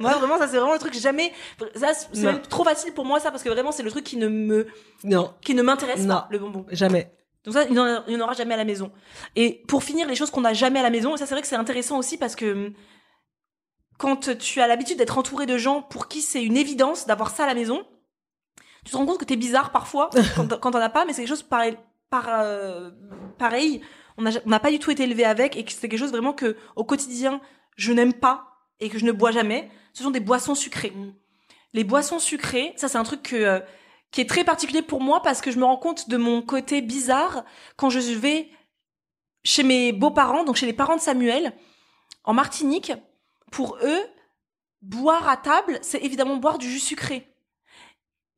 Moi 0.00 0.12
vraiment 0.14 0.38
ça 0.38 0.48
c'est 0.48 0.56
vraiment 0.56 0.72
le 0.72 0.78
truc 0.78 0.94
jamais 0.94 1.32
ça 1.74 1.92
c'est 1.94 2.22
même 2.22 2.40
trop 2.42 2.64
facile 2.64 2.92
pour 2.92 3.04
moi 3.04 3.20
ça 3.20 3.30
parce 3.30 3.42
que 3.42 3.48
vraiment 3.48 3.72
c'est 3.72 3.82
le 3.82 3.90
truc 3.90 4.04
qui 4.04 4.16
ne 4.16 4.28
me 4.28 4.66
Non, 5.04 5.34
qui 5.40 5.54
ne 5.54 5.62
m'intéresse 5.62 6.06
pas 6.06 6.28
le 6.30 6.38
bonbon. 6.38 6.64
Jamais. 6.70 7.12
donc 7.44 7.54
ça 7.54 7.64
il 7.64 7.72
n'y 7.72 7.78
en 7.78 8.20
aura 8.20 8.34
jamais 8.34 8.54
à 8.54 8.56
la 8.56 8.64
maison. 8.64 8.90
Et 9.36 9.62
pour 9.68 9.84
finir 9.84 10.08
les 10.08 10.14
choses 10.14 10.30
qu'on 10.30 10.40
n'a 10.40 10.54
jamais 10.54 10.80
à 10.80 10.82
la 10.82 10.90
maison 10.90 11.14
et 11.14 11.18
ça 11.18 11.26
c'est 11.26 11.34
vrai 11.34 11.42
que 11.42 11.48
c'est 11.48 11.56
intéressant 11.56 11.98
aussi 11.98 12.16
parce 12.18 12.36
que 12.36 12.52
hum, 12.52 12.74
quand 13.98 14.36
tu 14.36 14.60
as 14.60 14.66
l'habitude 14.66 14.98
d'être 14.98 15.18
entouré 15.18 15.46
de 15.46 15.56
gens 15.56 15.82
pour 15.82 16.08
qui 16.08 16.22
c'est 16.22 16.42
une 16.42 16.56
évidence 16.56 17.06
d'avoir 17.06 17.30
ça 17.30 17.44
à 17.44 17.46
la 17.46 17.54
maison, 17.54 17.84
tu 18.84 18.92
te 18.92 18.96
rends 18.96 19.06
compte 19.06 19.18
que 19.18 19.24
t'es 19.24 19.36
bizarre 19.36 19.70
parfois 19.70 20.10
quand, 20.36 20.60
quand 20.60 20.70
t'en 20.72 20.80
as 20.80 20.90
pas, 20.90 21.04
mais 21.04 21.12
c'est 21.12 21.22
quelque 21.22 21.28
chose 21.28 21.42
pareil. 21.42 21.76
Par, 22.10 22.26
euh, 22.28 22.90
pareil, 23.38 23.80
on 24.18 24.22
n'a 24.22 24.30
on 24.44 24.50
n'a 24.50 24.60
pas 24.60 24.70
du 24.70 24.78
tout 24.78 24.90
été 24.90 25.04
élevé 25.04 25.24
avec 25.24 25.56
et 25.56 25.64
que 25.64 25.72
c'est 25.72 25.88
quelque 25.88 26.00
chose 26.00 26.10
vraiment 26.10 26.34
que 26.34 26.56
au 26.76 26.84
quotidien 26.84 27.40
je 27.76 27.92
n'aime 27.92 28.12
pas 28.12 28.44
et 28.80 28.90
que 28.90 28.98
je 28.98 29.06
ne 29.06 29.12
bois 29.12 29.30
jamais. 29.30 29.70
Ce 29.94 30.02
sont 30.02 30.10
des 30.10 30.20
boissons 30.20 30.54
sucrées. 30.54 30.92
Les 31.72 31.84
boissons 31.84 32.18
sucrées, 32.18 32.74
ça 32.76 32.88
c'est 32.88 32.98
un 32.98 33.02
truc 33.02 33.22
que 33.22 33.36
euh, 33.36 33.60
qui 34.10 34.20
est 34.20 34.28
très 34.28 34.44
particulier 34.44 34.82
pour 34.82 35.00
moi 35.00 35.22
parce 35.22 35.40
que 35.40 35.50
je 35.50 35.58
me 35.58 35.64
rends 35.64 35.78
compte 35.78 36.10
de 36.10 36.18
mon 36.18 36.42
côté 36.42 36.82
bizarre 36.82 37.44
quand 37.76 37.88
je 37.88 37.98
vais 37.98 38.50
chez 39.44 39.62
mes 39.62 39.92
beaux-parents, 39.92 40.44
donc 40.44 40.56
chez 40.56 40.66
les 40.66 40.72
parents 40.72 40.96
de 40.96 41.00
Samuel, 41.00 41.52
en 42.24 42.34
Martinique. 42.34 42.92
Pour 43.50 43.76
eux, 43.82 44.00
boire 44.80 45.28
à 45.28 45.36
table, 45.36 45.78
c'est 45.82 46.02
évidemment 46.02 46.36
boire 46.36 46.58
du 46.58 46.70
jus 46.70 46.78
sucré. 46.78 47.31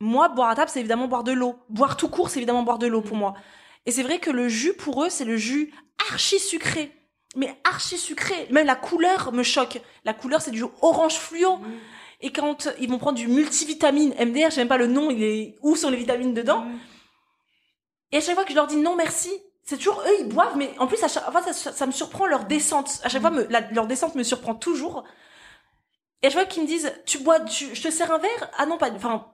Moi, 0.00 0.28
boire 0.28 0.50
à 0.50 0.54
table, 0.54 0.70
c'est 0.72 0.80
évidemment 0.80 1.08
boire 1.08 1.24
de 1.24 1.32
l'eau. 1.32 1.56
Boire 1.68 1.96
tout 1.96 2.08
court, 2.08 2.28
c'est 2.28 2.38
évidemment 2.38 2.62
boire 2.62 2.78
de 2.78 2.86
l'eau 2.86 3.00
pour 3.00 3.16
moi. 3.16 3.34
Et 3.86 3.90
c'est 3.90 4.02
vrai 4.02 4.18
que 4.18 4.30
le 4.30 4.48
jus, 4.48 4.74
pour 4.74 5.04
eux, 5.04 5.08
c'est 5.10 5.24
le 5.24 5.36
jus 5.36 5.72
archi 6.10 6.38
sucré. 6.38 6.92
Mais 7.36 7.56
archi 7.64 7.96
sucré. 7.98 8.46
Même 8.50 8.66
la 8.66 8.76
couleur 8.76 9.32
me 9.32 9.42
choque. 9.42 9.80
La 10.04 10.14
couleur, 10.14 10.40
c'est 10.40 10.50
du 10.50 10.64
orange 10.82 11.14
fluo. 11.16 11.58
Et 12.20 12.32
quand 12.32 12.68
ils 12.80 12.88
vont 12.88 12.98
prendre 12.98 13.18
du 13.18 13.28
multivitamine 13.28 14.14
MDR, 14.18 14.56
même 14.56 14.68
pas 14.68 14.78
le 14.78 14.86
nom, 14.86 15.10
il 15.10 15.22
est 15.22 15.56
où 15.62 15.76
sont 15.76 15.90
les 15.90 15.96
vitamines 15.96 16.32
dedans? 16.34 16.64
Et 18.12 18.18
à 18.18 18.20
chaque 18.20 18.34
fois 18.34 18.44
que 18.44 18.50
je 18.50 18.54
leur 18.56 18.66
dis 18.68 18.76
non 18.76 18.94
merci, 18.96 19.30
c'est 19.64 19.76
toujours 19.76 20.00
eux 20.06 20.14
ils 20.20 20.28
boivent, 20.28 20.56
mais 20.56 20.72
en 20.78 20.86
plus 20.86 21.02
à 21.02 21.08
chaque 21.08 21.28
fois 21.32 21.42
ça, 21.42 21.72
ça 21.72 21.86
me 21.86 21.90
surprend 21.92 22.26
leur 22.26 22.44
descente. 22.44 23.00
À 23.02 23.08
chaque 23.08 23.20
fois 23.20 23.30
me- 23.30 23.46
la- 23.50 23.68
leur 23.72 23.86
descente 23.88 24.14
me 24.14 24.22
surprend 24.22 24.54
toujours. 24.54 25.02
Et 26.22 26.28
à 26.28 26.30
chaque 26.30 26.38
fois 26.42 26.44
qu'ils 26.46 26.62
me 26.62 26.68
disent 26.68 26.92
tu 27.06 27.18
bois, 27.18 27.40
tu, 27.40 27.74
je 27.74 27.82
te 27.82 27.90
sers 27.90 28.10
un 28.12 28.18
verre, 28.18 28.50
ah 28.56 28.66
non 28.66 28.78
pas, 28.78 28.90
enfin 28.92 29.26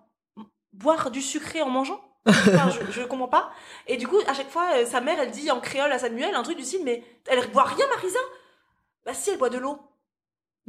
boire 0.73 1.11
du 1.11 1.21
sucré 1.23 1.63
en 1.63 1.71
mangeant. 1.71 2.01
Enfin, 2.27 2.71
je, 2.71 2.93
je 2.93 3.03
comprends 3.07 3.29
pas. 3.29 3.51
Et 3.87 3.97
du 3.97 4.07
coup, 4.07 4.19
à 4.27 4.35
chaque 4.35 4.51
fois, 4.51 4.67
euh, 4.77 4.85
sa 4.87 5.01
mère, 5.01 5.19
elle 5.21 5.31
dit 5.31 5.51
en 5.51 5.59
créole 5.61 5.91
à 5.91 5.99
Samuel 5.99 6.35
un 6.35 6.43
truc 6.43 6.59
du 6.59 6.65
style, 6.65 6.83
mais 6.85 7.03
elle 7.27 7.47
boit 7.51 7.65
rien, 7.65 7.87
Marisa? 7.89 8.19
Bah 9.07 9.15
si, 9.15 9.31
elle 9.31 9.39
boit 9.39 9.49
de 9.51 9.57
l'eau. 9.59 9.79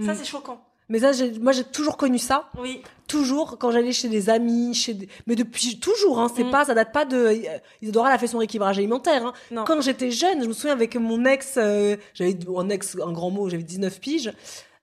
Ça, 0.06 0.14
Mm. 0.14 0.16
c'est 0.16 0.26
choquant. 0.26 0.64
Mais 0.88 1.00
ça, 1.00 1.12
j'ai- 1.12 1.38
moi, 1.40 1.52
j'ai 1.52 1.64
toujours 1.66 1.96
connu 1.98 2.18
ça. 2.20 2.50
Oui. 2.58 2.82
Toujours, 3.08 3.58
quand 3.60 3.72
j'allais 3.72 3.92
chez 3.92 4.08
des 4.10 4.30
amis, 4.30 4.74
chez 4.74 4.94
des... 4.94 5.10
mais 5.28 5.36
depuis 5.36 5.80
toujours, 5.80 6.20
hein, 6.20 6.30
c'est 6.34 6.46
Mm. 6.46 6.52
pas, 6.52 6.66
ça 6.66 6.74
date 6.74 6.94
pas 6.94 7.04
de. 7.06 7.18
euh, 7.18 7.58
Isadora, 7.82 8.08
elle 8.10 8.16
a 8.16 8.18
fait 8.18 8.28
son 8.28 8.38
rééquilibrage 8.40 8.78
alimentaire. 8.78 9.26
Hein. 9.26 9.34
Non. 9.52 9.64
Quand 9.66 9.82
j'étais 9.82 10.10
jeune, 10.12 10.42
je 10.42 10.48
me 10.48 10.54
souviens 10.54 10.72
avec 10.74 10.96
mon 10.96 11.26
ex, 11.26 11.56
euh, 11.58 11.98
j'avais 12.14 12.38
un 12.58 12.70
ex, 12.70 12.98
un 13.06 13.12
grand 13.12 13.30
mot, 13.30 13.50
j'avais 13.50 13.64
19 13.64 14.00
piges. 14.00 14.32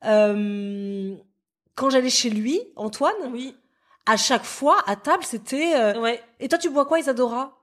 Euh, 0.05 1.15
quand 1.75 1.91
j'allais 1.91 2.11
chez 2.11 2.31
lui, 2.31 2.61
Antoine, 2.77 3.15
Oui. 3.33 3.55
À 4.09 4.17
chaque 4.17 4.45
fois, 4.45 4.79
à 4.87 4.97
table, 4.97 5.23
c'était. 5.25 5.73
euh, 5.77 6.01
Ouais. 6.01 6.23
Et 6.41 6.49
toi, 6.49 6.59
tu 6.59 6.69
bois 6.71 6.87
quoi, 6.87 6.99
Isadora? 6.99 7.57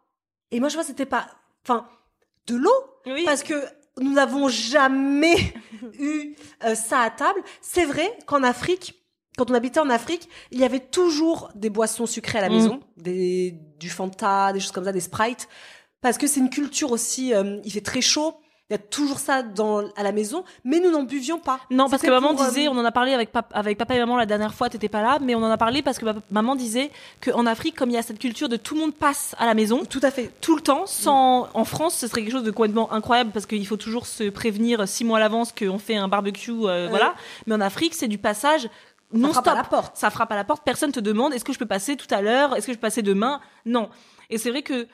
Et 0.51 0.59
moi, 0.59 0.69
je 0.69 0.75
vois, 0.75 0.83
c'était 0.83 1.05
pas. 1.05 1.27
Enfin, 1.63 1.87
de 2.47 2.55
l'eau 2.55 2.71
Oui. 3.07 3.23
parce 3.25 3.43
que 3.43 3.55
nous 3.99 4.13
n'avons 4.13 4.47
jamais 4.49 5.35
eu 5.99 6.35
euh, 6.63 6.75
ça 6.75 6.99
à 6.99 7.09
table. 7.09 7.41
C'est 7.61 7.85
vrai 7.85 8.15
qu'en 8.27 8.43
Afrique, 8.43 8.93
quand 9.37 9.49
on 9.51 9.53
habitait 9.53 9.79
en 9.79 9.89
Afrique, 9.89 10.29
il 10.51 10.59
y 10.59 10.63
avait 10.63 10.79
toujours 10.79 11.49
des 11.55 11.69
boissons 11.69 12.05
sucrées 12.05 12.37
à 12.37 12.41
la 12.41 12.49
Mm. 12.49 12.53
maison, 12.53 12.79
des, 12.97 13.51
du 13.79 13.89
Fanta, 13.89 14.53
des 14.53 14.59
choses 14.59 14.71
comme 14.71 14.85
ça, 14.85 14.91
des 14.91 14.99
Sprite, 15.01 15.47
parce 16.01 16.17
que 16.17 16.27
c'est 16.27 16.39
une 16.39 16.49
culture 16.49 16.91
aussi. 16.91 17.33
euh, 17.33 17.59
il 17.63 17.71
fait 17.71 17.81
très 17.81 18.01
chaud. 18.01 18.35
Il 18.71 18.73
y 18.73 18.75
a 18.75 18.79
toujours 18.79 19.19
ça 19.19 19.43
dans, 19.43 19.83
à 19.95 20.01
la 20.01 20.11
maison, 20.11 20.43
mais 20.63 20.79
nous 20.79 20.89
n'en 20.89 21.03
buvions 21.03 21.37
pas. 21.37 21.59
Non, 21.69 21.87
parce 21.87 22.01
que 22.01 22.09
maman 22.09 22.33
pour, 22.33 22.41
euh, 22.41 22.47
disait, 22.47 22.67
on 22.67 22.71
en 22.77 22.83
a 22.83 22.91
parlé 22.91 23.13
avec, 23.13 23.31
pap- 23.31 23.51
avec 23.53 23.77
papa 23.77 23.93
et 23.93 23.99
maman 23.99 24.17
la 24.17 24.25
dernière 24.25 24.55
fois, 24.55 24.69
t'étais 24.69 24.89
pas 24.89 25.03
là, 25.03 25.19
mais 25.21 25.35
on 25.35 25.43
en 25.43 25.51
a 25.51 25.57
parlé 25.57 25.83
parce 25.83 25.99
que 25.99 26.05
maman 26.31 26.55
disait 26.55 26.89
qu'en 27.23 27.45
Afrique, 27.45 27.75
comme 27.75 27.91
il 27.91 27.93
y 27.93 27.97
a 27.97 28.01
cette 28.01 28.17
culture 28.17 28.49
de 28.49 28.57
tout 28.57 28.73
le 28.73 28.79
monde 28.79 28.95
passe 28.95 29.35
à 29.37 29.45
la 29.45 29.53
maison, 29.53 29.85
Tout 29.87 29.99
à 30.01 30.09
fait. 30.09 30.31
tout 30.41 30.55
le 30.55 30.63
temps, 30.63 30.87
sans, 30.87 31.47
en 31.53 31.63
France, 31.63 31.93
ce 31.95 32.07
serait 32.07 32.21
quelque 32.23 32.31
chose 32.31 32.43
de 32.43 32.49
complètement 32.49 32.91
incroyable 32.91 33.29
parce 33.31 33.45
qu'il 33.45 33.67
faut 33.67 33.77
toujours 33.77 34.07
se 34.07 34.29
prévenir 34.31 34.87
six 34.87 35.03
mois 35.05 35.17
à 35.17 35.21
l'avance 35.21 35.51
qu'on 35.51 35.77
fait 35.77 35.95
un 35.95 36.07
barbecue, 36.07 36.51
euh, 36.65 36.87
voilà. 36.89 37.13
Mais 37.45 37.53
en 37.53 37.61
Afrique, 37.61 37.93
c'est 37.93 38.07
du 38.07 38.17
passage 38.17 38.67
non 39.13 39.29
frappe 39.31 39.45
stop. 39.45 39.53
à 39.53 39.57
la 39.57 39.63
porte. 39.63 39.95
Ça 39.95 40.09
frappe 40.09 40.31
à 40.31 40.35
la 40.35 40.43
porte. 40.43 40.63
Personne 40.65 40.91
te 40.91 40.99
demande 40.99 41.35
est-ce 41.35 41.45
que 41.45 41.53
je 41.53 41.59
peux 41.59 41.67
passer 41.67 41.95
tout 41.97 42.07
à 42.09 42.23
l'heure, 42.23 42.55
est-ce 42.55 42.65
que 42.65 42.73
je 42.73 42.77
peux 42.79 42.87
passer 42.87 43.03
demain? 43.03 43.39
Non. 43.67 43.89
Et 44.31 44.39
c'est 44.39 44.49
vrai 44.49 44.63
que 44.63 44.87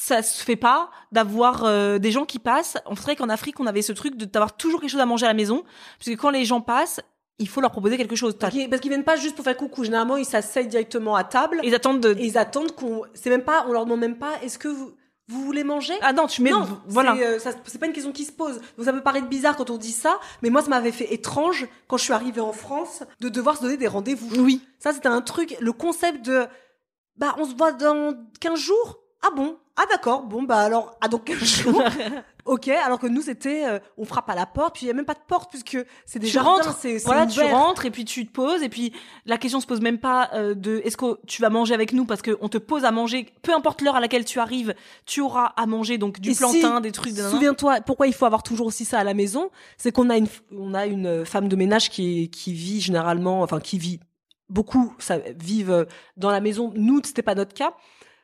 ça 0.00 0.22
se 0.22 0.44
fait 0.44 0.54
pas 0.54 0.90
d'avoir 1.10 1.64
euh, 1.64 1.98
des 1.98 2.12
gens 2.12 2.24
qui 2.24 2.38
passent. 2.38 2.76
On 2.86 2.94
vrai 2.94 3.16
qu'en 3.16 3.28
Afrique, 3.28 3.58
on 3.58 3.66
avait 3.66 3.82
ce 3.82 3.92
truc 3.92 4.16
de 4.16 4.26
d'avoir 4.26 4.56
toujours 4.56 4.80
quelque 4.80 4.90
chose 4.90 5.00
à 5.00 5.06
manger 5.06 5.26
à 5.26 5.28
la 5.28 5.34
maison, 5.34 5.64
parce 5.98 6.10
que 6.10 6.14
quand 6.14 6.30
les 6.30 6.44
gens 6.44 6.60
passent, 6.60 7.00
il 7.40 7.48
faut 7.48 7.60
leur 7.60 7.72
proposer 7.72 7.96
quelque 7.96 8.14
chose. 8.14 8.38
Parce 8.38 8.52
qu'ils 8.54 8.70
qu'ils 8.70 8.90
viennent 8.90 9.02
pas 9.02 9.16
juste 9.16 9.34
pour 9.34 9.44
faire 9.44 9.56
coucou. 9.56 9.82
Généralement, 9.82 10.16
ils 10.16 10.24
s'asseyent 10.24 10.68
directement 10.68 11.16
à 11.16 11.24
table 11.24 11.60
Ils 11.64 11.74
attendent 11.74 11.98
de. 11.98 12.12
et 12.12 12.26
ils 12.26 12.38
attendent 12.38 12.76
qu'on. 12.76 13.02
C'est 13.12 13.28
même 13.28 13.42
pas. 13.42 13.64
On 13.66 13.72
leur 13.72 13.86
demande 13.86 13.98
même 13.98 14.18
pas. 14.18 14.40
Est-ce 14.40 14.56
que 14.56 14.68
vous 14.68 14.92
vous 15.26 15.42
voulez 15.42 15.64
manger? 15.64 15.94
Ah 16.00 16.12
non, 16.12 16.28
tu 16.28 16.42
mets. 16.42 16.50
non, 16.50 16.80
voilà. 16.86 17.16
c'est, 17.40 17.48
euh, 17.48 17.78
pas 17.80 17.86
une 17.86 17.92
question 17.92 18.12
qui 18.12 18.24
se 18.24 18.32
pose. 18.32 18.60
Donc 18.76 18.84
ça 18.84 18.92
peut 18.92 19.02
paraître 19.02 19.26
bizarre 19.26 19.56
quand 19.56 19.68
on 19.68 19.78
dit 19.78 19.90
ça, 19.90 20.20
mais 20.42 20.50
moi 20.50 20.62
ça 20.62 20.68
m'avait 20.68 20.92
fait 20.92 21.12
étrange 21.12 21.66
quand 21.88 21.96
je 21.96 22.04
suis 22.04 22.12
arrivée 22.12 22.40
en 22.40 22.52
France 22.52 23.02
de 23.18 23.28
devoir 23.28 23.56
se 23.56 23.62
donner 23.62 23.76
des 23.76 23.88
rendez-vous. 23.88 24.30
Oui. 24.40 24.62
Ça 24.78 24.92
c'était 24.92 25.08
un 25.08 25.22
truc, 25.22 25.56
le 25.58 25.72
concept 25.72 26.24
de 26.24 26.46
bah 27.16 27.34
on 27.36 27.44
se 27.44 27.56
voit 27.56 27.72
dans 27.72 28.14
15 28.38 28.60
jours? 28.60 29.00
Ah 29.22 29.30
bon? 29.34 29.56
Ah 29.76 29.84
d'accord. 29.90 30.22
Bon 30.22 30.42
bah 30.44 30.58
alors 30.60 30.96
ah 31.00 31.08
donc 31.08 31.24
15 31.24 31.38
jours. 31.44 31.82
OK, 32.44 32.68
alors 32.68 32.98
que 32.98 33.06
nous 33.06 33.20
c'était 33.20 33.64
euh, 33.66 33.78
on 33.96 34.04
frappe 34.04 34.30
à 34.30 34.34
la 34.34 34.46
porte, 34.46 34.74
puis 34.76 34.86
il 34.86 34.88
y 34.88 34.90
a 34.90 34.94
même 34.94 35.04
pas 35.04 35.14
de 35.14 35.20
porte 35.26 35.50
puisque 35.50 35.76
c'est 36.06 36.18
des 36.18 36.26
tu 36.28 36.32
jardins, 36.32 36.50
rentres, 36.62 36.76
c'est 36.80 36.98
c'est 36.98 37.04
voilà, 37.04 37.26
tu 37.26 37.40
rentres 37.40 37.84
et 37.84 37.90
puis 37.90 38.04
tu 38.04 38.26
te 38.26 38.32
poses 38.32 38.62
et 38.62 38.68
puis 38.68 38.92
la 39.26 39.36
question 39.38 39.60
se 39.60 39.66
pose 39.66 39.80
même 39.80 39.98
pas 39.98 40.30
euh, 40.34 40.54
de 40.54 40.80
est-ce 40.84 40.96
que 40.96 41.18
tu 41.26 41.42
vas 41.42 41.50
manger 41.50 41.74
avec 41.74 41.92
nous 41.92 42.06
parce 42.06 42.22
que 42.22 42.38
on 42.40 42.48
te 42.48 42.58
pose 42.58 42.84
à 42.84 42.90
manger, 42.90 43.26
peu 43.42 43.52
importe 43.54 43.82
l'heure 43.82 43.96
à 43.96 44.00
laquelle 44.00 44.24
tu 44.24 44.38
arrives, 44.40 44.74
tu 45.04 45.20
auras 45.20 45.46
à 45.56 45.66
manger 45.66 45.98
donc 45.98 46.20
du 46.20 46.30
Et 46.30 46.34
plantain, 46.34 46.76
si- 46.76 46.82
des 46.82 46.92
trucs. 46.92 47.14
de 47.14 47.22
Souviens-toi, 47.28 47.80
pourquoi 47.82 48.06
il 48.06 48.14
faut 48.14 48.24
avoir 48.26 48.42
toujours 48.42 48.66
aussi 48.68 48.84
ça 48.84 48.98
à 49.00 49.04
la 49.04 49.14
maison? 49.14 49.50
C'est 49.76 49.92
qu'on 49.92 50.08
a 50.10 50.16
une, 50.16 50.28
on 50.56 50.74
a 50.74 50.86
une 50.86 51.24
femme 51.26 51.48
de 51.48 51.56
ménage 51.56 51.90
qui, 51.90 52.30
qui 52.30 52.52
vit 52.54 52.80
généralement, 52.80 53.42
enfin 53.42 53.60
qui 53.60 53.78
vit 53.78 54.00
beaucoup, 54.48 54.94
ça 54.98 55.18
vivent 55.38 55.86
dans 56.16 56.30
la 56.30 56.40
maison. 56.40 56.72
Nous, 56.74 57.00
c'était 57.04 57.22
pas 57.22 57.34
notre 57.34 57.52
cas, 57.52 57.74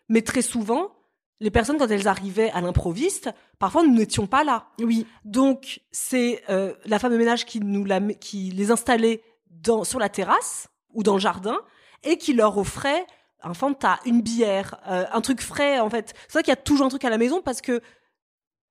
mais 0.08 0.22
très 0.22 0.42
souvent, 0.42 0.92
les 1.40 1.50
personnes 1.50 1.78
quand 1.78 1.88
elles 1.90 2.08
arrivaient 2.08 2.50
à 2.50 2.60
l'improviste, 2.60 3.30
parfois 3.58 3.82
nous 3.82 3.94
n'étions 3.94 4.26
pas 4.26 4.44
là. 4.44 4.68
Oui. 4.80 5.06
Donc 5.24 5.80
c'est 5.92 6.42
euh, 6.48 6.74
la 6.86 6.98
femme 6.98 7.12
de 7.12 7.18
ménage 7.18 7.44
qui 7.44 7.60
nous 7.60 7.84
la, 7.84 8.00
qui 8.00 8.50
les 8.50 8.70
installait 8.70 9.22
dans 9.50 9.84
sur 9.84 9.98
la 9.98 10.08
terrasse 10.08 10.68
ou 10.92 11.02
dans 11.02 11.14
le 11.14 11.20
jardin 11.20 11.58
et 12.02 12.18
qui 12.18 12.34
leur 12.34 12.56
offrait 12.58 13.06
un 13.42 13.52
Fanta, 13.54 13.98
une 14.06 14.22
bière, 14.22 14.80
euh, 14.88 15.04
un 15.12 15.20
truc 15.20 15.40
frais 15.42 15.78
en 15.80 15.90
fait. 15.90 16.14
C'est 16.28 16.32
vrai 16.34 16.42
qu'il 16.42 16.52
y 16.52 16.52
a 16.52 16.56
toujours 16.56 16.86
un 16.86 16.90
truc 16.90 17.04
à 17.04 17.10
la 17.10 17.18
maison 17.18 17.42
parce 17.42 17.60
que 17.60 17.72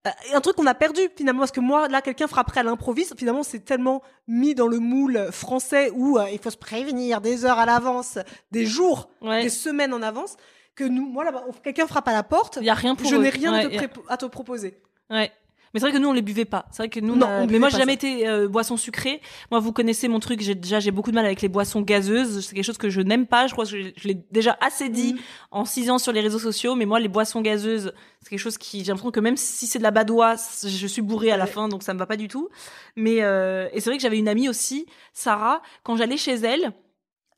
euh, 0.08 0.10
un 0.34 0.42
truc 0.42 0.56
qu'on 0.56 0.66
a 0.66 0.74
perdu 0.74 1.02
finalement 1.16 1.40
parce 1.40 1.52
que 1.52 1.60
moi 1.60 1.88
là 1.90 2.02
quelqu'un 2.02 2.28
frapperait 2.28 2.62
à 2.62 2.64
l'improviste 2.64 3.18
finalement 3.18 3.44
c'est 3.44 3.60
tellement 3.64 4.02
mis 4.28 4.54
dans 4.56 4.68
le 4.68 4.80
moule 4.80 5.30
français 5.32 5.92
où 5.94 6.18
euh, 6.18 6.30
il 6.32 6.40
faut 6.40 6.50
se 6.50 6.58
prévenir 6.58 7.22
des 7.22 7.46
heures 7.46 7.60
à 7.60 7.66
l'avance, 7.66 8.18
des 8.52 8.66
jours, 8.66 9.10
Ouais. 9.22 9.44
des 9.44 9.50
semaines 9.50 9.94
en 9.94 10.02
avance 10.02 10.36
que 10.76 10.84
nous 10.84 11.06
moi 11.08 11.24
là 11.24 11.32
quelqu'un 11.64 11.88
frappe 11.88 12.08
à 12.08 12.14
la 12.14 12.24
porte, 12.24 12.58
Il 12.62 12.66
y 12.66 12.70
a 12.70 12.74
rien 12.74 12.96
pour 12.96 13.08
je 13.10 13.16
n'ai 13.16 13.30
rien 13.30 13.54
à, 13.54 13.58
Ouais, 13.66 13.70
te 13.70 13.76
pré- 13.88 14.02
à 14.10 14.18
te 14.18 14.26
proposer. 14.26 14.80
Ouais. 15.10 15.32
Mais 15.74 15.80
c'est 15.80 15.88
vrai 15.88 15.94
que 15.94 15.98
nous 15.98 16.10
on 16.10 16.14
les 16.14 16.22
buvait 16.22 16.46
pas. 16.46 16.68
C'est 16.70 16.84
vrai 16.84 16.90
que 16.90 17.00
nous, 17.00 17.14
on 17.14 17.18
Non, 17.18 17.26
on 17.28 17.48
mais 17.48 17.58
moi 17.58 17.70
j'ai 17.70 17.80
jamais 17.80 17.96
été 17.96 18.28
euh, 18.28 18.48
boisson 18.48 18.78
sucrée. 18.78 19.22
Moi 19.50 19.60
vous 19.60 19.72
connaissez 19.74 20.08
mon 20.08 20.20
truc. 20.20 20.40
J'ai 20.42 20.54
déjà 20.54 20.80
j'ai 20.80 20.92
beaucoup 20.92 21.10
de 21.10 21.16
mal 21.16 21.26
avec 21.26 21.42
les 21.42 21.48
boissons 21.48 21.82
gazeuses. 21.82 22.46
C'est 22.46 22.54
quelque 22.54 22.64
chose 22.64 22.78
que 22.78 22.92
je 22.92 23.02
n'aime 23.02 23.26
pas. 23.26 23.48
Je 23.48 23.54
crois 23.54 23.66
que 23.66 23.72
je, 23.72 23.90
je 23.98 24.08
l'ai 24.08 24.14
déjà 24.14 24.56
assez 24.62 24.90
dit 24.90 25.14
Mhm. 25.14 25.20
en 25.50 25.66
six 25.66 25.90
ans 25.90 25.98
sur 25.98 26.12
les 26.12 26.22
réseaux 26.22 26.38
sociaux. 26.38 26.76
Mais 26.76 26.86
moi 26.86 27.00
les 27.00 27.08
boissons 27.08 27.42
gazeuses, 27.42 27.92
c'est 28.22 28.30
quelque 28.30 28.38
chose 28.40 28.60
qui 28.60 28.80
j'ai 28.82 28.92
l'impression 28.92 29.10
que 29.10 29.20
même 29.20 29.36
si 29.36 29.66
c'est 29.66 29.80
de 29.80 29.84
la 29.84 29.90
badoie, 29.90 30.36
je 30.64 30.86
suis 30.88 31.02
bourrée 31.02 31.32
à 31.32 31.38
la 31.38 31.46
Ouais. 31.46 31.50
fin, 31.50 31.68
donc 31.70 31.82
ça 31.82 31.96
me 31.96 32.00
va 32.00 32.06
pas 32.06 32.18
du 32.18 32.28
tout. 32.28 32.50
Mais 32.96 33.24
euh, 33.24 33.68
et 33.74 33.80
c'est 33.82 33.90
vrai 33.90 33.98
que 33.98 34.04
j'avais 34.04 34.20
une 34.20 34.28
amie 34.30 34.50
aussi, 34.50 34.86
Sarah, 35.12 35.64
quand 35.82 35.96
j'allais 35.96 36.18
chez 36.18 36.36
elle, 36.36 36.72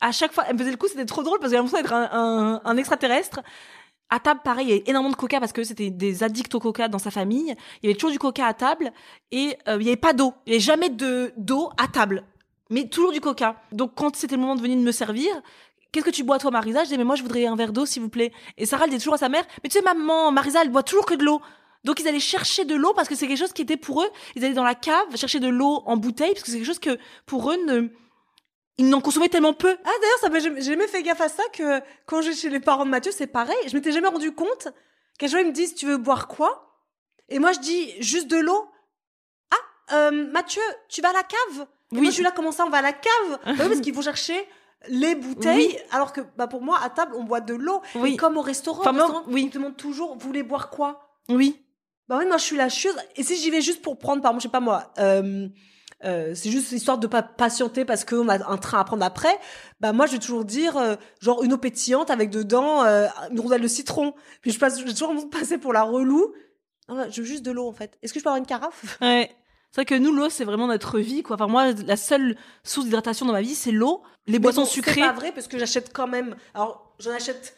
à 0.02 0.12
chaque 0.12 0.34
fois, 0.34 0.46
elle 0.48 0.54
me 0.54 0.60
faisait 0.60 0.72
le 0.72 0.78
coup, 0.78 0.88
c'était 0.88 1.06
trop 1.06 1.24
drôle 1.24 1.39
parce 1.39 1.52
que 1.52 1.58
j'ai 1.58 1.62
l'impression 1.62 1.82
d'être 1.82 1.93
un, 1.93 2.10
un, 2.12 2.62
un 2.64 2.78
extraterrestre. 2.78 3.41
À 4.10 4.20
table, 4.20 4.41
pareil, 4.43 4.66
il 4.68 4.70
y 4.70 4.74
avait 4.74 4.84
énormément 4.86 5.12
de 5.12 5.18
coca 5.18 5.39
parce 5.39 5.52
que 5.52 5.64
c'était 5.64 5.89
des 5.89 6.24
addicts 6.24 6.54
au 6.54 6.60
coca 6.60 6.88
dans 6.88 7.00
sa 7.00 7.10
famille. 7.10 7.56
Il 7.82 7.88
y 7.88 7.89
avait 7.89 7.96
toujours 7.96 8.12
du 8.12 8.20
coca 8.20 8.46
à 8.46 8.54
table 8.54 8.93
et 9.32 9.58
euh, 9.68 9.78
il 9.80 9.86
y 9.86 9.89
avait 9.89 9.98
pas 9.98 10.14
d'eau. 10.14 10.34
Il 10.46 10.52
y 10.52 10.56
avait 10.56 10.62
jamais 10.64 10.89
de 10.89 11.34
d'eau 11.38 11.72
à 11.78 11.88
table, 11.88 12.24
mais 12.70 12.88
toujours 12.88 13.12
du 13.12 13.20
coca. 13.20 13.56
Donc 13.72 13.93
quand 13.96 14.16
c'était 14.16 14.36
le 14.36 14.41
moment 14.41 14.56
de 14.56 14.62
venir 14.62 14.78
me 14.78 14.91
servir, 14.91 15.32
qu'est-ce 15.91 16.06
que 16.06 16.12
tu 16.12 16.24
bois 16.24 16.38
toi, 16.38 16.52
Marisa? 16.52 16.82
Je 16.82 16.89
disais 16.89 16.98
mais 16.98 17.04
moi 17.04 17.16
je 17.16 17.24
voudrais 17.24 17.48
un 17.48 17.56
verre 17.56 17.74
d'eau 17.74 17.88
s'il 17.88 18.04
vous 18.04 18.10
plaît. 18.10 18.32
Et 18.60 18.68
Sarah 18.68 18.84
elle 18.84 18.91
disait 18.91 19.00
toujours 19.00 19.16
à 19.16 19.18
sa 19.18 19.30
mère, 19.30 19.43
mais 19.64 19.70
tu 19.70 19.80
sais 19.80 19.84
maman, 19.84 20.32
Marisa 20.32 20.62
elle 20.62 20.70
boit 20.70 20.84
toujours 20.84 21.08
que 21.08 21.16
de 21.16 21.24
l'eau. 21.24 21.41
Donc 21.84 22.00
ils 22.00 22.08
allaient 22.08 22.20
chercher 22.20 22.64
de 22.64 22.76
l'eau 22.76 22.93
parce 22.93 23.08
que 23.08 23.16
c'est 23.16 23.28
quelque 23.28 23.39
chose 23.39 23.54
qui 23.54 23.64
était 23.64 23.76
pour 23.78 24.04
eux. 24.04 24.10
Ils 24.36 24.46
allaient 24.46 24.54
dans 24.54 24.64
la 24.64 24.76
cave 24.76 25.16
chercher 25.16 25.39
de 25.39 25.48
l'eau 25.48 25.82
en 25.88 25.98
bouteille 25.98 26.34
parce 26.34 26.43
que 26.43 26.52
c'est 26.52 26.58
quelque 26.58 26.68
chose 26.68 26.80
que 26.80 27.00
pour 27.26 27.52
eux 27.52 27.58
ne 27.66 27.89
ils 28.78 28.90
n'en 28.90 29.02
consommaient 29.02 29.30
tellement 29.30 29.54
peu. 29.54 29.78
Ah 29.84 29.90
d'ailleurs, 30.02 30.20
ça 30.22 30.30
m'a 30.30 30.40
jamais 30.40 30.88
fait 30.88 31.02
gaffe 31.04 31.22
à 31.22 31.30
ça 31.30 31.44
que 31.54 31.82
quand 32.06 32.22
j'ai 32.22 32.34
chez 32.34 32.50
les 32.50 32.60
parents 32.60 32.86
de 32.86 32.90
Mathieu, 32.90 33.12
c'est 33.12 33.28
pareil. 33.28 33.56
Je 33.68 33.76
m'étais 33.76 33.92
jamais 33.92 34.08
rendu 34.08 34.34
compte 34.34 34.68
qu'un 35.18 35.28
jour 35.28 35.40
ils 35.40 35.48
me 35.48 35.52
disent 35.52 35.76
tu 35.76 35.86
veux 35.86 35.98
boire 35.98 36.28
quoi? 36.28 36.78
Et 37.30 37.40
moi 37.40 37.52
je 37.54 37.60
dis 37.60 37.94
juste 38.02 38.28
de 38.28 38.38
l'eau. 38.38 38.68
Ah 39.52 39.96
euh, 39.96 40.32
Mathieu, 40.32 40.62
tu 40.90 41.02
vas 41.02 41.10
à 41.10 41.14
la 41.14 41.24
cave? 41.24 41.68
Et 41.92 41.96
moi, 41.98 42.06
je 42.06 42.12
suis 42.12 42.24
là, 42.24 42.32
comment 42.32 42.52
ça, 42.52 42.66
on 42.66 42.70
va 42.70 42.80
à 42.80 42.82
la 42.82 42.92
cave? 42.94 43.40
Bah 43.46 43.52
oui, 43.60 43.68
Parce 43.70 43.80
qu'ils 43.80 43.94
vont 43.94 44.02
chercher 44.02 44.36
les 44.88 45.16
bouteilles, 45.16 45.80
alors 45.92 46.12
que 46.12 46.22
bah, 46.36 46.48
pour 46.48 46.62
moi, 46.62 46.80
à 46.84 46.90
table, 46.90 47.14
on 47.16 47.24
boit 47.24 47.40
de 47.42 47.54
l'eau. 47.54 47.82
Oui. 47.94 48.14
Et 48.14 48.18
comme 48.18 48.38
au 48.38 48.42
restaurant, 48.42 48.82
Enfin, 48.82 48.90
au 48.90 48.94
moi, 48.94 49.04
restaurant, 49.06 49.26
oui. 49.30 49.44
ils 49.44 49.50
te 49.50 49.58
demandent 49.58 49.78
toujours, 49.78 50.14
vous 50.18 50.28
voulez 50.28 50.44
boire 50.44 50.70
quoi? 50.72 51.16
Oui. 51.30 51.64
Bah 52.10 52.18
oui, 52.20 52.26
moi, 52.26 52.38
je 52.38 52.44
suis 52.44 52.58
la 52.58 52.70
chieuse. 52.70 52.96
Et 53.16 53.24
si 53.24 53.38
j'y 53.38 53.50
vais 53.52 53.62
juste 53.62 53.82
pour 53.82 53.98
prendre, 53.98 54.22
par 54.22 54.32
exemple, 54.32 54.42
je 54.42 54.48
sais 54.48 54.52
pas 54.52 54.60
moi, 54.60 54.92
euh, 54.98 55.48
euh, 56.04 56.34
c'est 56.36 56.52
juste 56.52 56.72
histoire 56.72 56.98
de 56.98 57.08
pas 57.08 57.24
patienter 57.24 57.86
parce 57.86 58.04
qu'on 58.04 58.28
a 58.28 58.52
un 58.52 58.58
train 58.58 58.80
à 58.80 58.84
prendre 58.84 59.06
après. 59.06 59.38
Bah 59.80 59.93
moi, 59.93 60.06
je 60.06 60.14
vais 60.14 60.20
toujours 60.20 60.46
dire 60.46 60.78
euh, 60.78 60.96
genre 61.22 61.43
une 61.43 61.54
eau 61.54 61.58
pétillante 61.58 62.10
avec 62.10 62.30
dedans 62.30 62.84
euh, 62.84 63.08
une 63.32 63.39
rondelle 63.39 63.62
de 63.62 63.68
citron. 63.68 64.14
Puis 64.41 64.52
je 64.52 64.60
passe, 64.60 64.80
je 64.80 64.86
vais 64.86 64.91
toujours 64.93 65.30
passer 65.30 65.58
pour 65.58 65.74
la 65.74 65.84
relou. 65.84 66.34
Non, 66.89 67.06
je 67.10 67.22
veux 67.22 67.28
juste 67.28 67.43
de 67.43 67.52
l'eau 67.52 67.68
en 67.68 67.74
fait. 67.74 67.98
Est-ce 68.02 68.14
que 68.14 68.20
je 68.20 68.24
peux 68.24 68.30
avoir 68.30 68.39
une 68.39 68.46
carafe? 68.46 68.98
Ouais. 69.02 69.32
C'est 69.72 69.82
vrai 69.82 69.86
que 69.86 69.96
nous, 69.96 70.14
l'eau, 70.14 70.30
c'est 70.30 70.46
vraiment 70.46 70.68
notre 70.68 71.00
vie, 71.00 71.22
quoi. 71.22 71.36
Enfin, 71.36 71.48
moi, 71.48 71.74
la 71.86 71.98
seule 71.98 72.38
source 72.64 72.86
d'hydratation 72.86 73.26
dans 73.26 73.34
ma 73.34 73.41
vie, 73.41 73.56
c'est 73.56 73.74
l'eau, 73.74 74.04
les 74.26 74.39
boissons 74.39 74.62
bon, 74.62 74.68
sucrées. 74.68 74.93
C'est 74.93 75.02
pas 75.02 75.12
vrai 75.12 75.34
parce 75.34 75.50
que 75.50 75.60
j'achète 75.60 75.91
quand 75.91 76.08
même. 76.08 76.36
Alors 76.54 76.96
j'en 77.00 77.12
achète 77.12 77.58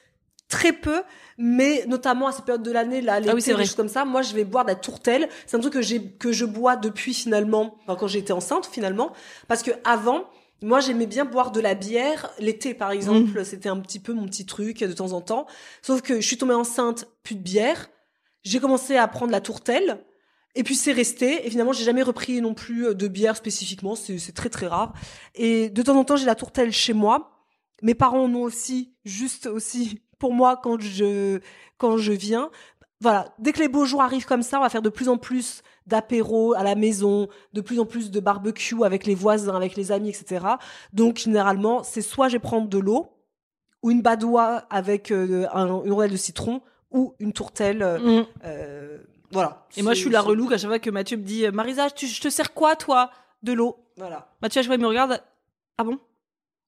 très 0.50 0.72
peu, 0.72 1.02
mais 1.38 1.84
notamment 1.88 2.28
à 2.28 2.32
cette 2.32 2.46
période 2.46 2.64
de 2.64 2.72
l'année, 2.72 3.02
là, 3.02 3.20
l'été, 3.20 3.32
Ah 3.32 3.36
oui, 3.36 3.44
des 3.44 3.52
choses 3.66 3.76
comme 3.76 3.90
ça. 3.90 4.06
Moi, 4.06 4.22
je 4.22 4.34
vais 4.34 4.44
boire 4.46 4.64
de 4.66 4.70
la 4.70 4.76
tourtelle. 4.76 5.28
C'est 5.46 5.58
un 5.58 5.60
truc 5.60 5.74
que 5.74 5.82
j'ai 5.82 6.02
que 6.02 6.32
je 6.32 6.46
bois 6.46 6.76
depuis 6.76 7.14
finalement, 7.14 7.76
enfin, 7.84 7.96
quand 8.00 8.08
j'étais 8.08 8.34
enceinte 8.34 8.66
finalement, 8.66 9.12
parce 9.48 9.64
que 9.64 9.72
avant. 9.84 10.26
Moi, 10.64 10.80
j'aimais 10.80 11.06
bien 11.06 11.24
boire 11.24 11.52
de 11.52 11.60
la 11.60 11.76
bière 11.76 12.32
l'été, 12.40 12.74
par 12.74 12.90
Mmh. 12.90 12.94
exemple. 12.94 13.46
C'était 13.46 13.70
un 13.70 13.80
petit 13.80 14.00
peu 14.00 14.12
mon 14.14 14.26
petit 14.26 14.48
truc 14.48 14.80
de 14.80 14.92
temps 14.92 15.12
en 15.12 15.22
temps. 15.22 15.46
Sauf 15.84 16.02
que 16.02 16.20
je 16.20 16.26
suis 16.26 16.36
tombée 16.40 16.56
enceinte, 16.56 17.06
plus 17.22 17.36
de 17.36 17.42
bière. 17.42 17.90
J'ai 18.42 18.60
commencé 18.60 18.98
à 18.98 19.08
prendre 19.08 19.32
la 19.32 19.40
tourtelle. 19.40 20.04
Et 20.56 20.64
puis 20.64 20.74
c'est 20.74 20.94
resté. 20.94 21.46
Et 21.46 21.52
finalement, 21.52 21.74
j'ai 21.74 21.84
jamais 21.84 22.02
repris 22.02 22.42
non 22.42 22.56
plus 22.56 22.88
euh, 22.88 22.94
de 22.96 23.08
bière 23.08 23.36
spécifiquement. 23.38 23.94
C'est 23.96 24.18
c'est 24.18 24.32
très 24.32 24.50
très 24.50 24.66
rare. 24.66 24.94
Et 25.36 25.70
de 25.70 25.82
temps 25.84 25.96
en 25.96 26.04
temps, 26.04 26.16
j'ai 26.16 26.26
la 26.26 26.34
tourtelle 26.34 26.72
chez 26.72 26.94
moi. 26.94 27.46
Mes 27.84 27.94
parents 27.94 28.24
en 28.24 28.34
ont 28.34 28.42
aussi, 28.42 28.96
juste 29.06 29.46
aussi 29.46 30.02
pour 30.20 30.34
moi 30.34 30.58
quand 30.62 30.80
je 30.82 31.40
quand 31.78 31.98
je 31.98 32.12
viens. 32.14 32.50
Voilà, 33.00 33.28
dès 33.38 33.54
que 33.54 33.60
les 33.60 33.68
beaux 33.68 33.86
jours 33.86 34.02
arrivent 34.02 34.26
comme 34.26 34.42
ça, 34.42 34.58
on 34.58 34.64
va 34.64 34.70
faire 34.70 34.82
de 34.82 34.90
plus 34.90 35.08
en 35.08 35.18
plus 35.18 35.62
d'apéros 35.86 36.54
à 36.56 36.64
la 36.64 36.74
maison, 36.74 37.28
de 37.54 37.62
plus 37.62 37.80
en 37.80 37.86
plus 37.86 38.10
de 38.10 38.20
barbecue 38.20 38.84
avec 38.84 39.06
les 39.06 39.14
voisins, 39.14 39.56
avec 39.56 39.76
les 39.76 39.92
amis, 39.92 40.10
etc. 40.10 40.44
Donc 40.94 41.18
généralement, 41.18 41.84
c'est 41.84 42.02
soit 42.02 42.28
je 42.28 42.34
vais 42.34 42.40
prendre 42.40 42.68
de 42.68 42.80
l'eau 42.80 43.10
ou 43.84 43.92
une 43.92 44.02
badoie 44.02 44.64
avec 44.72 45.12
euh, 45.12 45.46
un- 45.54 45.84
une 45.84 45.92
rondelle 45.94 46.12
de 46.12 46.18
citron 46.18 46.62
ou 46.90 47.14
une 47.20 47.34
tourtelle. 47.34 47.84
euh, 47.84 48.00
Mm. 48.22 48.26
euh, 48.46 48.98
voilà. 49.32 49.68
Et 49.78 49.84
moi, 49.84 49.94
je 49.94 50.00
suis 50.00 50.10
la 50.10 50.22
relou 50.22 50.48
à 50.52 50.58
chaque 50.58 50.70
fois 50.70 50.80
que 50.80 50.90
Mathieu 50.90 51.18
me 51.18 51.22
dit 51.24 51.46
Marisa, 51.52 51.92
tu, 51.92 52.08
je 52.08 52.20
te 52.20 52.30
sers 52.30 52.54
quoi, 52.56 52.76
toi 52.76 53.12
De 53.44 53.54
l'eau? 53.54 53.78
Voilà. 53.98 54.28
Mathieu, 54.42 54.62
chaque 54.62 54.68
fois, 54.68 54.76
il 54.76 54.82
me 54.82 54.88
regarde. 54.88 55.22
Ah 55.78 55.84
bon? 55.84 56.00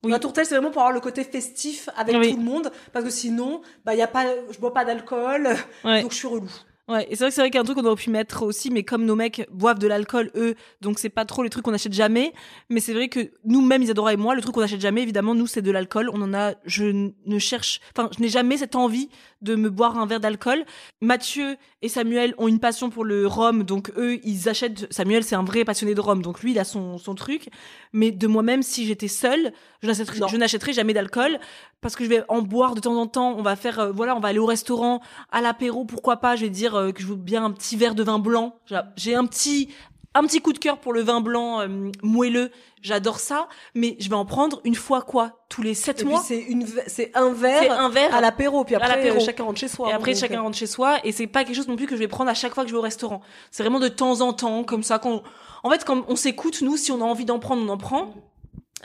Oui. 0.03 0.11
La 0.11 0.19
tourtelle, 0.19 0.45
c'est 0.45 0.55
vraiment 0.55 0.71
pour 0.71 0.81
avoir 0.81 0.93
le 0.93 1.01
côté 1.01 1.23
festif 1.25 1.89
avec 1.97 2.15
Oui. 2.15 2.31
tout 2.31 2.37
le 2.37 2.43
monde, 2.43 2.71
parce 2.93 3.03
que 3.03 3.11
sinon, 3.11 3.61
bah, 3.83 3.95
y 3.95 4.01
a 4.01 4.07
pas, 4.07 4.25
je 4.49 4.57
bois 4.59 4.73
pas 4.73 4.85
d'alcool, 4.85 5.49
Ouais. 5.83 6.01
donc 6.01 6.11
je 6.11 6.17
suis 6.17 6.27
relou. 6.27 6.49
Ouais, 6.89 7.05
et 7.07 7.15
c'est 7.15 7.23
vrai 7.23 7.29
que 7.29 7.35
c'est 7.35 7.41
vrai 7.41 7.51
qu'un 7.51 7.63
truc 7.63 7.77
qu'on 7.77 7.85
aurait 7.85 7.95
pu 7.95 8.09
mettre 8.09 8.41
aussi, 8.41 8.71
mais 8.71 8.81
comme 8.81 9.05
nos 9.05 9.15
mecs 9.15 9.47
boivent 9.51 9.77
de 9.77 9.85
l'alcool, 9.87 10.31
eux, 10.35 10.55
donc 10.81 10.97
c'est 10.97 11.09
pas 11.09 11.23
trop 11.23 11.43
les 11.43 11.51
trucs 11.51 11.63
qu'on 11.63 11.73
achète 11.73 11.93
jamais. 11.93 12.33
Mais 12.69 12.79
c'est 12.79 12.93
vrai 12.93 13.09
que 13.09 13.29
nous-mêmes, 13.45 13.83
Isadora 13.83 14.11
et 14.13 14.17
moi, 14.17 14.33
le 14.33 14.41
truc 14.41 14.55
qu'on 14.55 14.61
achète 14.61 14.81
jamais, 14.81 15.03
évidemment, 15.03 15.35
nous, 15.35 15.45
c'est 15.45 15.61
de 15.61 15.69
l'alcool. 15.69 16.09
On 16.11 16.21
en 16.23 16.33
a, 16.33 16.53
je 16.65 16.85
ne 17.25 17.39
cherche, 17.39 17.79
enfin, 17.95 18.09
je 18.17 18.21
n'ai 18.23 18.29
jamais 18.29 18.57
cette 18.57 18.75
envie 18.75 19.09
de 19.43 19.53
me 19.55 19.69
boire 19.69 19.99
un 19.99 20.07
verre 20.07 20.19
d'alcool. 20.19 20.65
Mathieu 20.99 21.57
et 21.83 21.89
Samuel 21.89 22.33
ont 22.39 22.47
une 22.47 22.59
passion 22.59 22.89
pour 22.89 23.05
le 23.05 23.27
rhum, 23.27 23.63
donc 23.63 23.91
eux, 23.95 24.19
ils 24.23 24.49
achètent, 24.49 24.91
Samuel, 24.91 25.23
c'est 25.23 25.35
un 25.35 25.43
vrai 25.43 25.63
passionné 25.65 25.93
de 25.93 26.01
rhum, 26.01 26.23
donc 26.23 26.41
lui, 26.41 26.51
il 26.51 26.59
a 26.59 26.63
son, 26.63 26.97
son 26.97 27.13
truc. 27.13 27.49
Mais 27.93 28.09
de 28.11 28.25
moi-même, 28.25 28.63
si 28.63 28.87
j'étais 28.87 29.07
seule, 29.07 29.53
je 29.83 29.87
n'achèterais, 29.87 30.19
Non. 30.19 30.27
je 30.27 30.37
n'achèterais 30.37 30.73
jamais 30.73 30.93
d'alcool 30.93 31.39
parce 31.81 31.95
que 31.95 32.03
je 32.03 32.09
vais 32.09 32.23
en 32.27 32.41
boire 32.41 32.73
de 32.75 32.81
temps 32.81 32.99
en 32.99 33.07
temps. 33.07 33.35
On 33.37 33.43
va 33.43 33.55
faire, 33.55 33.79
euh, 33.79 33.91
voilà, 33.91 34.15
on 34.15 34.19
va 34.19 34.29
aller 34.29 34.39
au 34.39 34.45
restaurant, 34.45 35.01
à 35.31 35.39
l'apéro, 35.39 35.85
pourquoi 35.85 36.17
pas. 36.17 36.35
Je 36.35 36.41
vais 36.41 36.49
dire 36.49 36.75
euh, 36.79 36.91
que 36.91 37.01
je 37.01 37.07
veux 37.07 37.15
bien 37.15 37.43
un 37.43 37.51
petit 37.51 37.75
verre 37.75 37.95
de 37.95 38.03
vin 38.03 38.19
blanc. 38.19 38.55
J'ai- 38.95 39.15
un 39.15 39.25
petit, 39.25 39.69
un 40.13 40.23
petit 40.23 40.41
coup 40.41 40.53
de 40.53 40.57
cœur 40.59 40.79
pour 40.79 40.93
le 40.93 41.01
vin 41.01 41.21
blanc 41.21 41.61
euh, 41.61 41.91
moelleux. 42.03 42.51
J'adore 42.81 43.19
ça, 43.19 43.49
mais 43.75 43.97
je 43.99 44.07
vais 44.07 44.15
en 44.15 44.23
prendre 44.25 44.61
une 44.63 44.75
fois 44.75 45.01
quoi, 45.01 45.43
tous 45.49 45.61
les 45.61 45.73
sept 45.73 46.05
mois? 46.05 46.23
c'est 46.25 46.39
une, 46.39 46.65
c'est 46.87 47.11
un 47.13 47.33
verre 47.33 47.77
un 47.77 47.89
verre 47.89 48.15
à 48.15 48.21
l'apéro, 48.21 48.63
puis 48.63 48.75
après 48.75 49.11
euh, 49.11 49.19
chacun 49.19 49.43
rentre 49.43 49.59
chez 49.59 49.67
soi. 49.67 49.89
et 49.89 49.91
hein, 49.91 49.95
après 49.97 50.13
donc, 50.13 50.21
chacun 50.21 50.41
rentre 50.41 50.57
chez 50.57 50.65
soi 50.65 50.97
et 51.03 51.11
c'est 51.11 51.27
pas 51.27 51.43
quelque 51.43 51.57
chose 51.57 51.67
non 51.67 51.75
plus 51.75 51.87
que 51.87 51.95
je 51.95 51.99
vais 51.99 52.07
prendre 52.07 52.29
à 52.29 52.33
chaque 52.33 52.53
fois 52.53 52.63
que 52.63 52.69
je 52.69 52.73
vais 52.73 52.79
au 52.79 52.83
restaurant. 52.83 53.19
C'est 53.51 53.63
vraiment 53.63 53.81
de 53.81 53.89
temps 53.89 54.21
en 54.21 54.31
temps 54.31 54.63
comme 54.63 54.83
ça 54.83 54.97
quand 54.97 55.23
en 55.63 55.69
fait 55.69 55.83
quand 55.83 56.05
on 56.07 56.15
s'écoute 56.15 56.61
nous 56.61 56.77
si 56.77 56.93
on 56.93 57.01
a 57.01 57.03
envie 57.03 57.25
d'en 57.25 57.39
prendre 57.39 57.61
on 57.61 57.67
en 57.69 57.77
prend. 57.77 58.13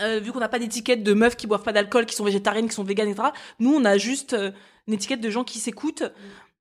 Euh, 0.01 0.19
vu 0.19 0.33
qu'on 0.33 0.41
n'a 0.41 0.49
pas 0.49 0.59
d'étiquette 0.59 1.05
de 1.05 1.15
meufs 1.15 1.37
qui 1.37 1.47
boivent 1.47 1.63
pas 1.63 1.73
d'alcool, 1.73 2.05
qui 2.05 2.17
sont 2.17 2.25
végétariennes, 2.25 2.69
qui 2.69 2.75
sont 2.75 2.83
véganes, 2.83 3.11
etc. 3.11 3.29
Nous 3.61 3.73
on 3.73 3.85
a 3.85 3.97
juste 3.97 4.33
euh, 4.33 4.51
une 4.89 4.95
étiquette 4.95 5.21
de 5.21 5.31
gens 5.31 5.45
qui 5.45 5.61
s'écoutent. 5.61 6.03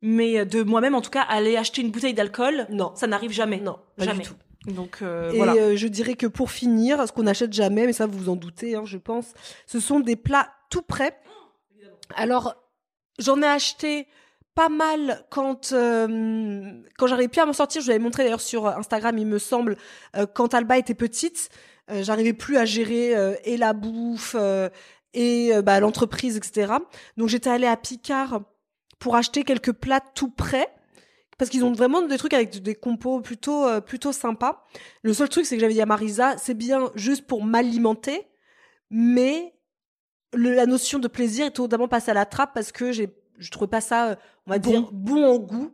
Mais 0.05 0.37
euh, 0.39 0.45
de 0.45 0.61
moi-même 0.63 0.93
en 0.95 1.01
tout 1.01 1.09
cas 1.09 1.21
aller 1.21 1.55
acheter 1.57 1.81
une 1.81 1.89
bouteille 1.89 2.13
d'alcool, 2.13 2.67
Non. 2.69 2.91
ça 2.93 3.07
n'arrive 3.07 3.31
jamais. 3.31 3.57
Non, 3.61 3.79
pas 3.97 4.03
jamais. 4.03 4.21
du 4.23 4.27
tout. 4.29 4.35
Donc 4.67 4.99
euh, 5.01 5.31
Et 5.31 5.37
voilà. 5.37 5.53
euh, 5.55 5.75
je 5.77 5.87
dirais 5.87 6.15
que 6.15 6.27
pour 6.27 6.51
finir, 6.51 7.07
ce 7.07 7.11
qu'on 7.13 7.23
n'achète 7.23 7.53
jamais, 7.53 7.85
mais 7.85 7.93
ça 7.93 8.05
vous 8.05 8.17
vous 8.19 8.29
en 8.29 8.35
doutez, 8.35 8.75
hein, 8.75 8.83
je 8.85 8.97
pense, 8.97 9.33
ce 9.65 9.79
sont 9.79 9.99
des 10.01 10.15
plats 10.17 10.49
tout 10.69 10.81
prêts. 10.81 11.17
Alors, 12.15 12.55
j'en 13.17 13.41
ai 13.41 13.45
acheté 13.47 14.07
pas 14.55 14.69
mal 14.69 15.25
quand 15.29 15.71
euh, 15.71 16.71
quand 16.97 17.07
j'arrivais 17.07 17.27
plus 17.29 17.41
à 17.41 17.45
m'en 17.45 17.53
sortir. 17.53 17.81
Je 17.81 17.85
vous 17.85 17.91
l'avais 17.91 18.03
montré 18.03 18.23
d'ailleurs 18.23 18.41
sur 18.41 18.67
Instagram, 18.67 19.17
il 19.17 19.25
me 19.25 19.39
semble, 19.39 19.77
quand 20.33 20.53
Alba 20.53 20.77
était 20.77 20.93
petite, 20.93 21.49
j'arrivais 21.89 22.33
plus 22.33 22.57
à 22.57 22.65
gérer 22.65 23.13
et 23.45 23.57
la 23.57 23.73
bouffe 23.73 24.35
et 25.13 25.51
bah, 25.63 25.79
l'entreprise, 25.79 26.37
etc. 26.37 26.73
Donc 27.17 27.29
j'étais 27.29 27.49
allée 27.49 27.67
à 27.67 27.77
Picard 27.77 28.41
pour 29.03 29.15
acheter 29.17 29.43
quelques 29.43 29.73
plats 29.73 29.99
tout 30.15 30.29
prêts 30.29 30.73
parce 31.37 31.49
qu'ils 31.51 31.65
ont 31.65 31.73
vraiment 31.73 32.01
des 32.01 32.17
trucs 32.17 32.33
avec 32.33 32.61
des 32.63 32.75
compos 32.75 33.19
plutôt 33.19 33.65
euh, 33.67 33.81
plutôt 33.81 34.11
sympas. 34.13 34.65
Le 35.01 35.13
seul 35.13 35.27
truc 35.29 35.45
c'est 35.45 35.55
que 35.55 35.61
j'avais 35.61 35.73
dit 35.73 35.81
à 35.81 35.85
Marisa, 35.85 36.37
c'est 36.37 36.53
bien 36.53 36.89
juste 36.95 37.27
pour 37.27 37.43
m'alimenter, 37.43 38.27
mais 38.89 39.53
le- 40.33 40.53
la 40.53 40.65
notion 40.65 40.99
de 40.99 41.07
plaisir 41.07 41.45
est 41.47 41.51
totalement 41.51 41.87
passée 41.87 42.11
à 42.11 42.13
la 42.13 42.25
trappe 42.25 42.53
parce 42.53 42.71
que 42.71 42.91
j'ai 42.91 43.09
je 43.39 43.49
trouvais 43.51 43.67
pas 43.69 43.81
ça 43.81 44.17
on 44.47 44.51
va 44.51 44.59
Bon. 44.59 44.69
dire 44.69 44.89
bon 44.91 45.25
en 45.25 45.37
goût. 45.37 45.71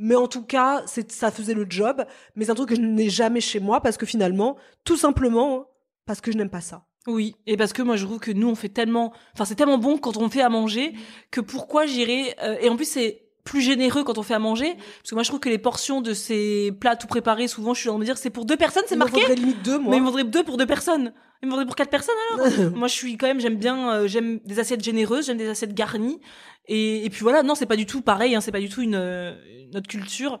Mais 0.00 0.14
en 0.14 0.28
tout 0.28 0.44
cas, 0.44 0.84
c'est 0.86 1.10
ça 1.10 1.32
faisait 1.32 1.54
le 1.54 1.66
job, 1.68 2.04
mais 2.36 2.44
c'est 2.44 2.52
un 2.52 2.54
truc 2.54 2.68
que 2.68 2.76
je 2.76 2.80
n'ai 2.80 3.10
jamais 3.10 3.40
chez 3.40 3.58
moi 3.58 3.80
parce 3.80 3.96
que 3.96 4.06
finalement, 4.06 4.56
tout 4.84 4.96
simplement 4.96 5.66
parce 6.06 6.20
que 6.20 6.30
je 6.30 6.36
n'aime 6.38 6.50
pas 6.50 6.60
ça. 6.60 6.84
Oui, 7.08 7.34
et 7.46 7.56
parce 7.56 7.72
que 7.72 7.82
moi 7.82 7.96
je 7.96 8.04
trouve 8.04 8.18
que 8.20 8.30
nous 8.30 8.48
on 8.48 8.54
fait 8.54 8.68
tellement, 8.68 9.12
enfin 9.34 9.44
c'est 9.44 9.54
tellement 9.56 9.78
bon 9.78 9.96
quand 9.98 10.16
on 10.18 10.28
fait 10.28 10.42
à 10.42 10.48
manger 10.50 10.92
que 11.30 11.40
pourquoi 11.40 11.86
j'irais 11.86 12.36
euh, 12.42 12.56
et 12.60 12.68
en 12.68 12.76
plus 12.76 12.84
c'est 12.84 13.22
plus 13.44 13.62
généreux 13.62 14.04
quand 14.04 14.18
on 14.18 14.22
fait 14.22 14.34
à 14.34 14.38
manger. 14.38 14.74
Parce 14.74 15.08
que 15.10 15.14
moi 15.14 15.22
je 15.24 15.28
trouve 15.30 15.40
que 15.40 15.48
les 15.48 15.56
portions 15.58 16.02
de 16.02 16.12
ces 16.12 16.70
plats 16.78 16.96
tout 16.96 17.06
préparés 17.06 17.48
souvent 17.48 17.72
je 17.72 17.80
suis 17.80 17.88
en 17.88 17.92
train 17.92 17.98
de 17.98 18.00
me 18.02 18.04
dire 18.04 18.18
c'est 18.18 18.28
pour 18.30 18.44
deux 18.44 18.56
personnes 18.58 18.82
c'est 18.86 18.94
Il 18.94 18.98
m'en 18.98 19.06
marqué. 19.06 19.22
faudrait 19.22 19.36
limite 19.36 19.62
deux, 19.62 19.78
moi. 19.78 19.90
mais 19.90 19.96
il 19.96 20.00
me 20.02 20.06
faudrait 20.06 20.24
deux 20.24 20.44
pour 20.44 20.58
deux 20.58 20.66
personnes. 20.66 21.12
Il 21.42 21.46
me 21.46 21.52
faudrait 21.52 21.64
pour 21.66 21.76
quatre 21.76 21.88
personnes 21.90 22.14
alors. 22.34 22.70
Moi 22.76 22.88
je 22.88 22.94
suis 22.94 23.16
quand 23.16 23.26
même 23.28 23.40
j'aime 23.40 23.56
bien 23.56 23.90
euh, 23.90 24.06
j'aime 24.08 24.40
des 24.44 24.58
assiettes 24.58 24.84
généreuses 24.84 25.26
j'aime 25.26 25.38
des 25.38 25.48
assiettes 25.48 25.72
garnies. 25.74 26.20
Et, 26.66 27.06
et 27.06 27.10
puis 27.10 27.20
voilà 27.22 27.42
non 27.42 27.54
c'est 27.54 27.64
pas 27.64 27.76
du 27.76 27.86
tout 27.86 28.02
pareil 28.02 28.34
hein, 28.34 28.42
c'est 28.42 28.52
pas 28.52 28.60
du 28.60 28.68
tout 28.68 28.82
une 28.82 28.96
euh, 28.96 29.34
notre 29.72 29.86
culture 29.88 30.40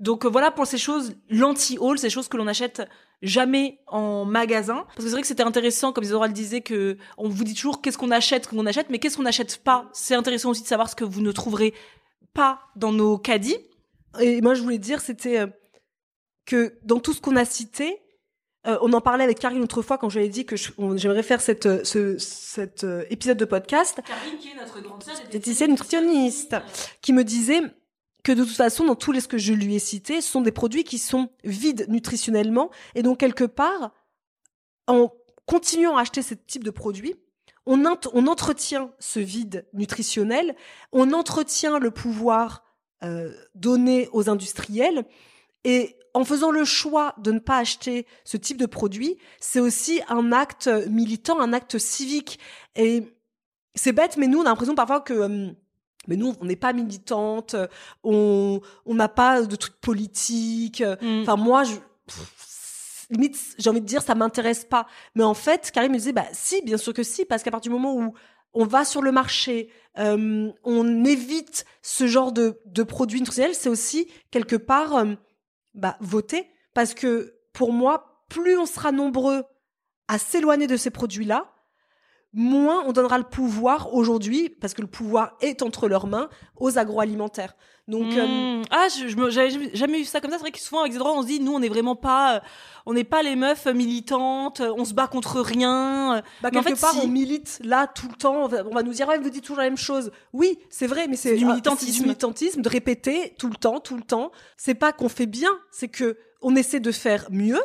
donc 0.00 0.24
euh, 0.24 0.28
voilà 0.28 0.50
pour 0.50 0.66
ces 0.66 0.78
choses 0.78 1.14
l'anti-haul 1.28 1.98
ces 1.98 2.10
choses 2.10 2.28
que 2.28 2.36
l'on 2.36 2.46
achète 2.46 2.82
jamais 3.24 3.80
en 3.86 4.24
magasin. 4.24 4.84
Parce 4.86 4.96
que 4.96 5.02
c'est 5.04 5.10
vrai 5.10 5.20
que 5.22 5.26
c'était 5.26 5.42
intéressant 5.42 5.92
comme 5.92 6.04
Isadora 6.04 6.28
le 6.28 6.32
disait 6.32 6.60
que 6.60 6.96
on 7.16 7.28
vous 7.28 7.44
dit 7.44 7.54
toujours 7.54 7.80
qu'est-ce 7.80 7.98
qu'on 7.98 8.10
achète 8.10 8.46
qu'on 8.46 8.66
achète 8.66 8.90
mais 8.90 8.98
qu'est-ce 8.98 9.16
qu'on 9.16 9.22
n'achète 9.22 9.58
pas? 9.64 9.88
C'est 9.92 10.14
intéressant 10.14 10.50
aussi 10.50 10.62
de 10.62 10.68
savoir 10.68 10.88
ce 10.88 10.94
que 10.94 11.04
vous 11.04 11.20
ne 11.20 11.32
trouverez 11.32 11.74
pas 12.34 12.60
dans 12.76 12.92
nos 12.92 13.18
caddies. 13.18 13.56
Et 14.20 14.40
moi, 14.42 14.54
je 14.54 14.62
voulais 14.62 14.78
dire, 14.78 15.00
c'était 15.00 15.40
euh, 15.40 15.46
que 16.46 16.78
dans 16.84 17.00
tout 17.00 17.12
ce 17.12 17.20
qu'on 17.20 17.36
a 17.36 17.44
cité, 17.44 17.98
euh, 18.66 18.78
on 18.80 18.92
en 18.92 19.00
parlait 19.00 19.24
avec 19.24 19.38
Karine 19.38 19.60
l'autre 19.60 19.82
fois 19.82 19.98
quand 19.98 20.08
je 20.08 20.18
lui 20.18 20.26
ai 20.26 20.28
dit 20.28 20.46
que 20.46 20.56
j'aimerais 20.56 21.22
faire 21.22 21.40
cette, 21.40 21.84
ce, 21.84 22.18
cet 22.18 22.86
épisode 23.10 23.38
de 23.38 23.44
podcast. 23.44 24.00
Karine 24.06 24.38
qui 24.38 24.50
est 24.50 24.54
notre 24.54 24.80
grande 24.80 25.02
sœur 25.02 25.68
nutritionniste. 25.68 26.56
qui 27.00 27.12
me 27.12 27.24
disait 27.24 27.60
que 28.24 28.32
de 28.32 28.42
toute 28.42 28.56
façon, 28.56 28.86
dans 28.86 28.96
tous 28.96 29.12
les 29.12 29.20
ce 29.20 29.28
que 29.28 29.38
je 29.38 29.52
lui 29.52 29.76
ai 29.76 29.78
cités, 29.78 30.20
ce 30.20 30.28
sont 30.28 30.40
des 30.40 30.50
produits 30.50 30.82
qui 30.82 30.98
sont 30.98 31.28
vides 31.44 31.86
nutritionnellement 31.88 32.70
et 32.96 33.02
donc 33.02 33.18
quelque 33.18 33.44
part, 33.44 33.92
en 34.88 35.12
continuant 35.46 35.96
à 35.96 36.00
acheter 36.00 36.22
ce 36.22 36.34
type 36.34 36.64
de 36.64 36.70
produits, 36.70 37.14
on, 37.66 37.84
on 37.84 38.26
entretient 38.26 38.90
ce 38.98 39.20
vide 39.20 39.66
nutritionnel, 39.74 40.56
on 40.90 41.12
entretient 41.12 41.78
le 41.78 41.90
pouvoir 41.90 42.64
euh, 43.04 43.32
donné 43.54 44.08
aux 44.12 44.28
industriels 44.30 45.04
et 45.64 45.96
en 46.14 46.24
faisant 46.24 46.50
le 46.50 46.64
choix 46.64 47.14
de 47.18 47.30
ne 47.30 47.38
pas 47.38 47.58
acheter 47.58 48.06
ce 48.24 48.36
type 48.36 48.56
de 48.56 48.66
produit, 48.66 49.18
c'est 49.40 49.60
aussi 49.60 50.00
un 50.08 50.32
acte 50.32 50.68
militant, 50.88 51.40
un 51.40 51.52
acte 51.52 51.78
civique. 51.78 52.38
Et 52.76 53.02
c'est 53.74 53.92
bête, 53.92 54.16
mais 54.16 54.28
nous, 54.28 54.38
on 54.38 54.42
a 54.42 54.44
l'impression 54.44 54.74
parfois 54.74 55.00
que... 55.00 55.12
euh, 55.12 55.52
mais 56.08 56.16
nous, 56.16 56.34
on 56.40 56.44
n'est 56.44 56.56
pas 56.56 56.72
militante, 56.72 57.56
on 58.02 58.60
on 58.86 58.94
n'a 58.94 59.08
pas 59.08 59.42
de 59.42 59.56
trucs 59.56 59.80
politiques. 59.80 60.82
Mm. 60.82 61.22
Enfin, 61.22 61.36
moi, 61.36 61.64
je, 61.64 61.76
pff, 62.06 63.06
limite, 63.10 63.38
j'ai 63.58 63.70
envie 63.70 63.80
de 63.80 63.86
dire, 63.86 64.02
ça 64.02 64.14
m'intéresse 64.14 64.64
pas. 64.64 64.86
Mais 65.14 65.24
en 65.24 65.34
fait, 65.34 65.70
Karim 65.72 65.92
me 65.92 65.98
disait, 65.98 66.12
bah 66.12 66.26
si, 66.32 66.62
bien 66.62 66.76
sûr 66.76 66.92
que 66.92 67.02
si, 67.02 67.24
parce 67.24 67.42
qu'à 67.42 67.50
partir 67.50 67.70
du 67.70 67.76
moment 67.76 67.94
où 67.96 68.14
on 68.52 68.64
va 68.64 68.84
sur 68.84 69.02
le 69.02 69.12
marché, 69.12 69.70
euh, 69.98 70.50
on 70.62 71.04
évite 71.04 71.64
ce 71.82 72.06
genre 72.06 72.32
de, 72.32 72.60
de 72.66 72.82
produits 72.82 73.20
industriels, 73.20 73.54
c'est 73.54 73.68
aussi 73.68 74.08
quelque 74.30 74.56
part 74.56 74.96
euh, 74.96 75.14
bah, 75.74 75.96
voter. 76.00 76.46
Parce 76.72 76.94
que 76.94 77.34
pour 77.52 77.72
moi, 77.72 78.24
plus 78.28 78.56
on 78.56 78.66
sera 78.66 78.92
nombreux 78.92 79.44
à 80.08 80.18
s'éloigner 80.18 80.66
de 80.66 80.76
ces 80.76 80.90
produits-là, 80.90 81.53
moins 82.34 82.82
on 82.86 82.92
donnera 82.92 83.16
le 83.18 83.24
pouvoir 83.24 83.94
aujourd'hui, 83.94 84.48
parce 84.48 84.74
que 84.74 84.80
le 84.82 84.86
pouvoir 84.88 85.36
est 85.40 85.62
entre 85.62 85.88
leurs 85.88 86.06
mains, 86.06 86.28
aux 86.56 86.78
agroalimentaires. 86.78 87.54
Donc, 87.86 88.14
euh, 88.16 88.26
Mmh. 88.60 88.62
ah, 88.70 88.86
je, 88.88 89.08
je 89.08 89.16
me- 89.16 89.28
j'avais 89.28 89.50
jamais 89.74 89.98
vu 89.98 90.04
ça 90.04 90.20
comme 90.22 90.30
ça. 90.30 90.38
C'est 90.38 90.42
vrai 90.44 90.52
que 90.52 90.58
souvent 90.58 90.80
avec 90.80 90.92
des 90.92 90.98
droits, 90.98 91.12
on 91.18 91.20
se 91.22 91.26
dit, 91.26 91.38
nous, 91.40 91.52
on 91.52 91.60
n'est 91.60 91.68
vraiment 91.68 91.96
pas, 91.96 92.36
euh, 92.36 92.40
on 92.86 92.94
n'est 92.94 93.04
pas 93.04 93.22
les 93.22 93.36
meufs 93.36 93.66
militantes, 93.66 94.60
euh, 94.60 94.72
on 94.74 94.86
se 94.86 94.94
bat 94.94 95.06
contre 95.06 95.40
rien. 95.42 96.16
euh. 96.16 96.22
bah, 96.42 96.48
Mais 96.50 96.58
en 96.58 96.62
quelque 96.62 96.76
fait, 96.76 96.80
part, 96.80 96.92
si. 96.94 97.00
on 97.04 97.08
milite 97.08 97.60
là 97.62 97.86
tout 97.86 98.08
le 98.08 98.16
temps. 98.16 98.44
On 98.44 98.48
va, 98.48 98.82
nous 98.82 98.92
dire, 98.92 99.06
ouais, 99.06 99.18
vous 99.18 99.28
dites 99.28 99.42
toujours 99.42 99.58
la 99.58 99.64
même 99.64 99.76
chose. 99.76 100.12
Oui, 100.32 100.58
c'est 100.70 100.86
vrai, 100.86 101.08
mais 101.08 101.16
c'est 101.16 101.36
du 101.36 101.44
ah, 101.44 101.48
militantisme. 101.48 101.92
du 101.98 102.02
militantisme 102.04 102.62
de 102.62 102.68
répéter 102.70 103.34
tout 103.38 103.48
le 103.48 103.56
temps, 103.56 103.80
tout 103.80 103.96
le 103.96 104.02
temps. 104.02 104.30
C'est 104.56 104.74
pas 104.74 104.92
qu'on 104.92 105.10
fait 105.10 105.26
bien, 105.26 105.50
c'est 105.70 105.88
que 105.88 106.16
on 106.40 106.56
essaie 106.56 106.80
de 106.80 106.90
faire 106.92 107.26
mieux. 107.30 107.60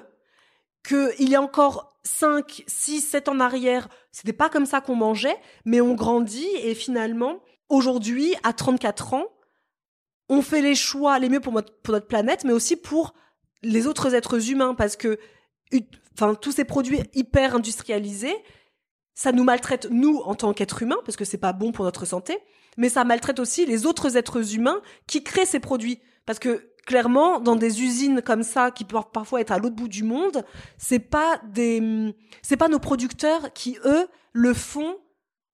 Que 0.84 1.13
il 1.19 1.30
y 1.30 1.36
a 1.36 1.41
encore 1.41 1.99
5, 2.03 2.63
6, 2.67 3.01
7 3.01 3.30
ans 3.30 3.34
en 3.34 3.39
arrière, 3.39 3.89
c'était 4.11 4.34
pas 4.34 4.49
comme 4.49 4.65
ça 4.65 4.82
qu'on 4.82 4.95
mangeait, 4.95 5.38
mais 5.65 5.82
on 5.82 5.93
grandit 5.93 6.47
et 6.61 6.73
finalement, 6.73 7.39
aujourd'hui, 7.67 8.36
à 8.43 8.53
34 8.53 9.13
ans, 9.13 9.25
on 10.30 10.41
fait 10.41 10.61
les 10.61 10.75
choix 10.75 11.19
les 11.19 11.30
mieux 11.30 11.39
pour 11.39 11.53
notre, 11.53 12.07
planète, 12.07 12.43
mais 12.45 12.53
aussi 12.53 12.75
pour 12.75 13.13
les 13.61 13.88
autres 13.88 14.13
êtres 14.15 14.51
humains, 14.51 14.75
parce 14.75 14.95
que 14.95 15.19
enfin, 16.13 16.36
tous 16.36 16.51
ces 16.51 16.65
produits 16.65 17.01
hyper 17.13 17.55
industrialisés, 17.55 18.36
ça 19.15 19.32
nous 19.32 19.43
maltraite, 19.43 19.88
nous, 19.91 20.19
en 20.19 20.36
tant 20.36 20.53
qu'êtres 20.53 20.84
humains, 20.84 20.99
parce 21.05 21.17
que 21.17 21.25
c'est 21.25 21.38
pas 21.38 21.51
bon 21.51 21.71
pour 21.71 21.84
notre 21.84 22.05
santé, 22.05 22.38
mais 22.77 22.89
ça 22.89 23.03
maltraite 23.03 23.39
aussi 23.39 23.65
les 23.65 23.86
autres 23.86 24.15
êtres 24.15 24.55
humains 24.55 24.82
qui 25.07 25.23
créent 25.23 25.45
ces 25.45 25.59
produits. 25.59 25.99
Parce 26.25 26.39
que, 26.39 26.71
clairement, 26.89 27.39
dans 27.39 27.55
des 27.55 27.83
usines 27.83 28.23
comme 28.23 28.41
ça, 28.41 28.71
qui 28.71 28.83
peuvent 28.83 29.11
parfois 29.13 29.41
être 29.41 29.51
à 29.51 29.59
l'autre 29.59 29.75
bout 29.75 29.87
du 29.87 30.01
monde, 30.01 30.43
c'est 30.79 30.97
pas 30.97 31.39
des, 31.47 32.15
c'est 32.41 32.57
pas 32.57 32.67
nos 32.67 32.79
producteurs 32.79 33.53
qui, 33.53 33.77
eux, 33.85 34.07
le 34.33 34.55
font 34.55 34.95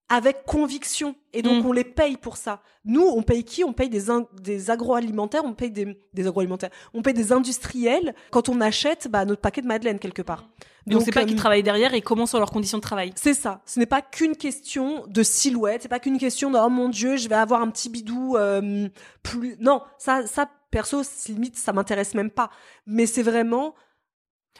avec 0.07 0.45
conviction. 0.45 1.13
Et 1.33 1.41
donc, 1.41 1.61
Mm. 1.61 1.67
on 1.67 1.71
les 1.73 1.83
paye 1.83 2.15
pour 2.15 2.37
ça. 2.37 2.61
Nous, 2.85 3.05
on 3.05 3.21
paye 3.21 3.43
qui? 3.43 3.65
On 3.65 3.73
paye 3.73 3.89
des, 3.89 4.03
des 4.41 4.71
agroalimentaires, 4.71 5.43
on 5.43 5.53
paye 5.53 5.71
des, 5.71 5.99
des 6.13 6.25
agroalimentaires, 6.25 6.69
on 6.93 7.01
paye 7.01 7.13
des 7.13 7.33
industriels 7.33 8.15
quand 8.31 8.47
on 8.47 8.61
achète 8.61 9.09
bah, 9.09 9.25
notre 9.25 9.41
paquet 9.41 9.61
de 9.61 9.67
Madeleine 9.67 9.99
quelque 9.99 10.21
part. 10.21 10.45
Et 10.89 10.95
on 10.95 11.01
sait 11.01 11.11
pas 11.11 11.23
euh, 11.23 11.25
qui 11.25 11.35
travaille 11.35 11.63
derrière 11.63 11.95
et 11.95 12.01
comment 12.01 12.27
sont 12.27 12.37
leurs 12.37 12.51
conditions 12.51 12.77
de 12.77 12.83
travail? 12.83 13.11
c'est 13.15 13.33
ça. 13.33 13.61
Ce 13.65 13.77
n'est 13.79 13.87
pas 13.87 14.01
qu'une 14.03 14.37
question 14.37 15.03
de 15.07 15.23
silhouette. 15.23 15.81
C'est 15.81 15.89
pas 15.89 15.99
qu'une 15.99 16.19
question 16.19 16.51
de 16.51 16.59
oh 16.59 16.69
mon 16.69 16.87
dieu, 16.89 17.17
je 17.17 17.27
vais 17.27 17.35
avoir 17.35 17.61
un 17.61 17.69
petit 17.71 17.89
bidou 17.89 18.37
euh, 18.37 18.87
plus. 19.23 19.57
Non, 19.59 19.81
ça, 19.97 20.27
ça 20.27 20.47
perso, 20.75 21.03
limite, 21.29 21.55
ça 21.57 21.71
m'intéresse 21.71 22.13
même 22.15 22.29
pas. 22.29 22.49
Mais 22.85 23.05
c'est 23.05 23.23
vraiment, 23.23 23.75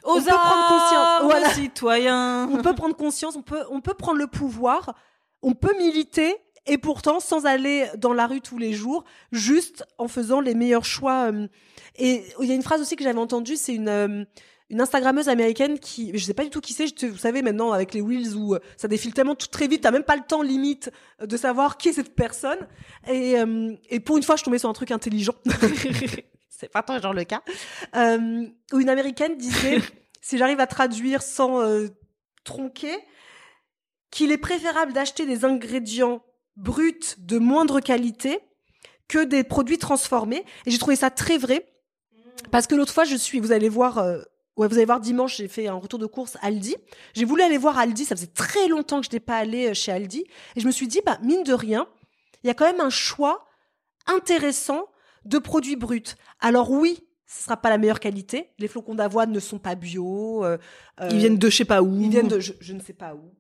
Aux 0.04 0.16
peut 0.16 0.24
prendre 0.24 0.68
conscience. 0.70 1.24
Voilà. 1.24 1.50
citoyens. 1.50 2.48
on 2.54 2.62
peut 2.62 2.74
prendre 2.74 2.96
conscience, 2.96 3.36
on 3.36 3.42
peut, 3.42 3.64
on 3.70 3.82
peut 3.82 3.96
prendre 3.96 4.18
le 4.18 4.28
pouvoir, 4.28 4.96
on 5.42 5.54
peut 5.54 5.76
militer. 5.78 6.34
Et 6.68 6.78
pourtant, 6.78 7.20
sans 7.20 7.46
aller 7.46 7.88
dans 7.98 8.14
la 8.14 8.28
rue 8.28 8.40
tous 8.40 8.58
les 8.58 8.72
jours, 8.72 9.04
juste 9.34 9.86
en 9.98 10.08
faisant 10.08 10.40
les 10.40 10.56
meilleurs 10.56 10.86
choix. 10.86 11.32
euh. 11.34 11.48
Et 11.98 12.24
il 12.40 12.48
y 12.48 12.52
a 12.52 12.56
une 12.56 12.64
phrase 12.64 12.80
aussi 12.80 12.96
que 12.96 13.04
j'avais 13.04 13.20
entendue, 13.20 13.58
c'est 13.58 13.76
une, 13.76 13.90
euh, 13.90 14.24
une 14.70 14.82
Instagrammeuse 14.82 15.30
américaine 15.30 15.80
qui, 15.80 16.12
je 16.18 16.24
sais 16.24 16.34
pas 16.34 16.44
du 16.44 16.50
tout 16.50 16.62
qui 16.62 16.74
c'est, 16.74 16.92
vous 17.04 17.18
savez 17.18 17.42
maintenant 17.42 17.72
avec 17.72 17.94
les 17.94 18.02
Wheels 18.02 18.36
où 18.36 18.56
euh, 18.56 18.60
ça 18.78 18.88
défile 18.88 19.14
tellement 19.14 19.36
tout 19.36 19.48
très 19.48 19.68
vite, 19.68 19.82
t'as 19.82 19.92
même 19.92 20.04
pas 20.04 20.16
le 20.16 20.24
temps 20.24 20.42
limite 20.42 20.92
euh, 21.22 21.28
de 21.28 21.38
savoir 21.38 21.78
qui 21.78 21.90
est 21.90 21.94
cette 21.94 22.16
personne. 22.16 22.68
Et, 23.08 23.40
euh, 23.40 23.76
et 23.90 24.00
pour 24.00 24.18
une 24.18 24.24
fois, 24.24 24.36
je 24.36 24.44
tombais 24.44 24.58
sur 24.58 24.70
un 24.70 24.74
truc 24.74 24.92
intelligent. 24.92 25.36
c'est 26.50 26.72
pas 26.72 26.82
toujours 26.82 27.14
le 27.14 27.24
cas. 27.24 27.42
Euh, 27.96 28.48
où 28.74 28.80
une 28.80 28.90
américaine 28.90 29.38
disait, 29.38 29.80
si 30.22 30.38
j'arrive 30.38 30.60
à 30.60 30.68
traduire 30.68 31.22
sans 31.22 31.62
euh, 31.62 31.88
tronquer, 32.44 32.96
qu'il 34.10 34.32
est 34.32 34.38
préférable 34.38 34.94
d'acheter 34.94 35.26
des 35.26 35.46
ingrédients 35.46 36.24
bruts 36.56 37.16
de 37.18 37.38
moindre 37.38 37.82
qualité 37.82 38.40
que 39.08 39.24
des 39.24 39.44
produits 39.44 39.78
transformés. 39.78 40.44
Et 40.66 40.72
j'ai 40.72 40.78
trouvé 40.78 40.96
ça 40.96 41.10
très 41.12 41.38
vrai. 41.38 41.68
Parce 42.52 42.68
que 42.68 42.76
l'autre 42.76 42.94
fois, 42.94 43.04
je 43.04 43.16
suis, 43.16 43.40
vous 43.40 43.52
allez 43.52 43.70
voir, 43.70 44.04
ouais, 44.58 44.68
vous 44.68 44.76
allez 44.76 44.86
voir 44.86 45.00
dimanche, 45.00 45.38
j'ai 45.38 45.48
fait 45.48 45.68
un 45.68 45.76
retour 45.76 46.00
de 46.00 46.06
course 46.06 46.38
Aldi. 46.42 46.76
J'ai 47.14 47.26
voulu 47.26 47.42
aller 47.42 47.58
voir 47.58 47.78
Aldi, 47.78 48.06
ça 48.06 48.16
faisait 48.16 48.28
très 48.28 48.68
longtemps 48.68 49.00
que 49.00 49.06
je 49.06 49.10
n'étais 49.10 49.20
pas 49.20 49.38
allée 49.38 49.68
euh, 49.70 49.74
chez 49.74 49.92
Aldi. 49.92 50.26
Et 50.56 50.60
je 50.60 50.66
me 50.66 50.72
suis 50.72 50.88
dit, 50.88 51.02
bah, 51.06 51.18
mine 51.24 51.44
de 51.44 51.54
rien, 51.54 51.88
il 52.44 52.48
y 52.48 52.50
a 52.50 52.54
quand 52.54 52.66
même 52.66 52.82
un 52.82 52.90
choix 52.90 53.46
intéressant 54.08 54.88
de 55.26 55.38
produits 55.40 55.76
bruts. 55.76 56.04
Alors 56.40 56.72
oui, 56.72 57.00
ce 57.26 57.44
sera 57.44 57.58
pas 57.58 57.70
la 57.70 57.78
meilleure 57.78 58.00
qualité. 58.00 58.52
Les 58.60 58.68
flocons 58.68 58.96
d'avoine 58.96 59.32
ne 59.32 59.40
sont 59.40 59.58
pas 59.60 59.76
bio. 59.76 60.46
euh, 60.46 60.58
euh, 61.02 61.10
Ils 61.12 61.18
viennent 61.18 61.38
de 61.40 61.50
je 61.50 61.58
sais 61.58 61.66
pas 61.66 61.82
où. 61.82 62.00
ils 62.00 62.10
viennent 62.10 62.28
de 62.28 62.40
je, 62.40 62.54
je 62.60 62.74
ne 62.74 62.80
sais 62.80 62.94
pas 62.94 63.16
où. 63.16 63.34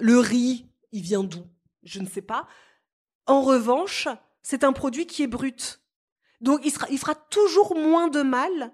Le 0.00 0.18
riz, 0.18 0.66
il 0.92 1.02
vient 1.02 1.22
d'où? 1.22 1.44
Je 1.84 2.00
ne 2.00 2.06
sais 2.06 2.22
pas. 2.22 2.46
En 3.26 3.42
revanche, 3.42 4.08
c'est 4.42 4.64
un 4.64 4.72
produit 4.72 5.06
qui 5.06 5.22
est 5.22 5.26
brut. 5.28 5.80
Donc 6.40 6.60
il, 6.64 6.70
sera, 6.70 6.86
il 6.90 6.98
fera 6.98 7.14
toujours 7.14 7.76
moins 7.76 8.08
de 8.08 8.22
mal 8.22 8.72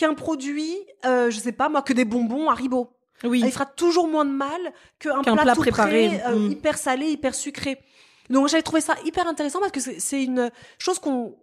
qu'un 0.00 0.14
produit, 0.14 0.74
euh, 1.04 1.30
je 1.30 1.38
sais 1.38 1.52
pas 1.52 1.68
moi, 1.68 1.82
que 1.82 1.92
des 1.92 2.04
bonbons 2.06 2.48
Haribo. 2.48 2.90
Oui. 3.22 3.42
Il 3.44 3.52
fera 3.52 3.66
toujours 3.66 4.08
moins 4.08 4.24
de 4.24 4.30
mal 4.30 4.60
qu'un 4.98 5.20
plat, 5.22 5.36
plat 5.36 5.54
tout 5.54 5.60
préparé. 5.60 6.08
prêt, 6.08 6.22
euh, 6.26 6.36
Mm. 6.38 6.50
hyper 6.52 6.78
salé, 6.78 7.06
hyper 7.10 7.34
sucré. 7.34 7.78
Donc 8.30 8.48
j'avais 8.48 8.62
trouvé 8.62 8.80
ça 8.80 8.94
hyper 9.04 9.26
intéressant 9.26 9.60
parce 9.60 9.72
que 9.72 9.80
c'est- 9.80 10.00
c'est 10.00 10.24
une 10.24 10.50
chose 10.78 10.98
qu'on, 10.98 11.36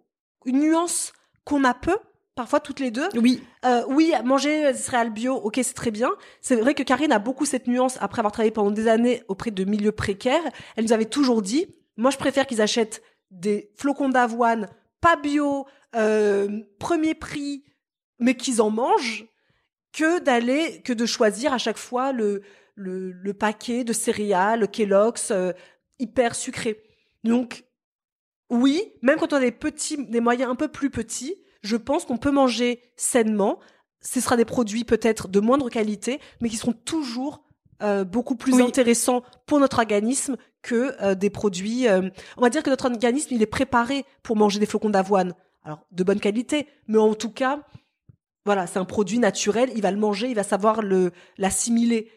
une 0.46 0.60
nuance 0.60 1.14
qu'on 1.46 1.64
a 1.64 1.76
peu, 1.76 1.96
parfois 2.34 2.60
toutes 2.60 2.80
les 2.80 2.90
deux. 2.90 3.08
Oui. 3.16 3.44
Euh, 3.66 3.84
oui, 3.90 4.12
manger 4.24 4.72
des 4.72 4.78
céréales 4.78 5.12
bio, 5.12 5.36
ok, 5.36 5.60
c'est 5.62 5.74
très 5.76 5.92
bien. 5.92 6.10
C'est 6.42 6.56
vrai 6.56 6.74
que 6.74 6.82
Karine 6.84 7.12
a 7.12 7.20
beaucoup 7.20 7.46
cette 7.46 7.68
nuance 7.68 7.98
après 8.02 8.22
avoir 8.22 8.32
travaillé 8.32 8.52
pendant 8.52 8.72
des 8.72 8.88
années 8.88 9.22
auprès 9.28 9.52
de 9.52 9.64
milieux 9.64 9.92
précaires. 9.92 10.44
Elle 10.76 10.86
nous 10.86 10.94
avait 10.94 11.06
toujours 11.06 11.44
dit, 11.44 11.68
moi 11.96 12.10
je 12.10 12.18
préfère 12.18 12.48
qu'ils 12.48 12.62
achètent 12.62 13.04
des 13.30 13.70
flocons 13.76 14.10
d'avoine 14.10 14.68
pas 15.00 15.16
bio, 15.16 15.68
euh, 15.96 16.62
premier 16.80 17.14
prix, 17.14 17.64
mais 18.20 18.36
qu'ils 18.36 18.62
en 18.62 18.70
mangent, 18.70 19.26
que 19.94 20.20
d'aller, 20.20 20.82
que 20.84 20.94
de 20.94 21.06
choisir 21.06 21.54
à 21.54 21.58
chaque 21.58 21.78
fois 21.78 22.12
le, 22.12 22.42
le, 22.76 23.12
le 23.12 23.34
paquet 23.34 23.84
de 23.84 23.94
céréales 23.94 24.70
Kellogg's 24.70 25.32
euh, 25.32 25.54
hyper 26.00 26.36
sucré. 26.36 26.84
Donc, 27.24 27.64
oui, 28.50 28.94
même 29.02 29.18
quand 29.18 29.34
on 29.34 29.38
a 29.38 29.42
des 29.42 29.52
petits, 29.52 30.06
des 30.06 30.22
moyens 30.22 30.52
un 30.52 30.56
peu 30.56 30.68
plus 30.68 30.90
petits, 30.90 31.36
je 31.64 31.76
pense 31.76 32.06
qu'on 32.06 32.18
peut 32.18 32.32
manger 32.32 32.82
sainement. 32.96 33.60
Ce 34.02 34.22
sera 34.22 34.38
des 34.38 34.46
produits 34.46 34.84
peut-être 34.86 35.28
de 35.28 35.40
moindre 35.40 35.70
qualité, 35.70 36.20
mais 36.42 36.50
qui 36.50 36.58
seront 36.58 36.74
toujours 36.74 37.44
euh, 37.82 38.04
beaucoup 38.04 38.36
plus 38.36 38.54
Oui. 38.54 38.62
intéressants 38.62 39.24
pour 39.46 39.60
notre 39.60 39.80
organisme 39.80 40.38
que 40.62 40.96
euh, 41.02 41.16
des 41.16 41.30
produits. 41.30 41.88
euh, 41.88 42.10
on 42.38 42.42
va 42.42 42.50
dire 42.50 42.64
que 42.64 42.70
notre 42.70 42.86
organisme, 42.86 43.30
il 43.32 43.42
est 43.42 43.46
préparé 43.48 44.06
pour 44.24 44.36
manger 44.36 44.60
des 44.60 44.66
flocons 44.66 44.90
d'avoine. 44.90 45.34
Alors, 45.64 45.86
de 45.92 46.04
bonne 46.04 46.20
qualité, 46.20 46.68
mais 46.88 46.98
en 46.98 47.14
tout 47.16 47.32
cas, 47.32 47.64
voilà, 48.48 48.66
c'est 48.66 48.80
un 48.80 48.86
produit 48.86 49.20
naturel. 49.20 49.70
Il 49.76 49.82
va 49.84 49.92
le 49.92 49.98
manger, 49.98 50.28
il 50.30 50.36
va 50.36 50.42
savoir 50.44 50.82
le 50.82 51.12
l'assimiler. 51.38 52.10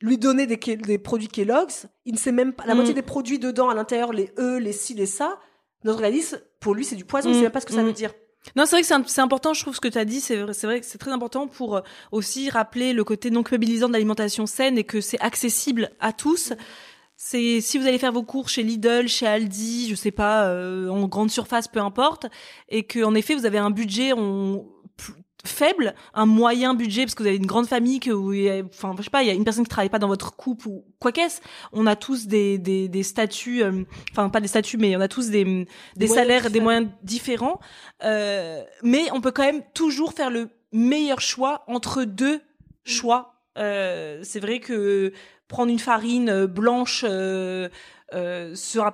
Lui 0.00 0.18
donner 0.18 0.46
des, 0.46 0.98
produits 0.98 1.28
Kellogg's, 1.28 1.86
il 2.04 2.12
ne 2.14 2.18
sait 2.18 2.32
même 2.32 2.52
pas 2.52 2.64
la 2.66 2.74
Mm. 2.74 2.76
moitié 2.76 2.94
des 2.94 3.02
produits 3.02 3.38
dedans 3.38 3.68
à 3.70 3.74
l'intérieur, 3.74 4.12
les 4.12 4.30
E, 4.38 4.58
les 4.58 4.72
ci, 4.72 4.94
les 4.94 5.06
ça. 5.06 5.38
Notre 5.84 5.96
organisme, 5.98 6.38
pour 6.60 6.74
lui, 6.74 6.84
c'est 6.84 6.96
du 6.96 7.04
poison. 7.04 7.28
Il 7.30 7.32
Mm. 7.32 7.34
sait 7.36 7.42
même 7.42 7.50
pas 7.52 7.60
ce 7.60 7.66
que 7.66 7.72
ça 7.74 7.82
Mm. 7.82 7.86
veut 7.86 7.92
dire. 7.92 8.12
Non, 8.54 8.64
c'est 8.66 8.76
vrai 8.80 8.82
que 8.82 9.08
c'est 9.10 9.20
important, 9.20 9.54
je 9.54 9.62
trouve, 9.62 9.74
ce 9.74 9.80
que 9.80 9.88
tu 9.88 9.98
as 9.98 10.04
dit. 10.04 10.20
C'est 10.20 10.36
vrai, 10.36 10.52
c'est 10.54 10.66
vrai 10.66 10.80
que 10.80 10.86
c'est 10.86 10.98
très 10.98 11.10
important 11.10 11.48
pour 11.48 11.76
euh, 11.76 11.80
aussi 12.12 12.48
rappeler 12.50 12.92
le 12.92 13.02
côté 13.04 13.30
non 13.30 13.42
culpabilisant 13.42 13.88
de 13.88 13.92
l'alimentation 13.94 14.46
saine 14.46 14.78
et 14.78 14.84
que 14.84 15.00
c'est 15.00 15.18
accessible 15.20 15.90
à 15.98 16.12
tous. 16.12 16.52
C'est 17.18 17.62
si 17.62 17.78
vous 17.78 17.86
allez 17.86 17.98
faire 17.98 18.12
vos 18.12 18.22
cours 18.22 18.50
chez 18.50 18.62
Lidl, 18.62 19.08
chez 19.08 19.26
Aldi, 19.26 19.88
je 19.88 19.94
sais 19.94 20.10
pas, 20.10 20.44
euh, 20.48 20.88
en 20.90 21.08
grande 21.08 21.30
surface, 21.30 21.66
peu 21.66 21.80
importe, 21.80 22.26
et 22.68 22.82
que 22.82 23.02
en 23.02 23.14
effet 23.14 23.34
vous 23.34 23.46
avez 23.46 23.56
un 23.56 23.70
budget 23.70 24.12
plus- 24.12 24.66
faible, 25.46 25.94
un 26.14 26.26
moyen 26.26 26.74
budget 26.74 27.02
parce 27.02 27.14
que 27.14 27.22
vous 27.22 27.28
avez 27.28 27.36
une 27.36 27.46
grande 27.46 27.66
famille 27.66 28.00
que 28.00 28.10
vous, 28.10 28.34
enfin 28.68 28.94
je 28.98 29.02
sais 29.04 29.10
pas, 29.10 29.22
il 29.22 29.28
y 29.28 29.30
a 29.30 29.34
une 29.34 29.44
personne 29.44 29.64
qui 29.64 29.70
travaille 29.70 29.88
pas 29.88 29.98
dans 29.98 30.08
votre 30.08 30.36
couple 30.36 30.68
ou 30.68 30.84
quoi 30.98 31.12
qu'est-ce. 31.12 31.40
On 31.72 31.86
a 31.86 31.96
tous 31.96 32.26
des 32.26 32.58
des, 32.58 32.88
des 32.88 33.02
statuts, 33.02 33.62
euh, 33.62 33.84
enfin 34.12 34.28
pas 34.28 34.40
des 34.40 34.48
statuts, 34.48 34.76
mais 34.76 34.96
on 34.96 35.00
a 35.00 35.08
tous 35.08 35.30
des 35.30 35.66
des 35.96 36.06
salaires, 36.06 36.50
des 36.50 36.60
moyens 36.60 36.88
différents. 37.02 37.60
Euh, 38.04 38.62
mais 38.82 39.10
on 39.12 39.20
peut 39.20 39.32
quand 39.32 39.44
même 39.44 39.62
toujours 39.74 40.12
faire 40.12 40.30
le 40.30 40.50
meilleur 40.72 41.20
choix 41.20 41.64
entre 41.66 42.04
deux 42.04 42.40
choix. 42.84 43.34
Euh, 43.58 44.20
c'est 44.22 44.40
vrai 44.40 44.60
que 44.60 45.12
prendre 45.48 45.70
une 45.70 45.78
farine 45.78 46.46
blanche 46.46 47.02
sera 47.02 47.70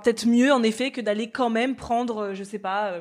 peut-être 0.01 0.27
mieux 0.27 0.53
en 0.53 0.63
effet 0.63 0.91
que 0.91 1.01
d'aller 1.01 1.31
quand 1.31 1.51
même 1.51 1.77
prendre, 1.77 2.35
je 2.35 2.45
sais 2.45 2.59
pas, 2.59 3.01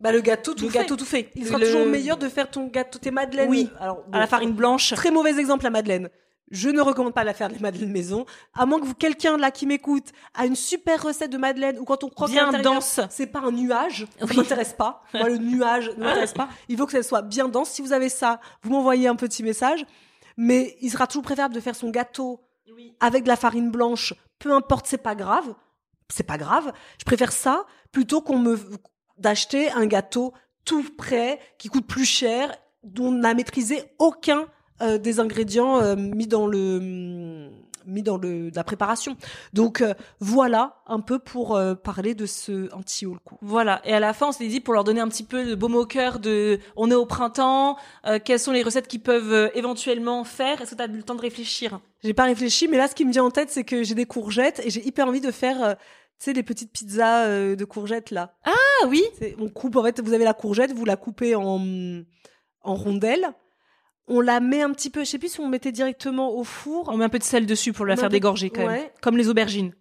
Bah 0.00 0.12
le 0.12 0.20
gâteau 0.20 0.54
tout 0.54 0.64
le 0.66 0.70
fait. 0.70 0.78
gâteau 0.78 0.96
tout 0.96 1.04
fait. 1.04 1.30
Il 1.34 1.46
sera 1.46 1.58
Le- 1.58 1.66
toujours 1.66 1.86
meilleur 1.86 2.16
de 2.16 2.28
faire 2.28 2.50
ton 2.50 2.66
gâteau, 2.68 2.98
tes 2.98 3.10
madeleines. 3.10 3.48
Oui, 3.50 3.68
Alors, 3.80 4.04
à 4.12 4.18
la 4.20 4.26
farine 4.26 4.52
blanche. 4.52 4.94
Très 4.94 5.10
mauvais 5.10 5.38
exemple 5.38 5.64
la 5.64 5.70
madeleine. 5.70 6.08
Je 6.50 6.70
ne 6.70 6.80
recommande 6.80 7.12
pas 7.12 7.24
la 7.24 7.34
faire 7.34 7.48
les 7.50 7.58
madeleines 7.58 7.90
maison. 7.92 8.24
À 8.54 8.64
moins 8.64 8.80
que 8.80 8.86
vous, 8.86 8.94
quelqu'un 8.94 9.36
là 9.36 9.50
qui 9.50 9.66
m'écoute, 9.66 10.06
a 10.34 10.46
une 10.46 10.54
super 10.56 11.02
recette 11.02 11.30
de 11.30 11.36
madeleine 11.36 11.78
ou 11.78 11.84
quand 11.84 12.04
on 12.04 12.08
croque 12.08 12.30
Bien 12.30 12.50
dense. 12.52 13.00
C'est 13.10 13.26
pas 13.26 13.40
un 13.40 13.50
nuage. 13.50 14.06
Ça 14.18 14.32
m'intéresse 14.34 14.72
pas. 14.72 15.02
Moi, 15.14 15.28
le 15.28 15.36
nuage 15.38 15.90
ne 15.98 16.04
m'intéresse 16.04 16.32
pas. 16.32 16.48
Il 16.68 16.78
faut 16.78 16.86
que 16.86 16.92
ça 16.92 17.02
soit 17.02 17.20
bien 17.22 17.48
dense. 17.48 17.68
Si 17.70 17.82
vous 17.82 17.92
avez 17.92 18.08
ça, 18.08 18.40
vous 18.62 18.70
m'envoyez 18.70 19.08
un 19.08 19.16
petit 19.16 19.42
message. 19.42 19.84
Mais 20.38 20.76
il 20.80 20.90
sera 20.90 21.06
toujours 21.06 21.24
préférable 21.24 21.54
de 21.54 21.60
faire 21.60 21.74
son 21.74 21.90
gâteau 21.90 22.40
avec 23.00 23.24
de 23.24 23.28
la 23.28 23.36
farine 23.36 23.70
blanche. 23.70 24.14
Peu 24.38 24.52
importe, 24.52 24.86
c'est 24.86 24.96
pas 24.96 25.16
grave. 25.16 25.54
C'est 26.08 26.22
pas 26.26 26.38
grave. 26.38 26.72
Je 26.98 27.04
préfère 27.04 27.32
ça 27.32 27.66
plutôt 27.92 28.22
qu'on 28.22 28.38
me, 28.38 28.58
d'acheter 29.18 29.70
un 29.70 29.86
gâteau 29.86 30.32
tout 30.64 30.84
prêt, 30.96 31.38
qui 31.58 31.68
coûte 31.68 31.86
plus 31.86 32.04
cher, 32.04 32.54
dont 32.84 33.06
on 33.06 33.12
n'a 33.12 33.34
maîtrisé 33.34 33.84
aucun 33.98 34.46
euh, 34.82 34.98
des 34.98 35.18
ingrédients 35.18 35.80
euh, 35.80 35.96
mis 35.96 36.26
dans 36.26 36.46
le 36.46 37.50
mis 37.86 38.02
dans 38.02 38.18
le 38.18 38.50
la 38.54 38.64
préparation. 38.64 39.16
Donc 39.54 39.80
euh, 39.80 39.94
voilà 40.20 40.82
un 40.86 41.00
peu 41.00 41.18
pour 41.18 41.56
euh, 41.56 41.74
parler 41.74 42.14
de 42.14 42.26
ce 42.26 42.72
anti-haul 42.74 43.18
coup. 43.24 43.38
Voilà. 43.40 43.80
Et 43.84 43.94
à 43.94 44.00
la 44.00 44.12
fin, 44.12 44.28
on 44.28 44.32
s'est 44.32 44.46
dit 44.46 44.60
pour 44.60 44.74
leur 44.74 44.84
donner 44.84 45.00
un 45.00 45.08
petit 45.08 45.24
peu 45.24 45.46
de 45.46 45.54
baume 45.54 45.74
au 45.74 45.86
cœur 45.86 46.18
de, 46.18 46.60
on 46.76 46.90
est 46.90 46.94
au 46.94 47.06
printemps, 47.06 47.78
euh, 48.06 48.18
quelles 48.22 48.40
sont 48.40 48.52
les 48.52 48.62
recettes 48.62 48.88
qu'ils 48.88 49.00
peuvent 49.00 49.50
éventuellement 49.54 50.22
faire? 50.24 50.60
Est-ce 50.60 50.72
que 50.72 50.76
tu 50.76 50.82
as 50.82 50.86
eu 50.86 50.98
le 50.98 51.02
temps 51.02 51.14
de 51.14 51.22
réfléchir? 51.22 51.80
J'ai 52.04 52.12
pas 52.12 52.24
réfléchi, 52.24 52.68
mais 52.68 52.76
là 52.76 52.88
ce 52.88 52.94
qui 52.94 53.06
me 53.06 53.10
vient 53.10 53.24
en 53.24 53.30
tête, 53.30 53.48
c'est 53.50 53.64
que 53.64 53.82
j'ai 53.82 53.94
des 53.94 54.06
courgettes 54.06 54.60
et 54.64 54.70
j'ai 54.70 54.86
hyper 54.86 55.08
envie 55.08 55.22
de 55.22 55.30
faire 55.30 55.76
tu 56.18 56.24
sais 56.24 56.32
les 56.32 56.42
petites 56.42 56.72
pizzas 56.72 57.24
euh, 57.26 57.56
de 57.56 57.64
courgettes 57.64 58.10
là. 58.10 58.34
Ah 58.44 58.86
oui. 58.88 59.02
On 59.38 59.48
coupe 59.48 59.76
en 59.76 59.82
fait, 59.84 60.00
vous 60.00 60.12
avez 60.12 60.24
la 60.24 60.34
courgette, 60.34 60.72
vous 60.72 60.84
la 60.84 60.96
coupez 60.96 61.34
en 61.34 61.60
en 62.62 62.74
rondelles. 62.74 63.28
On 64.10 64.20
la 64.20 64.40
met 64.40 64.62
un 64.62 64.70
petit 64.72 64.88
peu, 64.90 65.00
je 65.04 65.10
sais 65.10 65.18
plus 65.18 65.32
si 65.32 65.40
on 65.40 65.48
mettait 65.48 65.70
directement 65.72 66.32
au 66.34 66.42
four. 66.42 66.88
On 66.88 66.96
met 66.96 67.04
un 67.04 67.08
peu 67.10 67.18
de 67.18 67.24
sel 67.24 67.44
dessus 67.46 67.72
pour 67.72 67.84
la 67.86 67.94
On 67.94 67.96
faire 67.98 68.08
dégorger 68.08 68.48
quand 68.50 68.66
même. 68.66 68.88
Comme 69.02 69.16
les 69.16 69.28
aubergines. 69.28 69.74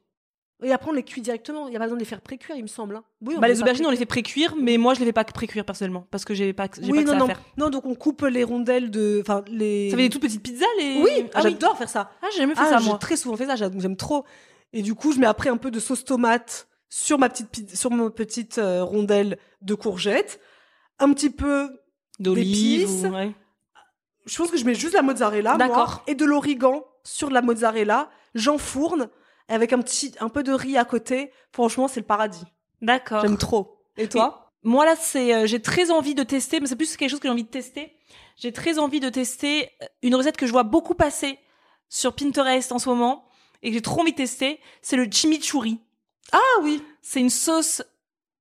Et 0.63 0.71
après 0.71 0.89
on 0.89 0.93
les 0.93 1.03
cuit 1.03 1.21
directement. 1.21 1.67
Il 1.67 1.73
y 1.73 1.75
a 1.75 1.79
pas 1.79 1.85
besoin 1.85 1.97
de 1.97 2.01
les 2.01 2.05
faire 2.07 2.19
pré-cuire, 2.19 2.55
il 2.55 2.63
me 2.63 2.67
semble. 2.67 2.95
hein. 2.97 3.03
Oui, 3.21 3.35
Bah, 3.39 3.47
les 3.47 3.61
aubergines, 3.61 3.85
on 3.85 3.91
les 3.91 3.95
fait 3.97 4.07
pré-cuire, 4.07 4.55
mais 4.59 4.77
moi, 4.77 4.95
je 4.95 4.99
les 4.99 5.05
fais 5.05 5.13
pas 5.13 5.23
pré-cuire 5.23 5.63
personnellement 5.63 6.07
parce 6.09 6.25
que 6.25 6.33
j'ai 6.33 6.51
pas, 6.51 6.67
j'ai 6.81 6.91
Oui, 6.91 6.97
pas 6.99 7.03
que 7.03 7.07
non, 7.07 7.13
ça 7.13 7.19
non, 7.19 7.25
à 7.25 7.27
faire. 7.27 7.41
non. 7.57 7.69
Donc 7.69 7.85
on 7.85 7.93
coupe 7.95 8.23
les 8.23 8.43
rondelles 8.43 8.89
de, 8.91 9.19
enfin 9.21 9.43
les. 9.49 9.91
Ça 9.91 9.97
fait 9.97 10.03
des 10.03 10.09
toutes 10.09 10.23
petites 10.23 10.41
pizzas, 10.43 10.65
les. 10.79 10.99
Oui, 11.03 11.11
ah, 11.35 11.41
oui. 11.45 11.51
j'adore 11.51 11.77
faire 11.77 11.89
ça. 11.89 12.09
Ah, 12.23 12.27
j'ai 12.33 12.39
jamais 12.39 12.55
fait 12.55 12.61
Ah, 12.65 12.69
ça, 12.71 12.77
j'ai 12.79 12.89
moi. 12.89 12.97
très 12.97 13.15
souvent 13.17 13.37
fait 13.37 13.45
ça, 13.45 13.55
j'aime 13.55 13.95
trop. 13.95 14.25
Et 14.73 14.81
du 14.81 14.95
coup, 14.95 15.11
je 15.13 15.19
mets 15.19 15.25
après 15.27 15.49
un 15.49 15.57
peu 15.57 15.71
de 15.71 15.79
sauce 15.79 16.03
tomate 16.05 16.67
sur 16.89 17.17
ma 17.17 17.29
petite 17.29 17.75
sur 17.75 17.91
ma 17.91 18.09
petite 18.09 18.57
euh, 18.57 18.83
rondelle 18.83 19.37
de 19.61 19.73
courgettes, 19.75 20.39
un 20.99 21.13
petit 21.13 21.29
peu. 21.29 21.69
D'épices. 22.19 23.03
ou- 23.05 23.13
ouais. 23.13 23.35
Je 24.25 24.37
pense 24.37 24.51
que 24.51 24.57
je 24.57 24.65
mets 24.65 24.73
juste 24.75 24.93
la 24.93 25.01
mozzarella, 25.03 25.55
moi, 25.67 26.03
et 26.07 26.15
de 26.15 26.25
l'origan 26.25 26.83
sur 27.03 27.29
la 27.29 27.41
mozzarella. 27.41 28.09
J'enfourne 28.35 29.09
avec 29.47 29.71
un 29.71 29.79
petit 29.79 30.13
un 30.19 30.27
peu 30.29 30.43
de 30.43 30.51
riz 30.51 30.77
à 30.77 30.83
côté. 30.85 31.31
Franchement, 31.53 31.87
c'est 31.87 31.99
le 32.01 32.05
paradis. 32.05 32.43
D'accord. 32.81 33.21
J'aime 33.21 33.37
trop. 33.37 33.79
Et 33.95 34.07
toi 34.09 34.51
Moi 34.63 34.85
là, 34.85 34.95
c'est 34.99 35.33
euh, 35.33 35.45
j'ai 35.47 35.61
très 35.61 35.91
envie 35.91 36.13
de 36.15 36.23
tester, 36.23 36.59
mais 36.59 36.67
c'est 36.67 36.75
plus 36.75 36.97
quelque 36.97 37.09
chose 37.09 37.19
que 37.19 37.27
j'ai 37.27 37.31
envie 37.31 37.43
de 37.45 37.49
tester. 37.49 37.93
J'ai 38.35 38.51
très 38.51 38.79
envie 38.79 38.99
de 38.99 39.09
tester 39.09 39.69
une 40.03 40.13
recette 40.15 40.37
que 40.37 40.45
je 40.45 40.51
vois 40.51 40.63
beaucoup 40.63 40.93
passer 40.93 41.39
sur 41.89 42.13
Pinterest 42.13 42.71
en 42.71 42.79
ce 42.79 42.89
moment 42.89 43.26
et 43.63 43.69
que 43.69 43.75
j'ai 43.75 43.81
trop 43.81 44.01
envie 44.01 44.11
de 44.11 44.17
tester. 44.17 44.59
C'est 44.81 44.95
le 44.95 45.07
chimichurri. 45.09 45.79
Ah 46.31 46.61
oui. 46.61 46.81
C'est 47.01 47.19
une 47.19 47.29
sauce. 47.29 47.81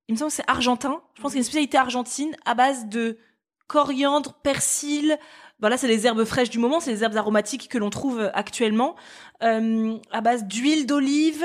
Il 0.08 0.14
me 0.14 0.18
semble 0.18 0.30
que 0.30 0.36
c'est 0.36 0.48
argentin. 0.50 1.00
Je 1.14 1.22
pense 1.22 1.30
que 1.30 1.32
c'est 1.34 1.38
une 1.38 1.44
spécialité 1.44 1.78
argentine 1.78 2.36
à 2.44 2.54
base 2.54 2.86
de 2.86 3.18
coriandre, 3.66 4.34
persil. 4.42 5.18
Voilà, 5.60 5.76
c'est 5.76 5.88
les 5.88 6.06
herbes 6.06 6.24
fraîches 6.24 6.50
du 6.50 6.58
moment, 6.58 6.80
c'est 6.80 6.92
les 6.92 7.02
herbes 7.02 7.16
aromatiques 7.16 7.68
que 7.68 7.78
l'on 7.78 7.90
trouve 7.90 8.30
actuellement, 8.34 8.94
euh, 9.42 9.96
à 10.12 10.20
base 10.20 10.44
d'huile 10.44 10.86
d'olive. 10.86 11.44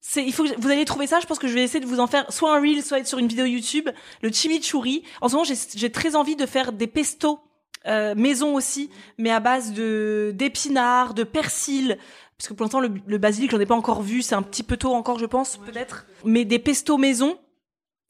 C'est, 0.00 0.24
il 0.24 0.32
faut 0.32 0.44
que 0.44 0.60
vous 0.60 0.70
allez 0.70 0.84
trouver 0.84 1.08
ça. 1.08 1.18
Je 1.18 1.26
pense 1.26 1.40
que 1.40 1.48
je 1.48 1.54
vais 1.54 1.64
essayer 1.64 1.80
de 1.80 1.86
vous 1.86 1.98
en 1.98 2.06
faire 2.06 2.32
soit 2.32 2.54
un 2.54 2.60
reel, 2.60 2.82
soit 2.84 3.00
être 3.00 3.08
sur 3.08 3.18
une 3.18 3.26
vidéo 3.26 3.44
YouTube. 3.44 3.88
Le 4.22 4.30
chimichurri. 4.30 5.02
En 5.20 5.28
ce 5.28 5.34
moment, 5.34 5.44
j'ai, 5.44 5.56
j'ai 5.74 5.90
très 5.90 6.14
envie 6.14 6.36
de 6.36 6.46
faire 6.46 6.72
des 6.72 6.86
pestos 6.86 7.40
euh, 7.86 8.14
maison 8.16 8.54
aussi, 8.54 8.90
mais 9.18 9.30
à 9.30 9.38
base 9.38 9.72
de 9.72 10.32
d'épinards, 10.34 11.14
de 11.14 11.24
persil. 11.24 11.98
Parce 12.38 12.48
que 12.48 12.54
pour 12.54 12.64
l'instant, 12.64 12.80
le, 12.80 12.92
le 13.06 13.18
basilic, 13.18 13.50
j'en 13.50 13.60
ai 13.60 13.66
pas 13.66 13.74
encore 13.74 14.02
vu. 14.02 14.22
C'est 14.22 14.34
un 14.34 14.42
petit 14.42 14.62
peu 14.62 14.76
tôt 14.76 14.94
encore, 14.94 15.18
je 15.18 15.26
pense, 15.26 15.56
peut-être. 15.56 16.06
Mais 16.24 16.44
des 16.44 16.58
pestos 16.58 16.98
maison 16.98 17.38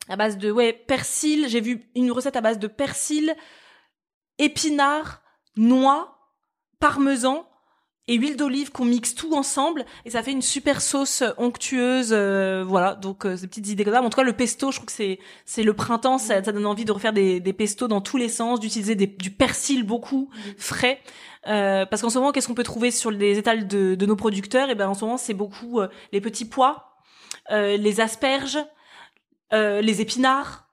à 0.09 0.17
base 0.17 0.39
de 0.39 0.51
ouais 0.51 0.73
persil. 0.73 1.47
J'ai 1.49 1.61
vu 1.61 1.89
une 1.95 2.11
recette 2.11 2.37
à 2.37 2.41
base 2.41 2.59
de 2.59 2.67
persil, 2.67 3.35
épinards, 4.39 5.23
noix, 5.57 6.19
parmesan 6.81 7.49
et 8.09 8.15
huile 8.15 8.37
d'olive 8.37 8.71
qu'on 8.71 8.85
mixe 8.85 9.15
tout 9.15 9.35
ensemble 9.35 9.85
et 10.05 10.11
ça 10.11 10.23
fait 10.23 10.31
une 10.33 10.43
super 10.43 10.81
sauce 10.81 11.25
onctueuse 11.39 12.11
euh, 12.13 12.63
voilà 12.67 12.95
donc 12.95 13.27
euh, 13.27 13.37
ces 13.37 13.49
petites 13.49 13.67
idées 13.69 13.85
comme 13.85 13.95
ça 13.95 14.03
en 14.03 14.09
tout 14.11 14.17
cas 14.17 14.23
le 14.23 14.33
pesto 14.33 14.71
je 14.71 14.77
trouve 14.77 14.87
que 14.87 14.93
c'est 14.93 15.19
c'est 15.45 15.65
le 15.65 15.75
printemps 15.75 16.19
ça, 16.19 16.43
ça 16.45 16.53
donne 16.53 16.67
envie 16.67 16.85
de 16.85 16.93
refaire 16.93 17.13
des, 17.13 17.41
des 17.41 17.53
pestos 17.53 17.89
dans 17.89 18.01
tous 18.01 18.17
les 18.17 18.29
sens 18.29 18.61
d'utiliser 18.61 18.95
du 18.95 19.31
persil 19.31 19.83
beaucoup 19.83 20.31
frais 20.57 21.01
euh, 21.49 21.85
parce 21.87 22.03
qu'en 22.03 22.11
ce 22.11 22.19
moment 22.19 22.31
qu'est-ce 22.33 22.47
qu'on 22.47 22.55
peut 22.55 22.63
trouver 22.63 22.91
sur 22.91 23.11
les 23.11 23.39
étals 23.39 23.67
de, 23.69 23.95
de 23.95 24.07
nos 24.07 24.17
producteurs? 24.17 24.71
Et 24.71 24.75
ben 24.75 24.89
en 24.89 24.95
ce 24.95 25.05
moment 25.05 25.17
c'est 25.17 25.35
beaucoup 25.35 25.81
euh, 25.81 25.89
les 26.13 26.21
petits 26.21 26.45
pois 26.45 26.97
euh, 27.51 27.77
les 27.77 28.01
asperges 28.01 28.59
euh, 29.53 29.81
les 29.81 30.01
épinards 30.01 30.69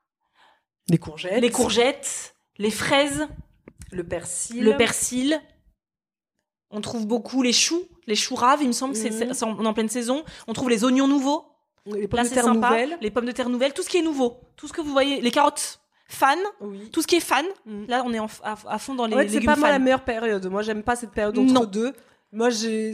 Les 0.90 0.98
courgettes. 1.00 1.42
les 1.42 1.50
courgettes 1.52 2.36
les 2.60 2.72
fraises 2.72 3.28
Le 3.92 4.04
persil. 4.04 4.64
le 4.64 4.78
persil. 4.78 5.42
On 6.76 6.82
trouve 6.82 7.06
beaucoup 7.08 7.42
les 7.44 7.54
choux, 7.54 7.84
les 8.08 8.16
choux 8.16 8.36
raves, 8.36 8.62
il 8.62 8.68
me 8.68 8.74
semble 8.74 8.94
que 8.94 9.00
c'est- 9.00 9.12
Mhm. 9.12 9.34
c'est 9.34 9.46
en, 9.46 9.64
en 9.66 9.74
pleine 9.74 9.90
saison. 9.90 10.24
On 10.48 10.54
trouve 10.54 10.70
les 10.70 10.84
oignons 10.84 11.08
nouveaux. 11.08 11.46
Les 11.86 12.08
pommes 12.08 12.18
Là, 12.22 12.24
de 12.30 12.34
terre 12.34 12.44
sympa. 12.46 12.70
nouvelles. 12.70 12.98
Les 13.02 13.12
pommes 13.12 13.26
de 13.26 13.32
terre 13.32 13.50
nouvelles, 13.50 13.74
tout 13.74 13.84
ce 13.84 13.90
qui 13.90 13.98
est 13.98 14.02
nouveau. 14.02 14.38
Tout 14.56 14.68
ce 14.68 14.74
que 14.74 14.82
vous 14.82 14.92
voyez, 14.92 15.22
les 15.22 15.32
carottes 15.32 15.80
fan, 16.08 16.40
Oui. 16.62 16.90
tout 16.92 17.02
ce 17.02 17.08
qui 17.08 17.16
est 17.16 17.20
fan. 17.20 17.46
Mhm. 17.66 17.86
Là, 17.88 18.04
on 18.06 18.14
est 18.14 18.20
en- 18.20 18.28
à, 18.44 18.56
à 18.68 18.78
fond 18.80 18.96
dans 18.96 19.06
les 19.06 19.16
En 19.16 19.18
fait, 19.20 19.28
c'est 19.28 19.34
légumes 19.36 19.46
pas 19.54 19.56
moi 19.56 19.70
la 19.70 19.80
meilleure 19.80 20.04
période. 20.04 20.46
Moi, 20.48 20.62
j'aime 20.64 20.84
pas 20.84 20.96
cette 20.96 21.12
période 21.12 21.38
entre 21.38 21.54
Non. 21.54 21.66
deux. 21.66 21.94
Moi, 22.32 22.50
j'ai 22.50 22.94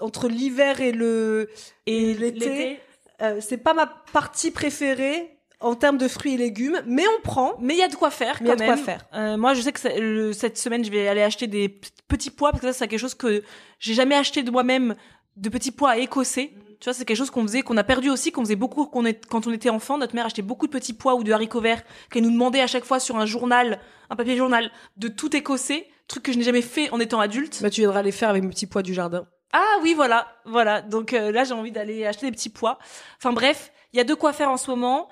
entre 0.00 0.26
l'hiver 0.28 0.80
et 0.80 0.90
le 0.92 1.48
Et 1.86 2.14
l'été, 2.14 2.38
l'été. 2.40 2.80
euh, 3.22 3.38
c'est 3.40 3.58
pas 3.58 3.74
ma 3.74 3.86
partie 4.12 4.50
préférée 4.50 5.33
en 5.60 5.74
termes 5.74 5.98
de 5.98 6.08
fruits 6.08 6.34
et 6.34 6.36
légumes, 6.36 6.80
mais 6.86 7.04
on 7.18 7.22
prend. 7.22 7.54
Mais 7.60 7.74
il 7.74 7.78
y 7.78 7.82
a 7.82 7.88
de 7.88 7.94
quoi 7.94 8.10
faire 8.10 8.38
Mais 8.40 8.46
il 8.46 8.48
y 8.48 8.52
a 8.52 8.56
quand 8.56 8.60
de 8.60 8.66
quoi 8.66 8.76
même. 8.76 8.84
faire. 8.84 9.06
Euh, 9.14 9.36
moi, 9.36 9.54
je 9.54 9.60
sais 9.62 9.72
que 9.72 9.88
le- 10.00 10.32
cette 10.32 10.58
semaine, 10.58 10.84
je 10.84 10.90
vais 10.90 11.08
aller 11.08 11.22
acheter 11.22 11.46
des 11.46 11.68
petits 12.08 12.30
pois 12.30 12.50
parce 12.50 12.60
que 12.62 12.66
ça, 12.68 12.72
c'est 12.78 12.88
quelque 12.88 13.00
chose 13.00 13.14
que 13.14 13.42
j'ai 13.78 13.94
jamais 13.94 14.14
acheté 14.14 14.42
de 14.42 14.50
moi-même, 14.50 14.94
de 15.36 15.48
petits 15.48 15.70
pois 15.72 15.96
écossais. 15.98 16.52
Tu 16.80 16.84
vois, 16.90 16.92
c'est 16.92 17.04
quelque 17.06 17.16
chose 17.16 17.30
qu'on 17.30 17.42
faisait, 17.42 17.62
qu'on 17.62 17.76
a 17.78 17.84
perdu 17.84 18.10
aussi, 18.10 18.30
qu'on 18.30 18.42
faisait 18.42 18.56
beaucoup 18.56 18.84
qu'on 18.84 19.06
est, 19.06 19.24
quand 19.26 19.46
on 19.46 19.52
était 19.52 19.70
enfant. 19.70 19.96
Notre 19.96 20.14
mère 20.14 20.26
achetait 20.26 20.42
beaucoup 20.42 20.66
de 20.66 20.72
petits 20.72 20.92
pois 20.92 21.14
ou 21.14 21.24
de 21.24 21.32
haricots 21.32 21.60
verts 21.62 21.82
qu'elle 22.10 22.24
nous 22.24 22.30
demandait 22.32 22.60
à 22.60 22.66
chaque 22.66 22.84
fois 22.84 23.00
sur 23.00 23.16
un 23.16 23.24
journal, 23.24 23.80
un 24.10 24.16
papier 24.16 24.36
journal, 24.36 24.70
de 24.98 25.08
tout 25.08 25.34
écossais. 25.34 25.86
Truc 26.08 26.24
que 26.24 26.32
je 26.32 26.36
n'ai 26.36 26.44
jamais 26.44 26.60
fait 26.60 26.90
en 26.90 27.00
étant 27.00 27.20
adulte. 27.20 27.60
Bah, 27.62 27.70
tu 27.70 27.80
viendras 27.80 28.02
les 28.02 28.12
faire 28.12 28.28
avec 28.28 28.42
mes 28.42 28.50
petits 28.50 28.66
pois 28.66 28.82
du 28.82 28.92
jardin. 28.92 29.26
Ah 29.54 29.78
oui, 29.82 29.94
voilà, 29.94 30.26
voilà. 30.44 30.82
Donc 30.82 31.14
euh, 31.14 31.32
là, 31.32 31.44
j'ai 31.44 31.54
envie 31.54 31.72
d'aller 31.72 32.04
acheter 32.04 32.26
des 32.26 32.32
petits 32.32 32.50
pois. 32.50 32.78
Enfin 33.18 33.32
bref, 33.32 33.72
il 33.94 33.96
y 33.96 34.00
a 34.00 34.04
de 34.04 34.12
quoi 34.12 34.34
faire 34.34 34.50
en 34.50 34.58
ce 34.58 34.68
moment. 34.70 35.08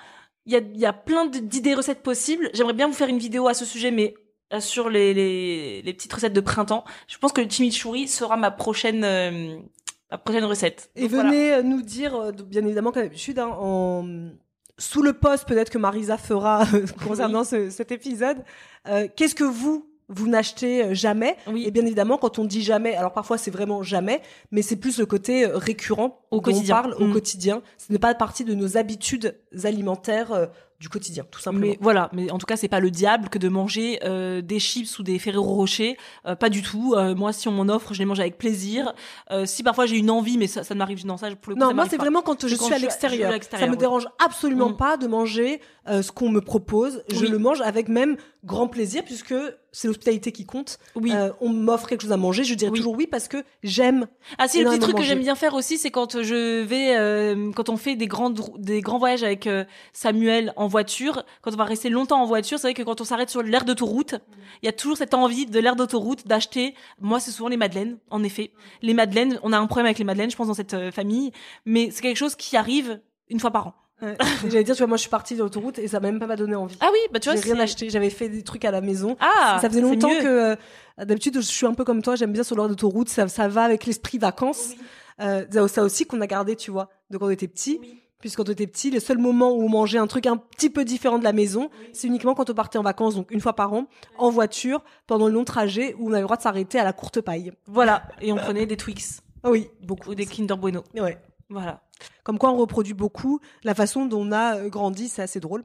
Il 0.47 0.53
y 0.53 0.57
a, 0.57 0.59
il 0.59 0.79
y 0.79 0.87
a 0.87 0.93
plein 0.93 1.27
d'idées 1.27 1.75
recettes 1.75 2.03
possibles. 2.03 2.51
J'aimerais 2.53 2.73
bien 2.75 2.89
vous 2.89 2.95
faire 2.95 3.09
une 3.09 3.19
vidéo 3.19 3.47
à 3.49 3.55
ce 3.55 3.65
sujet, 3.65 3.91
mais 3.91 4.15
euh, 4.53 4.61
sur 4.61 4.89
les, 4.91 5.15
les, 5.15 5.83
les 5.83 5.95
petites 5.95 6.13
recettes 6.13 6.33
de 6.33 6.41
printemps. 6.41 6.85
Je 7.09 7.17
pense 7.19 7.33
que 7.33 7.41
le 7.41 7.49
chimichurri 7.49 8.09
sera 8.09 8.37
ma 8.37 8.51
prochaine, 8.51 9.05
euh, 9.05 9.57
ma 10.11 10.19
prochaine 10.19 10.45
recette. 10.45 10.91
Et 10.97 11.03
Donc, 11.03 11.11
venez 11.13 11.53
euh, 11.55 11.63
nous 11.63 11.83
dire, 11.83 12.33
bien 12.33 12.65
évidemment, 12.65 12.91
comme 12.91 13.03
d'habitude, 13.03 13.39
hein, 13.39 13.51
en... 13.57 14.05
sous 14.79 15.03
le 15.03 15.13
post 15.13 15.47
peut-être 15.47 15.71
que 15.71 15.79
Marisa 15.79 16.17
fera 16.19 16.67
concernant 17.07 17.45
ce- 17.45 17.71
cet 17.71 17.93
épisode, 17.93 18.39
euh, 18.89 19.07
qu'est-ce 19.15 19.37
que 19.37 19.45
vous 19.45 19.89
vous 20.09 20.27
n'achetez 20.27 20.95
jamais? 20.95 21.37
Oui. 21.47 21.65
Et 21.67 21.71
bien 21.71 21.87
évidemment, 21.87 22.19
quand 22.19 22.39
on 22.39 22.45
dit 22.45 22.63
jamais, 22.63 22.95
alors 22.97 23.13
parfois 23.13 23.39
c'est 23.39 23.53
vraiment 23.53 23.83
jamais, 23.83 24.21
mais 24.51 24.61
c'est 24.61 24.77
plus 24.77 24.99
le 24.99 25.07
côté 25.07 25.47
récurrent 25.47 26.19
Au 26.33 26.37
dont 26.37 26.43
quotidien. 26.43 26.79
On 26.79 26.83
parle 26.83 26.95
au 27.01 27.07
Mm. 27.07 27.13
quotidien. 27.13 27.63
Ce 27.79 27.93
n'est 27.93 27.99
pas 28.01 28.13
partie 28.15 28.45
de 28.45 28.55
nos 28.55 28.77
habitudes 28.77 29.37
alimentaires 29.65 30.33
euh, 30.33 30.47
du 30.81 30.89
quotidien, 30.89 31.25
tout 31.31 31.39
simplement. 31.39 31.67
Mais 31.69 31.79
voilà, 31.81 32.11
mais 32.13 32.29
en 32.33 32.39
tout 32.39 32.47
cas, 32.47 32.57
c'est 32.57 32.67
pas 32.67 32.81
le 32.81 32.91
diable 32.91 33.29
que 33.29 33.39
de 33.39 33.49
manger 33.49 34.01
euh, 34.03 34.41
des 34.43 34.59
chips 34.59 34.99
ou 34.99 35.05
des 35.05 35.21
Ferrero 35.21 35.45
Rocher. 35.55 35.97
Euh, 36.27 36.35
pas 36.35 36.49
du 36.51 36.61
tout. 36.63 36.97
Moi, 37.17 37.33
si 37.33 37.47
on 37.47 37.53
m'en 37.53 37.73
offre, 37.73 37.95
je 37.95 38.01
les 38.01 38.05
mange 38.05 38.19
avec 38.19 38.37
plaisir. 38.37 38.93
Si 39.45 39.63
parfois 39.63 39.87
j'ai 39.87 39.97
une 39.99 40.11
envie, 40.11 40.39
mais 40.39 40.49
ça, 40.49 40.65
ça 40.65 40.75
ne 40.75 40.79
m'arrive 40.81 41.07
non 41.07 41.17
ça 41.17 41.29
pour 41.37 41.51
le 41.51 41.55
coup, 41.55 41.61
Non, 41.61 41.69
ça 41.69 41.75
moi 41.75 41.87
c'est 41.89 41.97
vraiment 41.99 42.21
quand 42.23 42.49
je 42.49 42.57
quand 42.57 42.65
suis 42.65 42.75
à 42.75 42.79
l'extérieur. 42.79 43.33
Ça 43.51 43.67
me 43.67 43.73
oui. 43.73 43.77
dérange 43.77 44.09
absolument 44.25 44.71
Mm. 44.71 44.77
pas 44.77 44.97
de 44.97 45.07
manger 45.07 45.61
ce 45.89 46.11
qu'on 46.11 46.31
me 46.31 46.41
propose. 46.41 47.05
Je 47.13 47.21
Oui. 47.21 47.29
le 47.29 47.39
mange 47.39 47.61
avec 47.61 47.89
même 47.89 48.17
grand 48.45 48.67
plaisir 48.67 49.05
puisque 49.05 49.35
c'est 49.71 49.87
l'hospitalité 49.89 50.33
qui 50.33 50.45
compte. 50.47 50.79
Oui. 50.97 51.13
On 51.41 51.49
m'offre 51.51 51.87
quelque 51.89 52.03
chose 52.03 52.13
à 52.13 52.17
manger, 52.17 52.43
je 52.43 52.55
dirais 52.55 52.73
Oui. 52.73 52.79
toujours 52.79 52.97
oui 52.97 53.07
parce 53.07 53.29
que 53.29 53.37
j'aime. 53.63 54.09
Ah 54.39 54.49
si, 54.49 54.63
le 54.65 54.71
petit 54.71 54.81
truc 54.81 54.97
que 54.97 55.03
j'aime 55.05 55.21
bien 55.21 55.37
faire 55.37 55.55
aussi, 55.55 55.79
c'est 55.79 55.91
quand 55.93 56.21
je 56.23 56.63
vais, 56.63 56.97
euh, 56.97 57.51
quand 57.53 57.69
on 57.69 57.77
fait 57.77 57.97
des 57.97 58.07
grandes, 58.07 58.41
rou- 58.41 58.57
des 58.59 58.81
grands 58.81 58.99
voyages 58.99 59.23
avec 59.23 59.47
euh, 59.47 59.65
Samuel 59.93 60.53
en 60.57 60.67
voiture, 60.67 61.25
quand 61.43 61.53
on 61.53 61.57
va 61.57 61.65
rester 61.65 61.89
longtemps 61.91 62.21
en 62.23 62.27
voiture, 62.27 62.59
c'est 62.59 62.69
vrai 62.69 62.75
que 62.75 62.83
quand 62.83 63.01
on 63.01 63.05
s'arrête 63.05 63.31
sur 63.31 63.43
l'aire 63.43 63.65
d'autoroute, 63.65 64.15
il 64.63 64.67
y 64.67 64.69
a 64.69 64.73
toujours 64.73 64.97
cette 64.97 65.15
envie 65.15 65.47
de 65.47 65.59
l'aire 65.61 65.77
d'autoroute 65.77 66.27
d'acheter. 66.27 66.75
Moi, 67.01 67.21
c'est 67.21 67.31
souvent 67.31 67.49
les 67.49 67.57
madeleines, 67.57 67.99
en 68.11 68.23
effet. 68.23 68.51
Les 68.83 68.95
madeleines, 68.95 69.39
on 69.43 69.53
a 69.53 69.59
un 69.59 69.67
problème 69.67 69.87
avec 69.87 69.99
les 69.99 70.05
madeleines, 70.05 70.31
je 70.31 70.37
pense, 70.37 70.49
dans 70.49 70.55
cette 70.55 70.75
euh, 70.75 70.91
famille, 70.91 71.33
mais 71.67 71.91
c'est 71.91 72.03
quelque 72.03 72.17
chose 72.17 72.35
qui 72.37 72.57
arrive 72.57 73.01
une 73.29 73.41
fois 73.41 73.51
par 73.51 73.67
an. 73.69 73.75
Ouais. 74.03 74.17
J'allais 74.49 74.65
dire, 74.65 74.75
tu 74.75 74.81
vois, 74.81 74.89
moi 74.89 74.97
je 74.97 75.03
suis 75.03 75.11
partie 75.11 75.35
de 75.37 75.39
l'autoroute 75.39 75.79
et 75.79 75.87
ça 75.87 76.01
m'a 76.01 76.11
même 76.11 76.19
pas 76.19 76.35
donné 76.35 76.57
envie. 76.57 76.77
Ah 76.81 76.89
oui, 76.93 76.99
bah 77.13 77.21
tu 77.21 77.31
vois, 77.31 77.41
J'ai 77.41 77.53
rien 77.53 77.61
acheté, 77.63 77.89
j'avais 77.89 78.11
fait 78.11 78.29
des 78.29 78.43
trucs 78.43 78.65
à 78.65 78.73
la 78.73 78.81
maison. 78.81 79.17
Ah, 79.21 79.59
ça 79.63 79.69
faisait 79.69 79.81
longtemps 79.81 80.11
mieux. 80.11 80.19
que 80.21 80.27
euh, 80.27 80.57
d'habitude 81.05 81.37
je 81.37 81.41
suis 81.43 81.67
un 81.67 81.73
peu 81.75 81.85
comme 81.85 82.03
toi, 82.03 82.17
j'aime 82.17 82.33
bien 82.33 82.43
sur 82.43 82.57
l'heure 82.57 82.69
d'autoroute, 82.69 83.09
ça, 83.09 83.29
ça 83.29 83.47
va 83.47 83.63
avec 83.63 83.87
l'esprit 83.87 84.19
vacances. 84.19 84.71
Euh, 85.21 85.45
ça- 85.69 85.83
aussi 85.83 86.07
qu'on 86.07 86.21
a 86.21 86.27
gardé, 86.27 86.57
tu 86.57 86.71
vois, 86.71 86.89
de 87.11 87.19
quand 87.19 87.27
on 87.27 87.31
était 87.31 87.49
petit. 87.49 87.81
Puisque 88.21 88.37
quand 88.37 88.49
on 88.49 88.53
était 88.53 88.69
petit, 88.69 88.91
le 88.93 89.01
seul 89.01 89.19
moment 89.19 89.51
où 89.51 89.63
on 89.65 89.69
mangeait 89.69 89.99
un 89.99 90.07
truc 90.07 90.27
un 90.27 90.37
petit 90.37 90.71
peu 90.71 90.85
différent 90.85 91.19
de 91.19 91.25
la 91.25 91.33
maison, 91.33 91.71
c'est 91.93 92.07
uniquement 92.07 92.35
quand 92.35 92.49
on 92.51 92.55
partait 92.55 92.79
en 92.79 92.83
vacances, 92.85 93.17
donc 93.17 93.33
une 93.33 93.41
fois 93.41 93.55
par 93.55 93.73
an, 93.73 93.87
en 94.17 94.31
voiture, 94.31 94.81
pendant 95.09 95.27
le 95.27 95.33
long 95.35 95.43
trajet, 95.45 95.95
où 95.99 96.09
on 96.09 96.13
avait 96.13 96.21
le 96.21 96.27
droit 96.27 96.37
de 96.37 96.43
s'arrêter 96.43 96.79
à 96.79 96.85
la 96.85 96.93
courte 96.93 97.21
paille. 97.21 97.53
Voilà, 97.67 98.05
et 98.21 98.33
on 98.33 98.37
prenait 98.37 98.65
des 98.67 98.77
Twix 98.77 99.23
oui, 99.45 99.69
ou 100.07 100.15
des 100.15 100.25
Kinder 100.27 100.57
Bueno. 100.57 100.85
ouais. 100.95 101.19
Voilà. 101.51 101.83
Comme 102.23 102.39
quoi 102.39 102.51
on 102.53 102.57
reproduit 102.57 102.95
beaucoup 102.95 103.41
la 103.65 103.75
façon 103.75 104.07
dont 104.07 104.21
on 104.29 104.31
a 104.33 104.57
euh, 104.57 104.69
grandi, 104.69 105.09
c'est 105.09 105.21
assez 105.23 105.41
drôle. 105.41 105.65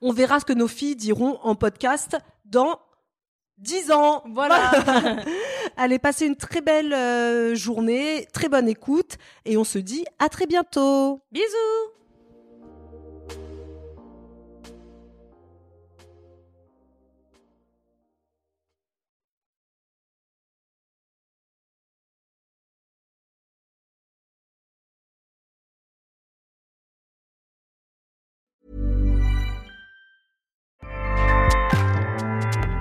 On 0.00 0.12
verra 0.12 0.38
ce 0.40 0.44
que 0.44 0.52
nos 0.52 0.68
filles 0.68 0.96
diront 0.96 1.38
en 1.42 1.56
podcast 1.56 2.16
dans 2.44 2.78
10 3.58 3.90
ans. 3.90 4.22
Voilà. 4.32 4.70
Allez, 5.80 6.00
passez 6.00 6.26
une 6.26 6.34
très 6.34 6.60
belle 6.60 6.92
euh, 6.92 7.54
journée, 7.54 8.26
très 8.32 8.48
bonne 8.48 8.68
écoute 8.68 9.16
et 9.44 9.56
on 9.56 9.62
se 9.62 9.78
dit 9.78 10.04
à 10.18 10.28
très 10.28 10.46
bientôt. 10.46 11.22
Bisous. 11.30 11.97